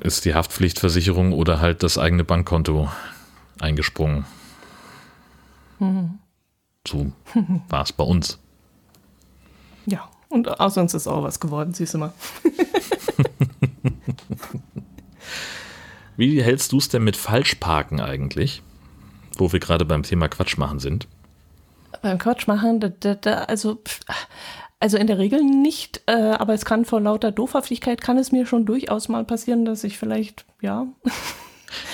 ist 0.00 0.24
die 0.24 0.34
Haftpflichtversicherung 0.34 1.32
oder 1.32 1.60
halt 1.60 1.82
das 1.82 1.98
eigene 1.98 2.24
Bankkonto 2.24 2.88
eingesprungen. 3.60 4.24
Mhm. 5.78 6.18
So 6.86 7.12
war 7.68 7.82
es 7.82 7.92
bei 7.92 8.04
uns. 8.04 8.38
Ja, 9.86 10.08
und 10.28 10.60
aus 10.60 10.76
uns 10.76 10.94
ist 10.94 11.06
auch 11.06 11.22
was 11.22 11.40
geworden, 11.40 11.74
siehst 11.74 11.94
du 11.94 11.98
mal. 11.98 12.12
Wie 16.16 16.42
hältst 16.42 16.72
du 16.72 16.78
es 16.78 16.88
denn 16.88 17.04
mit 17.04 17.16
Falschparken 17.16 18.00
eigentlich? 18.00 18.62
Wo 19.36 19.52
wir 19.52 19.60
gerade 19.60 19.84
beim 19.84 20.04
Thema 20.04 20.28
Quatsch 20.28 20.56
machen 20.58 20.78
sind. 20.78 21.08
Beim 22.02 22.18
Quatsch 22.18 22.46
machen, 22.46 22.80
da, 22.80 22.88
da, 22.88 23.14
da, 23.14 23.34
also, 23.44 23.80
also 24.84 24.98
in 24.98 25.06
der 25.06 25.16
Regel 25.16 25.42
nicht, 25.42 26.02
äh, 26.04 26.12
aber 26.12 26.52
es 26.52 26.66
kann 26.66 26.84
vor 26.84 27.00
lauter 27.00 27.32
Doofhaftigkeit 27.32 28.02
kann 28.02 28.18
es 28.18 28.32
mir 28.32 28.44
schon 28.44 28.66
durchaus 28.66 29.08
mal 29.08 29.24
passieren, 29.24 29.64
dass 29.64 29.82
ich 29.82 29.96
vielleicht, 29.96 30.44
ja. 30.60 30.86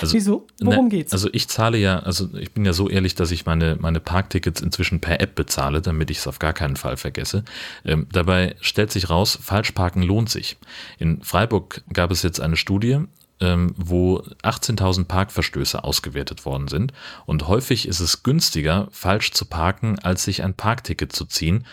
Also, 0.03 0.13
Wieso? 0.13 0.47
Worum 0.61 0.87
ne, 0.87 0.91
geht's? 0.91 1.15
Also 1.15 1.31
ich 1.33 1.49
zahle 1.49 1.79
ja, 1.79 2.01
also 2.01 2.29
ich 2.35 2.53
bin 2.53 2.67
ja 2.67 2.75
so 2.75 2.91
ehrlich, 2.91 3.15
dass 3.15 3.31
ich 3.31 3.47
meine, 3.47 3.79
meine 3.81 3.99
Parktickets 3.99 4.61
inzwischen 4.61 5.01
per 5.01 5.23
App 5.23 5.35
bezahle, 5.35 5.81
damit 5.81 6.11
ich 6.11 6.19
es 6.19 6.27
auf 6.27 6.39
gar 6.39 6.53
keinen 6.53 6.77
Fall 6.77 6.99
vergesse. 6.99 7.45
Ähm, 7.87 8.07
dabei 8.13 8.57
stellt 8.61 8.93
sich 8.93 9.09
raus, 9.09 9.39
Falschparken 9.41 10.03
lohnt 10.03 10.29
sich. 10.29 10.59
In 10.99 11.23
Freiburg 11.23 11.81
gab 11.95 12.11
es 12.11 12.23
jetzt 12.23 12.43
eine 12.43 12.57
Studie, 12.57 12.99
ähm, 13.41 13.75
wo 13.79 14.19
18.000 14.43 15.05
Parkverstöße 15.05 15.83
ausgewertet 15.83 16.45
worden 16.45 16.69
sind. 16.69 16.93
Und 17.25 17.49
häufig 17.49 17.89
ist 17.89 18.01
es 18.01 18.23
günstiger, 18.23 18.89
falsch 18.91 19.31
zu 19.31 19.47
parken, 19.47 19.99
als 19.99 20.25
sich 20.25 20.43
ein 20.43 20.53
Parkticket 20.53 21.13
zu 21.13 21.25
ziehen. 21.25 21.65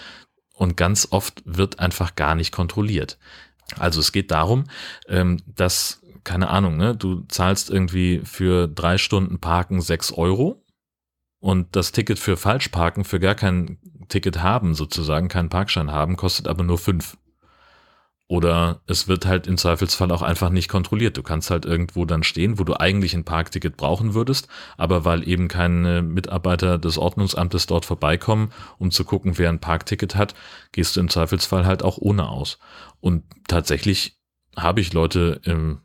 Und 0.57 0.75
ganz 0.75 1.07
oft 1.11 1.43
wird 1.45 1.79
einfach 1.79 2.15
gar 2.15 2.35
nicht 2.35 2.51
kontrolliert. 2.51 3.17
Also 3.77 3.99
es 3.99 4.11
geht 4.11 4.31
darum, 4.31 4.65
ähm, 5.07 5.37
dass 5.45 6.01
keine 6.23 6.49
Ahnung, 6.49 6.75
ne, 6.75 6.93
du 6.93 7.21
zahlst 7.29 7.69
irgendwie 7.69 8.21
für 8.25 8.67
drei 8.67 8.97
Stunden 8.97 9.39
Parken 9.39 9.79
sechs 9.79 10.11
Euro 10.11 10.61
und 11.39 11.73
das 11.75 11.93
Ticket 11.93 12.19
für 12.19 12.35
Falschparken, 12.35 13.05
für 13.05 13.21
gar 13.21 13.33
kein 13.33 13.77
Ticket 14.09 14.41
haben 14.41 14.73
sozusagen, 14.73 15.29
keinen 15.29 15.47
Parkschein 15.47 15.89
haben, 15.89 16.17
kostet 16.17 16.49
aber 16.49 16.63
nur 16.63 16.77
fünf. 16.77 17.17
Oder 18.29 18.81
es 18.87 19.07
wird 19.07 19.25
halt 19.25 19.47
im 19.47 19.57
Zweifelsfall 19.57 20.11
auch 20.11 20.21
einfach 20.21 20.49
nicht 20.49 20.67
kontrolliert. 20.67 21.15
Du 21.15 21.23
kannst 21.23 21.49
halt 21.49 21.65
irgendwo 21.65 22.03
dann 22.03 22.23
stehen, 22.23 22.59
wo 22.59 22.65
du 22.65 22.77
eigentlich 22.77 23.13
ein 23.13 23.23
Parkticket 23.23 23.77
brauchen 23.77 24.13
würdest, 24.13 24.49
aber 24.75 25.05
weil 25.05 25.25
eben 25.27 25.47
keine 25.47 26.01
Mitarbeiter 26.01 26.77
des 26.77 26.97
Ordnungsamtes 26.97 27.67
dort 27.67 27.85
vorbeikommen, 27.85 28.51
um 28.79 28.91
zu 28.91 29.05
gucken, 29.05 29.37
wer 29.37 29.47
ein 29.47 29.61
Parkticket 29.61 30.15
hat, 30.15 30.35
gehst 30.73 30.95
du 30.95 30.99
im 30.99 31.09
Zweifelsfall 31.09 31.65
halt 31.65 31.83
auch 31.83 31.97
ohne 31.97 32.27
aus. 32.27 32.59
Und 32.99 33.23
tatsächlich 33.47 34.17
habe 34.57 34.81
ich 34.81 34.91
Leute 34.91 35.39
im 35.43 35.79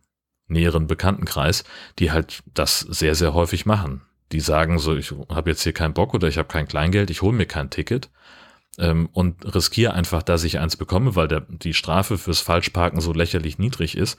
näheren 0.48 0.88
Bekanntenkreis, 0.88 1.62
die 2.00 2.10
halt 2.10 2.42
das 2.54 2.80
sehr, 2.80 3.14
sehr 3.14 3.34
häufig 3.34 3.66
machen. 3.66 4.02
Die 4.32 4.40
sagen 4.40 4.80
so, 4.80 4.96
ich 4.96 5.14
habe 5.28 5.50
jetzt 5.50 5.62
hier 5.62 5.72
keinen 5.72 5.94
Bock 5.94 6.12
oder 6.12 6.26
ich 6.26 6.38
habe 6.38 6.48
kein 6.48 6.66
Kleingeld, 6.66 7.10
ich 7.10 7.22
hole 7.22 7.36
mir 7.36 7.46
kein 7.46 7.70
Ticket 7.70 8.10
ähm, 8.78 9.08
und 9.12 9.54
riskiere 9.54 9.94
einfach, 9.94 10.22
dass 10.22 10.44
ich 10.44 10.58
eins 10.58 10.76
bekomme, 10.76 11.16
weil 11.16 11.28
der, 11.28 11.40
die 11.40 11.74
Strafe 11.74 12.18
fürs 12.18 12.40
Falschparken 12.40 13.00
so 13.00 13.12
lächerlich 13.12 13.58
niedrig 13.58 13.96
ist, 13.96 14.18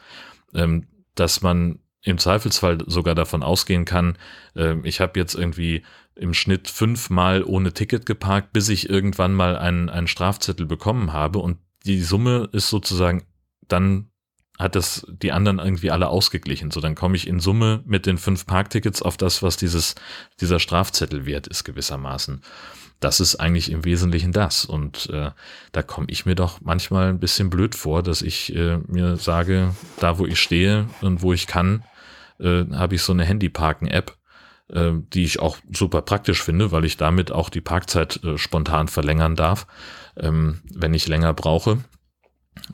ähm, 0.54 0.88
dass 1.16 1.42
man 1.42 1.80
im 2.02 2.18
Zweifelsfall 2.18 2.80
sogar 2.86 3.16
davon 3.16 3.44
ausgehen 3.44 3.86
kann, 3.86 4.18
äh, 4.56 4.76
ich 4.84 5.00
habe 5.00 5.20
jetzt 5.20 5.36
irgendwie 5.36 5.84
im 6.16 6.34
Schnitt 6.34 6.70
fünfmal 6.70 7.44
ohne 7.44 7.74
Ticket 7.74 8.06
geparkt, 8.06 8.54
bis 8.54 8.70
ich 8.70 8.90
irgendwann 8.90 9.34
mal 9.34 9.58
einen, 9.58 9.90
einen 9.90 10.08
Strafzettel 10.08 10.66
bekommen 10.66 11.14
habe 11.14 11.40
und 11.40 11.58
die 11.86 12.02
Summe 12.02 12.50
ist 12.52 12.70
sozusagen 12.70 13.24
dann 13.68 14.10
hat 14.60 14.76
das 14.76 15.06
die 15.10 15.32
anderen 15.32 15.60
irgendwie 15.60 15.90
alle 15.90 16.10
ausgeglichen. 16.10 16.70
So, 16.70 16.80
dann 16.80 16.96
komme 16.96 17.16
ich 17.16 17.28
in 17.28 17.40
Summe 17.40 17.84
mit 17.86 18.06
den 18.06 18.18
fünf 18.18 18.46
Parktickets 18.46 19.02
auf 19.02 19.18
das, 19.18 19.42
was 19.42 19.58
dieses, 19.58 19.96
dieser 20.40 20.60
Strafzettel 20.60 21.26
wert 21.26 21.48
ist, 21.48 21.64
gewissermaßen. 21.64 22.42
Das 23.04 23.20
ist 23.20 23.36
eigentlich 23.36 23.70
im 23.70 23.84
Wesentlichen 23.84 24.32
das. 24.32 24.64
Und 24.64 25.10
äh, 25.10 25.32
da 25.74 25.84
komme 25.84 26.08
ich 26.10 26.26
mir 26.26 26.36
doch 26.36 26.62
manchmal 26.62 27.10
ein 27.10 27.20
bisschen 27.20 27.50
blöd 27.50 27.76
vor, 27.76 28.02
dass 28.02 28.22
ich 28.22 28.56
äh, 28.56 28.78
mir 28.88 29.18
sage, 29.18 29.76
da 30.00 30.18
wo 30.20 30.26
ich 30.26 30.40
stehe 30.40 30.88
und 31.02 31.22
wo 31.22 31.34
ich 31.34 31.46
kann, 31.46 31.84
äh, 32.40 32.64
habe 32.72 32.96
ich 32.96 33.02
so 33.02 33.12
eine 33.12 33.26
Handyparken-App, 33.26 34.16
äh, 34.70 34.92
die 35.14 35.26
ich 35.26 35.40
auch 35.40 35.58
super 35.70 36.02
praktisch 36.02 36.42
finde, 36.42 36.72
weil 36.72 36.86
ich 36.86 36.96
damit 36.96 37.32
auch 37.32 37.50
die 37.50 37.62
Parkzeit 37.62 38.24
äh, 38.24 38.38
spontan 38.38 38.88
verlängern 38.88 39.36
darf, 39.36 39.68
ähm, 40.16 40.62
wenn 40.74 40.94
ich 40.94 41.08
länger 41.08 41.34
brauche. 41.34 41.80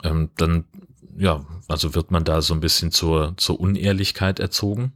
Ähm, 0.04 0.30
dann 0.36 0.64
ja, 1.16 1.44
also 1.66 1.94
wird 1.94 2.12
man 2.12 2.24
da 2.24 2.40
so 2.40 2.54
ein 2.54 2.60
bisschen 2.60 2.92
zur, 2.92 3.34
zur 3.36 3.58
Unehrlichkeit 3.58 4.38
erzogen? 4.38 4.92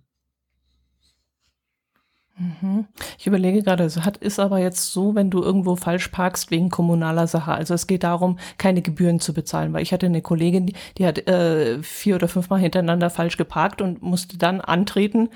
Mhm. 2.36 2.86
Ich 3.16 3.28
überlege 3.28 3.62
gerade, 3.62 3.84
es 3.84 3.96
hat, 4.04 4.16
ist 4.16 4.40
aber 4.40 4.58
jetzt 4.58 4.92
so, 4.92 5.14
wenn 5.14 5.30
du 5.30 5.40
irgendwo 5.40 5.76
falsch 5.76 6.08
parkst 6.08 6.50
wegen 6.50 6.68
kommunaler 6.68 7.28
Sache. 7.28 7.52
Also 7.52 7.74
es 7.74 7.86
geht 7.86 8.02
darum, 8.02 8.38
keine 8.58 8.82
Gebühren 8.82 9.20
zu 9.20 9.32
bezahlen, 9.32 9.72
weil 9.72 9.82
ich 9.82 9.92
hatte 9.92 10.06
eine 10.06 10.20
Kollegin, 10.20 10.66
die, 10.66 10.74
die 10.98 11.06
hat 11.06 11.28
äh, 11.28 11.80
vier 11.82 12.16
oder 12.16 12.26
fünfmal 12.26 12.58
hintereinander 12.58 13.08
falsch 13.10 13.36
geparkt 13.36 13.80
und 13.80 14.02
musste 14.02 14.36
dann 14.36 14.60
antreten, 14.60 15.28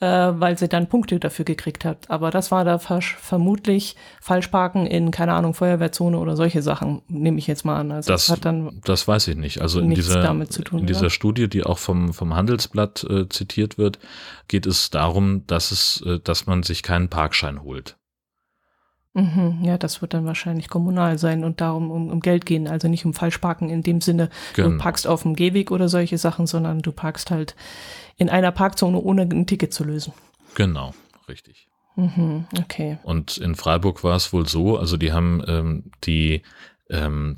äh, 0.00 0.06
weil 0.06 0.58
sie 0.58 0.68
dann 0.68 0.88
Punkte 0.88 1.18
dafür 1.18 1.44
gekriegt 1.44 1.84
hat. 1.84 2.10
Aber 2.10 2.30
das 2.30 2.50
war 2.50 2.64
da 2.64 2.78
vermutlich 2.78 3.96
Falschparken 4.20 4.86
in, 4.86 5.10
keine 5.10 5.34
Ahnung, 5.34 5.54
Feuerwehrzone 5.54 6.18
oder 6.18 6.36
solche 6.36 6.62
Sachen, 6.62 7.02
nehme 7.08 7.38
ich 7.38 7.46
jetzt 7.46 7.64
mal 7.64 7.76
an. 7.76 7.92
Also 7.92 8.12
das, 8.12 8.28
hat 8.28 8.44
dann 8.44 8.80
das 8.84 9.06
weiß 9.06 9.28
ich 9.28 9.36
nicht. 9.36 9.60
Also 9.60 9.80
in 9.80 9.90
dieser, 9.90 10.22
tun, 10.48 10.80
in 10.80 10.86
dieser 10.86 11.10
Studie, 11.10 11.48
die 11.48 11.64
auch 11.64 11.78
vom, 11.78 12.12
vom 12.12 12.34
Handelsblatt 12.34 13.04
äh, 13.04 13.28
zitiert 13.28 13.78
wird, 13.78 13.98
geht 14.48 14.66
es 14.66 14.90
darum, 14.90 15.46
dass 15.46 15.70
es, 15.70 16.02
äh, 16.06 16.18
dass 16.20 16.46
man 16.46 16.62
sich 16.62 16.82
keinen 16.82 17.08
Parkschein 17.08 17.62
holt. 17.62 17.96
Mhm, 19.16 19.60
ja, 19.62 19.78
das 19.78 20.02
wird 20.02 20.12
dann 20.12 20.26
wahrscheinlich 20.26 20.68
kommunal 20.68 21.18
sein 21.18 21.44
und 21.44 21.60
darum 21.60 21.92
um, 21.92 22.10
um 22.10 22.18
Geld 22.18 22.46
gehen, 22.46 22.66
also 22.66 22.88
nicht 22.88 23.04
um 23.04 23.14
Falschparken 23.14 23.70
in 23.70 23.84
dem 23.84 24.00
Sinne, 24.00 24.28
genau. 24.54 24.70
du 24.70 24.78
parkst 24.78 25.06
auf 25.06 25.22
dem 25.22 25.36
Gehweg 25.36 25.70
oder 25.70 25.88
solche 25.88 26.18
Sachen, 26.18 26.48
sondern 26.48 26.80
du 26.80 26.90
parkst 26.90 27.30
halt 27.30 27.54
in 28.16 28.28
einer 28.28 28.52
Parkzone, 28.52 28.98
ohne 28.98 29.22
ein 29.22 29.46
Ticket 29.46 29.72
zu 29.72 29.84
lösen. 29.84 30.12
Genau, 30.54 30.94
richtig. 31.28 31.68
Mhm, 31.96 32.46
okay. 32.58 32.98
Und 33.02 33.36
in 33.36 33.54
Freiburg 33.54 34.02
war 34.02 34.16
es 34.16 34.32
wohl 34.32 34.48
so, 34.48 34.76
also 34.78 34.96
die 34.96 35.12
haben 35.12 35.42
ähm, 35.46 35.90
die, 36.04 36.42
ähm, 36.90 37.36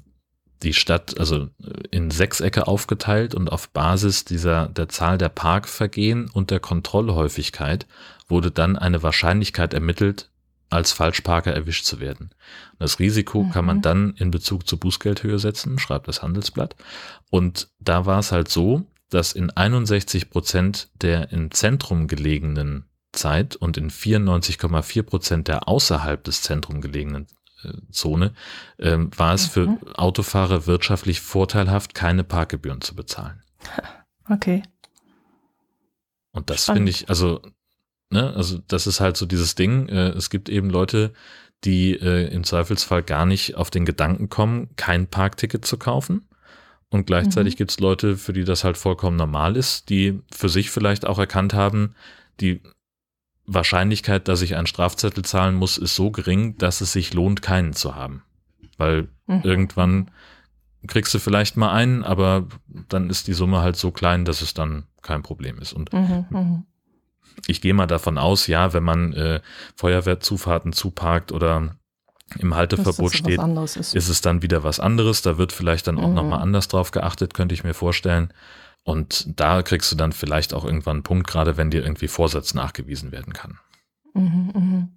die 0.63 0.73
Stadt 0.73 1.19
also 1.19 1.49
in 1.91 2.11
Sechsecke 2.11 2.67
aufgeteilt 2.67 3.35
und 3.35 3.53
auf 3.53 3.69
Basis 3.69 4.25
dieser 4.25 4.69
der 4.69 4.89
Zahl 4.89 5.19
der 5.19 5.29
Parkvergehen 5.29 6.31
und 6.31 6.51
der 6.51 6.61
Kontrollhäufigkeit 6.61 7.87
wurde 8.29 8.51
dann 8.51 8.77
eine 8.77 9.03
Wahrscheinlichkeit 9.03 9.75
ermittelt, 9.75 10.31
als 10.71 10.93
Falschparker 10.93 11.53
erwischt 11.53 11.85
zu 11.85 12.01
werden. 12.01 12.31
Das 12.79 12.99
Risiko 12.99 13.45
mhm. 13.45 13.51
kann 13.51 13.65
man 13.65 13.77
mhm. 13.79 13.83
dann 13.83 14.15
in 14.17 14.31
Bezug 14.31 14.67
zur 14.67 14.81
Bußgeldhöhe 14.81 15.39
setzen, 15.39 15.79
schreibt 15.79 16.09
das 16.09 16.23
Handelsblatt. 16.23 16.75
Und 17.31 17.69
da 17.79 18.07
war 18.07 18.19
es 18.19 18.33
halt 18.33 18.49
so, 18.49 18.85
dass 19.11 19.33
in 19.33 19.51
61 19.51 20.31
Prozent 20.31 20.91
der 21.01 21.33
im 21.33 21.51
Zentrum 21.51 22.09
gelegenen 22.09 22.87
Zeit 23.13 23.57
und 23.57 23.77
in 23.77 23.91
94,4 23.91 25.03
Prozent 25.03 25.49
der 25.49 25.69
außerhalb 25.69 26.23
des 26.23 26.43
Zentrum 26.43 26.81
gelegenen 26.81 27.27
äh, 27.65 27.73
Zone 27.91 28.35
äh, 28.79 28.97
war 29.17 29.35
es 29.35 29.47
für 29.47 29.69
mhm. 29.69 29.79
Autofahrer 29.95 30.67
wirtschaftlich 30.67 31.21
vorteilhaft, 31.21 31.95
keine 31.95 32.25
Parkgebühren 32.25 32.81
zu 32.81 32.95
bezahlen. 32.95 33.43
Okay. 34.29 34.65
Und 36.33 36.51
das 36.51 36.65
finde 36.65 36.91
ich, 36.91 37.09
also, 37.09 37.41
ne, 38.11 38.35
also 38.35 38.59
das 38.67 38.89
ist 38.89 38.99
halt 38.99 39.17
so 39.17 39.25
dieses 39.25 39.55
Ding. 39.55 39.89
Äh, 39.89 40.09
es 40.09 40.31
gibt 40.31 40.49
eben 40.49 40.69
Leute, 40.69 41.15
die 41.63 41.93
äh, 41.93 42.27
im 42.35 42.43
Zweifelsfall 42.43 43.05
gar 43.05 43.25
nicht 43.25 43.55
auf 43.55 43.71
den 43.71 43.85
Gedanken 43.85 44.29
kommen, 44.29 44.75
kein 44.75 45.07
Parkticket 45.07 45.65
zu 45.65 45.79
kaufen 45.79 46.27
und 46.91 47.07
gleichzeitig 47.07 47.55
mhm. 47.55 47.59
gibt 47.59 47.71
es 47.73 47.81
Leute, 47.81 48.17
für 48.17 48.33
die 48.33 48.45
das 48.45 48.65
halt 48.65 48.77
vollkommen 48.77 49.17
normal 49.17 49.57
ist, 49.57 49.91
die 49.91 50.21
für 50.31 50.49
sich 50.49 50.71
vielleicht 50.71 51.07
auch 51.07 51.19
erkannt 51.19 51.53
haben, 51.53 51.95
die 52.41 52.61
Wahrscheinlichkeit, 53.47 54.29
dass 54.29 54.43
ich 54.43 54.57
einen 54.57 54.67
Strafzettel 54.67 55.25
zahlen 55.25 55.55
muss, 55.55 55.79
ist 55.79 55.95
so 55.95 56.11
gering, 56.11 56.59
dass 56.59 56.81
es 56.81 56.93
sich 56.93 57.15
lohnt, 57.15 57.43
keinen 57.43 57.73
zu 57.73 57.95
haben. 57.95 58.23
Weil 58.77 59.09
mhm. 59.27 59.41
irgendwann 59.43 60.11
kriegst 60.87 61.15
du 61.15 61.19
vielleicht 61.19 61.57
mal 61.57 61.73
einen, 61.73 62.05
aber 62.05 62.47
dann 62.89 63.11
ist 63.11 63.27
die 63.27 63.33
Summe 63.33 63.61
halt 63.61 63.77
so 63.77 63.91
klein, 63.91 64.25
dass 64.25 64.43
es 64.43 64.55
dann 64.55 64.85
kein 65.03 65.23
Problem 65.23 65.59
ist. 65.59 65.73
Und 65.73 65.93
mhm, 65.93 66.27
mhm. 66.31 66.65
ich 67.47 67.61
gehe 67.61 67.75
mal 67.75 67.87
davon 67.87 68.19
aus, 68.19 68.47
ja, 68.47 68.73
wenn 68.73 68.85
man 68.85 69.13
äh, 69.13 69.41
Feuerwehrzufahrten 69.75 70.73
zuparkt 70.73 71.33
oder 71.33 71.77
im 72.39 72.55
Halteverbot 72.55 73.15
steht, 73.15 73.41
ist. 73.77 73.95
ist. 73.95 74.09
es 74.09 74.21
dann 74.21 74.43
wieder 74.43 74.65
was 74.65 74.81
anderes. 74.81 75.23
Da 75.23 75.39
wird 75.39 75.53
vielleicht 75.53 75.87
dann 75.87 75.99
auch 75.99 76.09
mhm. 76.09 76.15
nochmal 76.15 76.41
anders 76.41 76.69
drauf 76.69 76.91
geachtet, 76.91 77.35
könnte 77.35 77.55
ich 77.55 77.65
mir 77.65 77.75
vorstellen. 77.75 78.33
Und 78.83 79.41
da 79.41 79.63
kriegst 79.63 79.91
du 79.91 79.97
dann 79.97 80.13
vielleicht 80.13 80.55
auch 80.55 80.65
irgendwann 80.65 80.97
einen 80.97 81.03
Punkt, 81.03 81.27
gerade 81.27 81.57
wenn 81.57 81.71
dir 81.71 81.83
irgendwie 81.83 82.09
Vorsatz 82.09 82.55
nachgewiesen 82.55 83.13
werden 83.13 83.33
kann. 83.33 83.59
Mhm, 84.17 84.51
mhm. 84.55 84.89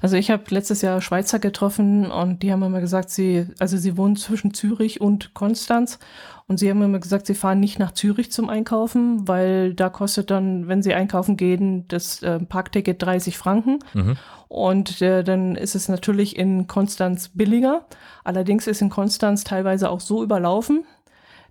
Also 0.00 0.16
ich 0.16 0.30
habe 0.30 0.44
letztes 0.50 0.82
Jahr 0.82 1.00
Schweizer 1.00 1.38
getroffen 1.38 2.10
und 2.10 2.42
die 2.42 2.52
haben 2.52 2.62
immer 2.62 2.80
gesagt, 2.80 3.10
sie, 3.10 3.46
also 3.58 3.76
sie 3.76 3.96
wohnen 3.96 4.16
zwischen 4.16 4.54
Zürich 4.54 5.00
und 5.00 5.34
Konstanz 5.34 5.98
und 6.46 6.58
sie 6.58 6.70
haben 6.70 6.80
immer 6.82 6.98
gesagt, 6.98 7.26
sie 7.26 7.34
fahren 7.34 7.60
nicht 7.60 7.78
nach 7.78 7.92
Zürich 7.92 8.30
zum 8.30 8.48
Einkaufen, 8.48 9.26
weil 9.26 9.74
da 9.74 9.88
kostet 9.88 10.30
dann, 10.30 10.68
wenn 10.68 10.82
sie 10.82 10.94
einkaufen 10.94 11.36
gehen, 11.36 11.86
das 11.88 12.22
äh, 12.22 12.38
Parkticket 12.38 13.02
30 13.02 13.36
Franken. 13.36 13.80
Mhm. 13.92 14.16
Und 14.48 15.02
äh, 15.02 15.22
dann 15.24 15.56
ist 15.56 15.74
es 15.74 15.88
natürlich 15.88 16.36
in 16.36 16.66
Konstanz 16.66 17.28
billiger. 17.28 17.86
Allerdings 18.24 18.66
ist 18.66 18.80
in 18.80 18.88
Konstanz 18.88 19.44
teilweise 19.44 19.90
auch 19.90 20.00
so 20.00 20.22
überlaufen, 20.22 20.84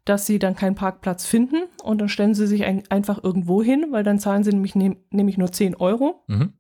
dass 0.04 0.26
sie 0.26 0.40
dann 0.40 0.56
keinen 0.56 0.76
Parkplatz 0.76 1.26
finden 1.26 1.64
und 1.84 2.00
dann 2.00 2.10
stellen 2.10 2.34
sie 2.34 2.48
sich 2.48 2.64
ein, 2.64 2.84
einfach 2.90 3.24
irgendwo 3.24 3.62
hin, 3.62 3.88
weil 3.92 4.04
dann 4.04 4.20
zahlen 4.20 4.44
sie 4.44 4.52
nämlich, 4.52 4.74
nehm, 4.74 4.98
nämlich 5.12 5.38
nur 5.38 5.52
10 5.52 5.76
Euro. 5.76 6.24
Mhm 6.28 6.54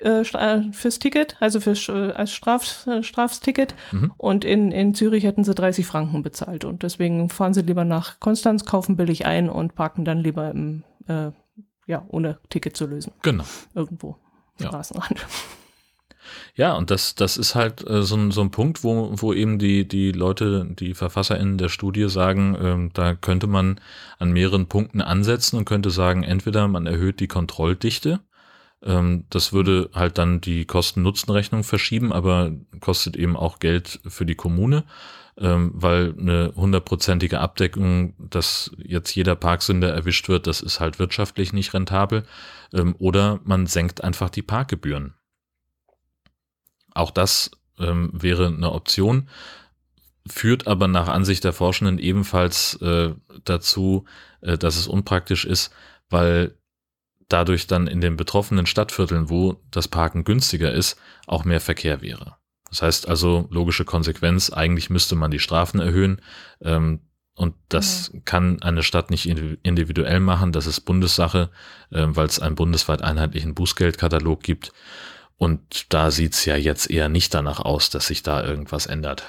äh, 0.00 0.24
fürs 0.72 0.98
Ticket, 0.98 1.36
also 1.40 1.60
fürs, 1.60 1.88
äh, 1.88 2.12
als 2.12 2.32
Straf, 2.32 2.86
äh, 2.86 3.02
Strafsticket. 3.02 3.74
Mhm. 3.92 4.12
Und 4.16 4.44
in, 4.44 4.72
in 4.72 4.94
Zürich 4.94 5.24
hätten 5.24 5.44
sie 5.44 5.54
30 5.54 5.86
Franken 5.86 6.22
bezahlt. 6.22 6.64
Und 6.64 6.82
deswegen 6.82 7.28
fahren 7.28 7.54
sie 7.54 7.62
lieber 7.62 7.84
nach 7.84 8.20
Konstanz, 8.20 8.64
kaufen 8.64 8.96
billig 8.96 9.26
ein 9.26 9.48
und 9.48 9.74
parken 9.74 10.04
dann 10.04 10.18
lieber 10.18 10.50
im, 10.50 10.84
äh, 11.08 11.30
ja, 11.86 12.04
ohne 12.08 12.38
Ticket 12.50 12.76
zu 12.76 12.86
lösen. 12.86 13.12
Genau. 13.22 13.44
Irgendwo. 13.74 14.16
Straßenrand. 14.60 15.20
Ja. 15.20 15.26
Ja, 16.54 16.74
und 16.74 16.90
das, 16.90 17.14
das 17.14 17.36
ist 17.36 17.54
halt 17.54 17.86
äh, 17.88 18.02
so, 18.02 18.16
ein, 18.16 18.30
so 18.30 18.40
ein 18.40 18.50
Punkt, 18.50 18.82
wo, 18.82 19.10
wo 19.12 19.32
eben 19.32 19.58
die, 19.58 19.86
die 19.86 20.12
Leute, 20.12 20.66
die 20.66 20.94
VerfasserInnen 20.94 21.58
der 21.58 21.68
Studie 21.68 22.08
sagen, 22.08 22.56
ähm, 22.60 22.90
da 22.94 23.14
könnte 23.14 23.46
man 23.46 23.80
an 24.18 24.32
mehreren 24.32 24.66
Punkten 24.66 25.00
ansetzen 25.00 25.56
und 25.56 25.66
könnte 25.66 25.90
sagen, 25.90 26.22
entweder 26.22 26.66
man 26.66 26.86
erhöht 26.86 27.20
die 27.20 27.28
Kontrolldichte, 27.28 28.20
das 29.30 29.52
würde 29.52 29.90
halt 29.94 30.18
dann 30.18 30.40
die 30.40 30.64
Kosten-Nutzen-Rechnung 30.64 31.64
verschieben, 31.64 32.12
aber 32.12 32.52
kostet 32.80 33.16
eben 33.16 33.36
auch 33.36 33.58
Geld 33.58 34.00
für 34.06 34.24
die 34.24 34.36
Kommune, 34.36 34.84
ähm, 35.38 35.72
weil 35.74 36.14
eine 36.16 36.52
hundertprozentige 36.54 37.40
Abdeckung, 37.40 38.14
dass 38.18 38.70
jetzt 38.78 39.14
jeder 39.14 39.34
Parksünder 39.34 39.92
erwischt 39.92 40.28
wird, 40.28 40.46
das 40.46 40.60
ist 40.60 40.78
halt 40.78 40.98
wirtschaftlich 40.98 41.52
nicht 41.52 41.74
rentabel. 41.74 42.24
Ähm, 42.72 42.94
oder 42.98 43.40
man 43.44 43.66
senkt 43.66 44.04
einfach 44.04 44.30
die 44.30 44.42
Parkgebühren. 44.42 45.14
Auch 46.94 47.10
das 47.10 47.50
wäre 47.78 48.46
eine 48.46 48.72
Option 48.72 49.28
führt 50.26 50.66
aber 50.66 50.88
nach 50.88 51.08
Ansicht 51.08 51.44
der 51.44 51.52
Forschenden 51.52 51.98
ebenfalls 51.98 52.80
äh, 52.82 53.14
dazu, 53.44 54.04
äh, 54.40 54.58
dass 54.58 54.76
es 54.76 54.88
unpraktisch 54.88 55.44
ist, 55.44 55.72
weil 56.10 56.56
dadurch 57.28 57.66
dann 57.66 57.86
in 57.86 58.00
den 58.00 58.16
betroffenen 58.16 58.66
Stadtvierteln, 58.66 59.30
wo 59.30 59.60
das 59.70 59.88
Parken 59.88 60.24
günstiger 60.24 60.72
ist, 60.72 60.98
auch 61.26 61.44
mehr 61.44 61.60
Verkehr 61.60 62.02
wäre. 62.02 62.36
Das 62.70 62.82
heißt 62.82 63.08
also, 63.08 63.46
logische 63.50 63.84
Konsequenz, 63.84 64.50
eigentlich 64.50 64.90
müsste 64.90 65.14
man 65.14 65.30
die 65.30 65.38
Strafen 65.38 65.80
erhöhen. 65.80 66.20
Ähm, 66.60 67.00
und 67.34 67.54
das 67.68 68.10
ja. 68.12 68.20
kann 68.24 68.62
eine 68.62 68.82
Stadt 68.82 69.10
nicht 69.10 69.26
individuell 69.26 70.20
machen. 70.20 70.52
Das 70.52 70.66
ist 70.66 70.80
Bundessache, 70.80 71.50
äh, 71.90 72.06
weil 72.08 72.26
es 72.26 72.40
einen 72.40 72.54
bundesweit 72.54 73.02
einheitlichen 73.02 73.54
Bußgeldkatalog 73.54 74.42
gibt. 74.42 74.72
Und 75.36 75.92
da 75.92 76.10
sieht's 76.10 76.44
ja 76.46 76.56
jetzt 76.56 76.90
eher 76.90 77.08
nicht 77.08 77.34
danach 77.34 77.60
aus, 77.60 77.90
dass 77.90 78.06
sich 78.06 78.22
da 78.22 78.42
irgendwas 78.42 78.86
ändert. 78.86 79.24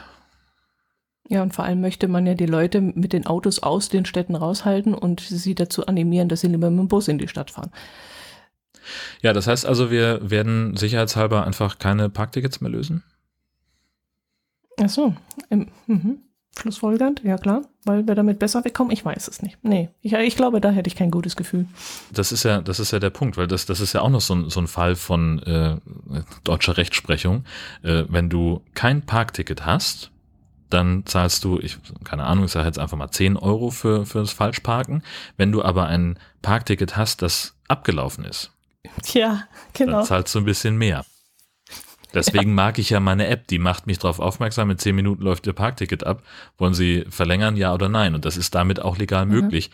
Ja, 1.30 1.44
und 1.44 1.54
vor 1.54 1.66
allem 1.66 1.82
möchte 1.82 2.08
man 2.08 2.26
ja 2.26 2.36
die 2.36 2.46
Leute 2.46 2.80
mit 2.80 3.12
den 3.12 3.26
Autos 3.26 3.60
aus 3.60 3.90
den 3.90 4.06
Städten 4.06 4.36
raushalten 4.36 4.94
und 4.94 5.20
sie 5.20 5.56
dazu 5.56 5.86
animieren, 5.86 6.30
dass 6.30 6.42
sie 6.42 6.48
lieber 6.48 6.70
mit 6.70 6.80
dem 6.80 6.88
Bus 6.88 7.08
in 7.08 7.18
die 7.18 7.28
Stadt 7.28 7.52
fahren. 7.52 7.72
Ja, 9.22 9.34
das 9.34 9.48
heißt 9.48 9.66
also, 9.66 9.92
wir 9.92 10.30
werden 10.30 10.78
sicherheitshalber 10.78 11.46
einfach 11.46 11.80
keine 11.80 12.10
Parktickets 12.10 12.62
mehr 12.62 12.72
lösen? 12.72 13.04
Ach 14.80 14.90
so, 14.90 15.16
im, 15.50 15.68
mhm. 15.88 16.20
Schlussfolgernd, 16.58 17.24
ja 17.24 17.38
klar, 17.38 17.64
weil 17.84 18.08
wir 18.08 18.16
damit 18.16 18.40
besser 18.40 18.64
wegkommen. 18.66 18.92
Ich 18.92 19.06
weiß 19.06 19.28
es 19.28 19.42
nicht. 19.42 19.58
Nee, 19.64 19.90
ich, 20.02 20.14
ich 20.14 20.36
glaube, 20.36 20.62
da 20.62 20.72
hätte 20.72 20.88
ich 20.88 20.96
kein 20.96 21.12
gutes 21.12 21.36
Gefühl. 21.36 21.68
Das 22.12 22.32
ist 22.32 22.44
ja, 22.44 22.62
das 22.62 22.80
ist 22.80 22.92
ja 22.92 23.00
der 23.00 23.10
Punkt, 23.10 23.38
weil 23.38 23.48
das, 23.48 23.66
das 23.66 23.80
ist 23.80 23.94
ja 23.94 24.02
auch 24.02 24.10
noch 24.10 24.22
so 24.22 24.36
ein, 24.36 24.50
so 24.50 24.60
ein 24.60 24.68
Fall 24.68 24.96
von 24.96 25.40
äh, 25.44 25.78
deutscher 26.44 26.78
Rechtsprechung. 26.78 27.44
Äh, 27.84 28.06
wenn 28.10 28.30
du 28.30 28.62
kein 28.74 29.04
Parkticket 29.04 29.66
hast, 29.66 30.12
dann 30.70 31.06
zahlst 31.06 31.44
du, 31.44 31.60
ich, 31.60 31.78
keine 32.04 32.26
Ahnung, 32.26 32.46
ich 32.46 32.52
sage 32.52 32.68
jetzt 32.68 32.80
einfach 32.80 32.98
mal 32.98 33.12
10 33.12 33.38
Euro 33.38 33.70
für, 33.70 34.06
für 34.06 34.20
das 34.20 34.32
Falschparken. 34.32 35.04
Wenn 35.38 35.52
du 35.52 35.64
aber 35.64 35.88
ein 35.88 36.20
Parkticket 36.42 36.98
hast, 36.98 37.22
das 37.22 37.56
abgelaufen 37.68 38.26
ist, 38.26 38.52
ja, 39.14 39.44
genau. 39.74 39.98
dann 39.98 40.06
zahlst 40.06 40.34
du 40.36 40.40
ein 40.40 40.46
bisschen 40.46 40.78
mehr. 40.78 41.06
Deswegen 42.14 42.50
ja. 42.50 42.56
mag 42.56 42.80
ich 42.80 42.90
ja 42.90 43.00
meine 43.00 43.28
App, 43.28 43.48
die 43.48 43.60
macht 43.60 43.86
mich 43.86 44.00
darauf 44.00 44.20
aufmerksam, 44.20 44.72
in 44.72 44.78
10 44.78 44.96
Minuten 44.96 45.22
läuft 45.22 45.46
Ihr 45.46 45.54
Parkticket 45.54 46.06
ab. 46.06 46.24
Wollen 46.58 46.74
Sie 46.74 47.06
verlängern, 47.10 47.58
ja 47.58 47.74
oder 47.74 47.90
nein? 47.90 48.16
Und 48.16 48.26
das 48.26 48.38
ist 48.38 48.56
damit 48.56 48.80
auch 48.82 48.98
legal 48.98 49.26
mhm. 49.26 49.32
möglich. 49.34 49.72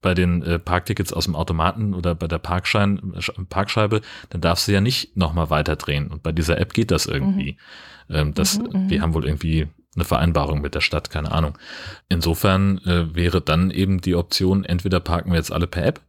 Bei 0.00 0.14
den 0.14 0.42
äh, 0.42 0.58
Parktickets 0.58 1.12
aus 1.12 1.24
dem 1.24 1.36
Automaten 1.36 1.92
oder 1.94 2.14
bei 2.14 2.28
der 2.28 2.38
Parkschein, 2.38 3.14
Parkscheibe, 3.48 4.00
dann 4.30 4.40
darfst 4.40 4.68
du 4.68 4.72
ja 4.72 4.80
nicht 4.80 5.16
nochmal 5.16 5.50
weiterdrehen. 5.50 6.08
Und 6.08 6.22
bei 6.22 6.32
dieser 6.32 6.58
App 6.58 6.72
geht 6.72 6.90
das 6.90 7.06
irgendwie. 7.06 7.52
Mhm. 7.52 7.58
Ähm, 8.12 8.34
das, 8.34 8.58
mhm, 8.58 8.88
die 8.88 8.98
mhm. 8.98 9.02
haben 9.02 9.14
wohl 9.14 9.24
irgendwie 9.24 9.68
eine 9.94 10.04
Vereinbarung 10.04 10.60
mit 10.60 10.74
der 10.74 10.80
Stadt, 10.80 11.10
keine 11.10 11.32
Ahnung. 11.32 11.58
Insofern 12.08 12.78
äh, 12.78 13.14
wäre 13.14 13.40
dann 13.40 13.70
eben 13.70 14.00
die 14.00 14.14
Option, 14.14 14.64
entweder 14.64 15.00
parken 15.00 15.30
wir 15.30 15.38
jetzt 15.38 15.52
alle 15.52 15.66
per 15.66 15.84
App 15.84 16.00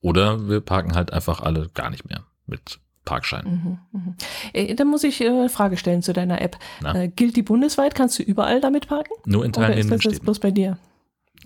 oder 0.00 0.48
wir 0.48 0.60
parken 0.60 0.94
halt 0.94 1.12
einfach 1.12 1.40
alle 1.40 1.70
gar 1.74 1.90
nicht 1.90 2.08
mehr 2.08 2.24
mit 2.46 2.80
Parkschein. 3.04 3.78
Mhm, 3.92 4.00
mh. 4.00 4.14
äh, 4.52 4.74
dann 4.74 4.88
muss 4.88 5.04
ich 5.04 5.20
äh, 5.20 5.28
eine 5.28 5.48
Frage 5.48 5.76
stellen 5.76 6.02
zu 6.02 6.12
deiner 6.12 6.40
App. 6.40 6.56
Äh, 6.84 7.08
gilt 7.08 7.36
die 7.36 7.42
bundesweit? 7.42 7.94
Kannst 7.94 8.18
du 8.18 8.22
überall 8.22 8.60
damit 8.60 8.88
parken? 8.88 9.12
Nur 9.24 9.44
in 9.44 9.52
teilnehmenden 9.52 10.00
Städten. 10.00 10.24
bloß 10.24 10.38
bei 10.38 10.50
dir? 10.50 10.78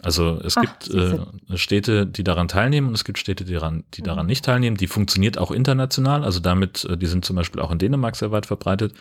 Also 0.02 0.38
es 0.44 0.56
Ach, 0.56 0.62
gibt 0.62 0.90
äh, 0.90 1.18
Städte, 1.56 2.06
die 2.06 2.22
daran 2.22 2.48
teilnehmen 2.48 2.88
und 2.88 2.94
es 2.94 3.04
gibt 3.04 3.18
Städte, 3.18 3.44
die 3.44 3.54
daran, 3.54 3.84
die 3.94 4.02
daran 4.02 4.26
mhm. 4.26 4.28
nicht 4.28 4.44
teilnehmen. 4.44 4.76
Die 4.76 4.86
funktioniert 4.88 5.38
auch 5.38 5.50
international, 5.50 6.22
also 6.22 6.38
damit, 6.38 6.84
äh, 6.84 6.98
die 6.98 7.06
sind 7.06 7.24
zum 7.24 7.36
Beispiel 7.36 7.62
auch 7.62 7.70
in 7.70 7.78
Dänemark 7.78 8.14
sehr 8.14 8.30
weit 8.30 8.46
verbreitet. 8.46 8.94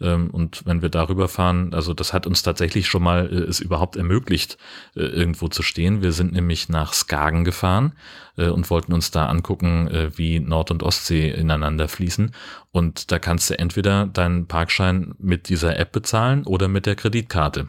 Ähm, 0.00 0.30
und 0.30 0.66
wenn 0.66 0.82
wir 0.82 0.88
darüber 0.88 1.28
fahren, 1.28 1.72
also 1.72 1.94
das 1.94 2.12
hat 2.12 2.26
uns 2.26 2.42
tatsächlich 2.42 2.88
schon 2.88 3.02
mal 3.02 3.28
äh, 3.30 3.36
es 3.36 3.60
überhaupt 3.60 3.96
ermöglicht, 3.96 4.58
äh, 4.96 5.02
irgendwo 5.02 5.48
zu 5.48 5.62
stehen. 5.62 6.02
Wir 6.02 6.12
sind 6.12 6.32
nämlich 6.32 6.68
nach 6.68 6.94
Skagen 6.94 7.44
gefahren 7.44 7.92
äh, 8.36 8.48
und 8.48 8.68
wollten 8.70 8.92
uns 8.92 9.12
da 9.12 9.26
angucken, 9.26 9.88
äh, 9.88 10.18
wie 10.18 10.40
Nord- 10.40 10.72
und 10.72 10.82
Ostsee 10.82 11.30
ineinander 11.30 11.86
fließen. 11.86 12.32
Und 12.72 13.12
da 13.12 13.18
kannst 13.18 13.50
du 13.50 13.58
entweder 13.58 14.06
deinen 14.06 14.46
Parkschein 14.46 15.14
mit 15.18 15.48
dieser 15.48 15.78
App 15.78 15.92
bezahlen 15.92 16.44
oder 16.44 16.66
mit 16.68 16.86
der 16.86 16.96
Kreditkarte. 16.96 17.68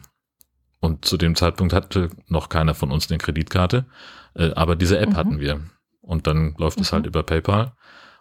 Und 0.82 1.04
zu 1.04 1.16
dem 1.16 1.36
Zeitpunkt 1.36 1.72
hatte 1.72 2.10
noch 2.26 2.48
keiner 2.48 2.74
von 2.74 2.90
uns 2.90 3.08
eine 3.08 3.18
Kreditkarte, 3.18 3.86
äh, 4.34 4.50
aber 4.54 4.74
diese 4.74 4.98
App 4.98 5.10
mhm. 5.10 5.16
hatten 5.16 5.40
wir. 5.40 5.60
Und 6.00 6.26
dann 6.26 6.56
läuft 6.58 6.78
mhm. 6.78 6.82
es 6.82 6.92
halt 6.92 7.06
über 7.06 7.22
PayPal 7.22 7.72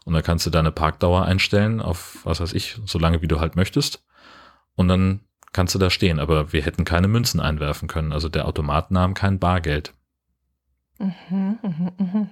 und 0.06 0.14
dann 0.14 0.22
kannst 0.22 0.46
du 0.46 0.52
deine 0.52 0.72
Parkdauer 0.72 1.26
einstellen 1.26 1.82
auf, 1.82 2.20
was 2.24 2.40
weiß 2.40 2.54
ich, 2.54 2.80
so 2.86 3.00
lange 3.00 3.24
wie 3.24 3.28
du 3.28 3.40
halt 3.40 3.56
möchtest. 3.56 4.06
Und 4.76 4.90
dann 4.90 5.22
kannst 5.54 5.74
du 5.74 5.80
da 5.80 5.90
stehen. 5.90 6.20
Aber 6.20 6.54
wir 6.54 6.62
hätten 6.62 6.86
keine 6.86 7.08
Münzen 7.08 7.40
einwerfen 7.40 7.88
können. 7.88 8.14
Also 8.14 8.30
der 8.30 8.48
Automat 8.48 8.92
nahm 8.92 9.16
kein 9.16 9.40
Bargeld. 9.40 9.96
Mhm, 11.00 11.58
mh, 11.64 11.92
mh. 11.98 12.28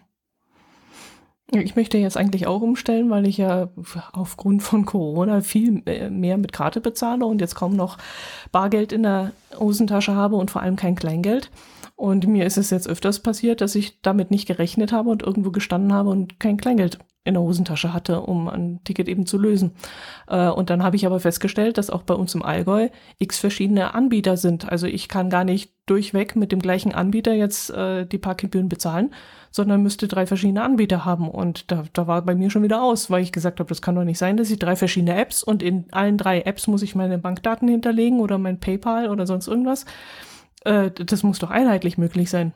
Ich 1.51 1.75
möchte 1.75 1.97
jetzt 1.97 2.15
eigentlich 2.15 2.45
auch 2.45 2.61
umstellen, 2.61 3.09
weil 3.09 3.25
ich 3.27 3.37
ja 3.37 3.69
aufgrund 4.11 4.61
von 4.61 4.85
Corona 4.85 5.41
viel 5.41 5.81
mehr 6.11 6.37
mit 6.37 6.53
Karte 6.53 6.79
bezahle 6.79 7.25
und 7.25 7.41
jetzt 7.41 7.55
kaum 7.55 7.75
noch 7.75 7.97
Bargeld 8.51 8.91
in 8.91 9.03
der 9.03 9.31
Hosentasche 9.57 10.15
habe 10.15 10.35
und 10.35 10.51
vor 10.51 10.61
allem 10.61 10.75
kein 10.75 10.95
Kleingeld. 10.95 11.49
Und 11.95 12.27
mir 12.27 12.45
ist 12.45 12.57
es 12.57 12.69
jetzt 12.69 12.87
öfters 12.87 13.19
passiert, 13.19 13.61
dass 13.61 13.75
ich 13.75 14.01
damit 14.01 14.31
nicht 14.31 14.47
gerechnet 14.47 14.91
habe 14.91 15.09
und 15.09 15.23
irgendwo 15.23 15.51
gestanden 15.51 15.91
habe 15.91 16.09
und 16.09 16.39
kein 16.39 16.57
Kleingeld 16.57 16.99
in 17.25 17.33
der 17.33 17.43
Hosentasche 17.43 17.93
hatte, 17.93 18.21
um 18.21 18.47
ein 18.47 18.79
Ticket 18.83 19.09
eben 19.09 19.25
zu 19.25 19.37
lösen. 19.37 19.71
Äh, 20.27 20.49
und 20.49 20.69
dann 20.69 20.83
habe 20.83 20.95
ich 20.95 21.05
aber 21.05 21.19
festgestellt, 21.19 21.77
dass 21.77 21.89
auch 21.89 22.03
bei 22.03 22.13
uns 22.13 22.33
im 22.35 22.43
Allgäu 22.43 22.89
x 23.17 23.39
verschiedene 23.39 23.93
Anbieter 23.93 24.37
sind. 24.37 24.71
Also 24.71 24.87
ich 24.87 25.09
kann 25.09 25.29
gar 25.29 25.43
nicht 25.43 25.73
durchweg 25.85 26.35
mit 26.35 26.51
dem 26.51 26.59
gleichen 26.59 26.93
Anbieter 26.93 27.33
jetzt 27.33 27.69
äh, 27.71 28.05
die 28.05 28.17
Parkgebühren 28.17 28.69
bezahlen, 28.69 29.13
sondern 29.51 29.83
müsste 29.83 30.07
drei 30.07 30.25
verschiedene 30.25 30.63
Anbieter 30.63 31.05
haben. 31.05 31.29
Und 31.29 31.71
da, 31.71 31.83
da 31.93 32.07
war 32.07 32.21
bei 32.21 32.35
mir 32.35 32.49
schon 32.49 32.63
wieder 32.63 32.81
aus, 32.81 33.09
weil 33.09 33.23
ich 33.23 33.31
gesagt 33.31 33.59
habe, 33.59 33.69
das 33.69 33.81
kann 33.81 33.95
doch 33.95 34.03
nicht 34.03 34.17
sein, 34.17 34.37
dass 34.37 34.51
ich 34.51 34.59
drei 34.59 34.75
verschiedene 34.75 35.15
Apps 35.15 35.43
und 35.43 35.63
in 35.63 35.91
allen 35.91 36.17
drei 36.17 36.41
Apps 36.41 36.67
muss 36.67 36.81
ich 36.81 36.95
meine 36.95 37.17
Bankdaten 37.17 37.67
hinterlegen 37.67 38.19
oder 38.19 38.37
mein 38.37 38.59
PayPal 38.59 39.09
oder 39.09 39.25
sonst 39.25 39.47
irgendwas. 39.47 39.85
Äh, 40.63 40.91
das 40.91 41.23
muss 41.23 41.39
doch 41.39 41.49
einheitlich 41.49 41.97
möglich 41.97 42.29
sein. 42.29 42.53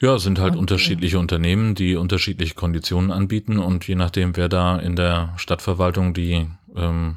Ja, 0.00 0.14
es 0.14 0.22
sind 0.22 0.38
halt 0.38 0.52
und, 0.52 0.56
äh, 0.56 0.60
unterschiedliche 0.60 1.18
Unternehmen, 1.18 1.74
die 1.74 1.96
unterschiedliche 1.96 2.54
Konditionen 2.54 3.10
anbieten 3.10 3.58
und 3.58 3.86
je 3.86 3.94
nachdem, 3.94 4.36
wer 4.36 4.48
da 4.48 4.78
in 4.78 4.96
der 4.96 5.34
Stadtverwaltung 5.36 6.14
die, 6.14 6.46
ähm, 6.74 7.16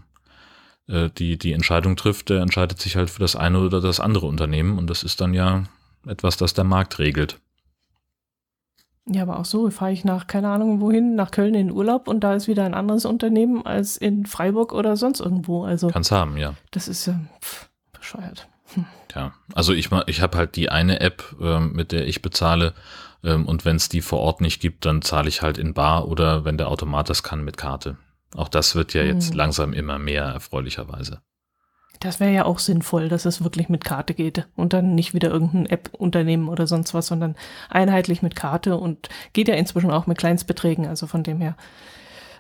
äh, 0.87 1.09
die, 1.17 1.37
die 1.37 1.53
Entscheidung 1.53 1.95
trifft, 1.95 2.29
der 2.29 2.41
entscheidet 2.41 2.81
sich 2.81 2.97
halt 2.97 3.09
für 3.09 3.21
das 3.21 3.35
eine 3.35 3.59
oder 3.59 3.79
das 3.79 3.99
andere 3.99 4.25
Unternehmen 4.25 4.77
und 4.77 4.89
das 4.89 5.03
ist 5.03 5.21
dann 5.21 5.33
ja 5.33 5.63
etwas, 6.05 6.35
das 6.35 6.53
der 6.53 6.65
Markt 6.65 6.99
regelt. 6.99 7.39
Ja, 9.05 9.23
aber 9.23 9.39
auch 9.39 9.45
so 9.45 9.69
fahre 9.69 9.91
ich 9.91 10.05
nach, 10.05 10.27
keine 10.27 10.47
Ahnung 10.47 10.79
wohin, 10.79 11.15
nach 11.15 11.31
Köln 11.31 11.55
in 11.55 11.71
Urlaub 11.71 12.07
und 12.07 12.21
da 12.21 12.35
ist 12.35 12.47
wieder 12.47 12.63
ein 12.63 12.73
anderes 12.73 13.03
Unternehmen 13.05 13.65
als 13.65 13.97
in 13.97 14.25
Freiburg 14.25 14.71
oder 14.71 14.95
sonst 14.95 15.19
irgendwo. 15.19 15.65
Also 15.65 15.89
Kann's 15.89 16.11
haben, 16.11 16.37
ja. 16.37 16.53
das 16.71 16.87
ist 16.87 17.05
ja 17.05 17.19
pff, 17.41 17.69
bescheuert. 17.91 18.47
Hm. 18.73 18.85
Ja, 19.13 19.33
also 19.53 19.73
ich 19.73 19.89
ich 20.07 20.21
habe 20.21 20.37
halt 20.37 20.55
die 20.55 20.69
eine 20.69 21.01
App, 21.01 21.35
ähm, 21.41 21.73
mit 21.73 21.91
der 21.91 22.07
ich 22.07 22.21
bezahle 22.21 22.73
ähm, 23.25 23.45
und 23.45 23.65
wenn 23.65 23.75
es 23.75 23.89
die 23.89 24.01
vor 24.01 24.19
Ort 24.19 24.39
nicht 24.39 24.61
gibt, 24.61 24.85
dann 24.85 25.01
zahle 25.01 25.27
ich 25.27 25.41
halt 25.41 25.57
in 25.57 25.73
Bar 25.73 26.07
oder 26.07 26.45
wenn 26.45 26.57
der 26.57 26.69
Automat 26.69 27.09
das 27.09 27.23
kann 27.23 27.43
mit 27.43 27.57
Karte. 27.57 27.97
Auch 28.35 28.47
das 28.47 28.73
wird 28.73 28.93
ja 28.93 29.03
jetzt 29.03 29.31
Hm. 29.31 29.37
langsam 29.37 29.73
immer 29.73 29.99
mehr 29.99 30.23
erfreulicherweise. 30.23 31.21
Das 32.03 32.19
wäre 32.19 32.33
ja 32.33 32.43
auch 32.43 32.59
sinnvoll, 32.59 33.07
dass 33.07 33.23
es 33.23 33.45
wirklich 33.45 33.69
mit 33.69 33.85
Karte 33.85 34.13
geht 34.13 34.45
und 34.57 34.73
dann 34.73 34.93
nicht 34.93 35.13
wieder 35.13 35.29
irgendein 35.29 35.67
App-Unternehmen 35.67 36.49
oder 36.49 36.67
sonst 36.67 36.93
was, 36.93 37.07
sondern 37.07 37.35
einheitlich 37.69 38.21
mit 38.21 38.35
Karte 38.35 38.75
und 38.75 39.07
geht 39.31 39.47
ja 39.47 39.55
inzwischen 39.55 39.89
auch 39.89 40.05
mit 40.05 40.17
Kleinstbeträgen. 40.17 40.85
Also 40.85 41.07
von 41.07 41.23
dem 41.23 41.39
her. 41.39 41.55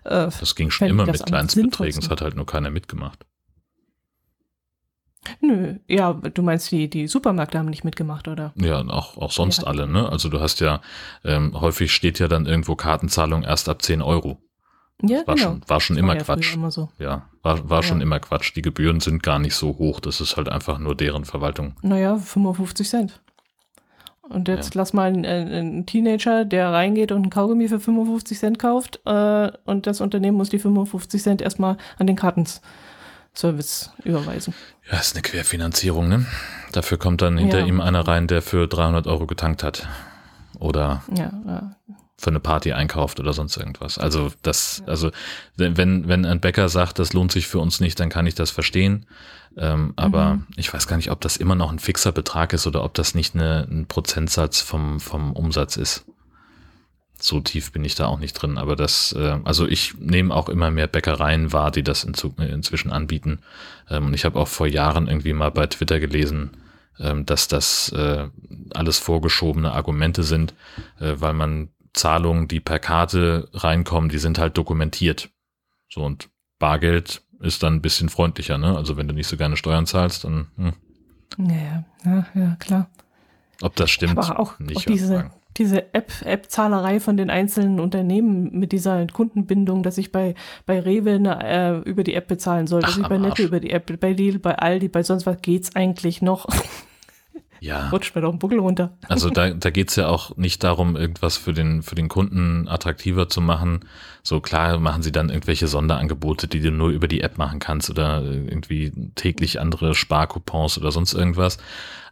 Äh, 0.03 0.27
Das 0.37 0.55
ging 0.55 0.69
schon 0.69 0.89
immer 0.89 1.05
mit 1.05 1.25
Kleinstbeträgen, 1.25 1.99
es 2.03 2.09
hat 2.09 2.19
halt 2.19 2.35
nur 2.35 2.45
keiner 2.45 2.71
mitgemacht. 2.71 3.25
nö, 5.39 5.75
ja, 5.87 6.11
du 6.11 6.41
meinst, 6.41 6.69
die, 6.71 6.89
die 6.89 7.07
Supermärkte 7.07 7.57
haben 7.57 7.69
nicht 7.69 7.85
mitgemacht, 7.85 8.27
oder? 8.27 8.51
Ja, 8.55 8.85
auch, 8.89 9.15
auch 9.17 9.31
sonst 9.31 9.59
Ja. 9.61 9.67
alle, 9.67 9.87
ne? 9.87 10.09
Also 10.09 10.27
du 10.27 10.41
hast 10.41 10.59
ja, 10.59 10.81
ähm, 11.23 11.59
häufig 11.61 11.93
steht 11.93 12.19
ja 12.19 12.27
dann 12.27 12.45
irgendwo 12.45 12.75
Kartenzahlung 12.75 13.43
erst 13.43 13.69
ab 13.69 13.81
10 13.81 14.01
Euro. 14.01 14.39
Ja, 15.01 15.25
War 15.27 15.35
genau. 15.35 15.47
schon, 15.47 15.61
war 15.67 15.81
schon 15.81 15.95
Das 15.95 15.99
immer 16.01 16.07
war 16.13 16.17
ja 16.17 16.23
Quatsch. 16.23 16.53
Immer 16.53 16.71
so. 16.71 16.89
Ja, 16.99 17.23
war, 17.41 17.69
war 17.69 17.83
schon 17.83 17.97
Ja. 17.99 18.03
immer 18.03 18.19
Quatsch. 18.19 18.55
Die 18.55 18.61
Gebühren 18.61 18.99
sind 19.01 19.21
gar 19.23 19.39
nicht 19.39 19.55
so 19.55 19.77
hoch. 19.77 19.99
Das 19.99 20.21
ist 20.21 20.37
halt 20.37 20.47
einfach 20.49 20.77
nur 20.79 20.95
deren 20.95 21.25
Verwaltung. 21.25 21.73
Naja, 21.81 22.15
55 22.17 22.87
Cent. 22.87 23.19
Und 24.21 24.47
jetzt 24.47 24.73
lass 24.75 24.93
mal 24.93 25.07
einen, 25.09 25.25
einen 25.25 25.85
Teenager, 25.85 26.45
der 26.45 26.71
reingeht 26.71 27.11
und 27.11 27.23
einen 27.23 27.29
Kaugummi 27.29 27.67
für 27.67 27.79
55 27.81 28.39
Cent 28.39 28.57
kauft 28.59 29.01
äh, 29.05 29.51
und 29.65 29.85
das 29.85 29.99
Unternehmen 29.99 30.37
muss 30.37 30.49
die 30.49 30.59
55 30.59 31.21
Cent 31.21 31.41
erstmal 31.41 31.75
an 31.99 32.07
den 32.07 32.15
Kartenservice 32.15 33.91
überweisen. 34.05 34.53
Ja, 34.89 34.97
ist 34.99 35.15
eine 35.15 35.21
Querfinanzierung, 35.23 36.07
ne? 36.07 36.25
Dafür 36.71 36.97
kommt 36.97 37.21
dann 37.21 37.37
hinter 37.37 37.59
Ja. 37.59 37.65
ihm 37.65 37.81
einer 37.81 38.07
rein, 38.07 38.27
der 38.27 38.41
für 38.41 38.67
300 38.67 39.07
Euro 39.07 39.27
getankt 39.27 39.61
hat. 39.63 39.87
Oder 40.57 41.03
Ja, 41.13 41.31
ja. 41.45 41.75
Für 42.23 42.29
eine 42.29 42.39
Party 42.39 42.73
einkauft 42.73 43.19
oder 43.19 43.33
sonst 43.33 43.57
irgendwas. 43.57 43.97
Also 43.97 44.31
das, 44.41 44.81
also 44.87 45.11
wenn, 45.57 46.07
wenn 46.07 46.25
ein 46.25 46.39
Bäcker 46.39 46.69
sagt, 46.69 46.99
das 46.99 47.13
lohnt 47.13 47.31
sich 47.31 47.47
für 47.47 47.59
uns 47.59 47.79
nicht, 47.79 47.99
dann 47.99 48.09
kann 48.09 48.25
ich 48.25 48.35
das 48.35 48.49
verstehen. 48.51 49.05
Ähm, 49.57 49.93
aber 49.97 50.35
Mhm. 50.35 50.47
ich 50.55 50.73
weiß 50.73 50.87
gar 50.87 50.95
nicht, 50.97 51.11
ob 51.11 51.21
das 51.21 51.37
immer 51.37 51.55
noch 51.55 51.71
ein 51.71 51.79
fixer 51.79 52.11
Betrag 52.11 52.53
ist 52.53 52.65
oder 52.65 52.83
ob 52.83 52.93
das 52.95 53.13
nicht 53.13 53.35
eine, 53.35 53.67
ein 53.69 53.85
Prozentsatz 53.87 54.61
vom, 54.61 54.99
vom 54.99 55.33
Umsatz 55.33 55.77
ist. 55.77 56.05
So 57.19 57.39
tief 57.39 57.71
bin 57.71 57.85
ich 57.85 57.95
da 57.95 58.07
auch 58.07 58.19
nicht 58.19 58.33
drin. 58.33 58.57
Aber 58.57 58.75
das, 58.75 59.13
äh, 59.13 59.37
also 59.43 59.67
ich 59.67 59.93
nehme 59.99 60.33
auch 60.33 60.49
immer 60.49 60.71
mehr 60.71 60.87
Bäckereien 60.87 61.53
wahr, 61.53 61.71
die 61.71 61.83
das 61.83 62.03
inzu, 62.03 62.33
inzwischen 62.37 62.91
anbieten. 62.91 63.39
Ähm, 63.89 64.07
und 64.07 64.13
ich 64.13 64.25
habe 64.25 64.39
auch 64.39 64.47
vor 64.47 64.67
Jahren 64.67 65.07
irgendwie 65.07 65.33
mal 65.33 65.51
bei 65.51 65.67
Twitter 65.67 65.99
gelesen, 65.99 66.51
ähm, 66.99 67.25
dass 67.25 67.47
das 67.47 67.89
äh, 67.89 68.27
alles 68.73 68.97
vorgeschobene 68.99 69.71
Argumente 69.71 70.23
sind, 70.23 70.53
äh, 70.99 71.13
weil 71.17 71.33
man 71.33 71.69
Zahlungen, 71.93 72.47
die 72.47 72.59
per 72.59 72.79
Karte 72.79 73.49
reinkommen, 73.53 74.09
die 74.09 74.17
sind 74.17 74.39
halt 74.39 74.57
dokumentiert. 74.57 75.29
So 75.89 76.03
und 76.03 76.29
Bargeld 76.59 77.21
ist 77.39 77.61
dann 77.61 77.75
ein 77.75 77.81
bisschen 77.81 78.09
freundlicher, 78.09 78.57
ne? 78.57 78.75
Also 78.75 78.97
wenn 78.97 79.07
du 79.07 79.13
nicht 79.13 79.27
so 79.27 79.37
gerne 79.37 79.57
Steuern 79.57 79.85
zahlst, 79.85 80.23
dann 80.23 80.47
hm, 80.55 80.73
Ja, 81.37 81.83
ja, 82.05 82.25
ja, 82.33 82.55
klar. 82.59 82.89
ob 83.61 83.75
das 83.75 83.91
stimmt, 83.91 84.17
Aber 84.17 84.39
auch, 84.39 84.59
nicht 84.59 84.77
auch 84.77 84.83
diese, 84.83 85.31
diese 85.57 85.93
App, 85.93 86.11
App-Zahlerei 86.23 86.99
von 86.99 87.17
den 87.17 87.29
einzelnen 87.29 87.79
Unternehmen 87.79 88.51
mit 88.57 88.71
dieser 88.71 89.05
Kundenbindung, 89.07 89.83
dass 89.83 89.97
ich 89.97 90.11
bei, 90.11 90.35
bei 90.65 90.79
Rewe 90.79 91.11
eine, 91.15 91.43
äh, 91.43 91.89
über 91.89 92.03
die 92.03 92.15
App 92.15 92.27
bezahlen 92.27 92.65
soll, 92.65 92.81
dass 92.81 92.93
Ach, 92.93 93.01
ich 93.01 93.07
bei 93.07 93.17
Netto 93.17 93.43
über 93.43 93.59
die 93.59 93.71
App, 93.71 93.99
bei 93.99 94.13
Lidl, 94.13 94.39
bei 94.39 94.57
Aldi, 94.57 94.87
bei 94.87 95.03
sonst 95.03 95.25
was 95.25 95.41
geht's 95.41 95.75
eigentlich 95.75 96.21
noch. 96.21 96.47
Ja, 97.63 97.87
Rutscht 97.91 98.13
mir 98.13 98.21
doch 98.21 98.33
ein 98.33 98.39
Buckel 98.39 98.59
runter. 98.59 98.97
also 99.07 99.29
da, 99.29 99.51
da 99.51 99.69
geht's 99.69 99.95
ja 99.95 100.09
auch 100.09 100.35
nicht 100.35 100.65
darum, 100.65 100.97
irgendwas 100.97 101.37
für 101.37 101.53
den, 101.53 101.81
für 101.81 101.95
den 101.95 102.09
Kunden 102.09 102.67
attraktiver 102.67 103.29
zu 103.29 103.39
machen. 103.39 103.85
So 104.21 104.41
klar 104.41 104.79
machen 104.79 105.01
sie 105.01 105.13
dann 105.13 105.29
irgendwelche 105.29 105.67
Sonderangebote, 105.67 106.49
die 106.49 106.59
du 106.59 106.71
nur 106.71 106.89
über 106.89 107.07
die 107.07 107.21
App 107.21 107.37
machen 107.37 107.59
kannst 107.59 107.89
oder 107.89 108.21
irgendwie 108.21 108.91
täglich 109.15 109.61
andere 109.61 109.95
Sparcoupons 109.95 110.77
oder 110.77 110.91
sonst 110.91 111.13
irgendwas. 111.13 111.57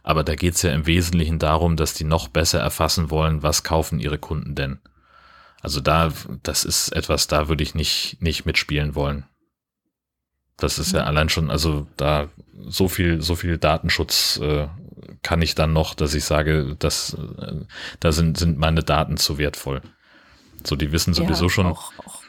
Aber 0.02 0.24
da 0.24 0.36
geht's 0.36 0.62
ja 0.62 0.72
im 0.72 0.86
Wesentlichen 0.86 1.38
darum, 1.38 1.76
dass 1.76 1.92
die 1.92 2.04
noch 2.04 2.28
besser 2.28 2.60
erfassen 2.60 3.10
wollen, 3.10 3.42
was 3.42 3.62
kaufen 3.62 4.00
ihre 4.00 4.16
Kunden 4.16 4.54
denn. 4.54 4.78
Also 5.60 5.80
da, 5.80 6.14
das 6.42 6.64
ist 6.64 6.96
etwas, 6.96 7.26
da 7.26 7.48
würde 7.48 7.62
ich 7.62 7.74
nicht, 7.74 8.16
nicht 8.22 8.46
mitspielen 8.46 8.94
wollen. 8.94 9.24
Das 10.56 10.78
ist 10.78 10.92
ja 10.92 11.04
allein 11.04 11.28
schon, 11.28 11.50
also 11.50 11.86
da 11.98 12.28
so 12.68 12.88
viel, 12.88 13.20
so 13.20 13.34
viel 13.34 13.58
Datenschutz 13.58 14.40
äh, 14.42 14.68
kann 15.22 15.42
ich 15.42 15.54
dann 15.54 15.72
noch, 15.72 15.94
dass 15.94 16.14
ich 16.14 16.24
sage, 16.24 16.76
dass 16.78 17.14
äh, 17.14 17.64
da 18.00 18.12
sind, 18.12 18.36
sind 18.36 18.58
meine 18.58 18.82
Daten 18.82 19.16
zu 19.16 19.38
wertvoll. 19.38 19.80
So, 20.64 20.76
die 20.76 20.92
wissen 20.92 21.14
sowieso 21.14 21.44
ja, 21.44 21.50
schon, 21.50 21.66
Auch, 21.66 21.92
auch. 21.98 22.22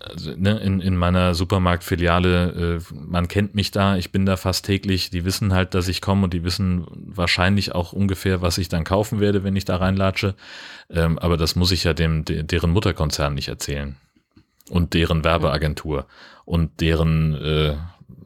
also, 0.00 0.32
ne, 0.36 0.58
in, 0.58 0.80
in 0.80 0.96
meiner 0.96 1.34
Supermarktfiliale, 1.34 2.80
äh, 2.80 2.94
man 2.94 3.28
kennt 3.28 3.54
mich 3.54 3.70
da, 3.70 3.96
ich 3.96 4.12
bin 4.12 4.26
da 4.26 4.36
fast 4.36 4.64
täglich, 4.64 5.10
die 5.10 5.24
wissen 5.24 5.52
halt, 5.52 5.74
dass 5.74 5.88
ich 5.88 6.00
komme 6.00 6.24
und 6.24 6.34
die 6.34 6.44
wissen 6.44 6.86
wahrscheinlich 6.90 7.74
auch 7.74 7.92
ungefähr, 7.92 8.42
was 8.42 8.58
ich 8.58 8.68
dann 8.68 8.84
kaufen 8.84 9.20
werde, 9.20 9.44
wenn 9.44 9.56
ich 9.56 9.64
da 9.64 9.76
reinlatsche. 9.76 10.34
Ähm, 10.90 11.18
aber 11.18 11.36
das 11.36 11.56
muss 11.56 11.72
ich 11.72 11.84
ja 11.84 11.94
dem, 11.94 12.24
de, 12.24 12.42
deren 12.42 12.70
Mutterkonzern 12.70 13.34
nicht 13.34 13.48
erzählen. 13.48 13.96
Und 14.68 14.94
deren 14.94 15.22
Werbeagentur 15.22 16.06
und 16.44 16.80
deren, 16.80 17.34
äh, 17.34 17.76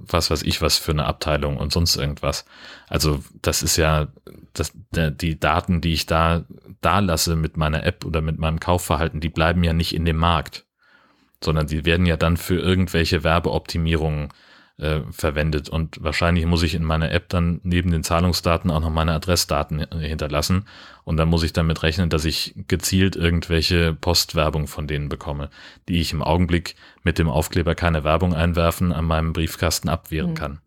was 0.07 0.30
weiß 0.30 0.42
ich, 0.42 0.62
was 0.62 0.78
für 0.78 0.92
eine 0.92 1.05
Abteilung 1.05 1.57
und 1.57 1.72
sonst 1.72 1.96
irgendwas. 1.96 2.44
Also 2.88 3.22
das 3.42 3.62
ist 3.62 3.76
ja, 3.76 4.09
das, 4.53 4.72
die 4.92 5.38
Daten, 5.38 5.80
die 5.80 5.92
ich 5.92 6.07
da, 6.07 6.44
da 6.80 6.98
lasse 6.98 7.36
mit 7.36 7.57
meiner 7.57 7.84
App 7.84 8.05
oder 8.05 8.20
mit 8.20 8.38
meinem 8.38 8.61
Kaufverhalten, 8.61 9.20
die 9.20 9.28
bleiben 9.28 9.62
ja 9.62 9.72
nicht 9.72 9.94
in 9.94 10.05
dem 10.05 10.16
Markt 10.16 10.64
sondern 11.42 11.66
die 11.66 11.84
werden 11.84 12.07
ja 12.07 12.16
dann 12.16 12.36
für 12.36 12.59
irgendwelche 12.59 13.24
Werbeoptimierungen 13.24 14.28
äh, 14.81 15.03
verwendet. 15.11 15.68
Und 15.68 16.03
wahrscheinlich 16.03 16.47
muss 16.47 16.62
ich 16.62 16.74
in 16.74 16.85
meiner 16.85 17.11
App 17.12 17.28
dann 17.28 17.61
neben 17.62 17.91
den 17.91 18.03
Zahlungsdaten 18.03 18.70
auch 18.70 18.81
noch 18.81 18.91
meine 18.91 19.12
Adressdaten 19.12 19.87
hinterlassen. 20.01 20.66
Und 21.05 21.16
dann 21.16 21.28
muss 21.28 21.43
ich 21.43 21.53
damit 21.53 21.83
rechnen, 21.83 22.11
dass 22.11 22.24
ich 22.24 22.55
gezielt 22.68 23.16
irgendwelche 23.16 23.95
Postwerbung 23.95 24.66
von 24.66 24.87
denen 24.87 25.09
bekomme, 25.09 25.51
die 25.89 26.01
ich 26.01 26.12
im 26.12 26.22
Augenblick 26.22 26.76
mit 27.03 27.18
dem 27.18 27.28
Aufkleber 27.28 27.74
keine 27.74 28.05
Werbung 28.05 28.35
einwerfen 28.35 28.93
an 28.93 29.05
meinem 29.05 29.33
Briefkasten 29.33 29.89
abwehren 29.89 30.31
Hm. 30.31 30.35
kann. 30.35 30.61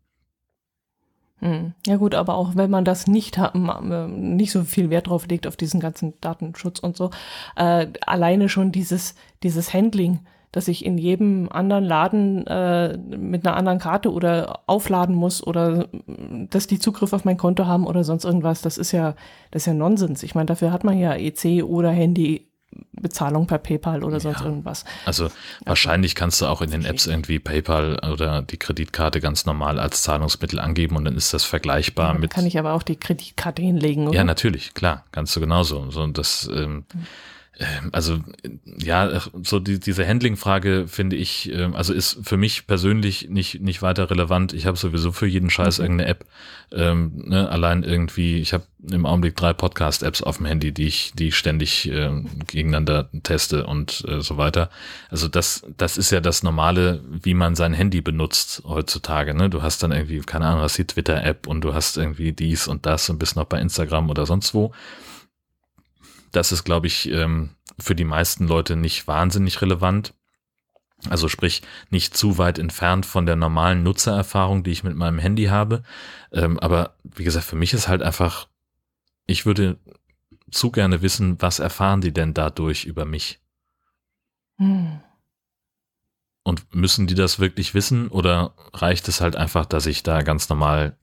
Hm. 1.43 1.73
Ja 1.85 1.97
gut, 1.97 2.15
aber 2.15 2.35
auch 2.35 2.55
wenn 2.55 2.69
man 2.69 2.85
das 2.85 3.05
nicht 3.05 3.37
äh, 3.37 4.07
nicht 4.07 4.51
so 4.51 4.63
viel 4.63 4.89
Wert 4.89 5.07
drauf 5.07 5.27
legt 5.27 5.45
auf 5.45 5.57
diesen 5.57 5.81
ganzen 5.81 6.13
Datenschutz 6.21 6.79
und 6.79 6.95
so, 6.95 7.11
äh, 7.57 7.87
alleine 8.05 8.47
schon 8.47 8.71
dieses 8.71 9.15
dieses 9.43 9.73
Handling, 9.73 10.21
dass 10.53 10.69
ich 10.69 10.85
in 10.85 10.97
jedem 10.97 11.49
anderen 11.51 11.83
Laden 11.83 12.47
äh, 12.47 12.97
mit 12.97 13.45
einer 13.45 13.57
anderen 13.57 13.79
Karte 13.79 14.13
oder 14.13 14.61
aufladen 14.67 15.15
muss 15.15 15.45
oder 15.45 15.89
äh, 15.91 16.47
dass 16.49 16.67
die 16.67 16.79
Zugriff 16.79 17.11
auf 17.11 17.25
mein 17.25 17.37
Konto 17.37 17.65
haben 17.65 17.85
oder 17.85 18.05
sonst 18.05 18.23
irgendwas, 18.23 18.61
das 18.61 18.77
ist 18.77 18.93
ja 18.93 19.15
das 19.51 19.63
ist 19.63 19.65
ja 19.65 19.73
Nonsens. 19.73 20.23
Ich 20.23 20.35
meine, 20.35 20.45
dafür 20.45 20.71
hat 20.71 20.85
man 20.85 20.97
ja 20.97 21.15
EC 21.15 21.63
oder 21.63 21.91
Handy 21.91 22.47
Bezahlung 22.91 23.47
per 23.47 23.57
PayPal 23.57 24.03
oder 24.03 24.19
sonst 24.19 24.39
Ja. 24.39 24.45
irgendwas. 24.45 24.85
Also 25.05 25.29
wahrscheinlich 25.65 26.15
kannst 26.15 26.41
du 26.41 26.45
auch 26.45 26.61
in 26.61 26.71
den 26.71 26.85
Apps 26.85 27.05
irgendwie 27.05 27.39
PayPal 27.39 27.99
oder 28.11 28.41
die 28.41 28.57
Kreditkarte 28.57 29.19
ganz 29.19 29.45
normal 29.45 29.79
als 29.79 30.01
Zahlungsmittel 30.03 30.59
angeben 30.59 30.95
und 30.95 31.05
dann 31.05 31.15
ist 31.15 31.33
das 31.33 31.43
vergleichbar 31.43 32.13
Dann 32.13 32.21
mit 32.21 32.31
kann 32.31 32.45
ich 32.45 32.57
aber 32.57 32.73
auch 32.73 32.83
die 32.83 32.95
Kreditkarte 32.95 33.61
hinlegen, 33.61 34.07
oder? 34.07 34.17
Ja, 34.17 34.23
natürlich, 34.23 34.73
klar, 34.73 35.05
kannst 35.11 35.35
du 35.35 35.39
genauso. 35.39 35.89
So, 35.91 36.01
und 36.01 36.17
das, 36.17 36.49
ähm, 36.51 36.85
ähm, 36.93 37.05
also 37.91 38.15
äh, 38.15 38.49
ja, 38.79 39.21
so 39.43 39.59
die, 39.59 39.79
diese 39.79 40.07
Handling-Frage 40.07 40.87
finde 40.87 41.15
ich, 41.15 41.51
ähm, 41.53 41.75
also 41.75 41.93
ist 41.93 42.19
für 42.23 42.37
mich 42.37 42.67
persönlich 42.67 43.29
nicht 43.29 43.61
nicht 43.61 43.81
weiter 43.81 44.09
relevant. 44.09 44.53
Ich 44.53 44.65
habe 44.65 44.77
sowieso 44.77 45.11
für 45.11 45.27
jeden 45.27 45.49
Scheiß 45.49 45.77
Mhm. 45.77 45.83
irgendeine 45.83 46.09
App. 46.09 46.25
Ähm, 46.71 47.11
ne, 47.27 47.47
allein 47.49 47.83
irgendwie, 47.83 48.39
ich 48.39 48.53
habe 48.53 48.63
im 48.91 49.05
Augenblick 49.05 49.35
drei 49.35 49.53
Podcast-Apps 49.53 50.23
auf 50.23 50.37
dem 50.37 50.47
Handy, 50.47 50.71
die 50.71 50.87
ich, 50.87 51.13
die 51.13 51.27
ich 51.27 51.35
ständig 51.37 51.87
ähm, 51.91 52.27
gegeneinander 52.47 53.09
teste 53.21 53.67
und 53.67 54.03
äh, 54.07 54.21
so 54.21 54.37
weiter. 54.37 54.71
Also 55.09 55.27
das, 55.27 55.63
das 55.77 55.97
ist 55.97 56.11
ja 56.11 56.19
das 56.19 56.41
Normale, 56.41 57.01
wie 57.21 57.35
man 57.35 57.55
sein 57.55 57.73
Handy 57.73 58.01
benutzt 58.01 58.63
heutzutage. 58.65 59.35
Ne? 59.35 59.49
Du 59.51 59.61
hast 59.61 59.83
dann 59.83 59.91
irgendwie, 59.91 60.19
keine 60.21 60.47
Ahnung, 60.47 60.61
hast 60.61 60.77
die 60.79 60.85
Twitter-App 60.85 61.45
und 61.45 61.61
du 61.61 61.75
hast 61.75 61.97
irgendwie 61.97 62.31
dies 62.31 62.67
und 62.67 62.87
das 62.87 63.07
und 63.09 63.19
bist 63.19 63.35
noch 63.35 63.45
bei 63.45 63.59
Instagram 63.59 64.09
oder 64.09 64.25
sonst 64.25 64.55
wo. 64.55 64.73
Das 66.33 66.51
ist, 66.51 66.65
glaube 66.65 66.87
ich, 66.87 67.09
ähm, 67.09 67.51
für 67.79 67.95
die 67.95 68.03
meisten 68.03 68.47
Leute 68.47 68.75
nicht 68.75 69.07
wahnsinnig 69.07 69.61
relevant. 69.61 70.13
Also 71.09 71.27
sprich, 71.27 71.61
nicht 71.89 72.15
zu 72.15 72.37
weit 72.37 72.59
entfernt 72.59 73.05
von 73.05 73.25
der 73.25 73.35
normalen 73.35 73.83
Nutzererfahrung, 73.83 74.63
die 74.63 74.71
ich 74.71 74.83
mit 74.83 74.95
meinem 74.95 75.19
Handy 75.19 75.45
habe. 75.45 75.83
Ähm, 76.31 76.59
aber 76.59 76.95
wie 77.03 77.23
gesagt, 77.23 77.45
für 77.45 77.55
mich 77.55 77.73
ist 77.73 77.87
halt 77.87 78.01
einfach, 78.01 78.47
ich 79.25 79.45
würde 79.45 79.79
zu 80.49 80.71
gerne 80.71 81.01
wissen, 81.01 81.41
was 81.41 81.59
erfahren 81.59 82.01
die 82.01 82.13
denn 82.13 82.33
dadurch 82.33 82.85
über 82.85 83.05
mich? 83.05 83.41
Hm. 84.57 85.01
Und 86.43 86.73
müssen 86.75 87.07
die 87.07 87.15
das 87.15 87.39
wirklich 87.39 87.73
wissen 87.73 88.07
oder 88.09 88.53
reicht 88.73 89.07
es 89.07 89.21
halt 89.21 89.35
einfach, 89.35 89.65
dass 89.65 89.85
ich 89.85 90.03
da 90.03 90.21
ganz 90.23 90.49
normal 90.49 90.97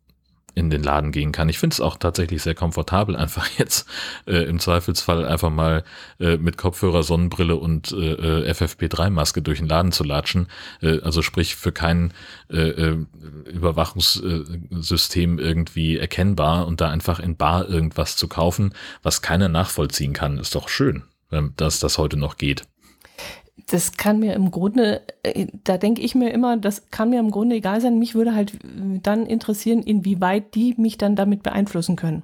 in 0.55 0.71
den 0.71 0.83
Laden 0.83 1.13
gehen 1.13 1.33
kann. 1.33 1.49
Ich 1.49 1.59
finde 1.59 1.75
es 1.75 1.81
auch 1.81 1.97
tatsächlich 1.97 2.43
sehr 2.43 2.55
komfortabel, 2.55 3.17
einfach 3.21 3.49
jetzt 3.59 3.89
äh, 4.27 4.45
im 4.45 4.59
Zweifelsfall 4.59 5.25
einfach 5.25 5.51
mal 5.51 5.85
äh, 6.19 6.37
mit 6.37 6.57
Kopfhörer, 6.57 7.03
Sonnenbrille 7.03 7.57
und 7.57 7.93
äh, 7.93 8.13
äh 8.13 8.51
FFP3-Maske 8.51 9.43
durch 9.43 9.59
den 9.59 9.69
Laden 9.69 9.93
zu 9.93 10.05
latschen. 10.05 10.49
Äh, 10.83 11.01
also 11.01 11.23
sprich 11.23 11.57
für 11.57 11.73
kein 11.73 12.13
äh, 12.51 12.69
äh, 12.69 13.07
Überwachungssystem 13.47 15.39
irgendwie 15.39 15.99
erkennbar 15.99 16.67
und 16.67 16.81
da 16.81 16.91
einfach 16.91 17.21
in 17.21 17.37
Bar 17.37 17.69
irgendwas 17.69 18.17
zu 18.17 18.29
kaufen, 18.29 18.75
was 19.03 19.23
keiner 19.23 19.49
nachvollziehen 19.49 20.13
kann, 20.13 20.39
ist 20.39 20.55
doch 20.55 20.69
schön, 20.69 21.05
dass 21.57 21.81
das 21.81 21.99
heute 21.99 22.17
noch 22.17 22.37
geht 22.37 22.70
das 23.69 23.93
kann 23.93 24.19
mir 24.19 24.35
im 24.35 24.51
Grunde, 24.51 25.03
äh, 25.23 25.47
da 25.65 25.79
denke 25.79 26.03
ich 26.03 26.15
mir 26.15 26.31
immer, 26.33 26.57
das 26.57 26.91
kann 26.91 27.11
mir 27.11 27.21
im 27.21 27.31
Grunde 27.31 27.57
egal 27.57 27.81
sein. 27.81 27.99
Mich 27.99 28.15
würde 28.15 28.35
halt 28.35 28.59
dann 29.03 29.27
interessieren, 29.27 29.83
inwieweit 29.83 30.55
die 30.55 30.75
mich 30.77 30.99
dann 30.99 31.17
damit 31.17 31.43
beeinflussen 31.43 31.97
können. 31.97 32.23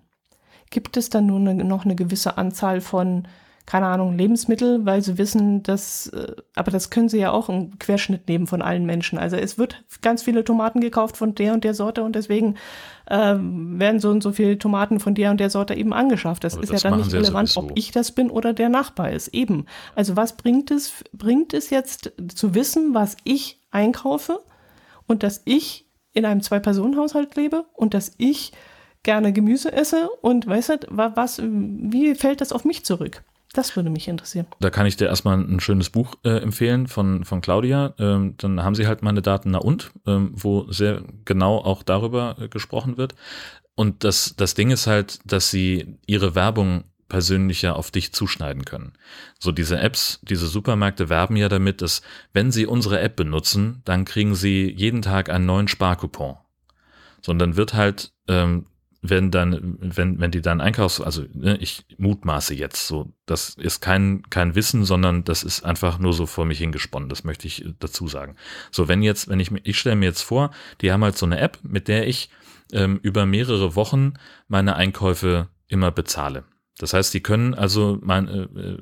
Gibt 0.71 0.97
es 0.97 1.11
dann 1.11 1.27
nur 1.27 1.39
eine, 1.39 1.55
noch 1.65 1.85
eine 1.85 1.95
gewisse 1.95 2.39
Anzahl 2.39 2.81
von 2.81 3.29
keine 3.67 3.87
Ahnung, 3.87 4.17
Lebensmittel, 4.17 4.87
weil 4.87 5.03
sie 5.03 5.19
wissen, 5.19 5.65
dass, 5.65 6.07
äh, 6.07 6.37
aber 6.55 6.71
das 6.71 6.89
können 6.89 7.09
sie 7.09 7.19
ja 7.19 7.33
auch 7.33 7.49
einen 7.49 7.79
Querschnitt 7.81 8.29
nehmen 8.29 8.47
von 8.47 8.63
allen 8.63 8.87
Menschen. 8.87 9.19
Also 9.19 9.37
es 9.37 9.59
wird 9.59 9.85
ganz 10.03 10.23
viele 10.23 10.45
Tomaten 10.45 10.81
gekauft 10.81 11.17
von 11.17 11.35
der 11.35 11.53
und 11.53 11.65
der 11.65 11.75
Sorte 11.75 12.05
und 12.05 12.15
deswegen 12.15 12.55
äh, 13.07 13.35
werden 13.39 14.01
so 14.01 14.11
und 14.11 14.23
so 14.23 14.33
viele 14.33 14.59
Tomaten 14.59 15.01
von 15.01 15.15
der 15.15 15.31
und 15.31 15.41
der 15.41 15.51
Sorte 15.51 15.75
eben 15.75 15.93
angeschafft. 15.93 16.45
Das 16.45 16.55
aber 16.55 16.63
ist 16.65 16.73
das 16.73 16.83
ja 16.83 16.91
dann 16.91 17.01
nicht 17.01 17.13
relevant, 17.13 17.55
ja 17.55 17.63
ob 17.63 17.73
ich 17.75 17.91
das 17.91 18.13
bin 18.13 18.31
oder 18.31 18.53
der 18.53 18.69
Nachbar 18.69 19.11
ist. 19.11 19.29
Eben. 19.29 19.67
Also 19.95 20.17
was 20.17 20.37
bringt 20.37 20.71
es, 20.71 20.93
bringt 21.13 21.55
es 21.55 21.71
jetzt 21.71 22.13
zu 22.35 22.55
wissen, 22.55 22.95
was 22.95 23.17
ich 23.25 23.61
einkaufe 23.71 24.41
und 25.07 25.23
dass 25.23 25.43
ich 25.45 25.87
in 26.13 26.25
einem 26.25 26.43
Zwei-Personen-Haushalt 26.43 27.37
lebe 27.37 27.65
und 27.75 27.95
dass 27.95 28.13
ich 28.17 28.53
gerne 29.03 29.33
Gemüse 29.33 29.73
esse 29.73 30.09
und 30.21 30.47
weißt 30.47 30.69
du, 30.71 30.79
was, 30.89 31.41
wie 31.43 32.15
fällt 32.15 32.41
das 32.41 32.53
auf 32.53 32.65
mich 32.65 32.85
zurück? 32.85 33.23
Das 33.57 33.75
würde 33.75 33.89
mich 33.89 34.07
interessieren. 34.07 34.47
Da 34.61 34.69
kann 34.69 34.85
ich 34.85 34.99
dir 34.99 35.07
erstmal 35.07 35.39
ein 35.39 35.61
schönes 35.61 35.89
Buch 35.89 36.17
äh, 36.25 36.43
empfehlen 36.43 36.89
von, 36.89 37.25
von 37.25 37.41
Claudia. 37.41 37.95
Ähm, 37.99 38.35
dann 38.37 38.63
haben 38.63 38.75
sie 38.75 38.87
halt 38.87 39.01
meine 39.01 39.23
Daten 39.23 39.53
na 39.53 39.59
und, 39.59 39.93
ähm, 40.07 40.33
wo 40.35 40.71
sehr 40.71 41.01
genau 41.25 41.57
auch 41.57 41.83
darüber 41.83 42.37
äh, 42.39 42.49
gesprochen 42.49 42.99
wird. 42.99 43.15
Und 43.75 44.05
das, 44.05 44.35
das 44.37 44.53
Ding 44.53 44.71
ist 44.71 44.87
halt, 44.87 45.21
dass 45.25 45.51
sie 45.51 45.97
ihre 46.07 46.35
Werbung 46.35 46.85
persönlicher 47.09 47.77
auf 47.77 47.91
dich 47.91 48.13
zuschneiden 48.13 48.67
können. 48.67 48.93
So 49.39 49.53
diese 49.53 49.81
Apps, 49.81 50.21
diese 50.21 50.49
Supermärkte 50.49 51.09
werben 51.09 51.37
ja 51.37 51.49
damit, 51.49 51.81
dass 51.81 52.03
wenn 52.35 52.53
sie 52.53 52.67
unsere 52.67 53.01
App 53.01 53.17
benutzen, 53.17 53.81
dann 53.87 54.05
kriegen 54.05 54.35
sie 54.35 54.71
jeden 54.71 55.01
Tag 55.01 55.31
einen 55.31 55.47
neuen 55.47 55.69
Sparcoupon. 55.69 56.37
Sondern 57.23 57.57
wird 57.57 57.73
halt 57.73 58.13
ähm, 58.29 58.67
wenn 59.11 59.31
dann, 59.31 59.77
wenn, 59.81 60.21
wenn 60.21 60.31
die 60.31 60.41
dann 60.41 60.61
Einkaufs, 60.61 61.01
also 61.01 61.25
ne, 61.33 61.57
ich 61.59 61.85
mutmaße 61.99 62.55
jetzt 62.55 62.87
so, 62.87 63.13
das 63.27 63.51
ist 63.51 63.81
kein, 63.81 64.23
kein 64.31 64.55
Wissen, 64.55 64.85
sondern 64.85 65.25
das 65.25 65.43
ist 65.43 65.65
einfach 65.65 65.99
nur 65.99 66.13
so 66.13 66.27
vor 66.27 66.45
mich 66.45 66.59
hingesponnen, 66.59 67.09
das 67.09 67.25
möchte 67.25 67.47
ich 67.47 67.65
dazu 67.79 68.09
sagen. 68.09 68.37
So, 68.71 68.89
wenn 68.89 69.03
jetzt, 69.03 69.29
wenn 69.29 69.41
ich 69.41 69.51
mir, 69.51 69.61
ich 69.65 69.79
stelle 69.79 69.97
mir 69.97 70.07
jetzt 70.07 70.23
vor, 70.23 70.51
die 70.81 70.93
haben 70.93 71.05
halt 71.05 71.17
so 71.17 71.27
eine 71.27 71.41
App, 71.41 71.59
mit 71.63 71.89
der 71.89 72.07
ich 72.07 72.31
ähm, 72.73 72.99
über 73.03 73.27
mehrere 73.27 73.77
Wochen 73.77 74.15
meine 74.49 74.77
Einkäufe 74.77 75.49
immer 75.69 75.91
bezahle. 75.91 76.45
Das 76.79 76.93
heißt, 76.93 77.15
die 77.15 77.23
können 77.23 77.55
also 77.55 77.99
mein, 78.03 78.29
äh, 78.29 78.43
äh 78.43 78.79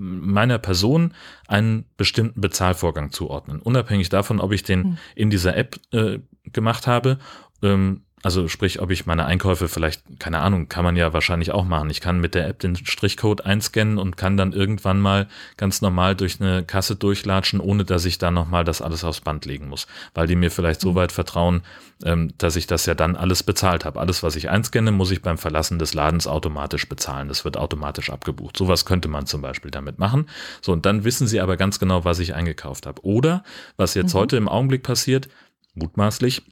meiner 0.00 0.58
Person 0.58 1.12
einen 1.48 1.86
bestimmten 1.96 2.40
Bezahlvorgang 2.40 3.10
zuordnen, 3.10 3.60
unabhängig 3.60 4.10
davon, 4.10 4.38
ob 4.38 4.52
ich 4.52 4.62
den 4.62 4.84
hm. 4.84 4.98
in 5.16 5.30
dieser 5.30 5.56
App 5.56 5.80
äh, 5.90 6.20
gemacht 6.44 6.86
habe 6.86 7.18
ähm, 7.62 8.02
also 8.28 8.46
sprich, 8.46 8.82
ob 8.82 8.90
ich 8.90 9.06
meine 9.06 9.24
Einkäufe 9.24 9.68
vielleicht, 9.68 10.02
keine 10.18 10.40
Ahnung, 10.40 10.68
kann 10.68 10.84
man 10.84 10.96
ja 10.96 11.14
wahrscheinlich 11.14 11.50
auch 11.52 11.64
machen. 11.64 11.88
Ich 11.88 12.02
kann 12.02 12.20
mit 12.20 12.34
der 12.34 12.46
App 12.46 12.58
den 12.58 12.76
Strichcode 12.76 13.46
einscannen 13.46 13.96
und 13.96 14.18
kann 14.18 14.36
dann 14.36 14.52
irgendwann 14.52 15.00
mal 15.00 15.28
ganz 15.56 15.80
normal 15.80 16.14
durch 16.14 16.38
eine 16.38 16.62
Kasse 16.62 16.94
durchlatschen, 16.94 17.58
ohne 17.58 17.86
dass 17.86 18.04
ich 18.04 18.18
da 18.18 18.30
nochmal 18.30 18.64
das 18.64 18.82
alles 18.82 19.02
aufs 19.02 19.22
Band 19.22 19.46
legen 19.46 19.70
muss. 19.70 19.86
Weil 20.12 20.26
die 20.26 20.36
mir 20.36 20.50
vielleicht 20.50 20.82
so 20.82 20.90
mhm. 20.90 20.96
weit 20.96 21.12
vertrauen, 21.12 21.62
ähm, 22.04 22.34
dass 22.36 22.56
ich 22.56 22.66
das 22.66 22.84
ja 22.84 22.94
dann 22.94 23.16
alles 23.16 23.42
bezahlt 23.42 23.86
habe. 23.86 23.98
Alles, 23.98 24.22
was 24.22 24.36
ich 24.36 24.50
einscanne, 24.50 24.92
muss 24.92 25.10
ich 25.10 25.22
beim 25.22 25.38
Verlassen 25.38 25.78
des 25.78 25.94
Ladens 25.94 26.26
automatisch 26.26 26.86
bezahlen. 26.86 27.28
Das 27.28 27.46
wird 27.46 27.56
automatisch 27.56 28.10
abgebucht. 28.10 28.58
Sowas 28.58 28.84
könnte 28.84 29.08
man 29.08 29.24
zum 29.24 29.40
Beispiel 29.40 29.70
damit 29.70 29.98
machen. 29.98 30.28
So, 30.60 30.72
und 30.72 30.84
dann 30.84 31.04
wissen 31.04 31.26
sie 31.26 31.40
aber 31.40 31.56
ganz 31.56 31.78
genau, 31.78 32.04
was 32.04 32.18
ich 32.18 32.34
eingekauft 32.34 32.84
habe. 32.84 33.02
Oder, 33.06 33.42
was 33.78 33.94
jetzt 33.94 34.12
mhm. 34.12 34.18
heute 34.18 34.36
im 34.36 34.50
Augenblick 34.50 34.82
passiert, 34.82 35.30
mutmaßlich, 35.74 36.42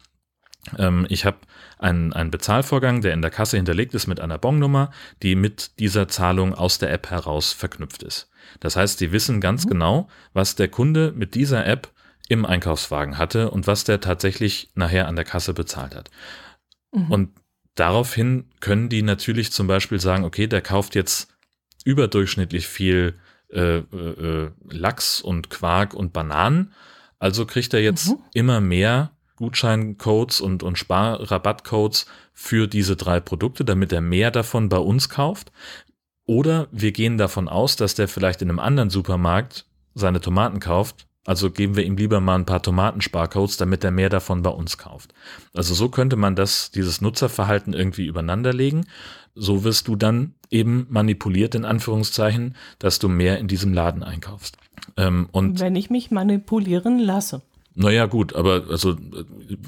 ähm, 0.79 1.07
ich 1.09 1.25
habe 1.25 1.37
einen, 1.79 2.13
einen 2.13 2.31
Bezahlvorgang, 2.31 3.03
der 3.03 3.13
in 3.13 3.23
der 3.23 3.31
Kasse 3.31 3.57
hinterlegt 3.57 3.95
ist 3.95 4.07
mit 4.07 4.21
einer 4.21 4.39
Bonnummer, 4.39 4.91
die 5.23 5.35
mit 5.35 5.79
dieser 5.79 6.09
Zahlung 6.09 6.55
aus 6.55 6.79
der 6.79 6.93
App 6.93 7.11
heraus 7.11 7.53
verknüpft 7.53 8.03
ist. 8.03 8.31
Das 8.61 8.77
heißt, 8.77 9.01
die 9.01 9.13
wissen 9.13 9.41
ganz 9.41 9.65
mhm. 9.65 9.71
genau, 9.71 10.09
was 10.33 10.55
der 10.55 10.69
Kunde 10.69 11.13
mit 11.15 11.35
dieser 11.35 11.67
App 11.67 11.93
im 12.29 12.45
Einkaufswagen 12.45 13.19
hatte 13.19 13.51
und 13.51 13.67
was 13.67 13.85
der 13.85 14.01
tatsächlich 14.01 14.71
nachher 14.75 15.07
an 15.07 15.17
der 15.17 15.25
Kasse 15.25 15.55
bezahlt 15.55 15.95
hat. 15.95 16.11
Mhm. 16.93 17.11
Und 17.11 17.31
daraufhin 17.75 18.51
können 18.61 18.89
die 18.89 19.03
natürlich 19.03 19.53
zum 19.53 19.67
Beispiel 19.67 20.01
sagen, 20.01 20.25
okay, 20.25 20.47
der 20.47 20.63
kauft 20.63 20.95
jetzt 20.95 21.29
überdurchschnittlich 21.85 22.67
viel 22.67 23.15
äh, 23.51 23.79
äh, 23.79 24.51
Lachs 24.69 25.21
und 25.21 25.51
Quark 25.51 25.95
und 25.95 26.13
Bananen, 26.13 26.73
also 27.19 27.47
kriegt 27.47 27.73
er 27.75 27.81
jetzt 27.81 28.09
mhm. 28.09 28.19
immer 28.35 28.61
mehr 28.61 29.16
Gutscheincodes 29.37 30.41
und, 30.41 30.63
und 30.63 30.79
Sparrabattcodes 30.79 32.07
für 32.33 32.67
diese 32.67 32.97
drei 32.97 33.21
Produkte, 33.21 33.65
damit 33.65 33.93
er 33.93 34.01
mehr 34.01 34.31
davon 34.31 34.69
bei 34.69 34.79
uns 34.79 35.09
kauft. 35.09 35.53
Oder 36.27 36.67
wir 36.73 36.93
gehen 36.93 37.19
davon 37.19 37.49
aus, 37.49 37.77
dass 37.77 37.95
der 37.95 38.09
vielleicht 38.09 38.43
in 38.43 38.51
einem 38.51 38.59
anderen 38.59 38.91
Supermarkt 38.91 39.67
seine 39.95 40.21
Tomaten 40.21 40.61
kauft. 40.61 41.07
Also 41.25 41.51
geben 41.51 41.77
wir 41.77 41.85
ihm 41.85 41.97
lieber 41.97 42.21
mal 42.21 42.37
ein 42.37 42.47
paar 42.47 42.63
Tomatensparcodes, 42.63 43.57
damit 43.57 43.83
er 43.83 43.91
mehr 43.91 44.09
davon 44.09 44.43
bei 44.43 44.51
uns 44.51 44.79
kauft. 44.79 45.13
Also 45.55 45.75
so 45.75 45.89
könnte 45.89 46.17
man 46.17 46.37
das, 46.37 46.71
dieses 46.71 47.01
Nutzerverhalten 47.01 47.75
irgendwie 47.75 48.07
übereinander 48.07 48.53
legen. 48.53 48.87
So 49.35 49.65
wirst 49.65 49.89
du 49.89 49.97
dann 49.97 50.35
eben 50.51 50.87
manipuliert, 50.89 51.55
in 51.55 51.65
Anführungszeichen, 51.65 52.55
dass 52.79 52.99
du 52.99 53.09
mehr 53.09 53.39
in 53.39 53.49
diesem 53.49 53.75
Laden 53.75 54.03
einkaufst. 54.03 54.57
Ähm, 54.97 55.29
und 55.33 55.61
Wenn 55.61 55.77
ich 55.77 55.91
mich 55.91 56.11
manipulieren 56.11 56.99
lasse. 56.99 57.43
Naja, 57.79 58.07
gut, 58.07 58.35
aber 58.35 58.65
also 58.71 58.97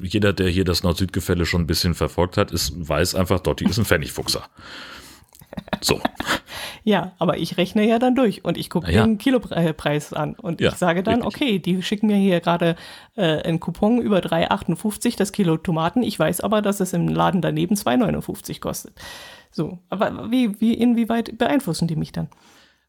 jeder, 0.02 0.32
der 0.32 0.48
hier 0.48 0.64
das 0.64 0.82
Nord-Süd-Gefälle 0.82 1.44
schon 1.44 1.62
ein 1.62 1.66
bisschen 1.66 1.94
verfolgt 1.94 2.38
hat, 2.38 2.50
ist, 2.50 2.88
weiß 2.88 3.14
einfach, 3.14 3.38
Dotti 3.40 3.66
ist 3.66 3.78
ein 3.78 3.84
Pfennigfuchser. 3.84 4.48
So. 5.80 6.00
Ja, 6.84 7.12
aber 7.18 7.36
ich 7.36 7.58
rechne 7.58 7.86
ja 7.86 7.98
dann 7.98 8.14
durch 8.14 8.46
und 8.46 8.56
ich 8.56 8.70
gucke 8.70 8.90
ja. 8.90 9.04
den 9.04 9.18
Kilopreis 9.18 10.14
an 10.14 10.34
und 10.34 10.58
ja, 10.60 10.70
ich 10.70 10.76
sage 10.76 11.02
dann, 11.02 11.22
richtig. 11.22 11.42
okay, 11.42 11.58
die 11.58 11.82
schicken 11.82 12.06
mir 12.06 12.16
hier 12.16 12.40
gerade 12.40 12.76
äh, 13.14 13.42
einen 13.42 13.60
Coupon 13.60 14.00
über 14.00 14.20
3,58 14.20 15.18
das 15.18 15.32
Kilo 15.32 15.58
Tomaten. 15.58 16.02
Ich 16.02 16.18
weiß 16.18 16.40
aber, 16.40 16.62
dass 16.62 16.80
es 16.80 16.94
im 16.94 17.08
Laden 17.08 17.42
daneben 17.42 17.74
2,59 17.74 18.60
kostet. 18.60 18.94
So, 19.50 19.80
aber 19.90 20.30
wie, 20.30 20.58
wie, 20.62 20.72
inwieweit 20.72 21.36
beeinflussen 21.36 21.88
die 21.88 21.96
mich 21.96 22.12
dann? 22.12 22.28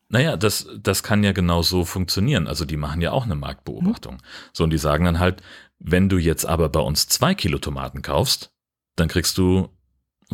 Naja, 0.09 0.37
das, 0.37 0.67
das 0.81 1.03
kann 1.03 1.23
ja 1.23 1.31
genau 1.31 1.61
so 1.61 1.85
funktionieren. 1.85 2.47
Also 2.47 2.65
die 2.65 2.77
machen 2.77 2.99
ja 3.01 3.11
auch 3.11 3.25
eine 3.25 3.35
Marktbeobachtung. 3.35 4.15
Mhm. 4.15 4.21
So, 4.53 4.63
und 4.63 4.71
die 4.71 4.79
sagen 4.79 5.05
dann 5.05 5.19
halt, 5.19 5.41
wenn 5.77 6.09
du 6.09 6.17
jetzt 6.17 6.45
aber 6.45 6.69
bei 6.69 6.79
uns 6.79 7.07
zwei 7.07 7.35
Kilo 7.35 7.59
Tomaten 7.59 8.01
kaufst, 8.01 8.51
dann 8.95 9.07
kriegst 9.07 9.37
du 9.37 9.69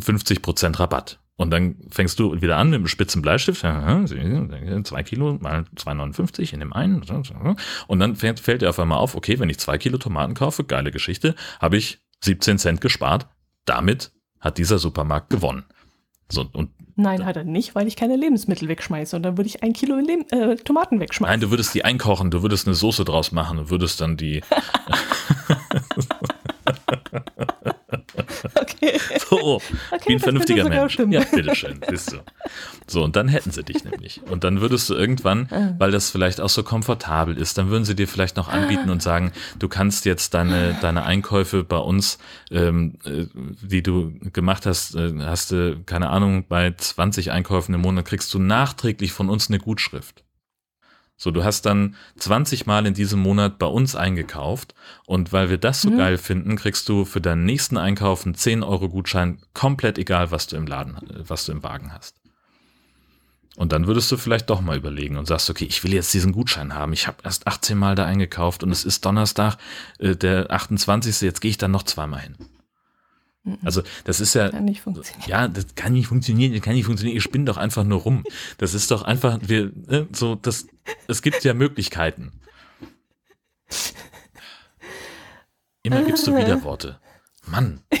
50 0.00 0.42
Prozent 0.42 0.80
Rabatt. 0.80 1.20
Und 1.36 1.50
dann 1.50 1.76
fängst 1.90 2.18
du 2.18 2.40
wieder 2.40 2.56
an 2.56 2.70
mit 2.70 2.78
einem 2.78 2.88
spitzen 2.88 3.20
Bleistift, 3.20 3.60
zwei 3.60 5.02
Kilo 5.02 5.34
mal 5.34 5.66
2,59 5.76 6.54
in 6.54 6.60
dem 6.60 6.72
einen. 6.72 7.02
Und 7.86 7.98
dann 7.98 8.16
fällt, 8.16 8.40
fällt 8.40 8.62
dir 8.62 8.70
auf 8.70 8.80
einmal 8.80 8.98
auf, 8.98 9.14
okay, 9.14 9.38
wenn 9.38 9.50
ich 9.50 9.58
zwei 9.58 9.76
Kilo 9.76 9.98
Tomaten 9.98 10.32
kaufe, 10.32 10.64
geile 10.64 10.90
Geschichte, 10.90 11.34
habe 11.60 11.76
ich 11.76 12.00
17 12.24 12.56
Cent 12.56 12.80
gespart. 12.80 13.28
Damit 13.66 14.12
hat 14.40 14.56
dieser 14.56 14.78
Supermarkt 14.78 15.28
gewonnen. 15.28 15.64
So, 16.30 16.48
und 16.52 16.70
Nein, 16.98 17.26
hat 17.26 17.36
er 17.36 17.44
nicht, 17.44 17.74
weil 17.74 17.86
ich 17.86 17.94
keine 17.94 18.16
Lebensmittel 18.16 18.68
wegschmeiße. 18.68 19.16
Und 19.16 19.22
dann 19.22 19.36
würde 19.36 19.48
ich 19.48 19.62
ein 19.62 19.74
Kilo 19.74 19.96
Leb 19.96 20.32
äh, 20.32 20.56
Tomaten 20.56 20.98
wegschmeißen. 20.98 21.30
Nein, 21.30 21.40
du 21.40 21.50
würdest 21.50 21.74
die 21.74 21.84
einkochen, 21.84 22.30
du 22.30 22.42
würdest 22.42 22.66
eine 22.66 22.74
Soße 22.74 23.04
draus 23.04 23.32
machen 23.32 23.58
und 23.58 23.70
würdest 23.70 24.00
dann 24.00 24.16
die. 24.16 24.42
So, 29.46 29.62
Okay, 29.92 30.04
wie 30.08 30.12
ein 30.14 30.18
vernünftiger 30.20 30.68
Mensch. 30.68 30.98
Ja, 31.08 31.22
bitteschön, 31.22 31.78
bist 31.88 32.12
du. 32.12 32.16
So, 32.88 33.04
und 33.04 33.14
dann 33.16 33.28
hätten 33.28 33.52
sie 33.52 33.62
dich 33.62 33.84
nämlich. 33.84 34.20
Und 34.28 34.42
dann 34.44 34.60
würdest 34.60 34.90
du 34.90 34.94
irgendwann, 34.94 35.48
Ah. 35.52 35.74
weil 35.78 35.90
das 35.92 36.10
vielleicht 36.10 36.40
auch 36.40 36.48
so 36.48 36.62
komfortabel 36.64 37.36
ist, 37.38 37.56
dann 37.58 37.70
würden 37.70 37.84
sie 37.84 37.94
dir 37.94 38.08
vielleicht 38.08 38.36
noch 38.36 38.48
anbieten 38.48 38.90
und 38.90 39.02
sagen, 39.02 39.30
du 39.58 39.68
kannst 39.68 40.04
jetzt 40.04 40.34
deine, 40.34 40.76
deine 40.82 41.04
Einkäufe 41.04 41.62
bei 41.62 41.78
uns, 41.78 42.18
ähm, 42.50 42.98
äh, 43.04 43.26
die 43.62 43.82
du 43.82 44.12
gemacht 44.32 44.66
hast, 44.66 44.94
äh, 44.96 45.12
hast 45.20 45.52
du, 45.52 45.80
keine 45.86 46.10
Ahnung, 46.10 46.44
bei 46.48 46.72
20 46.76 47.30
Einkäufen 47.30 47.74
im 47.74 47.82
Monat 47.82 48.04
kriegst 48.06 48.34
du 48.34 48.38
nachträglich 48.40 49.12
von 49.12 49.30
uns 49.30 49.48
eine 49.48 49.58
Gutschrift. 49.58 50.24
So, 51.18 51.30
du 51.30 51.44
hast 51.44 51.62
dann 51.64 51.94
20 52.18 52.66
Mal 52.66 52.84
in 52.86 52.92
diesem 52.94 53.20
Monat 53.20 53.58
bei 53.58 53.66
uns 53.66 53.96
eingekauft 53.96 54.74
und 55.06 55.32
weil 55.32 55.48
wir 55.48 55.56
das 55.58 55.80
so 55.82 55.90
Mhm. 55.90 55.96
geil 55.96 56.18
finden, 56.18 56.56
kriegst 56.56 56.88
du 56.90 57.04
für 57.06 57.20
deinen 57.22 57.44
nächsten 57.46 57.78
Einkauf 57.78 58.26
einen 58.26 58.34
10 58.34 58.62
Euro 58.62 58.88
Gutschein, 58.90 59.38
komplett 59.54 59.96
egal, 59.98 60.30
was 60.30 60.46
du 60.46 60.56
im 60.56 60.66
Laden, 60.66 60.96
was 61.26 61.46
du 61.46 61.52
im 61.52 61.62
Wagen 61.62 61.92
hast. 61.92 62.16
Und 63.56 63.72
dann 63.72 63.86
würdest 63.86 64.12
du 64.12 64.18
vielleicht 64.18 64.50
doch 64.50 64.60
mal 64.60 64.76
überlegen 64.76 65.16
und 65.16 65.24
sagst, 65.26 65.48
okay, 65.48 65.64
ich 65.64 65.82
will 65.82 65.94
jetzt 65.94 66.12
diesen 66.12 66.32
Gutschein 66.32 66.74
haben. 66.74 66.92
Ich 66.92 67.06
habe 67.06 67.16
erst 67.24 67.46
18 67.46 67.78
Mal 67.78 67.94
da 67.94 68.04
eingekauft 68.04 68.62
und 68.62 68.70
es 68.70 68.84
ist 68.84 69.06
Donnerstag, 69.06 69.56
äh, 69.98 70.14
der 70.14 70.50
28. 70.50 71.22
Jetzt 71.22 71.40
gehe 71.40 71.50
ich 71.50 71.56
dann 71.56 71.70
noch 71.70 71.84
zweimal 71.84 72.20
hin. 72.20 72.34
Also 73.64 73.82
das 74.04 74.20
ist 74.20 74.34
ja, 74.34 74.50
Kann 74.50 74.64
nicht 74.64 74.80
funktionieren. 74.80 75.28
ja, 75.28 75.48
das 75.48 75.66
kann 75.74 75.92
nicht 75.92 76.08
funktionieren, 76.08 76.52
das 76.52 76.62
kann 76.62 76.74
nicht 76.74 76.84
funktionieren, 76.84 77.14
ihr 77.14 77.22
spinnt 77.22 77.48
doch 77.48 77.56
einfach 77.56 77.84
nur 77.84 78.00
rum. 78.00 78.24
Das 78.58 78.74
ist 78.74 78.90
doch 78.90 79.02
einfach, 79.02 79.38
wir, 79.42 79.70
ne, 79.74 80.06
so, 80.12 80.34
das, 80.34 80.66
es 81.06 81.22
gibt 81.22 81.44
ja 81.44 81.54
Möglichkeiten. 81.54 82.32
Immer 85.82 86.02
gibst 86.02 86.26
du 86.26 86.36
Widerworte. 86.36 86.98
Mann. 87.46 87.80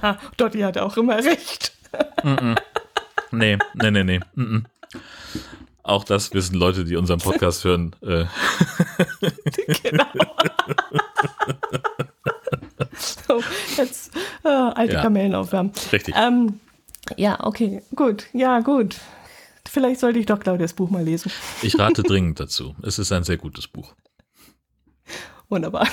Ja, 0.00 0.16
Dotti 0.36 0.60
hatte 0.60 0.84
auch 0.84 0.96
immer 0.96 1.16
recht. 1.16 1.72
Nee, 3.32 3.58
nee, 3.74 3.90
nee, 3.90 4.04
nee. 4.04 4.20
-mm. 4.36 4.62
Auch 5.82 6.04
das 6.04 6.32
wissen 6.34 6.54
Leute, 6.54 6.84
die 6.84 6.94
unseren 6.96 7.18
Podcast 7.18 7.64
hören. 7.64 7.96
Äh, 8.02 8.26
genau. 9.82 10.04
so, 13.28 13.42
jetzt 13.76 14.14
äh, 14.44 14.48
alte 14.48 14.94
Ja. 14.94 15.02
Kamellen 15.02 15.34
aufwärmen. 15.34 15.72
richtig. 15.92 16.14
Ähm, 16.16 16.60
ja, 17.16 17.44
okay, 17.44 17.82
gut. 17.94 18.26
Ja, 18.32 18.60
gut. 18.60 18.96
Vielleicht 19.68 20.00
sollte 20.00 20.18
ich 20.18 20.26
doch 20.26 20.40
Claudias 20.40 20.72
Buch 20.72 20.90
mal 20.90 21.04
lesen. 21.04 21.30
Ich 21.62 21.78
rate 21.78 22.02
dringend 22.04 22.40
dazu. 22.40 22.74
Es 22.82 22.98
ist 22.98 23.12
ein 23.12 23.24
sehr 23.24 23.36
gutes 23.36 23.68
Buch. 23.68 23.94
Wunderbar. 25.48 25.88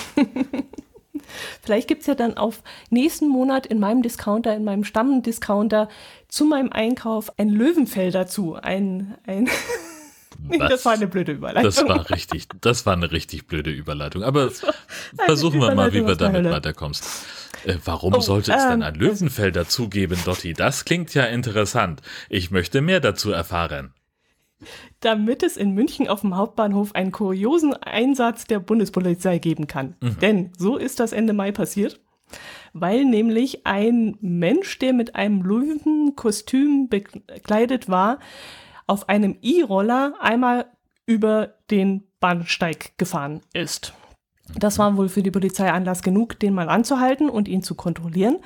Vielleicht 1.62 1.88
gibt 1.88 2.02
es 2.02 2.08
ja 2.08 2.16
dann 2.16 2.36
auf 2.36 2.62
nächsten 2.90 3.28
Monat 3.30 3.66
in 3.66 3.80
meinem 3.80 4.02
Discounter, 4.02 4.56
in 4.56 4.64
meinem 4.64 4.84
Stammdiscounter 4.84 5.88
zu 6.28 6.46
meinem 6.46 6.72
Einkauf 6.72 7.32
ein 7.38 7.50
Löwenfell 7.50 8.12
dazu. 8.12 8.56
Ein, 8.56 9.16
ein 9.26 9.50
das 10.60 10.86
war 10.86 10.94
eine 10.94 11.08
blöde 11.08 11.32
Überleitung. 11.34 11.64
Das 11.64 11.88
war 11.88 12.10
richtig, 12.10 12.48
das 12.62 12.86
war 12.86 12.94
eine 12.94 13.12
richtig 13.12 13.48
blöde 13.48 13.72
Überleitung. 13.72 14.24
Aber 14.24 14.50
versuchen 15.26 15.60
wir 15.60 15.74
mal, 15.76 15.94
wie 15.94 16.06
wir 16.06 16.16
damit 16.16 16.38
Hölle. 16.44 16.52
weiterkommst. 16.52 17.04
Äh, 17.66 17.78
warum 17.86 18.14
Oh, 18.14 18.20
sollte 18.20 18.52
es 18.54 18.64
denn 18.64 18.82
ähm, 18.82 18.84
ein 18.84 18.96
Löwenfell 18.96 19.52
dazugeben, 19.52 20.18
Dotti? 20.26 20.54
Das 20.54 20.86
klingt 20.86 21.14
ja 21.14 21.24
interessant. 21.24 22.02
Ich 22.30 22.52
möchte 22.52 22.82
mehr 22.82 23.00
dazu 23.00 23.32
erfahren. 23.32 23.94
damit 25.02 25.44
es 25.44 25.58
in 25.58 25.72
München 25.74 26.08
auf 26.08 26.22
dem 26.22 26.36
Hauptbahnhof 26.36 26.96
einen 26.96 27.12
kuriosen 27.12 27.74
Einsatz 27.74 28.46
der 28.46 28.60
Bundespolizei 28.60 29.38
geben 29.40 29.68
kann. 29.68 29.96
Denn 30.22 30.52
so 30.58 30.78
ist 30.78 31.00
das 31.00 31.12
Ende 31.12 31.34
Mai 31.34 31.52
passiert, 31.52 32.00
weil 32.74 33.06
nämlich 33.06 33.66
ein 33.66 34.18
Mensch, 34.22 34.80
der 34.80 34.94
mit 34.94 35.16
einem 35.16 35.42
Löwenkostüm 35.44 36.88
bekleidet 36.90 37.90
war, 37.90 38.20
auf 38.88 39.10
einem 39.10 39.38
E-Roller 39.42 40.14
einmal 40.20 40.66
über 41.06 41.56
den 41.72 42.04
Bahnsteig 42.20 42.98
gefahren 42.98 43.42
ist. 43.54 43.94
Das 44.54 44.78
war 44.78 44.96
wohl 44.96 45.10
für 45.10 45.24
die 45.24 45.32
Polizei 45.32 45.72
Anlass 45.72 46.04
genug, 46.04 46.40
den 46.40 46.54
mal 46.54 46.70
anzuhalten 46.70 47.30
und 47.30 47.48
ihn 47.48 47.64
zu 47.64 47.74
kontrollieren. 47.74 48.38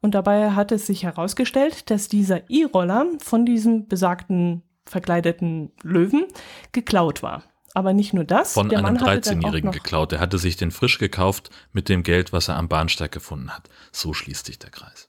Und 0.00 0.14
dabei 0.14 0.50
hat 0.52 0.72
es 0.72 0.86
sich 0.86 1.04
herausgestellt, 1.04 1.90
dass 1.90 2.08
dieser 2.08 2.50
E-Roller 2.50 3.06
von 3.20 3.46
diesem 3.46 3.86
besagten 3.86 4.62
verkleideten 4.84 5.70
Löwen 5.82 6.24
geklaut 6.72 7.22
war. 7.22 7.44
Aber 7.72 7.92
nicht 7.92 8.14
nur 8.14 8.24
das. 8.24 8.52
Von 8.54 8.70
einem 8.70 8.82
Mann 8.82 9.00
hatte 9.00 9.20
dann 9.20 9.38
auch 9.38 9.48
13-Jährigen 9.48 9.66
noch- 9.68 9.74
geklaut. 9.74 10.12
Er 10.12 10.20
hatte 10.20 10.38
sich 10.38 10.56
den 10.56 10.70
frisch 10.70 10.98
gekauft 10.98 11.50
mit 11.72 11.88
dem 11.88 12.02
Geld, 12.02 12.32
was 12.32 12.48
er 12.48 12.56
am 12.56 12.68
Bahnsteig 12.68 13.10
gefunden 13.12 13.50
hat. 13.50 13.68
So 13.92 14.12
schließt 14.12 14.46
sich 14.46 14.58
der 14.58 14.70
Kreis. 14.70 15.08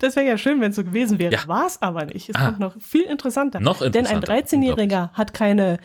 Das 0.00 0.16
wäre 0.16 0.26
ja 0.26 0.38
schön, 0.38 0.60
wenn 0.60 0.70
es 0.70 0.76
so 0.76 0.84
gewesen 0.84 1.18
wäre. 1.18 1.32
Ja. 1.32 1.46
War 1.46 1.66
es 1.66 1.80
aber 1.82 2.04
nicht. 2.06 2.28
Es 2.28 2.36
Ah. 2.36 2.46
kommt 2.46 2.60
noch 2.60 2.74
viel 2.80 3.02
interessanter. 3.02 3.60
Noch 3.60 3.78
Denn 3.78 4.06
ein 4.06 4.16
interessanter. 4.18 4.32
13-Jähriger 4.56 5.10
hat 5.12 5.34
keine 5.34 5.78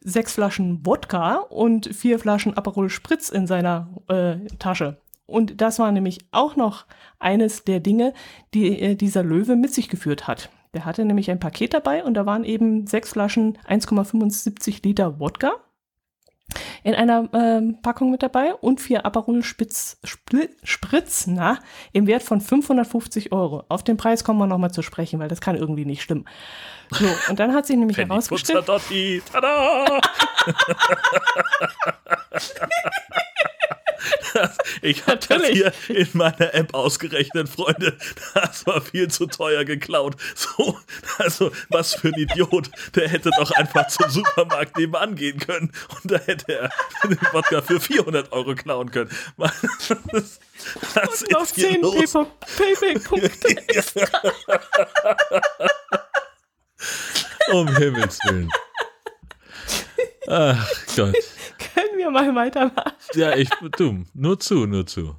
sechs 0.00 0.34
Flaschen 0.34 0.84
Wodka 0.84 1.36
und 1.48 1.86
vier 1.94 2.18
Flaschen 2.18 2.56
Aperol 2.56 2.90
Spritz 2.90 3.28
in 3.28 3.46
seiner 3.46 3.88
äh, 4.08 4.36
Tasche. 4.58 4.98
Und 5.26 5.60
das 5.60 5.78
war 5.78 5.92
nämlich 5.92 6.18
auch 6.32 6.56
noch 6.56 6.84
eines 7.18 7.64
der 7.64 7.80
Dinge, 7.80 8.12
die 8.54 8.80
äh, 8.80 8.94
dieser 8.96 9.22
Löwe 9.22 9.56
mit 9.56 9.72
sich 9.72 9.88
geführt 9.88 10.26
hat. 10.26 10.50
Der 10.74 10.84
hatte 10.84 11.04
nämlich 11.04 11.30
ein 11.30 11.38
Paket 11.38 11.74
dabei 11.74 12.02
und 12.04 12.14
da 12.14 12.26
waren 12.26 12.44
eben 12.44 12.86
sechs 12.86 13.10
Flaschen 13.10 13.58
1,75 13.68 14.80
Liter 14.84 15.20
Wodka 15.20 15.52
in 16.84 16.94
einer 16.94 17.28
ähm, 17.32 17.78
Packung 17.82 18.10
mit 18.10 18.22
dabei 18.22 18.54
und 18.54 18.80
vier 18.80 19.06
Aperol 19.06 19.42
Spitz, 19.42 19.98
Spli- 20.04 20.50
Spritz 20.64 21.26
na, 21.26 21.58
im 21.92 22.06
Wert 22.06 22.22
von 22.22 22.40
550 22.40 23.32
Euro. 23.32 23.64
Auf 23.68 23.84
den 23.84 23.96
Preis 23.96 24.24
kommen 24.24 24.38
wir 24.38 24.46
nochmal 24.46 24.72
zu 24.72 24.82
sprechen, 24.82 25.20
weil 25.20 25.28
das 25.28 25.40
kann 25.40 25.56
irgendwie 25.56 25.84
nicht 25.84 26.02
stimmen. 26.02 26.24
So, 26.90 27.06
und 27.30 27.38
dann 27.38 27.54
hat 27.54 27.66
sich 27.66 27.76
nämlich 27.76 27.96
herausgestellt, 27.96 28.68
Dotti. 28.68 29.22
Tada! 29.32 30.00
Ich 34.82 35.06
habe 35.06 35.18
das 35.28 35.46
hier 35.46 35.72
in 35.88 36.08
meiner 36.12 36.54
App 36.54 36.74
ausgerechnet, 36.74 37.48
Freunde. 37.48 37.96
Das 38.34 38.66
war 38.66 38.80
viel 38.80 39.08
zu 39.08 39.26
teuer 39.26 39.64
geklaut. 39.64 40.16
So, 40.34 40.78
also 41.18 41.52
was 41.68 41.94
für 41.94 42.08
ein 42.08 42.14
Idiot. 42.14 42.70
Der 42.94 43.08
hätte 43.08 43.30
doch 43.36 43.50
einfach 43.52 43.86
zum 43.88 44.10
Supermarkt 44.10 44.76
nebenan 44.76 45.14
gehen 45.14 45.38
können 45.38 45.72
und 46.02 46.10
da 46.10 46.18
hätte 46.18 46.52
er 46.52 46.70
den 47.04 47.18
Wodka 47.32 47.62
für 47.62 47.80
400 47.80 48.32
Euro 48.32 48.54
klauen 48.54 48.90
können. 48.90 49.10
Was, 49.36 49.52
was 50.94 51.24
noch 51.30 51.42
ist 51.42 51.54
hier 51.54 51.70
10 51.70 51.82
los? 51.82 52.12
Payback-Punkte. 52.56 53.30
Um 57.52 57.68
Himmels 57.76 58.18
Willen. 58.24 58.50
Ach 60.28 60.68
Gott. 60.96 61.14
Können 61.74 61.96
wir 61.96 62.10
mal 62.10 62.34
weitermachen? 62.34 62.92
Ja, 63.14 63.36
ich, 63.36 63.48
du, 63.76 64.04
nur 64.14 64.38
zu, 64.40 64.66
nur 64.66 64.86
zu. 64.86 65.16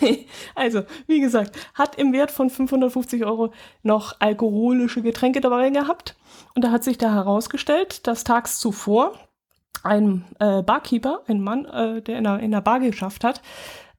Also, 0.54 0.82
wie 1.06 1.20
gesagt, 1.20 1.56
hat 1.74 1.96
im 1.96 2.12
Wert 2.12 2.30
von 2.30 2.50
550 2.50 3.24
Euro 3.24 3.52
noch 3.82 4.16
alkoholische 4.18 5.02
Getränke 5.02 5.40
dabei 5.40 5.70
gehabt. 5.70 6.16
Und 6.54 6.64
da 6.64 6.70
hat 6.70 6.84
sich 6.84 6.98
da 6.98 7.12
herausgestellt, 7.12 8.06
dass 8.06 8.24
tags 8.24 8.58
zuvor 8.58 9.18
ein 9.82 10.24
äh, 10.38 10.62
Barkeeper, 10.62 11.22
ein 11.26 11.40
Mann, 11.40 11.64
äh, 11.66 12.02
der 12.02 12.18
in 12.18 12.26
einer, 12.26 12.40
in 12.40 12.52
einer 12.52 12.62
Bar 12.62 12.80
geschafft 12.80 13.24
hat, 13.24 13.42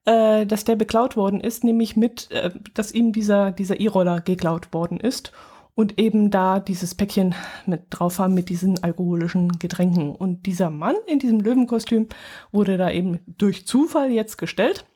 äh, 0.04 0.46
dass 0.46 0.64
der 0.64 0.76
beklaut 0.76 1.16
worden 1.16 1.40
ist, 1.40 1.64
nämlich 1.64 1.96
mit, 1.96 2.30
äh, 2.30 2.50
dass 2.74 2.92
ihm 2.92 3.12
dieser, 3.12 3.52
dieser 3.52 3.80
E-Roller 3.80 4.20
geklaut 4.20 4.72
worden 4.72 4.98
ist 5.00 5.32
und 5.74 5.98
eben 5.98 6.30
da 6.30 6.60
dieses 6.60 6.94
Päckchen 6.94 7.34
mit 7.66 7.86
drauf 7.90 8.18
haben 8.18 8.34
mit 8.34 8.48
diesen 8.48 8.82
alkoholischen 8.82 9.58
Getränken. 9.58 10.14
Und 10.14 10.46
dieser 10.46 10.70
Mann 10.70 10.94
in 11.06 11.18
diesem 11.18 11.40
Löwenkostüm 11.40 12.08
wurde 12.52 12.76
da 12.76 12.90
eben 12.90 13.18
durch 13.26 13.66
Zufall 13.66 14.10
jetzt 14.10 14.38
gestellt. 14.38 14.86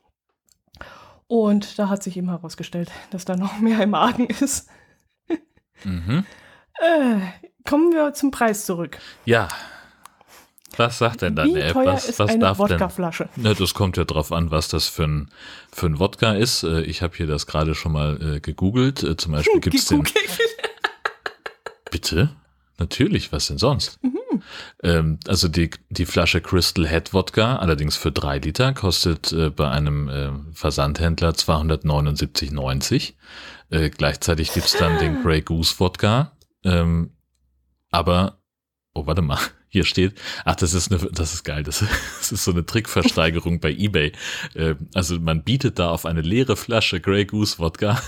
Und 1.27 1.77
da 1.77 1.89
hat 1.89 2.01
sich 2.01 2.17
eben 2.17 2.29
herausgestellt, 2.29 2.91
dass 3.11 3.25
da 3.25 3.35
noch 3.35 3.59
mehr 3.59 3.81
im 3.83 3.93
Argen 3.93 4.25
ist. 4.27 4.67
Mhm. 5.83 6.25
Äh, 6.81 7.19
kommen 7.69 7.91
wir 7.91 8.13
zum 8.13 8.31
Preis 8.31 8.65
zurück. 8.65 8.99
Ja. 9.25 9.49
Was 10.77 10.97
sagt 10.97 11.23
denn 11.23 11.35
deine 11.35 11.55
Wie 11.55 11.59
App? 11.59 11.75
Was, 11.75 12.07
ist 12.07 12.19
was 12.19 12.29
eine 12.29 12.39
darf 12.39 12.57
denn? 12.57 12.69
Wodkaflasche? 12.69 13.27
Na, 13.35 13.53
das 13.53 13.73
kommt 13.73 13.97
ja 13.97 14.05
drauf 14.05 14.31
an, 14.31 14.49
was 14.49 14.69
das 14.69 14.87
für 14.87 15.03
ein, 15.03 15.29
für 15.73 15.87
ein 15.87 15.99
Wodka 15.99 16.35
ist. 16.35 16.63
Äh, 16.63 16.83
Ich 16.83 17.01
habe 17.01 17.17
hier 17.17 17.27
das 17.27 17.47
gerade 17.47 17.75
schon 17.75 17.91
mal 17.91 18.35
äh, 18.35 18.39
gegoogelt. 18.39 19.03
Äh, 19.03 19.17
Zum 19.17 19.33
Beispiel 19.33 19.59
gibt's 19.59 19.87
den. 19.87 20.07
Bitte? 21.91 22.35
Natürlich, 22.77 23.31
was 23.31 23.47
denn 23.47 23.57
sonst? 23.57 23.99
Ähm, 24.83 25.19
also 25.27 25.47
die, 25.49 25.69
die 25.89 26.05
Flasche 26.05 26.39
Crystal 26.39 26.87
Head 26.87 27.13
Wodka, 27.13 27.57
allerdings 27.57 27.97
für 27.97 28.11
drei 28.11 28.37
Liter, 28.37 28.73
kostet 28.73 29.33
äh, 29.33 29.49
bei 29.49 29.69
einem 29.69 30.07
äh, 30.07 30.31
Versandhändler 30.53 31.31
279,90. 31.31 33.13
Äh, 33.69 33.89
gleichzeitig 33.89 34.53
gibt's 34.53 34.77
dann 34.77 34.97
den 34.99 35.21
Grey 35.21 35.41
Goose 35.41 35.79
Wodka, 35.79 36.37
ähm, 36.63 37.11
aber 37.91 38.39
Oh, 38.93 39.05
warte 39.05 39.21
mal. 39.21 39.39
Hier 39.71 39.85
steht, 39.85 40.15
ach, 40.45 40.55
das 40.55 40.73
ist 40.73 40.91
eine, 40.91 41.11
das 41.11 41.33
ist 41.33 41.43
geil. 41.43 41.61
Das, 41.61 41.79
das 42.19 42.31
ist 42.31 42.43
so 42.43 42.51
eine 42.51 42.65
Trickversteigerung 42.65 43.59
bei 43.59 43.71
eBay. 43.71 44.11
Äh, 44.55 44.75
also 44.95 45.19
man 45.19 45.43
bietet 45.43 45.77
da 45.77 45.91
auf 45.91 46.05
eine 46.05 46.21
leere 46.21 46.55
Flasche 46.55 46.99
Grey 46.99 47.25
Goose 47.25 47.59
Wodka 47.59 48.01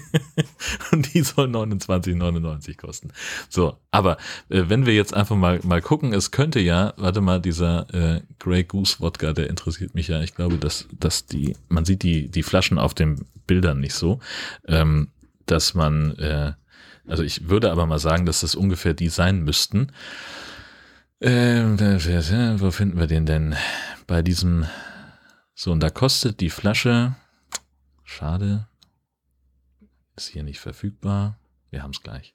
und 0.92 1.12
die 1.14 1.22
soll 1.22 1.48
29,99 1.48 2.76
kosten. 2.76 3.10
So, 3.48 3.76
aber 3.90 4.16
äh, 4.48 4.64
wenn 4.68 4.86
wir 4.86 4.94
jetzt 4.94 5.14
einfach 5.14 5.36
mal 5.36 5.60
mal 5.62 5.82
gucken, 5.82 6.12
es 6.12 6.30
könnte 6.30 6.60
ja, 6.60 6.94
warte 6.96 7.20
mal, 7.20 7.40
dieser 7.40 7.92
äh, 7.94 8.20
Grey 8.38 8.64
Goose 8.64 9.00
Wodka, 9.00 9.32
der 9.32 9.50
interessiert 9.50 9.94
mich 9.94 10.08
ja. 10.08 10.22
Ich 10.22 10.34
glaube, 10.34 10.58
dass 10.58 10.88
dass 10.98 11.26
die, 11.26 11.56
man 11.68 11.84
sieht 11.84 12.02
die 12.02 12.28
die 12.28 12.42
Flaschen 12.42 12.78
auf 12.78 12.94
den 12.94 13.26
Bildern 13.46 13.80
nicht 13.80 13.94
so, 13.94 14.20
ähm, 14.66 15.08
dass 15.46 15.74
man, 15.74 16.16
äh, 16.18 16.52
also 17.06 17.22
ich 17.22 17.48
würde 17.48 17.70
aber 17.70 17.86
mal 17.86 17.98
sagen, 17.98 18.26
dass 18.26 18.40
das 18.40 18.54
ungefähr 18.54 18.94
die 18.94 19.08
sein 19.08 19.42
müssten. 19.42 19.88
Äh, 21.20 21.62
wo 22.60 22.70
finden 22.70 22.98
wir 22.98 23.06
den 23.06 23.26
denn? 23.26 23.54
Bei 24.06 24.22
diesem, 24.22 24.66
so 25.54 25.70
und 25.70 25.80
da 25.80 25.90
kostet 25.90 26.40
die 26.40 26.50
Flasche, 26.50 27.14
schade, 28.04 28.66
ist 30.16 30.28
hier 30.28 30.42
nicht 30.42 30.60
verfügbar. 30.60 31.38
Wir 31.70 31.82
haben 31.82 31.92
es 31.92 32.02
gleich. 32.02 32.34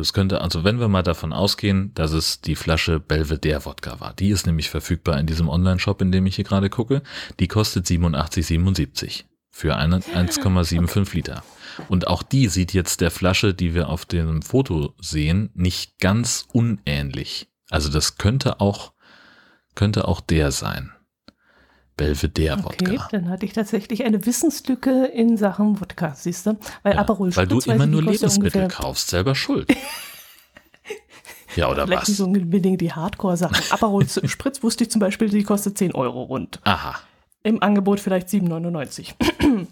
Es 0.00 0.12
könnte, 0.12 0.42
also 0.42 0.62
wenn 0.62 0.78
wir 0.78 0.88
mal 0.88 1.02
davon 1.02 1.32
ausgehen, 1.32 1.92
dass 1.94 2.12
es 2.12 2.42
die 2.42 2.56
Flasche 2.56 3.00
Belvedere 3.00 3.64
Wodka 3.64 3.98
war, 4.00 4.12
die 4.12 4.28
ist 4.28 4.46
nämlich 4.46 4.68
verfügbar 4.68 5.18
in 5.18 5.26
diesem 5.26 5.48
Online-Shop, 5.48 6.02
in 6.02 6.12
dem 6.12 6.26
ich 6.26 6.36
hier 6.36 6.44
gerade 6.44 6.68
gucke, 6.68 7.02
die 7.40 7.48
kostet 7.48 7.86
87,77 7.86 9.24
für 9.50 9.76
1,75 9.76 11.14
Liter. 11.14 11.42
Und 11.88 12.08
auch 12.08 12.22
die 12.22 12.48
sieht 12.48 12.74
jetzt 12.74 13.00
der 13.00 13.10
Flasche, 13.10 13.54
die 13.54 13.74
wir 13.74 13.88
auf 13.88 14.04
dem 14.04 14.42
Foto 14.42 14.94
sehen, 15.00 15.50
nicht 15.54 15.98
ganz 15.98 16.46
unähnlich. 16.52 17.48
Also 17.70 17.90
das 17.90 18.18
könnte 18.18 18.60
auch, 18.60 18.92
könnte 19.74 20.08
auch 20.08 20.20
der 20.20 20.52
sein. 20.52 20.92
Belvedere-Wodka. 21.96 22.92
Okay, 22.92 23.00
dann 23.10 23.28
hatte 23.30 23.46
ich 23.46 23.54
tatsächlich 23.54 24.04
eine 24.04 24.24
Wissenslücke 24.24 25.06
in 25.06 25.36
Sachen 25.36 25.80
Wodka, 25.80 26.14
siehst 26.14 26.46
du? 26.46 26.58
Weil 26.82 26.94
ja, 26.94 27.00
Aperol 27.00 27.34
Weil 27.34 27.46
du 27.46 27.58
immer 27.60 27.86
nur 27.86 28.02
Lebensmittel 28.02 28.68
kaufst, 28.68 29.08
selber 29.08 29.34
schuld. 29.34 29.68
ja, 31.56 31.70
oder 31.70 31.86
Vielleicht 31.86 32.02
was? 32.02 32.06
Vielleicht 32.06 32.18
so 32.18 32.24
unbedingt 32.26 32.82
die 32.82 32.92
Hardcore-Sachen. 32.92 33.56
Aperol 33.70 34.06
Spritz 34.08 34.62
wusste 34.62 34.84
ich 34.84 34.90
zum 34.90 35.00
Beispiel, 35.00 35.30
die 35.30 35.42
kostet 35.42 35.78
10 35.78 35.94
Euro 35.94 36.24
rund. 36.24 36.60
Aha. 36.64 36.96
Im 37.42 37.62
Angebot 37.62 38.00
vielleicht 38.00 38.28
7,99. 38.28 39.14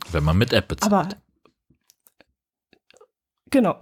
Wenn 0.13 0.25
man 0.25 0.39
mit 0.39 0.53
App 0.55 0.69
bezahlt. 0.69 0.93
Aber, 0.93 1.09
genau. 3.51 3.79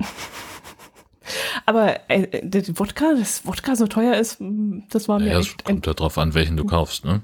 Aber 1.65 2.11
äh, 2.11 2.41
der 2.43 2.63
Wodka, 2.79 3.15
das 3.15 3.47
Wodka 3.47 3.77
so 3.77 3.87
teuer 3.87 4.17
ist, 4.17 4.39
das 4.91 5.09
war 5.09 5.21
mir 5.21 5.33
ja, 5.33 5.39
echt... 5.39 5.61
Es 5.61 5.65
kommt 5.65 5.87
ja 5.87 5.95
drauf 5.95 6.19
an, 6.19 6.35
welchen 6.35 6.57
du 6.57 6.65
kaufst, 6.65 7.05
ne? 7.05 7.23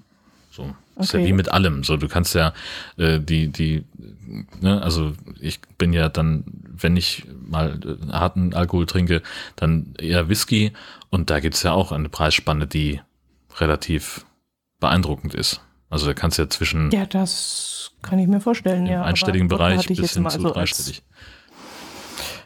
So. 0.59 0.65
Okay. 0.65 0.75
Ist 1.05 1.13
ja 1.13 1.21
wie 1.21 1.33
mit 1.33 1.53
allem. 1.53 1.85
So, 1.85 1.97
du 1.97 2.09
kannst 2.09 2.35
ja 2.35 2.53
äh, 2.97 3.21
die, 3.21 3.47
die, 3.49 3.85
ne, 4.61 4.83
also 4.83 5.13
ich 5.39 5.61
bin 5.79 5.93
ja 5.93 6.09
dann, 6.09 6.45
wenn 6.65 6.97
ich 6.97 7.25
mal 7.47 7.79
äh, 7.85 8.13
harten 8.13 8.53
Alkohol 8.53 8.87
trinke, 8.87 9.23
dann 9.55 9.95
eher 10.01 10.29
Whisky 10.29 10.73
und 11.11 11.31
da 11.31 11.39
gibt's 11.39 11.63
ja 11.63 11.73
auch 11.73 11.93
eine 11.93 12.09
Preisspanne, 12.09 12.67
die 12.67 13.01
relativ 13.59 14.27
beeindruckend 14.81 15.35
ist. 15.35 15.61
Also 15.91 16.07
da 16.07 16.15
kannst 16.15 16.39
du 16.39 16.43
ja 16.43 16.51
zwischen. 16.51 16.91
Ja, 16.91 17.07
das 17.07 17.93
kann 18.03 18.19
ich 18.19 18.27
mir 18.27 18.41
vorstellen, 18.41 18.87
im 18.87 18.93
ja. 18.93 19.05
einstelligen 19.05 19.47
Bereich 19.47 19.87
bis 19.87 20.15
hin 20.15 20.29
zu 20.29 20.39
also 20.39 20.51
dreistellig. 20.51 21.05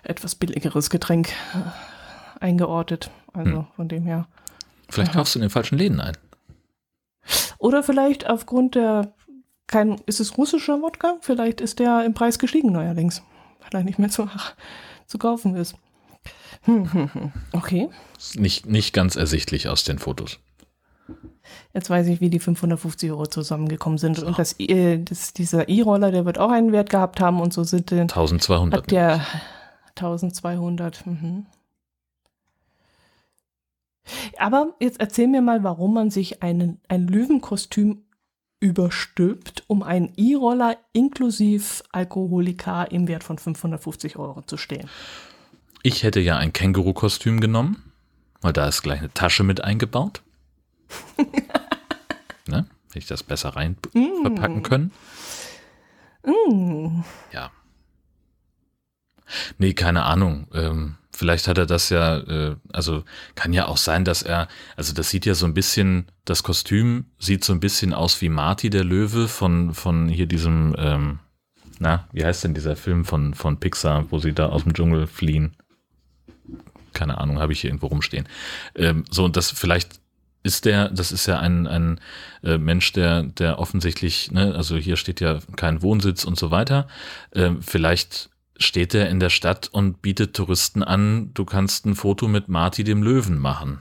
Etwas 0.03 0.35
billigeres 0.35 0.91
Getränk 0.91 1.31
äh, 1.55 2.45
eingeordnet. 2.45 3.11
Also 3.33 3.51
hm. 3.51 3.67
von 3.77 3.89
dem 3.89 4.05
her. 4.05 4.29
Vielleicht 4.91 5.15
kaufst 5.15 5.35
du 5.35 5.39
in 5.39 5.45
den 5.45 5.51
falschen 5.51 5.79
Läden 5.79 6.01
ein. 6.01 6.19
Oder 7.59 7.83
vielleicht 7.83 8.29
aufgrund 8.29 8.75
der, 8.75 9.15
kein, 9.67 10.01
ist 10.07 10.21
es 10.21 10.37
russischer 10.37 10.83
Wodka? 10.83 11.17
Vielleicht 11.21 11.61
ist 11.61 11.79
der 11.79 12.05
im 12.05 12.15
Preis 12.15 12.39
gestiegen 12.39 12.73
neuerdings. 12.73 13.23
Weil 13.61 13.81
er 13.81 13.85
nicht 13.85 13.99
mehr 13.99 14.11
zu, 14.11 14.29
zu 15.07 15.19
kaufen 15.19 15.57
ist. 15.57 15.75
Hm, 16.63 16.93
hm, 16.93 17.15
hm. 17.15 17.33
Okay. 17.53 17.89
Nicht, 18.35 18.67
nicht 18.67 18.93
ganz 18.93 19.17
ersichtlich 19.17 19.69
aus 19.69 19.85
den 19.85 19.99
Fotos. 19.99 20.39
Jetzt 21.75 21.91
weiß 21.91 22.07
ich, 22.07 22.21
wie 22.21 22.31
die 22.31 22.39
550 22.39 23.11
Euro 23.11 23.27
zusammengekommen 23.27 23.99
sind. 23.99 24.17
So. 24.17 24.27
Und 24.27 24.39
das, 24.39 24.57
das, 24.59 25.33
dieser 25.33 25.69
E-Roller, 25.69 26.13
der 26.13 26.25
wird 26.25 26.39
auch 26.39 26.51
einen 26.51 26.73
Wert 26.73 26.91
gehabt 26.91 27.21
haben 27.21 27.41
und 27.41 27.53
so 27.53 27.65
sind 27.65 27.93
1200. 27.93 28.83
Hat 28.83 28.91
der 28.91 29.27
1200. 29.97 31.07
Mhm. 31.07 31.47
Aber 34.39 34.75
jetzt 34.81 35.01
erzähl 35.01 35.29
mir 35.29 35.43
mal, 35.43 35.63
warum 35.63 35.95
man 35.95 36.11
sich 36.11 36.43
einen, 36.43 36.81
ein 36.89 37.07
Löwenkostüm 37.07 38.05
überstülpt, 38.61 39.65
um 39.67 39.83
einen 39.83 40.13
E-Roller 40.17 40.77
inklusive 40.93 41.83
Alkoholika 41.91 42.85
im 42.85 43.09
Wert 43.09 43.25
von 43.25 43.39
550 43.39 44.17
Euro 44.17 44.43
zu 44.43 44.57
stehen. 44.57 44.89
Ich 45.83 46.05
hätte 46.05 46.21
ja 46.21 46.37
ein 46.37 46.53
Känguru-Kostüm 46.53 47.41
genommen, 47.41 47.93
weil 48.41 48.53
da 48.53 48.69
ist 48.69 48.83
gleich 48.83 49.01
eine 49.01 49.13
Tasche 49.13 49.43
mit 49.43 49.65
eingebaut. 49.65 50.23
ne? 52.47 52.67
Hätte 52.87 52.99
ich 52.99 53.07
das 53.07 53.25
besser 53.25 53.51
rein 53.51 53.77
mm. 53.95 54.23
verpacken 54.23 54.63
können. 54.63 54.93
Mm. 56.25 57.01
Ja. 57.33 57.51
Nee, 59.59 59.75
keine 59.75 60.05
Ahnung. 60.05 60.47
Ähm, 60.55 60.97
vielleicht 61.23 61.47
hat 61.47 61.57
er 61.57 61.67
das 61.67 61.89
ja, 61.89 62.19
äh, 62.19 62.57
also 62.73 63.05
kann 63.37 63.53
ja 63.53 63.69
auch 63.69 63.77
sein, 63.77 64.05
dass 64.05 64.23
er, 64.23 64.49
also 64.75 64.93
das 64.93 65.09
sieht 65.09 65.25
ja 65.25 65.35
so 65.35 65.47
ein 65.47 65.55
bisschen, 65.55 66.07
das 66.25 66.43
Kostüm 66.43 67.05
sieht 67.21 67.45
so 67.45 67.53
ein 67.53 67.61
bisschen 67.61 67.95
aus 67.95 68.21
wie 68.21 68.29
Marty 68.29 68.71
der 68.71 68.83
Löwe 68.83 69.29
von, 69.29 69.73
von 69.73 70.09
hier 70.09 70.27
diesem, 70.27 70.75
ähm, 70.77 71.21
na, 71.79 72.09
wie 72.11 72.25
heißt 72.25 72.43
denn 72.43 72.55
dieser 72.55 72.75
Film 72.75 73.05
von, 73.05 73.35
von 73.35 73.61
Pixar, 73.61 74.11
wo 74.11 74.19
sie 74.19 74.33
da 74.33 74.47
aus 74.47 74.65
dem 74.65 74.75
Dschungel 74.75 75.07
fliehen? 75.07 75.57
Keine 76.93 77.19
Ahnung, 77.19 77.39
habe 77.39 77.53
ich 77.53 77.61
hier 77.61 77.71
irgendwo 77.71 77.87
rumstehen. 77.87 78.29
Ähm, 78.75 79.05
so, 79.09 79.25
und 79.25 79.37
das 79.37 79.53
vielleicht 79.53 80.01
ist 80.43 80.65
der, 80.65 80.89
das 80.89 81.13
ist 81.13 81.27
ja 81.27 81.39
ein, 81.39 81.69
ein 81.69 82.01
äh, 82.43 82.59
Mensch, 82.59 82.93
der, 82.95 83.23
der 83.23 83.61
offensichtlich, 83.61 84.33
ne, 84.33 84.57
also 84.57 84.77
hier 84.77 84.97
steht 84.97 85.21
ja 85.21 85.39
kein 85.55 85.83
Wohnsitz 85.83 86.25
und 86.25 86.37
so 86.37 86.51
weiter. 86.51 86.89
Ähm, 87.33 87.63
vielleicht 87.63 88.32
steht 88.57 88.95
er 88.95 89.09
in 89.09 89.21
der 89.21 89.31
Stadt 89.31 89.69
und 89.73 90.03
bietet 90.03 90.35
Touristen 90.35 90.83
an, 90.83 91.31
du 91.35 91.45
kannst 91.45 91.87
ein 91.87 91.95
Foto 91.95 92.29
mit 92.29 92.49
Marty 92.49 92.85
dem 92.85 93.03
Löwen 93.03 93.39
machen. 93.39 93.81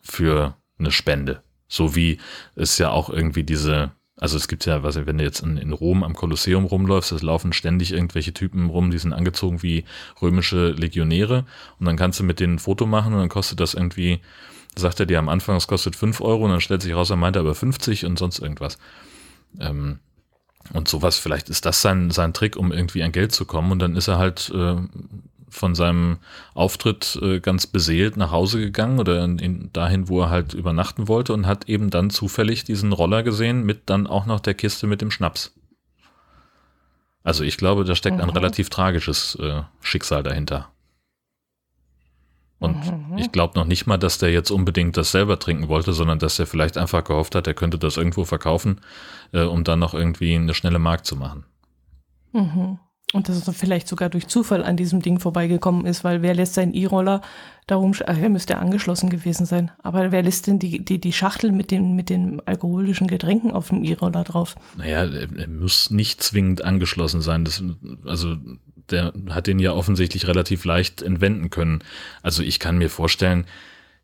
Für 0.00 0.56
eine 0.78 0.90
Spende. 0.90 1.42
So 1.68 1.94
wie 1.94 2.18
es 2.54 2.76
ja 2.78 2.90
auch 2.90 3.08
irgendwie 3.08 3.44
diese, 3.44 3.92
also 4.16 4.36
es 4.36 4.48
gibt 4.48 4.66
ja, 4.66 4.82
was 4.82 4.96
wenn 5.06 5.18
du 5.18 5.24
jetzt 5.24 5.40
in, 5.40 5.56
in 5.56 5.72
Rom 5.72 6.02
am 6.02 6.14
Kolosseum 6.14 6.64
rumläufst, 6.64 7.12
es 7.12 7.22
laufen 7.22 7.52
ständig 7.52 7.92
irgendwelche 7.92 8.34
Typen 8.34 8.68
rum, 8.68 8.90
die 8.90 8.98
sind 8.98 9.12
angezogen 9.12 9.62
wie 9.62 9.84
römische 10.20 10.70
Legionäre 10.70 11.46
und 11.78 11.86
dann 11.86 11.96
kannst 11.96 12.20
du 12.20 12.24
mit 12.24 12.40
denen 12.40 12.56
ein 12.56 12.58
Foto 12.58 12.86
machen 12.86 13.14
und 13.14 13.20
dann 13.20 13.28
kostet 13.28 13.60
das 13.60 13.74
irgendwie, 13.74 14.20
sagt 14.76 15.00
er 15.00 15.06
dir 15.06 15.18
am 15.18 15.28
Anfang, 15.28 15.56
es 15.56 15.66
kostet 15.66 15.96
fünf 15.96 16.20
Euro 16.20 16.44
und 16.44 16.50
dann 16.50 16.60
stellt 16.60 16.82
sich 16.82 16.94
raus, 16.94 17.10
er 17.10 17.16
meinte 17.16 17.40
aber 17.40 17.54
50 17.54 18.04
und 18.04 18.18
sonst 18.18 18.38
irgendwas. 18.38 18.78
Ähm, 19.60 19.98
und 20.72 20.88
sowas, 20.88 21.18
vielleicht 21.18 21.48
ist 21.48 21.66
das 21.66 21.82
sein, 21.82 22.10
sein 22.10 22.32
Trick, 22.32 22.56
um 22.56 22.72
irgendwie 22.72 23.02
an 23.02 23.12
Geld 23.12 23.32
zu 23.32 23.44
kommen. 23.44 23.72
Und 23.72 23.78
dann 23.78 23.96
ist 23.96 24.08
er 24.08 24.18
halt 24.18 24.50
äh, 24.54 24.76
von 25.50 25.74
seinem 25.74 26.18
Auftritt 26.54 27.18
äh, 27.20 27.40
ganz 27.40 27.66
beseelt 27.66 28.16
nach 28.16 28.30
Hause 28.30 28.58
gegangen 28.58 28.98
oder 28.98 29.22
in, 29.22 29.38
in, 29.38 29.72
dahin, 29.72 30.08
wo 30.08 30.22
er 30.22 30.30
halt 30.30 30.54
übernachten 30.54 31.08
wollte 31.08 31.34
und 31.34 31.46
hat 31.46 31.68
eben 31.68 31.90
dann 31.90 32.08
zufällig 32.10 32.64
diesen 32.64 32.92
Roller 32.92 33.22
gesehen 33.22 33.64
mit 33.64 33.82
dann 33.86 34.06
auch 34.06 34.24
noch 34.24 34.40
der 34.40 34.54
Kiste 34.54 34.86
mit 34.86 35.02
dem 35.02 35.10
Schnaps. 35.10 35.54
Also 37.22 37.44
ich 37.44 37.58
glaube, 37.58 37.84
da 37.84 37.94
steckt 37.94 38.20
ein 38.20 38.28
mhm. 38.28 38.34
relativ 38.34 38.70
tragisches 38.70 39.36
äh, 39.36 39.62
Schicksal 39.82 40.22
dahinter. 40.22 40.71
Und 42.62 43.10
mhm. 43.10 43.18
ich 43.18 43.32
glaube 43.32 43.58
noch 43.58 43.66
nicht 43.66 43.86
mal, 43.86 43.98
dass 43.98 44.18
der 44.18 44.30
jetzt 44.30 44.50
unbedingt 44.50 44.96
das 44.96 45.10
selber 45.10 45.38
trinken 45.38 45.68
wollte, 45.68 45.92
sondern 45.92 46.18
dass 46.18 46.38
er 46.38 46.46
vielleicht 46.46 46.78
einfach 46.78 47.04
gehofft 47.04 47.34
hat, 47.34 47.46
er 47.46 47.54
könnte 47.54 47.78
das 47.78 47.96
irgendwo 47.96 48.24
verkaufen, 48.24 48.80
äh, 49.32 49.42
um 49.42 49.64
dann 49.64 49.80
noch 49.80 49.94
irgendwie 49.94 50.34
eine 50.34 50.54
schnelle 50.54 50.78
Markt 50.78 51.06
zu 51.06 51.16
machen. 51.16 51.44
Mhm. 52.32 52.78
Und 53.12 53.28
dass 53.28 53.46
er 53.46 53.52
vielleicht 53.52 53.88
sogar 53.88 54.08
durch 54.08 54.26
Zufall 54.26 54.64
an 54.64 54.76
diesem 54.76 55.02
Ding 55.02 55.18
vorbeigekommen 55.18 55.84
ist, 55.84 56.02
weil 56.02 56.22
wer 56.22 56.34
lässt 56.34 56.54
seinen 56.54 56.72
E-Roller 56.72 57.20
darum, 57.66 57.92
ach, 58.06 58.16
er 58.16 58.28
müsste 58.30 58.58
angeschlossen 58.58 59.10
gewesen 59.10 59.44
sein. 59.44 59.70
Aber 59.82 60.12
wer 60.12 60.22
lässt 60.22 60.46
denn 60.46 60.58
die, 60.58 60.82
die, 60.82 60.98
die 60.98 61.12
Schachtel 61.12 61.52
mit 61.52 61.70
den, 61.70 61.94
mit 61.94 62.08
den 62.08 62.40
alkoholischen 62.46 63.08
Getränken 63.08 63.50
auf 63.50 63.68
dem 63.68 63.84
E-Roller 63.84 64.24
drauf? 64.24 64.54
Naja, 64.78 65.04
er 65.04 65.48
muss 65.48 65.90
nicht 65.90 66.22
zwingend 66.22 66.64
angeschlossen 66.64 67.20
sein. 67.20 67.44
Das, 67.44 67.62
also 68.06 68.36
der 68.90 69.12
hat 69.30 69.46
den 69.46 69.58
ja 69.58 69.72
offensichtlich 69.72 70.26
relativ 70.26 70.64
leicht 70.64 71.02
entwenden 71.02 71.50
können. 71.50 71.82
Also 72.22 72.42
ich 72.42 72.58
kann 72.58 72.78
mir 72.78 72.90
vorstellen, 72.90 73.46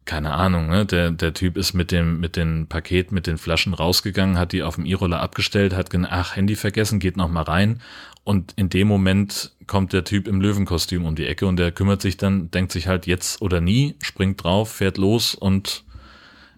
keine 0.08 0.32
Ahnung, 0.32 0.68
ne? 0.68 0.86
der, 0.86 1.10
der 1.10 1.34
Typ 1.34 1.58
ist 1.58 1.74
mit 1.74 1.92
dem, 1.92 2.18
mit 2.18 2.34
dem 2.34 2.66
Paket, 2.66 3.12
mit 3.12 3.26
den 3.26 3.36
Flaschen 3.36 3.74
rausgegangen, 3.74 4.38
hat 4.38 4.52
die 4.52 4.62
auf 4.62 4.76
dem 4.76 4.86
E-Roller 4.86 5.20
abgestellt, 5.20 5.74
hat 5.74 5.90
gedacht, 5.90 6.10
ach, 6.10 6.34
Handy 6.34 6.56
vergessen, 6.56 6.98
geht 6.98 7.18
noch 7.18 7.28
mal 7.28 7.42
rein. 7.42 7.82
Und 8.24 8.54
in 8.56 8.70
dem 8.70 8.88
Moment 8.88 9.52
kommt 9.66 9.92
der 9.92 10.04
Typ 10.04 10.26
im 10.26 10.40
Löwenkostüm 10.40 11.04
um 11.04 11.14
die 11.14 11.26
Ecke 11.26 11.46
und 11.46 11.58
der 11.58 11.72
kümmert 11.72 12.00
sich 12.00 12.16
dann, 12.16 12.50
denkt 12.50 12.72
sich 12.72 12.88
halt 12.88 13.06
jetzt 13.06 13.42
oder 13.42 13.60
nie, 13.60 13.96
springt 14.02 14.42
drauf, 14.42 14.72
fährt 14.72 14.96
los 14.96 15.34
und 15.34 15.84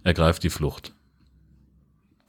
ergreift 0.05 0.45
die 0.45 0.51
Flucht. 0.51 0.93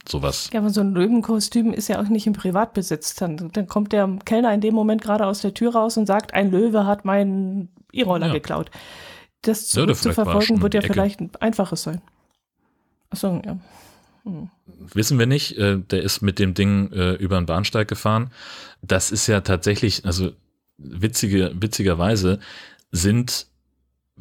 Sowas. 0.08 0.50
Ja, 0.52 0.60
aber 0.60 0.70
so 0.70 0.80
ein 0.80 0.94
Löwenkostüm 0.94 1.72
ist 1.72 1.88
ja 1.88 2.00
auch 2.00 2.08
nicht 2.08 2.26
im 2.26 2.32
Privatbesitz. 2.32 3.14
Dann, 3.14 3.50
dann 3.52 3.66
kommt 3.68 3.92
der 3.92 4.18
Kellner 4.24 4.52
in 4.52 4.60
dem 4.60 4.74
Moment 4.74 5.02
gerade 5.02 5.26
aus 5.26 5.40
der 5.40 5.54
Tür 5.54 5.74
raus 5.74 5.96
und 5.96 6.06
sagt, 6.06 6.34
ein 6.34 6.50
Löwe 6.50 6.86
hat 6.86 7.04
meinen 7.04 7.68
E-Roller 7.92 8.28
ja. 8.28 8.32
geklaut. 8.32 8.70
Das 9.42 9.68
zu, 9.68 9.86
zu 9.86 10.12
verfolgen 10.12 10.62
wird 10.62 10.74
ja 10.74 10.80
vielleicht 10.80 11.20
ein 11.20 11.30
einfaches 11.40 11.82
sein. 11.82 12.00
Achso, 13.10 13.40
ja. 13.44 13.58
Hm. 14.24 14.50
Wissen 14.94 15.18
wir 15.18 15.26
nicht. 15.26 15.56
Äh, 15.58 15.78
der 15.78 16.02
ist 16.02 16.22
mit 16.22 16.38
dem 16.38 16.54
Ding 16.54 16.90
äh, 16.92 17.12
über 17.14 17.36
den 17.36 17.46
Bahnsteig 17.46 17.88
gefahren. 17.88 18.30
Das 18.82 19.10
ist 19.10 19.26
ja 19.26 19.40
tatsächlich, 19.40 20.04
also 20.04 20.32
witzige, 20.78 21.52
witzigerweise 21.54 22.40
sind 22.90 23.46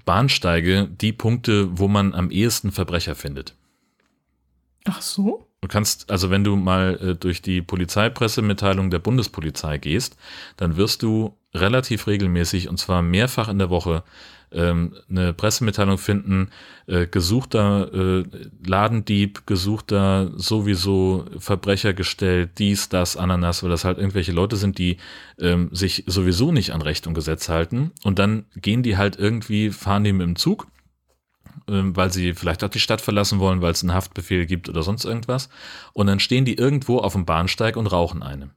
Bahnsteige 0.06 0.88
die 0.90 1.14
Punkte, 1.14 1.78
wo 1.78 1.88
man 1.88 2.14
am 2.14 2.32
ehesten 2.32 2.72
Verbrecher 2.72 3.16
findet. 3.16 3.56
Ach 4.86 5.02
so? 5.02 5.48
Du 5.61 5.67
kannst, 5.67 6.09
also 6.09 6.31
wenn 6.31 6.43
du 6.43 6.55
mal 6.55 6.97
äh, 7.01 7.15
durch 7.15 7.43
die 7.43 7.61
Polizeipressemitteilung 7.61 8.89
der 8.89 8.97
Bundespolizei 8.97 9.77
gehst, 9.77 10.17
dann 10.57 10.75
wirst 10.75 11.03
du 11.03 11.38
relativ 11.53 12.07
regelmäßig 12.07 12.67
und 12.67 12.77
zwar 12.77 13.03
mehrfach 13.03 13.47
in 13.47 13.59
der 13.59 13.69
Woche 13.69 14.03
ähm, 14.51 14.95
eine 15.07 15.33
Pressemitteilung 15.33 15.99
finden, 15.99 16.49
äh, 16.88 17.05
gesuchter 17.05 17.93
äh, 17.93 18.23
Ladendieb, 18.65 19.45
gesuchter 19.45 20.31
sowieso 20.35 21.25
Verbrecher 21.38 21.93
gestellt, 21.93 22.51
dies, 22.57 22.89
das, 22.89 23.15
Ananas, 23.15 23.61
weil 23.61 23.69
das 23.69 23.85
halt 23.85 23.99
irgendwelche 23.99 24.31
Leute 24.31 24.55
sind, 24.55 24.79
die 24.79 24.97
ähm, 25.39 25.69
sich 25.71 26.03
sowieso 26.07 26.51
nicht 26.51 26.71
an 26.71 26.81
Recht 26.81 27.05
und 27.05 27.13
Gesetz 27.13 27.49
halten. 27.49 27.91
Und 28.03 28.17
dann 28.17 28.45
gehen 28.55 28.81
die 28.81 28.97
halt 28.97 29.15
irgendwie, 29.15 29.69
fahren 29.69 30.03
die 30.03 30.11
mit 30.11 30.25
dem 30.25 30.35
Zug 30.35 30.67
weil 31.67 32.11
sie 32.11 32.33
vielleicht 32.33 32.63
auch 32.63 32.69
die 32.69 32.79
Stadt 32.79 33.01
verlassen 33.01 33.39
wollen, 33.39 33.61
weil 33.61 33.71
es 33.71 33.83
einen 33.83 33.93
Haftbefehl 33.93 34.45
gibt 34.45 34.69
oder 34.69 34.83
sonst 34.83 35.05
irgendwas. 35.05 35.49
Und 35.93 36.07
dann 36.07 36.19
stehen 36.19 36.45
die 36.45 36.55
irgendwo 36.55 36.99
auf 36.99 37.13
dem 37.13 37.25
Bahnsteig 37.25 37.77
und 37.77 37.88
rauchen 37.88 38.23
eine. 38.23 38.51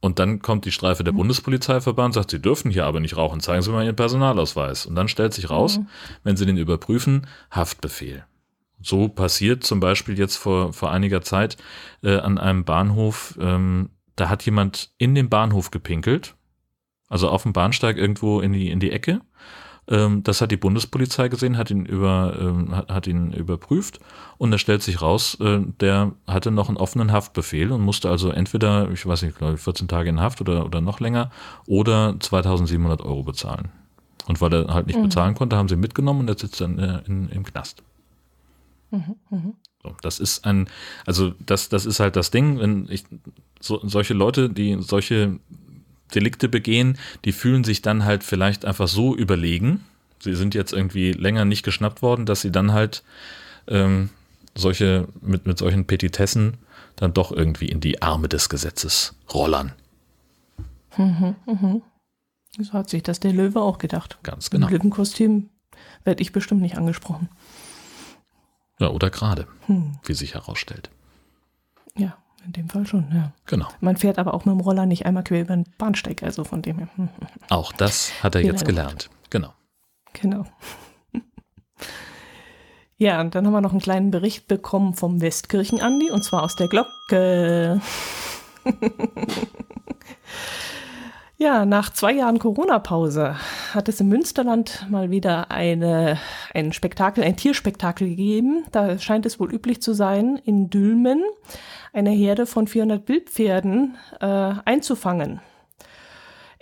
Und 0.00 0.18
dann 0.18 0.40
kommt 0.40 0.64
die 0.64 0.72
Streife 0.72 1.04
der 1.04 1.12
mhm. 1.12 1.18
Bundespolizeiverband, 1.18 2.14
sagt, 2.14 2.30
sie 2.30 2.40
dürfen 2.40 2.70
hier 2.70 2.86
aber 2.86 3.00
nicht 3.00 3.16
rauchen, 3.16 3.40
zeigen 3.40 3.62
Sie 3.62 3.70
mal 3.70 3.84
Ihren 3.84 3.96
Personalausweis. 3.96 4.86
Und 4.86 4.94
dann 4.94 5.08
stellt 5.08 5.34
sich 5.34 5.50
raus, 5.50 5.78
mhm. 5.78 5.86
wenn 6.24 6.36
Sie 6.36 6.46
den 6.46 6.56
überprüfen, 6.56 7.26
Haftbefehl. 7.50 8.24
So 8.82 9.08
passiert 9.08 9.62
zum 9.62 9.78
Beispiel 9.78 10.18
jetzt 10.18 10.36
vor, 10.36 10.72
vor 10.72 10.90
einiger 10.90 11.20
Zeit 11.20 11.58
äh, 12.02 12.16
an 12.16 12.38
einem 12.38 12.64
Bahnhof, 12.64 13.38
ähm, 13.38 13.90
da 14.16 14.30
hat 14.30 14.44
jemand 14.44 14.90
in 14.96 15.14
den 15.14 15.28
Bahnhof 15.28 15.70
gepinkelt, 15.70 16.34
also 17.08 17.28
auf 17.28 17.42
dem 17.42 17.52
Bahnsteig 17.52 17.98
irgendwo 17.98 18.40
in 18.40 18.52
die, 18.52 18.70
in 18.70 18.80
die 18.80 18.90
Ecke 18.90 19.20
ähm, 19.90 20.22
das 20.22 20.40
hat 20.40 20.52
die 20.52 20.56
Bundespolizei 20.56 21.28
gesehen, 21.28 21.58
hat 21.58 21.70
ihn 21.70 21.84
über, 21.84 22.36
ähm, 22.40 22.74
hat, 22.74 22.88
hat, 22.90 23.06
ihn 23.06 23.32
überprüft 23.32 23.98
und 24.38 24.52
da 24.52 24.58
stellt 24.58 24.82
sich 24.82 25.02
raus, 25.02 25.36
äh, 25.40 25.60
der 25.80 26.12
hatte 26.26 26.50
noch 26.50 26.68
einen 26.68 26.78
offenen 26.78 27.12
Haftbefehl 27.12 27.72
und 27.72 27.80
musste 27.80 28.08
also 28.08 28.30
entweder, 28.30 28.90
ich 28.92 29.04
weiß 29.04 29.22
nicht, 29.22 29.36
glaube 29.36 29.58
14 29.58 29.88
Tage 29.88 30.08
in 30.08 30.20
Haft 30.20 30.40
oder, 30.40 30.64
oder 30.64 30.80
noch 30.80 31.00
länger 31.00 31.30
oder 31.66 32.14
2700 32.18 33.02
Euro 33.02 33.24
bezahlen. 33.24 33.68
Und 34.28 34.40
weil 34.40 34.52
er 34.54 34.72
halt 34.72 34.86
nicht 34.86 34.98
mhm. 34.98 35.04
bezahlen 35.04 35.34
konnte, 35.34 35.56
haben 35.56 35.68
sie 35.68 35.74
ihn 35.74 35.80
mitgenommen 35.80 36.20
und 36.20 36.28
er 36.28 36.38
sitzt 36.38 36.60
dann 36.60 36.78
äh, 36.78 37.02
in, 37.06 37.28
im 37.30 37.42
Knast. 37.42 37.82
Mhm, 38.92 39.16
mh. 39.30 39.52
so, 39.82 39.96
das 40.02 40.20
ist 40.20 40.44
ein, 40.44 40.68
also 41.06 41.32
das, 41.44 41.68
das 41.68 41.86
ist 41.86 42.00
halt 42.00 42.16
das 42.16 42.30
Ding, 42.30 42.58
wenn 42.60 42.86
ich 42.90 43.04
so, 43.60 43.80
solche 43.82 44.14
Leute, 44.14 44.50
die 44.50 44.76
solche 44.80 45.38
Delikte 46.10 46.48
begehen, 46.48 46.98
die 47.24 47.32
fühlen 47.32 47.64
sich 47.64 47.82
dann 47.82 48.04
halt 48.04 48.24
vielleicht 48.24 48.64
einfach 48.64 48.88
so 48.88 49.16
überlegen. 49.16 49.84
Sie 50.18 50.34
sind 50.34 50.54
jetzt 50.54 50.72
irgendwie 50.72 51.12
länger 51.12 51.44
nicht 51.44 51.62
geschnappt 51.62 52.02
worden, 52.02 52.26
dass 52.26 52.42
sie 52.42 52.52
dann 52.52 52.72
halt 52.72 53.02
ähm, 53.68 54.10
solche, 54.54 55.08
mit, 55.20 55.46
mit 55.46 55.58
solchen 55.58 55.86
Petitessen 55.86 56.58
dann 56.96 57.14
doch 57.14 57.32
irgendwie 57.32 57.68
in 57.68 57.80
die 57.80 58.02
Arme 58.02 58.28
des 58.28 58.48
Gesetzes 58.48 59.14
rollern. 59.32 59.72
Mhm, 60.96 61.36
mhm. 61.46 61.82
So 62.58 62.72
hat 62.72 62.90
sich 62.90 63.02
das 63.02 63.20
der 63.20 63.32
Löwe 63.32 63.60
auch 63.60 63.78
gedacht. 63.78 64.18
Ganz 64.22 64.50
genau. 64.50 64.66
Im 64.66 64.74
Löwenkostüm 64.74 65.50
werde 66.04 66.22
ich 66.22 66.32
bestimmt 66.32 66.60
nicht 66.60 66.76
angesprochen. 66.76 67.28
Ja, 68.78 68.88
oder 68.88 69.10
gerade, 69.10 69.46
hm. 69.66 69.98
wie 70.04 70.14
sich 70.14 70.34
herausstellt. 70.34 70.90
Ja. 71.96 72.16
In 72.44 72.52
dem 72.52 72.68
Fall 72.68 72.86
schon, 72.86 73.06
ja. 73.12 73.32
Genau. 73.46 73.68
Man 73.80 73.96
fährt 73.96 74.18
aber 74.18 74.34
auch 74.34 74.44
mit 74.44 74.54
dem 74.54 74.60
Roller 74.60 74.86
nicht 74.86 75.06
einmal 75.06 75.24
quer 75.24 75.42
über 75.42 75.54
den 75.54 75.66
Bahnsteig, 75.78 76.22
also 76.22 76.44
von 76.44 76.62
dem 76.62 76.78
her. 76.78 76.88
Hm, 76.96 77.08
hm, 77.08 77.28
hm. 77.28 77.28
Auch 77.50 77.72
das 77.72 78.12
hat 78.22 78.34
er 78.34 78.42
jetzt 78.42 78.64
gelernt. 78.64 79.10
Genau. 79.30 79.52
Genau. 80.14 80.44
Ja, 82.96 83.18
und 83.22 83.34
dann 83.34 83.46
haben 83.46 83.54
wir 83.54 83.62
noch 83.62 83.70
einen 83.70 83.80
kleinen 83.80 84.10
Bericht 84.10 84.46
bekommen 84.46 84.92
vom 84.92 85.22
Westkirchen-Andi, 85.22 86.10
und 86.10 86.22
zwar 86.22 86.42
aus 86.42 86.54
der 86.54 86.68
Glocke. 86.68 87.80
ja, 91.40 91.64
nach 91.64 91.90
zwei 91.90 92.12
Jahren 92.12 92.38
Corona-Pause 92.38 93.34
hat 93.72 93.88
es 93.88 93.98
im 94.02 94.08
Münsterland 94.08 94.86
mal 94.90 95.10
wieder 95.10 95.50
eine, 95.50 96.18
ein 96.52 96.74
Spektakel, 96.74 97.24
ein 97.24 97.36
Tierspektakel 97.36 98.10
gegeben. 98.10 98.64
Da 98.72 98.98
scheint 98.98 99.24
es 99.24 99.40
wohl 99.40 99.50
üblich 99.50 99.80
zu 99.80 99.94
sein, 99.94 100.38
in 100.44 100.68
Dülmen 100.68 101.22
eine 101.94 102.10
Herde 102.10 102.44
von 102.44 102.66
400 102.66 103.08
Wildpferden 103.08 103.96
äh, 104.20 104.26
einzufangen. 104.26 105.40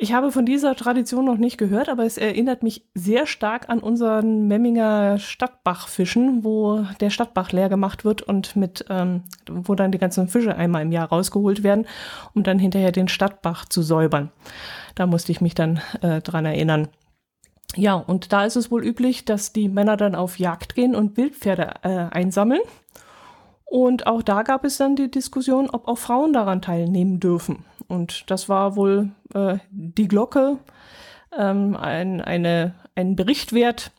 Ich 0.00 0.12
habe 0.12 0.30
von 0.30 0.46
dieser 0.46 0.76
Tradition 0.76 1.24
noch 1.24 1.38
nicht 1.38 1.58
gehört, 1.58 1.88
aber 1.88 2.04
es 2.04 2.18
erinnert 2.18 2.62
mich 2.62 2.86
sehr 2.94 3.26
stark 3.26 3.68
an 3.68 3.80
unseren 3.80 4.46
Memminger 4.46 5.18
Stadtbachfischen, 5.18 6.44
wo 6.44 6.84
der 7.00 7.10
Stadtbach 7.10 7.50
leer 7.50 7.68
gemacht 7.68 8.04
wird 8.04 8.22
und 8.22 8.54
mit, 8.54 8.84
ähm, 8.90 9.24
wo 9.50 9.74
dann 9.74 9.90
die 9.90 9.98
ganzen 9.98 10.28
Fische 10.28 10.54
einmal 10.54 10.82
im 10.82 10.92
Jahr 10.92 11.08
rausgeholt 11.08 11.64
werden, 11.64 11.84
um 12.32 12.44
dann 12.44 12.60
hinterher 12.60 12.92
den 12.92 13.08
Stadtbach 13.08 13.64
zu 13.64 13.82
säubern. 13.82 14.30
Da 14.94 15.06
musste 15.06 15.32
ich 15.32 15.40
mich 15.40 15.56
dann 15.56 15.80
äh, 16.00 16.20
dran 16.20 16.46
erinnern. 16.46 16.86
Ja, 17.74 17.94
und 17.94 18.32
da 18.32 18.44
ist 18.44 18.54
es 18.54 18.70
wohl 18.70 18.84
üblich, 18.84 19.24
dass 19.24 19.52
die 19.52 19.68
Männer 19.68 19.96
dann 19.96 20.14
auf 20.14 20.38
Jagd 20.38 20.76
gehen 20.76 20.94
und 20.94 21.16
Wildpferde 21.16 21.74
äh, 21.82 21.88
einsammeln 22.16 22.60
und 23.70 24.06
auch 24.06 24.22
da 24.22 24.44
gab 24.44 24.64
es 24.64 24.78
dann 24.78 24.96
die 24.96 25.10
Diskussion, 25.10 25.68
ob 25.68 25.88
auch 25.88 25.98
Frauen 25.98 26.32
daran 26.32 26.62
teilnehmen 26.62 27.20
dürfen. 27.20 27.66
Und 27.88 28.30
das 28.30 28.48
war 28.48 28.76
wohl 28.76 29.10
äh, 29.34 29.58
die 29.70 30.08
Glocke, 30.08 30.58
ähm, 31.36 31.76
ein, 31.76 32.20
eine, 32.20 32.74
ein 32.94 33.16
Bericht 33.16 33.52
wert, 33.52 33.90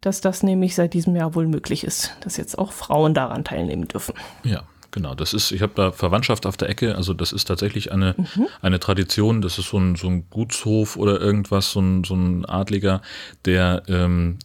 dass 0.00 0.20
das 0.20 0.42
nämlich 0.42 0.74
seit 0.74 0.94
diesem 0.94 1.16
Jahr 1.16 1.34
wohl 1.34 1.46
möglich 1.46 1.84
ist, 1.84 2.16
dass 2.20 2.36
jetzt 2.36 2.58
auch 2.58 2.72
Frauen 2.72 3.14
daran 3.14 3.44
teilnehmen 3.44 3.88
dürfen. 3.88 4.14
Ja, 4.44 4.62
genau. 4.90 5.14
Das 5.14 5.32
ist, 5.32 5.50
ich 5.50 5.62
habe 5.62 5.72
da 5.74 5.92
Verwandtschaft 5.92 6.46
auf 6.46 6.56
der 6.56 6.68
Ecke, 6.68 6.94
also 6.94 7.14
das 7.14 7.32
ist 7.32 7.46
tatsächlich 7.46 7.90
eine, 7.90 8.14
mhm. 8.16 8.46
eine 8.62 8.78
Tradition, 8.78 9.40
das 9.40 9.58
ist 9.58 9.70
so 9.70 9.78
ein, 9.78 9.96
so 9.96 10.08
ein 10.08 10.28
Gutshof 10.30 10.96
oder 10.96 11.20
irgendwas, 11.20 11.72
so 11.72 11.80
ein, 11.80 12.04
so 12.04 12.14
ein 12.14 12.44
Adliger, 12.44 13.02
der 13.44 13.82
ähm, 13.88 14.38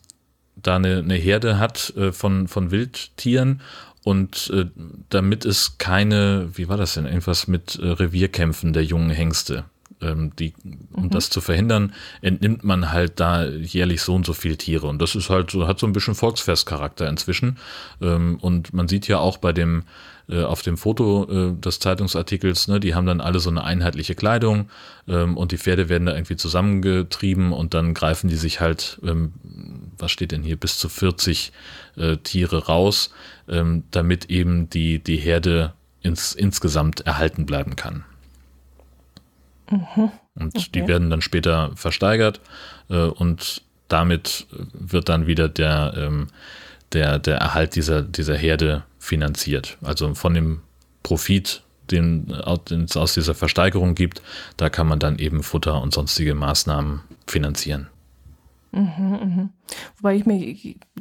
da 0.56 0.78
eine, 0.78 1.00
eine 1.00 1.16
Herde 1.16 1.60
hat 1.60 1.94
äh, 1.98 2.12
von, 2.12 2.48
von 2.48 2.72
Wildtieren 2.72 3.62
und 4.04 4.52
äh, 4.54 4.66
damit 5.10 5.46
es 5.46 5.78
keine, 5.78 6.50
wie 6.54 6.68
war 6.68 6.78
das 6.78 6.96
denn, 6.96 7.06
irgendwas 7.06 7.48
mit 7.48 7.80
äh, 7.80 7.88
Revierkämpfen 7.88 8.74
der 8.74 8.84
jungen 8.84 9.10
Hengste. 9.10 9.66
Ähm, 10.02 10.36
die, 10.38 10.54
um 10.92 11.06
mhm. 11.06 11.10
das 11.12 11.30
zu 11.30 11.40
verhindern, 11.40 11.94
entnimmt 12.22 12.64
man 12.64 12.92
halt 12.92 13.20
da 13.20 13.46
jährlich 13.46 14.02
so 14.02 14.14
und 14.16 14.26
so 14.26 14.34
viele 14.34 14.58
Tiere. 14.58 14.88
Und 14.88 15.02
das 15.02 15.16
ist 15.16 15.30
halt 15.30 15.52
so, 15.52 15.68
hat 15.68 15.80
so 15.80 15.88
ein 15.88 15.94
bisschen 15.94 16.16
Volksfestcharakter 16.16 17.08
inzwischen. 17.08 17.58
Ähm, 18.02 18.38
und 18.42 18.74
man 18.74 18.88
sieht 18.88 19.08
ja 19.08 19.20
auch 19.20 19.38
bei 19.38 19.54
dem, 19.54 19.84
äh, 20.30 20.44
auf 20.44 20.62
dem 20.62 20.78
Foto 20.78 21.28
äh, 21.30 21.60
des 21.60 21.80
Zeitungsartikels, 21.80 22.70
ne, 22.70 22.80
die 22.80 22.96
haben 22.96 23.06
dann 23.06 23.20
alle 23.20 23.40
so 23.40 23.50
eine 23.50 23.64
einheitliche 23.64 24.16
Kleidung 24.16 24.70
ähm, 25.08 25.36
und 25.36 25.52
die 25.52 25.58
Pferde 25.58 25.90
werden 25.90 26.06
da 26.06 26.14
irgendwie 26.14 26.38
zusammengetrieben 26.38 27.52
und 27.52 27.74
dann 27.74 27.94
greifen 27.94 28.30
die 28.30 28.38
sich 28.38 28.62
halt, 28.62 29.02
ähm, 29.04 29.34
was 29.98 30.12
steht 30.12 30.32
denn 30.32 30.42
hier, 30.42 30.56
bis 30.56 30.78
zu 30.78 30.88
40 30.88 31.52
äh, 31.98 32.18
Tiere 32.18 32.66
raus 32.66 33.12
ähm, 33.48 33.84
damit 33.92 34.26
eben 34.30 34.70
die, 34.70 35.00
die 35.00 35.18
Herde 35.18 35.74
ins, 36.02 36.34
insgesamt 36.34 37.02
erhalten 37.02 37.46
bleiben 37.46 37.76
kann. 37.76 38.04
Mhm. 39.70 40.12
Und 40.36 40.56
okay. 40.56 40.70
die 40.74 40.88
werden 40.88 41.10
dann 41.10 41.22
später 41.22 41.72
versteigert 41.76 42.42
äh, 42.90 42.96
und 42.96 43.62
damit 43.88 44.48
wird 44.74 45.10
dann 45.10 45.28
wieder 45.28 45.50
der, 45.50 45.94
ähm, 45.96 46.28
der, 46.94 47.20
der 47.20 47.38
Erhalt 47.38 47.76
dieser, 47.76 48.02
dieser 48.02 48.36
Herde 48.36 48.84
finanziert. 48.98 49.78
Also 49.82 50.16
von 50.16 50.34
dem 50.34 50.62
Profit, 51.04 51.62
den, 51.92 52.34
den 52.70 52.84
es 52.86 52.98
aus 52.98 53.14
dieser 53.14 53.36
Versteigerung 53.36 53.94
gibt, 53.94 54.22
da 54.58 54.70
kann 54.70 54.88
man 54.88 55.00
dann 55.00 55.20
eben 55.20 55.44
Futter 55.44 55.82
und 55.82 55.94
sonstige 55.94 56.34
Maßnahmen 56.34 57.02
finanzieren. 57.28 57.88
Mhm, 58.74 59.20
mhm. 59.24 59.50
Wobei 59.98 60.16
ich 60.16 60.26
mir 60.26 60.56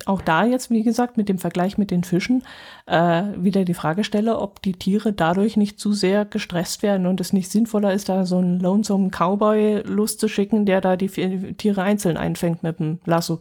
auch 0.04 0.20
da 0.20 0.44
jetzt, 0.44 0.70
wie 0.70 0.82
gesagt, 0.82 1.16
mit 1.16 1.30
dem 1.30 1.38
Vergleich 1.38 1.78
mit 1.78 1.90
den 1.90 2.04
Fischen 2.04 2.42
äh, 2.86 3.22
wieder 3.36 3.64
die 3.64 3.72
Frage 3.72 4.04
stelle, 4.04 4.38
ob 4.38 4.60
die 4.60 4.74
Tiere 4.74 5.14
dadurch 5.14 5.56
nicht 5.56 5.80
zu 5.80 5.94
sehr 5.94 6.26
gestresst 6.26 6.82
werden 6.82 7.06
und 7.06 7.18
es 7.20 7.32
nicht 7.32 7.50
sinnvoller 7.50 7.94
ist, 7.94 8.10
da 8.10 8.26
so 8.26 8.38
einen 8.38 8.60
lonesome 8.60 9.08
Cowboy 9.08 9.82
loszuschicken, 9.86 10.66
der 10.66 10.82
da 10.82 10.96
die 10.96 11.08
Tiere 11.08 11.82
einzeln 11.82 12.18
einfängt 12.18 12.62
mit 12.62 12.78
dem 12.78 12.98
Lasso. 13.06 13.40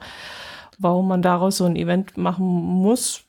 Warum 0.80 1.10
man 1.10 1.22
daraus 1.22 1.58
so 1.58 1.66
ein 1.66 1.76
Event 1.76 2.16
machen 2.16 2.46
muss, 2.46 3.26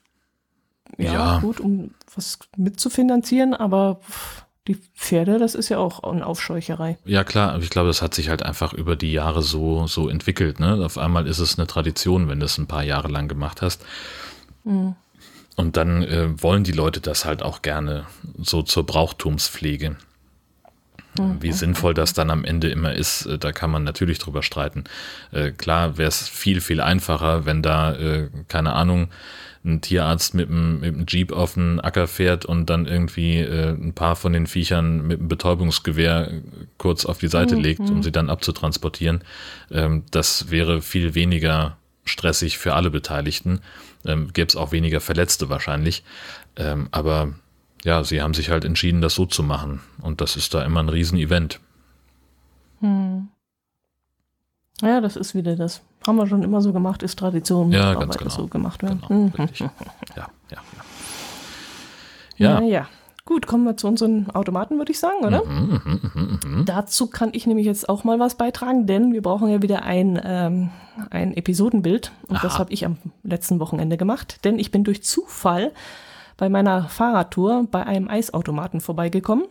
ja, 0.99 1.13
ja. 1.13 1.39
gut, 1.41 1.59
um 1.59 1.91
was 2.15 2.39
mitzufinanzieren, 2.57 3.55
aber 3.55 4.01
die 4.69 4.77
Pferde, 4.95 5.39
das 5.39 5.55
ist 5.55 5.69
ja 5.71 5.79
auch 5.79 6.05
eine 6.05 6.25
Aufscheucherei. 6.25 6.97
Ja, 7.05 7.25
klar, 7.25 7.53
aber 7.53 7.63
ich 7.65 7.71
glaube, 7.71 7.89
das 7.89 8.01
hat 8.01 8.15
sich 8.15 8.29
halt 8.29 8.43
einfach 8.45 8.73
über 8.73 8.95
die 8.95 9.13
Jahre 9.13 9.43
so, 9.43 9.87
so 9.87 10.09
entwickelt. 10.09 10.61
Ne? 10.61 10.85
Auf 10.85 10.99
einmal 10.99 11.27
ist 11.27 11.41
es 11.41 11.59
eine 11.59 11.67
Tradition, 11.67 12.29
wenn 12.29 12.39
du 12.39 12.47
es 12.47 12.59
ein 12.59 12.69
paar 12.69 12.85
Jahre 12.85 13.09
lang 13.09 13.27
gemacht 13.27 13.61
hast. 13.61 13.85
Mhm. 14.65 14.95
Und 15.57 15.77
dann 15.77 16.03
äh, 16.05 16.43
wollen 16.43 16.65
die 16.65 16.73
Leute 16.73 17.01
das 17.01 17.25
halt 17.25 17.43
auch 17.43 17.63
gerne 17.63 18.07
so 18.39 18.63
zur 18.63 18.87
Brauchtumspflege. 18.87 19.97
Mhm. 21.19 21.43
Wie 21.43 21.53
sinnvoll 21.53 21.93
das 21.93 22.15
dann 22.15 22.31
am 22.31 22.45
Ende 22.45 22.69
immer 22.69 22.95
ist, 22.95 23.27
äh, 23.27 23.39
da 23.39 23.53
kann 23.53 23.71
man 23.71 23.85
natürlich 23.85 24.19
drüber 24.19 24.43
streiten. 24.43 24.85
Äh, 25.33 25.51
klar 25.51 25.99
wäre 25.99 26.09
es 26.09 26.29
viel, 26.29 26.61
viel 26.61 26.81
einfacher, 26.81 27.45
wenn 27.45 27.63
da, 27.63 27.95
äh, 27.95 28.29
keine 28.49 28.75
Ahnung, 28.75 29.09
ein 29.65 29.81
Tierarzt 29.81 30.35
mit 30.35 30.49
einem, 30.49 30.81
mit 30.81 30.95
einem 30.95 31.07
Jeep 31.09 31.33
auf 31.33 31.55
den 31.55 31.81
Acker 31.81 32.09
fährt 32.09 32.45
und 32.45 32.67
dann 32.67 32.87
irgendwie 32.87 33.39
äh, 33.39 33.71
ein 33.71 33.93
paar 33.93 34.17
von 34.17 34.33
den 34.33 34.47
Viechern 34.47 35.07
mit 35.07 35.21
einem 35.21 35.29
Betäubungsgewehr 35.29 36.43
kurz 36.79 37.05
auf 37.05 37.19
die 37.19 37.29
Seite 37.29 37.57
mhm. 37.57 37.63
legt, 37.63 37.81
um 37.81 37.97
mhm. 37.97 38.03
sie 38.03 38.13
dann 38.13 38.29
abzutransportieren. 38.29 39.23
Ähm, 39.71 40.05
das 40.11 40.51
wäre 40.51 40.83
viel 40.83 41.15
weniger 41.15 41.77
stressig 42.05 42.59
für 42.59 42.75
alle 42.75 42.91
Beteiligten. 42.91 43.61
Ähm, 44.05 44.33
Gäbe 44.33 44.49
es 44.49 44.57
auch 44.57 44.73
weniger 44.73 45.01
Verletzte 45.01 45.49
wahrscheinlich. 45.49 46.03
Ähm, 46.57 46.89
aber 46.91 47.35
ja, 47.85 48.03
sie 48.03 48.21
haben 48.21 48.35
sich 48.35 48.51
halt 48.51 48.65
entschieden, 48.65 49.01
das 49.01 49.15
so 49.15 49.27
zu 49.27 49.43
machen. 49.43 49.81
Und 50.01 50.21
das 50.21 50.37
ist 50.37 50.55
da 50.55 50.65
immer 50.65 50.83
ein 50.83 50.89
Riesenevent. 50.89 51.61
Hm. 52.81 53.29
Ja, 54.81 55.01
das 55.01 55.15
ist 55.15 55.37
wieder 55.37 55.55
das. 55.55 55.83
Haben 56.07 56.17
wir 56.17 56.27
schon 56.27 56.43
immer 56.43 56.61
so 56.61 56.73
gemacht, 56.73 57.03
ist 57.03 57.19
Tradition. 57.19 57.73
Ja, 57.73 57.95
ganz 57.95 58.19
genau. 58.19 58.31
so 58.31 58.47
gemacht 58.47 58.83
werden. 58.83 59.03
Genau, 59.07 59.21
mhm. 59.21 59.33
ja, 59.55 59.71
ja, 60.17 60.27
ja. 60.51 60.59
Ja. 62.37 62.61
ja. 62.61 62.87
Gut, 63.25 63.47
kommen 63.47 63.65
wir 63.65 63.77
zu 63.77 63.87
unseren 63.87 64.31
Automaten, 64.31 64.79
würde 64.79 64.91
ich 64.91 64.99
sagen, 64.99 65.25
oder? 65.25 65.45
Mhm, 65.45 65.81
mh, 65.85 66.01
mh, 66.13 66.39
mh. 66.45 66.63
Dazu 66.65 67.07
kann 67.07 67.31
ich 67.33 67.47
nämlich 67.47 67.67
jetzt 67.67 67.89
auch 67.89 68.03
mal 68.03 68.19
was 68.19 68.35
beitragen, 68.35 68.87
denn 68.87 69.13
wir 69.13 69.23
brauchen 69.23 69.49
ja 69.49 69.63
wieder 69.63 69.85
ein, 69.85 70.21
ähm, 70.25 70.71
ein 71.11 71.37
Episodenbild. 71.37 72.11
Und 72.27 72.37
Aha. 72.37 72.43
das 72.43 72.59
habe 72.59 72.73
ich 72.73 72.85
am 72.85 72.97
letzten 73.23 73.61
Wochenende 73.61 73.97
gemacht, 73.97 74.45
denn 74.45 74.59
ich 74.59 74.73
bin 74.73 74.83
durch 74.83 75.05
Zufall 75.05 75.71
bei 76.37 76.49
meiner 76.49 76.89
Fahrradtour 76.89 77.69
bei 77.71 77.87
einem 77.87 78.09
Eisautomaten 78.09 78.81
vorbeigekommen. 78.81 79.45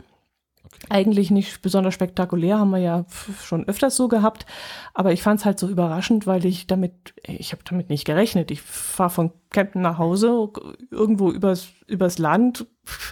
Eigentlich 0.90 1.32
nicht 1.32 1.62
besonders 1.62 1.94
spektakulär, 1.94 2.60
haben 2.60 2.72
wir 2.72 2.80
ja 2.80 3.06
schon 3.44 3.68
öfters 3.68 3.96
so 3.96 4.08
gehabt. 4.08 4.46
Aber 4.94 5.14
ich 5.14 5.22
fand 5.22 5.40
es 5.40 5.46
halt 5.46 5.60
so 5.60 5.68
überraschend, 5.68 6.28
weil 6.28 6.46
ich 6.46 6.68
damit, 6.68 7.14
ich 7.24 7.52
habe 7.54 7.64
damit 7.64 7.90
nicht 7.90 8.06
gerechnet. 8.06 8.52
Ich 8.52 8.62
fahre 8.62 9.10
von 9.10 9.32
Campen 9.52 9.82
nach 9.82 9.98
Hause, 9.98 10.50
irgendwo 10.90 11.32
übers, 11.32 11.70
übers 11.88 12.18
Land, 12.18 12.66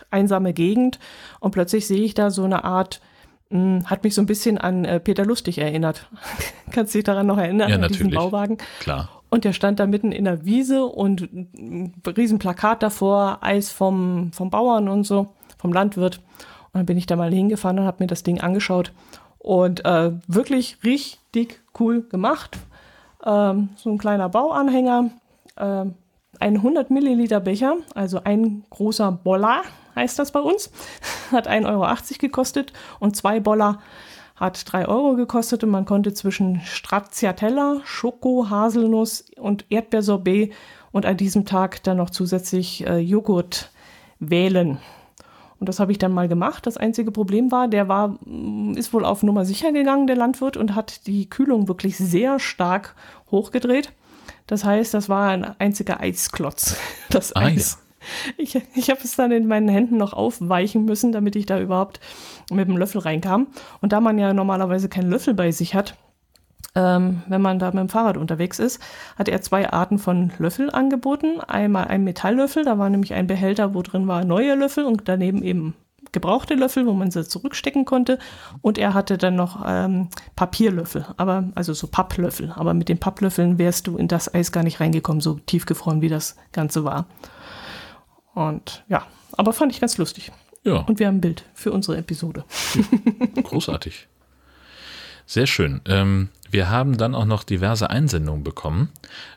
einsame 0.09 0.53
Gegend 0.53 0.99
und 1.39 1.51
plötzlich 1.51 1.85
sehe 1.87 2.01
ich 2.01 2.13
da 2.13 2.31
so 2.31 2.43
eine 2.43 2.63
Art, 2.63 3.01
mh, 3.49 3.59
hm, 3.59 3.89
hat 3.89 4.03
mich 4.03 4.15
so 4.15 4.21
ein 4.21 4.25
bisschen 4.25 4.57
an 4.57 4.85
äh, 4.85 4.99
Peter 4.99 5.25
Lustig 5.25 5.59
erinnert. 5.59 6.09
Kannst 6.71 6.93
du 6.93 6.97
dich 6.97 7.05
daran 7.05 7.27
noch 7.27 7.37
erinnern, 7.37 7.69
ja, 7.69 7.75
an 7.75 7.81
natürlich. 7.81 7.99
diesen 7.99 8.15
Bauwagen? 8.15 8.57
Klar. 8.79 9.09
Und 9.29 9.43
der 9.43 9.53
stand 9.53 9.79
da 9.79 9.85
mitten 9.85 10.11
in 10.11 10.25
der 10.25 10.43
Wiese 10.43 10.85
und 10.85 11.21
ein 11.31 11.93
Riesenplakat 12.05 12.81
davor, 12.81 13.39
Eis 13.41 13.69
vom, 13.69 14.31
vom 14.33 14.49
Bauern 14.49 14.89
und 14.89 15.03
so, 15.03 15.35
vom 15.59 15.71
Landwirt. 15.71 16.19
Dann 16.73 16.85
bin 16.85 16.97
ich 16.97 17.05
da 17.05 17.15
mal 17.15 17.33
hingefahren 17.33 17.79
und 17.79 17.85
habe 17.85 18.03
mir 18.03 18.07
das 18.07 18.23
Ding 18.23 18.41
angeschaut. 18.41 18.91
Und 19.37 19.85
äh, 19.85 20.11
wirklich 20.27 20.77
richtig 20.83 21.61
cool 21.79 22.03
gemacht. 22.03 22.57
Ähm, 23.25 23.69
so 23.75 23.89
ein 23.89 23.97
kleiner 23.97 24.29
Bauanhänger, 24.29 25.11
äh, 25.55 25.85
ein 26.39 26.55
100 26.55 26.89
Milliliter 26.89 27.39
Becher, 27.39 27.77
also 27.95 28.21
ein 28.23 28.63
großer 28.69 29.11
Boller 29.11 29.63
heißt 29.95 30.19
das 30.19 30.31
bei 30.31 30.39
uns, 30.39 30.71
hat 31.31 31.49
1,80 31.49 31.65
Euro 31.67 32.17
gekostet 32.19 32.73
und 32.99 33.15
zwei 33.15 33.39
Boller 33.39 33.79
hat 34.35 34.71
3 34.71 34.87
Euro 34.87 35.15
gekostet 35.15 35.63
und 35.65 35.69
man 35.69 35.85
konnte 35.85 36.13
zwischen 36.13 36.61
Stracciatella, 36.61 37.81
Schoko, 37.83 38.49
Haselnuss 38.49 39.25
und 39.37 39.65
Erdbeersorbet 39.69 40.53
und 40.91 41.05
an 41.05 41.17
diesem 41.17 41.45
Tag 41.45 41.83
dann 41.83 41.97
noch 41.97 42.09
zusätzlich 42.09 42.87
äh, 42.87 42.99
Joghurt 42.99 43.71
wählen. 44.19 44.79
Und 45.59 45.67
das 45.67 45.79
habe 45.79 45.91
ich 45.91 45.97
dann 45.97 46.13
mal 46.13 46.27
gemacht. 46.27 46.65
Das 46.65 46.77
einzige 46.77 47.11
Problem 47.11 47.51
war, 47.51 47.67
der 47.67 47.87
war, 47.87 48.17
mm, 48.25 48.75
ist 48.77 48.93
wohl 48.93 49.05
auf 49.05 49.23
Nummer 49.23 49.45
sicher 49.45 49.71
gegangen, 49.71 50.07
der 50.07 50.15
Landwirt, 50.15 50.57
und 50.57 50.75
hat 50.75 51.05
die 51.07 51.29
Kühlung 51.29 51.67
wirklich 51.67 51.97
sehr 51.97 52.39
stark 52.39 52.95
hochgedreht. 53.29 53.91
Das 54.47 54.63
heißt, 54.63 54.93
das 54.93 55.09
war 55.09 55.29
ein 55.29 55.43
einziger 55.59 55.99
Eisklotz, 55.99 56.77
das 57.09 57.33
ah, 57.33 57.41
Eis. 57.41 57.77
Ja. 57.79 57.85
Ich, 58.37 58.55
ich 58.75 58.89
habe 58.89 59.01
es 59.03 59.17
dann 59.17 59.31
in 59.31 59.47
meinen 59.47 59.67
Händen 59.67 59.97
noch 59.97 60.13
aufweichen 60.13 60.85
müssen, 60.85 61.11
damit 61.11 61.35
ich 61.35 61.45
da 61.45 61.59
überhaupt 61.59 61.99
mit 62.49 62.67
dem 62.67 62.77
Löffel 62.77 63.01
reinkam. 63.01 63.47
Und 63.81 63.91
da 63.91 63.99
man 63.99 64.17
ja 64.17 64.33
normalerweise 64.33 64.87
keinen 64.87 65.09
Löffel 65.09 65.33
bei 65.33 65.51
sich 65.51 65.75
hat, 65.75 65.95
ähm, 66.75 67.23
wenn 67.27 67.41
man 67.41 67.59
da 67.59 67.67
mit 67.67 67.79
dem 67.79 67.89
Fahrrad 67.89 68.17
unterwegs 68.17 68.59
ist, 68.59 68.81
hat 69.17 69.27
er 69.27 69.41
zwei 69.41 69.69
Arten 69.71 69.99
von 69.99 70.31
Löffel 70.37 70.69
angeboten. 70.69 71.39
Einmal 71.41 71.87
ein 71.87 72.03
Metalllöffel, 72.03 72.63
da 72.63 72.77
war 72.77 72.89
nämlich 72.89 73.13
ein 73.13 73.27
Behälter, 73.27 73.73
wo 73.73 73.81
drin 73.81 74.07
war 74.07 74.23
neue 74.23 74.55
Löffel 74.55 74.85
und 74.85 75.07
daneben 75.07 75.43
eben 75.43 75.75
gebrauchte 76.11 76.55
Löffel, 76.55 76.85
wo 76.85 76.93
man 76.93 77.11
sie 77.11 77.27
zurückstecken 77.27 77.85
konnte. 77.85 78.19
Und 78.61 78.77
er 78.77 78.93
hatte 78.93 79.17
dann 79.17 79.35
noch 79.35 79.63
ähm, 79.65 80.09
Papierlöffel, 80.35 81.05
aber 81.17 81.49
also 81.55 81.73
so 81.73 81.87
Papplöffel. 81.87 82.53
Aber 82.55 82.73
mit 82.73 82.89
den 82.89 82.99
Papplöffeln 82.99 83.57
wärst 83.57 83.87
du 83.87 83.97
in 83.97 84.07
das 84.07 84.33
Eis 84.33 84.51
gar 84.51 84.63
nicht 84.63 84.79
reingekommen, 84.79 85.21
so 85.21 85.35
tiefgefroren 85.45 86.01
wie 86.01 86.09
das 86.09 86.35
Ganze 86.51 86.83
war. 86.83 87.05
Und 88.33 88.83
ja, 88.87 89.05
aber 89.33 89.53
fand 89.53 89.71
ich 89.71 89.81
ganz 89.81 89.97
lustig. 89.97 90.31
Ja. 90.63 90.77
Und 90.77 90.99
wir 90.99 91.07
haben 91.07 91.17
ein 91.17 91.21
Bild 91.21 91.45
für 91.53 91.71
unsere 91.71 91.97
Episode. 91.97 92.43
Großartig. 93.43 94.07
Sehr 95.29 95.45
schön. 95.45 95.79
Ähm, 95.85 96.29
wir 96.49 96.71
haben 96.71 96.97
dann 96.97 97.13
auch 97.13 97.25
noch 97.25 97.43
diverse 97.43 97.91
Einsendungen 97.91 98.43
bekommen, 98.43 98.89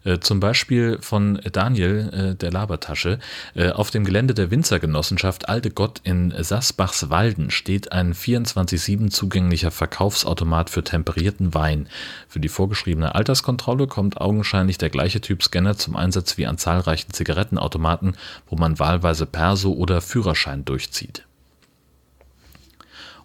äh, 0.05 0.20
zum 0.20 0.40
Beispiel 0.40 0.97
von 1.02 1.39
Daniel 1.52 2.09
äh, 2.32 2.35
der 2.35 2.51
Labertasche. 2.51 3.19
Äh, 3.55 3.73
auf 3.73 3.90
dem 3.90 4.06
Gelände 4.06 4.32
der 4.32 4.51
Winzergenossenschaft 4.51 5.51
Alte 5.51 5.70
Gott 5.70 6.01
in 6.02 6.32
Sassbachswalden 6.35 7.51
steht 7.51 7.93
ein 7.93 8.14
24-7 8.14 9.10
zugänglicher 9.10 9.70
Verkaufsautomat 9.70 10.70
für 10.70 10.82
temperierten 10.82 11.52
Wein. 11.52 11.90
Für 12.27 12.40
die 12.40 12.48
vorgeschriebene 12.48 13.14
Alterskontrolle 13.14 13.86
kommt 13.86 14.19
augenscheinlich 14.19 14.78
der 14.78 14.89
gleiche 14.89 15.20
Typ 15.20 15.43
Scanner 15.43 15.77
zum 15.77 15.94
Einsatz 15.94 16.39
wie 16.39 16.47
an 16.47 16.56
zahlreichen 16.56 17.12
Zigarettenautomaten, 17.12 18.16
wo 18.47 18.56
man 18.56 18.78
wahlweise 18.78 19.27
Perso 19.27 19.73
oder 19.74 20.01
Führerschein 20.01 20.64
durchzieht. 20.64 21.27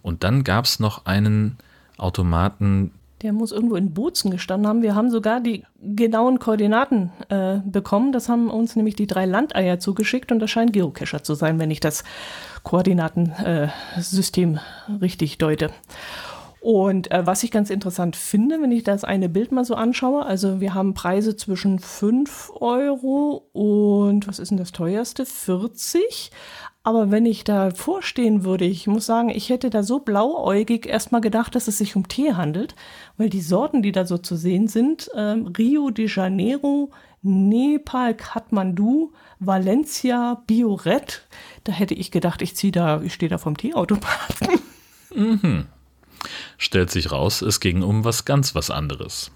Und 0.02 0.22
dann 0.22 0.44
gab 0.44 0.66
es 0.66 0.80
noch 0.80 1.06
einen 1.06 1.56
Automaten, 1.98 2.92
der 3.22 3.32
muss 3.32 3.50
irgendwo 3.50 3.74
in 3.74 3.94
Bozen 3.94 4.30
gestanden 4.30 4.68
haben. 4.68 4.82
Wir 4.82 4.94
haben 4.94 5.10
sogar 5.10 5.40
die 5.40 5.64
genauen 5.82 6.38
Koordinaten 6.38 7.10
äh, 7.28 7.58
bekommen. 7.64 8.12
Das 8.12 8.28
haben 8.28 8.48
uns 8.48 8.76
nämlich 8.76 8.94
die 8.94 9.08
drei 9.08 9.26
Landeier 9.26 9.80
zugeschickt 9.80 10.30
und 10.30 10.38
das 10.38 10.50
scheint 10.50 10.72
Geocacher 10.72 11.24
zu 11.24 11.34
sein, 11.34 11.58
wenn 11.58 11.72
ich 11.72 11.80
das 11.80 12.04
Koordinatensystem 12.62 14.54
äh, 14.54 14.92
richtig 15.00 15.38
deute. 15.38 15.70
Und 16.60 17.10
äh, 17.10 17.24
was 17.24 17.42
ich 17.44 17.50
ganz 17.50 17.70
interessant 17.70 18.16
finde, 18.16 18.60
wenn 18.60 18.72
ich 18.72 18.82
das 18.84 19.04
eine 19.04 19.28
Bild 19.28 19.52
mal 19.52 19.64
so 19.64 19.74
anschaue, 19.74 20.24
also 20.24 20.60
wir 20.60 20.74
haben 20.74 20.94
Preise 20.94 21.36
zwischen 21.36 21.78
5 21.78 22.52
Euro 22.60 23.48
und 23.52 24.26
was 24.26 24.38
ist 24.38 24.50
denn 24.50 24.58
das 24.58 24.72
teuerste? 24.72 25.24
40. 25.24 26.30
Aber 26.88 27.10
wenn 27.10 27.26
ich 27.26 27.44
da 27.44 27.70
vorstehen 27.70 28.44
würde, 28.44 28.64
ich 28.64 28.86
muss 28.86 29.04
sagen, 29.04 29.28
ich 29.28 29.50
hätte 29.50 29.68
da 29.68 29.82
so 29.82 29.98
blauäugig 29.98 30.86
erstmal 30.86 31.20
gedacht, 31.20 31.54
dass 31.54 31.68
es 31.68 31.76
sich 31.76 31.96
um 31.96 32.08
Tee 32.08 32.32
handelt, 32.32 32.74
weil 33.18 33.28
die 33.28 33.42
Sorten, 33.42 33.82
die 33.82 33.92
da 33.92 34.06
so 34.06 34.16
zu 34.16 34.36
sehen 34.36 34.68
sind, 34.68 35.10
ähm, 35.14 35.48
Rio 35.48 35.90
de 35.90 36.08
Janeiro, 36.08 36.90
Nepal, 37.20 38.14
Kathmandu, 38.14 39.12
Valencia, 39.38 40.42
Bioret, 40.46 41.26
da 41.64 41.72
hätte 41.72 41.92
ich 41.92 42.10
gedacht, 42.10 42.40
ich 42.40 42.56
ziehe 42.56 42.72
da, 42.72 43.02
ich 43.02 43.12
stehe 43.12 43.28
da 43.28 43.36
vom 43.36 43.58
Teeautomaten. 43.58 44.48
Mhm. 45.14 45.66
Stellt 46.58 46.90
sich 46.90 47.10
raus, 47.10 47.42
es 47.42 47.60
ging 47.60 47.82
um 47.82 48.04
was 48.04 48.24
ganz 48.24 48.54
was 48.54 48.70
anderes. 48.70 49.30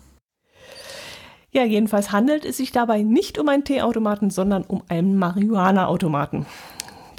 Ja, 1.51 1.65
jedenfalls 1.65 2.13
handelt 2.13 2.45
es 2.45 2.59
sich 2.59 2.73
dabei 2.73 3.03
nicht 3.03 3.39
um 3.39 3.49
einen 3.49 3.65
Teeautomaten, 3.65 4.31
sondern 4.31 4.65
um 4.65 4.83
einen 4.89 5.19
Marihuana-Automaten 5.19 6.47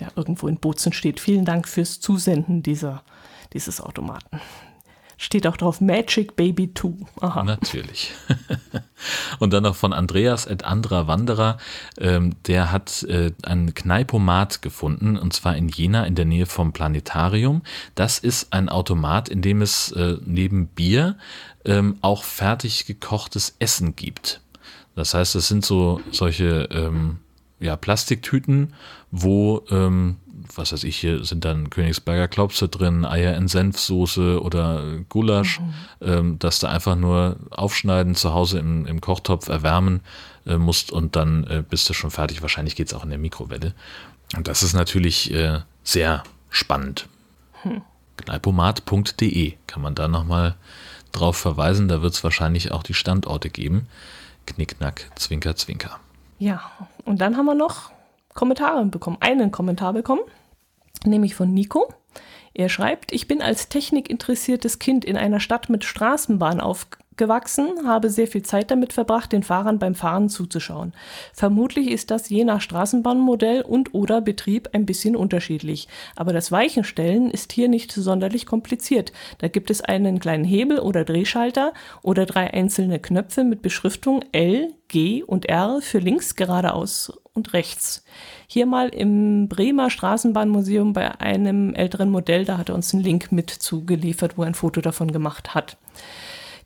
der 0.03 0.17
irgendwo 0.17 0.47
in 0.47 0.57
Bozen 0.57 0.93
steht. 0.93 1.19
Vielen 1.19 1.45
Dank 1.45 1.67
fürs 1.67 1.99
Zusenden 1.99 2.61
dieser, 2.63 3.03
dieses 3.53 3.79
Automaten. 3.81 4.41
Steht 5.17 5.47
auch 5.47 5.55
drauf 5.55 5.79
Magic 5.79 6.35
Baby 6.35 6.73
2. 6.73 7.05
Aha. 7.21 7.43
Natürlich. 7.43 8.11
Und 9.39 9.53
dann 9.53 9.63
noch 9.63 9.75
von 9.75 9.93
Andreas 9.93 10.45
et 10.45 10.65
Andra 10.65 11.07
Wanderer. 11.07 11.57
Ähm, 11.97 12.35
der 12.47 12.71
hat 12.71 13.03
äh, 13.03 13.31
einen 13.43 13.73
Kneipomat 13.73 14.61
gefunden 14.61 15.17
und 15.17 15.31
zwar 15.31 15.55
in 15.55 15.69
Jena 15.69 16.05
in 16.05 16.15
der 16.15 16.25
Nähe 16.25 16.45
vom 16.45 16.73
Planetarium. 16.73 17.61
Das 17.95 18.19
ist 18.19 18.51
ein 18.51 18.67
Automat, 18.67 19.29
in 19.29 19.41
dem 19.41 19.61
es 19.61 19.91
äh, 19.93 20.17
neben 20.25 20.67
Bier 20.67 21.17
ähm, 21.63 21.97
auch 22.01 22.23
fertig 22.23 22.85
gekochtes 22.85 23.55
Essen 23.59 23.95
gibt. 23.95 24.41
Das 24.95 25.13
heißt, 25.13 25.35
es 25.35 25.47
sind 25.47 25.63
so 25.63 26.01
solche 26.11 26.67
ähm, 26.71 27.19
ja, 27.63 27.75
Plastiktüten, 27.75 28.73
wo 29.11 29.63
ähm, 29.69 30.17
was 30.55 30.73
weiß 30.73 30.83
ich, 30.83 30.97
hier 30.97 31.23
sind 31.23 31.45
dann 31.45 31.69
Königsberger 31.69 32.27
Klopse 32.27 32.67
drin, 32.67 33.05
Eier 33.05 33.35
in 33.35 33.47
Senfsoße 33.47 34.41
oder 34.41 34.99
Gulasch, 35.09 35.59
mhm. 35.59 35.73
ähm, 36.01 36.39
dass 36.39 36.59
du 36.59 36.67
einfach 36.67 36.95
nur 36.95 37.37
aufschneiden, 37.49 38.15
zu 38.15 38.33
Hause 38.33 38.59
im, 38.59 38.85
im 38.85 39.01
Kochtopf 39.01 39.47
erwärmen 39.47 40.01
äh, 40.45 40.57
musst 40.57 40.91
und 40.91 41.15
dann 41.15 41.45
äh, 41.45 41.63
bist 41.67 41.89
du 41.89 41.93
schon 41.93 42.11
fertig. 42.11 42.41
Wahrscheinlich 42.41 42.75
geht 42.75 42.87
es 42.87 42.93
auch 42.93 43.03
in 43.03 43.09
der 43.09 43.19
Mikrowelle. 43.19 43.73
Und 44.35 44.47
das 44.47 44.63
ist 44.63 44.73
natürlich 44.73 45.31
äh, 45.31 45.59
sehr 45.83 46.23
spannend. 46.49 47.07
Hm. 47.61 47.81
Kneipomat.de 48.17 49.53
kann 49.67 49.81
man 49.81 49.95
da 49.95 50.07
nochmal 50.07 50.55
drauf 51.11 51.37
verweisen. 51.37 51.87
Da 51.87 52.01
wird 52.01 52.13
es 52.13 52.23
wahrscheinlich 52.23 52.71
auch 52.71 52.83
die 52.83 52.93
Standorte 52.93 53.49
geben. 53.49 53.87
Knickknack, 54.45 55.09
Zwinker, 55.15 55.55
Zwinker. 55.55 55.99
Ja, 56.39 56.71
und 57.05 57.21
dann 57.21 57.37
haben 57.37 57.45
wir 57.45 57.55
noch 57.55 57.91
Kommentare 58.33 58.85
bekommen, 58.85 59.17
einen 59.19 59.51
Kommentar 59.51 59.93
bekommen, 59.93 60.21
nämlich 61.05 61.35
von 61.35 61.53
Nico. 61.53 61.93
Er 62.53 62.69
schreibt, 62.69 63.11
ich 63.11 63.27
bin 63.27 63.41
als 63.41 63.69
technikinteressiertes 63.69 64.79
Kind 64.79 65.05
in 65.05 65.17
einer 65.17 65.39
Stadt 65.39 65.69
mit 65.69 65.83
Straßenbahn 65.83 66.61
aufgewachsen, 67.13 67.87
habe 67.87 68.09
sehr 68.09 68.27
viel 68.27 68.41
Zeit 68.41 68.71
damit 68.71 68.91
verbracht, 68.91 69.31
den 69.31 69.43
Fahrern 69.43 69.77
beim 69.77 69.93
Fahren 69.93 70.29
zuzuschauen. 70.29 70.93
Vermutlich 71.31 71.91
ist 71.91 72.09
das 72.09 72.29
je 72.29 72.43
nach 72.43 72.59
Straßenbahnmodell 72.59 73.61
und 73.61 73.93
oder 73.93 74.19
Betrieb 74.19 74.69
ein 74.73 74.87
bisschen 74.87 75.15
unterschiedlich. 75.15 75.87
Aber 76.15 76.33
das 76.33 76.51
Weichenstellen 76.51 77.29
ist 77.29 77.51
hier 77.53 77.69
nicht 77.69 77.91
sonderlich 77.91 78.47
kompliziert. 78.47 79.13
Da 79.37 79.47
gibt 79.47 79.69
es 79.69 79.81
einen 79.81 80.19
kleinen 80.19 80.43
Hebel 80.43 80.79
oder 80.79 81.05
Drehschalter 81.05 81.73
oder 82.01 82.25
drei 82.25 82.51
einzelne 82.51 82.99
Knöpfe 82.99 83.43
mit 83.43 83.61
Beschriftung 83.61 84.25
L, 84.31 84.73
G 84.87 85.21
und 85.21 85.45
R 85.45 85.81
für 85.81 85.99
links, 85.99 86.35
geradeaus 86.35 87.13
und 87.33 87.53
rechts. 87.53 88.03
Hier 88.47 88.65
mal 88.65 88.89
im 88.89 89.49
Bremer 89.49 89.89
Straßenbahnmuseum 89.89 90.93
bei 90.93 91.19
einem 91.19 91.75
älteren 91.75 92.09
Modell, 92.09 92.45
da 92.45 92.57
hat 92.57 92.69
er 92.69 92.75
uns 92.75 92.93
einen 92.93 93.03
Link 93.03 93.31
mit 93.31 93.49
zugeliefert, 93.49 94.37
wo 94.37 94.43
er 94.43 94.47
ein 94.47 94.55
Foto 94.55 94.81
davon 94.81 95.11
gemacht 95.11 95.53
hat. 95.53 95.77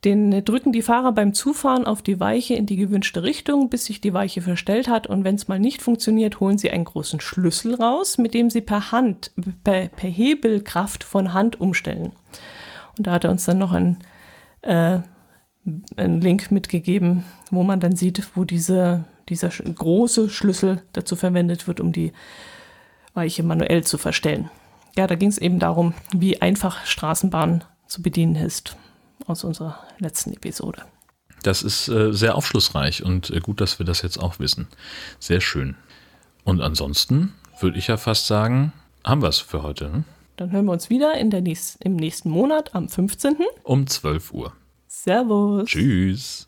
Den 0.06 0.44
drücken 0.46 0.72
die 0.72 0.82
Fahrer 0.82 1.12
beim 1.12 1.34
Zufahren 1.34 1.86
auf 1.86 2.02
die 2.02 2.20
Weiche 2.20 2.54
in 2.54 2.66
die 2.66 2.76
gewünschte 2.76 3.24
Richtung, 3.24 3.70
bis 3.70 3.86
sich 3.86 4.00
die 4.00 4.14
Weiche 4.14 4.42
verstellt 4.42 4.88
hat. 4.88 5.08
Und 5.08 5.24
wenn 5.24 5.36
es 5.36 5.48
mal 5.48 5.60
nicht 5.60 5.82
funktioniert, 5.82 6.40
holen 6.40 6.58
sie 6.58 6.70
einen 6.70 6.86
großen 6.86 7.20
Schlüssel 7.20 7.76
raus, 7.76 8.18
mit 8.18 8.34
dem 8.34 8.50
sie 8.50 8.62
per 8.62 8.92
Hand, 8.92 9.32
per, 9.64 9.88
per 9.88 10.10
Hebelkraft 10.10 11.04
von 11.04 11.34
Hand 11.34 11.60
umstellen. 11.60 12.12
Und 12.98 13.08
da 13.08 13.12
hat 13.12 13.24
er 13.24 13.32
uns 13.32 13.46
dann 13.46 13.58
noch 13.58 13.72
ein, 13.74 13.98
äh, 14.62 15.00
einen 15.96 16.22
Link 16.22 16.52
mitgegeben, 16.52 17.24
wo 17.52 17.64
man 17.64 17.80
dann 17.80 17.96
sieht, 17.96 18.28
wo 18.36 18.44
diese 18.44 19.06
dieser 19.30 19.50
große 19.50 20.30
Schlüssel 20.30 20.82
dazu 20.94 21.16
verwendet 21.16 21.68
wird, 21.68 21.80
um 21.80 21.92
die 21.92 22.14
Weiche 23.14 23.44
manuell 23.44 23.84
zu 23.84 23.98
verstellen. 23.98 24.50
Ja, 24.96 25.08
da 25.08 25.16
ging 25.16 25.30
es 25.30 25.38
eben 25.38 25.60
darum, 25.60 25.94
wie 26.12 26.42
einfach 26.42 26.86
Straßenbahn 26.86 27.64
zu 27.88 28.02
bedienen 28.02 28.36
ist, 28.36 28.76
aus 29.26 29.44
unserer 29.44 29.80
letzten 30.00 30.34
Episode. 30.34 30.84
Das 31.44 31.64
ist 31.64 31.88
äh, 31.88 32.14
sehr 32.14 32.36
aufschlussreich 32.36 33.04
und 33.04 33.30
äh, 33.30 33.40
gut, 33.40 33.62
dass 33.62 33.80
wir 33.80 33.86
das 33.86 34.02
jetzt 34.02 34.18
auch 34.18 34.40
wissen. 34.40 34.68
Sehr 35.20 35.42
schön. 35.42 35.76
Und 36.44 36.62
ansonsten 36.62 37.34
würde 37.60 37.78
ich 37.78 37.88
ja 37.88 37.98
fast 37.98 38.28
sagen, 38.28 38.74
haben 39.04 39.22
wir 39.22 39.30
es 39.30 39.40
für 39.40 39.64
heute. 39.64 39.90
Ne? 39.90 40.04
Dann 40.38 40.52
hören 40.52 40.66
wir 40.66 40.72
uns 40.72 40.90
wieder 40.90 41.16
in 41.16 41.30
der 41.30 41.42
nächsten, 41.42 41.82
im 41.84 41.96
nächsten 41.96 42.30
Monat 42.30 42.76
am 42.76 42.90
15. 42.90 43.38
um 43.64 43.88
12 43.88 44.34
Uhr. 44.34 44.54
Servus. 44.88 45.70
Tschüss. 45.70 46.47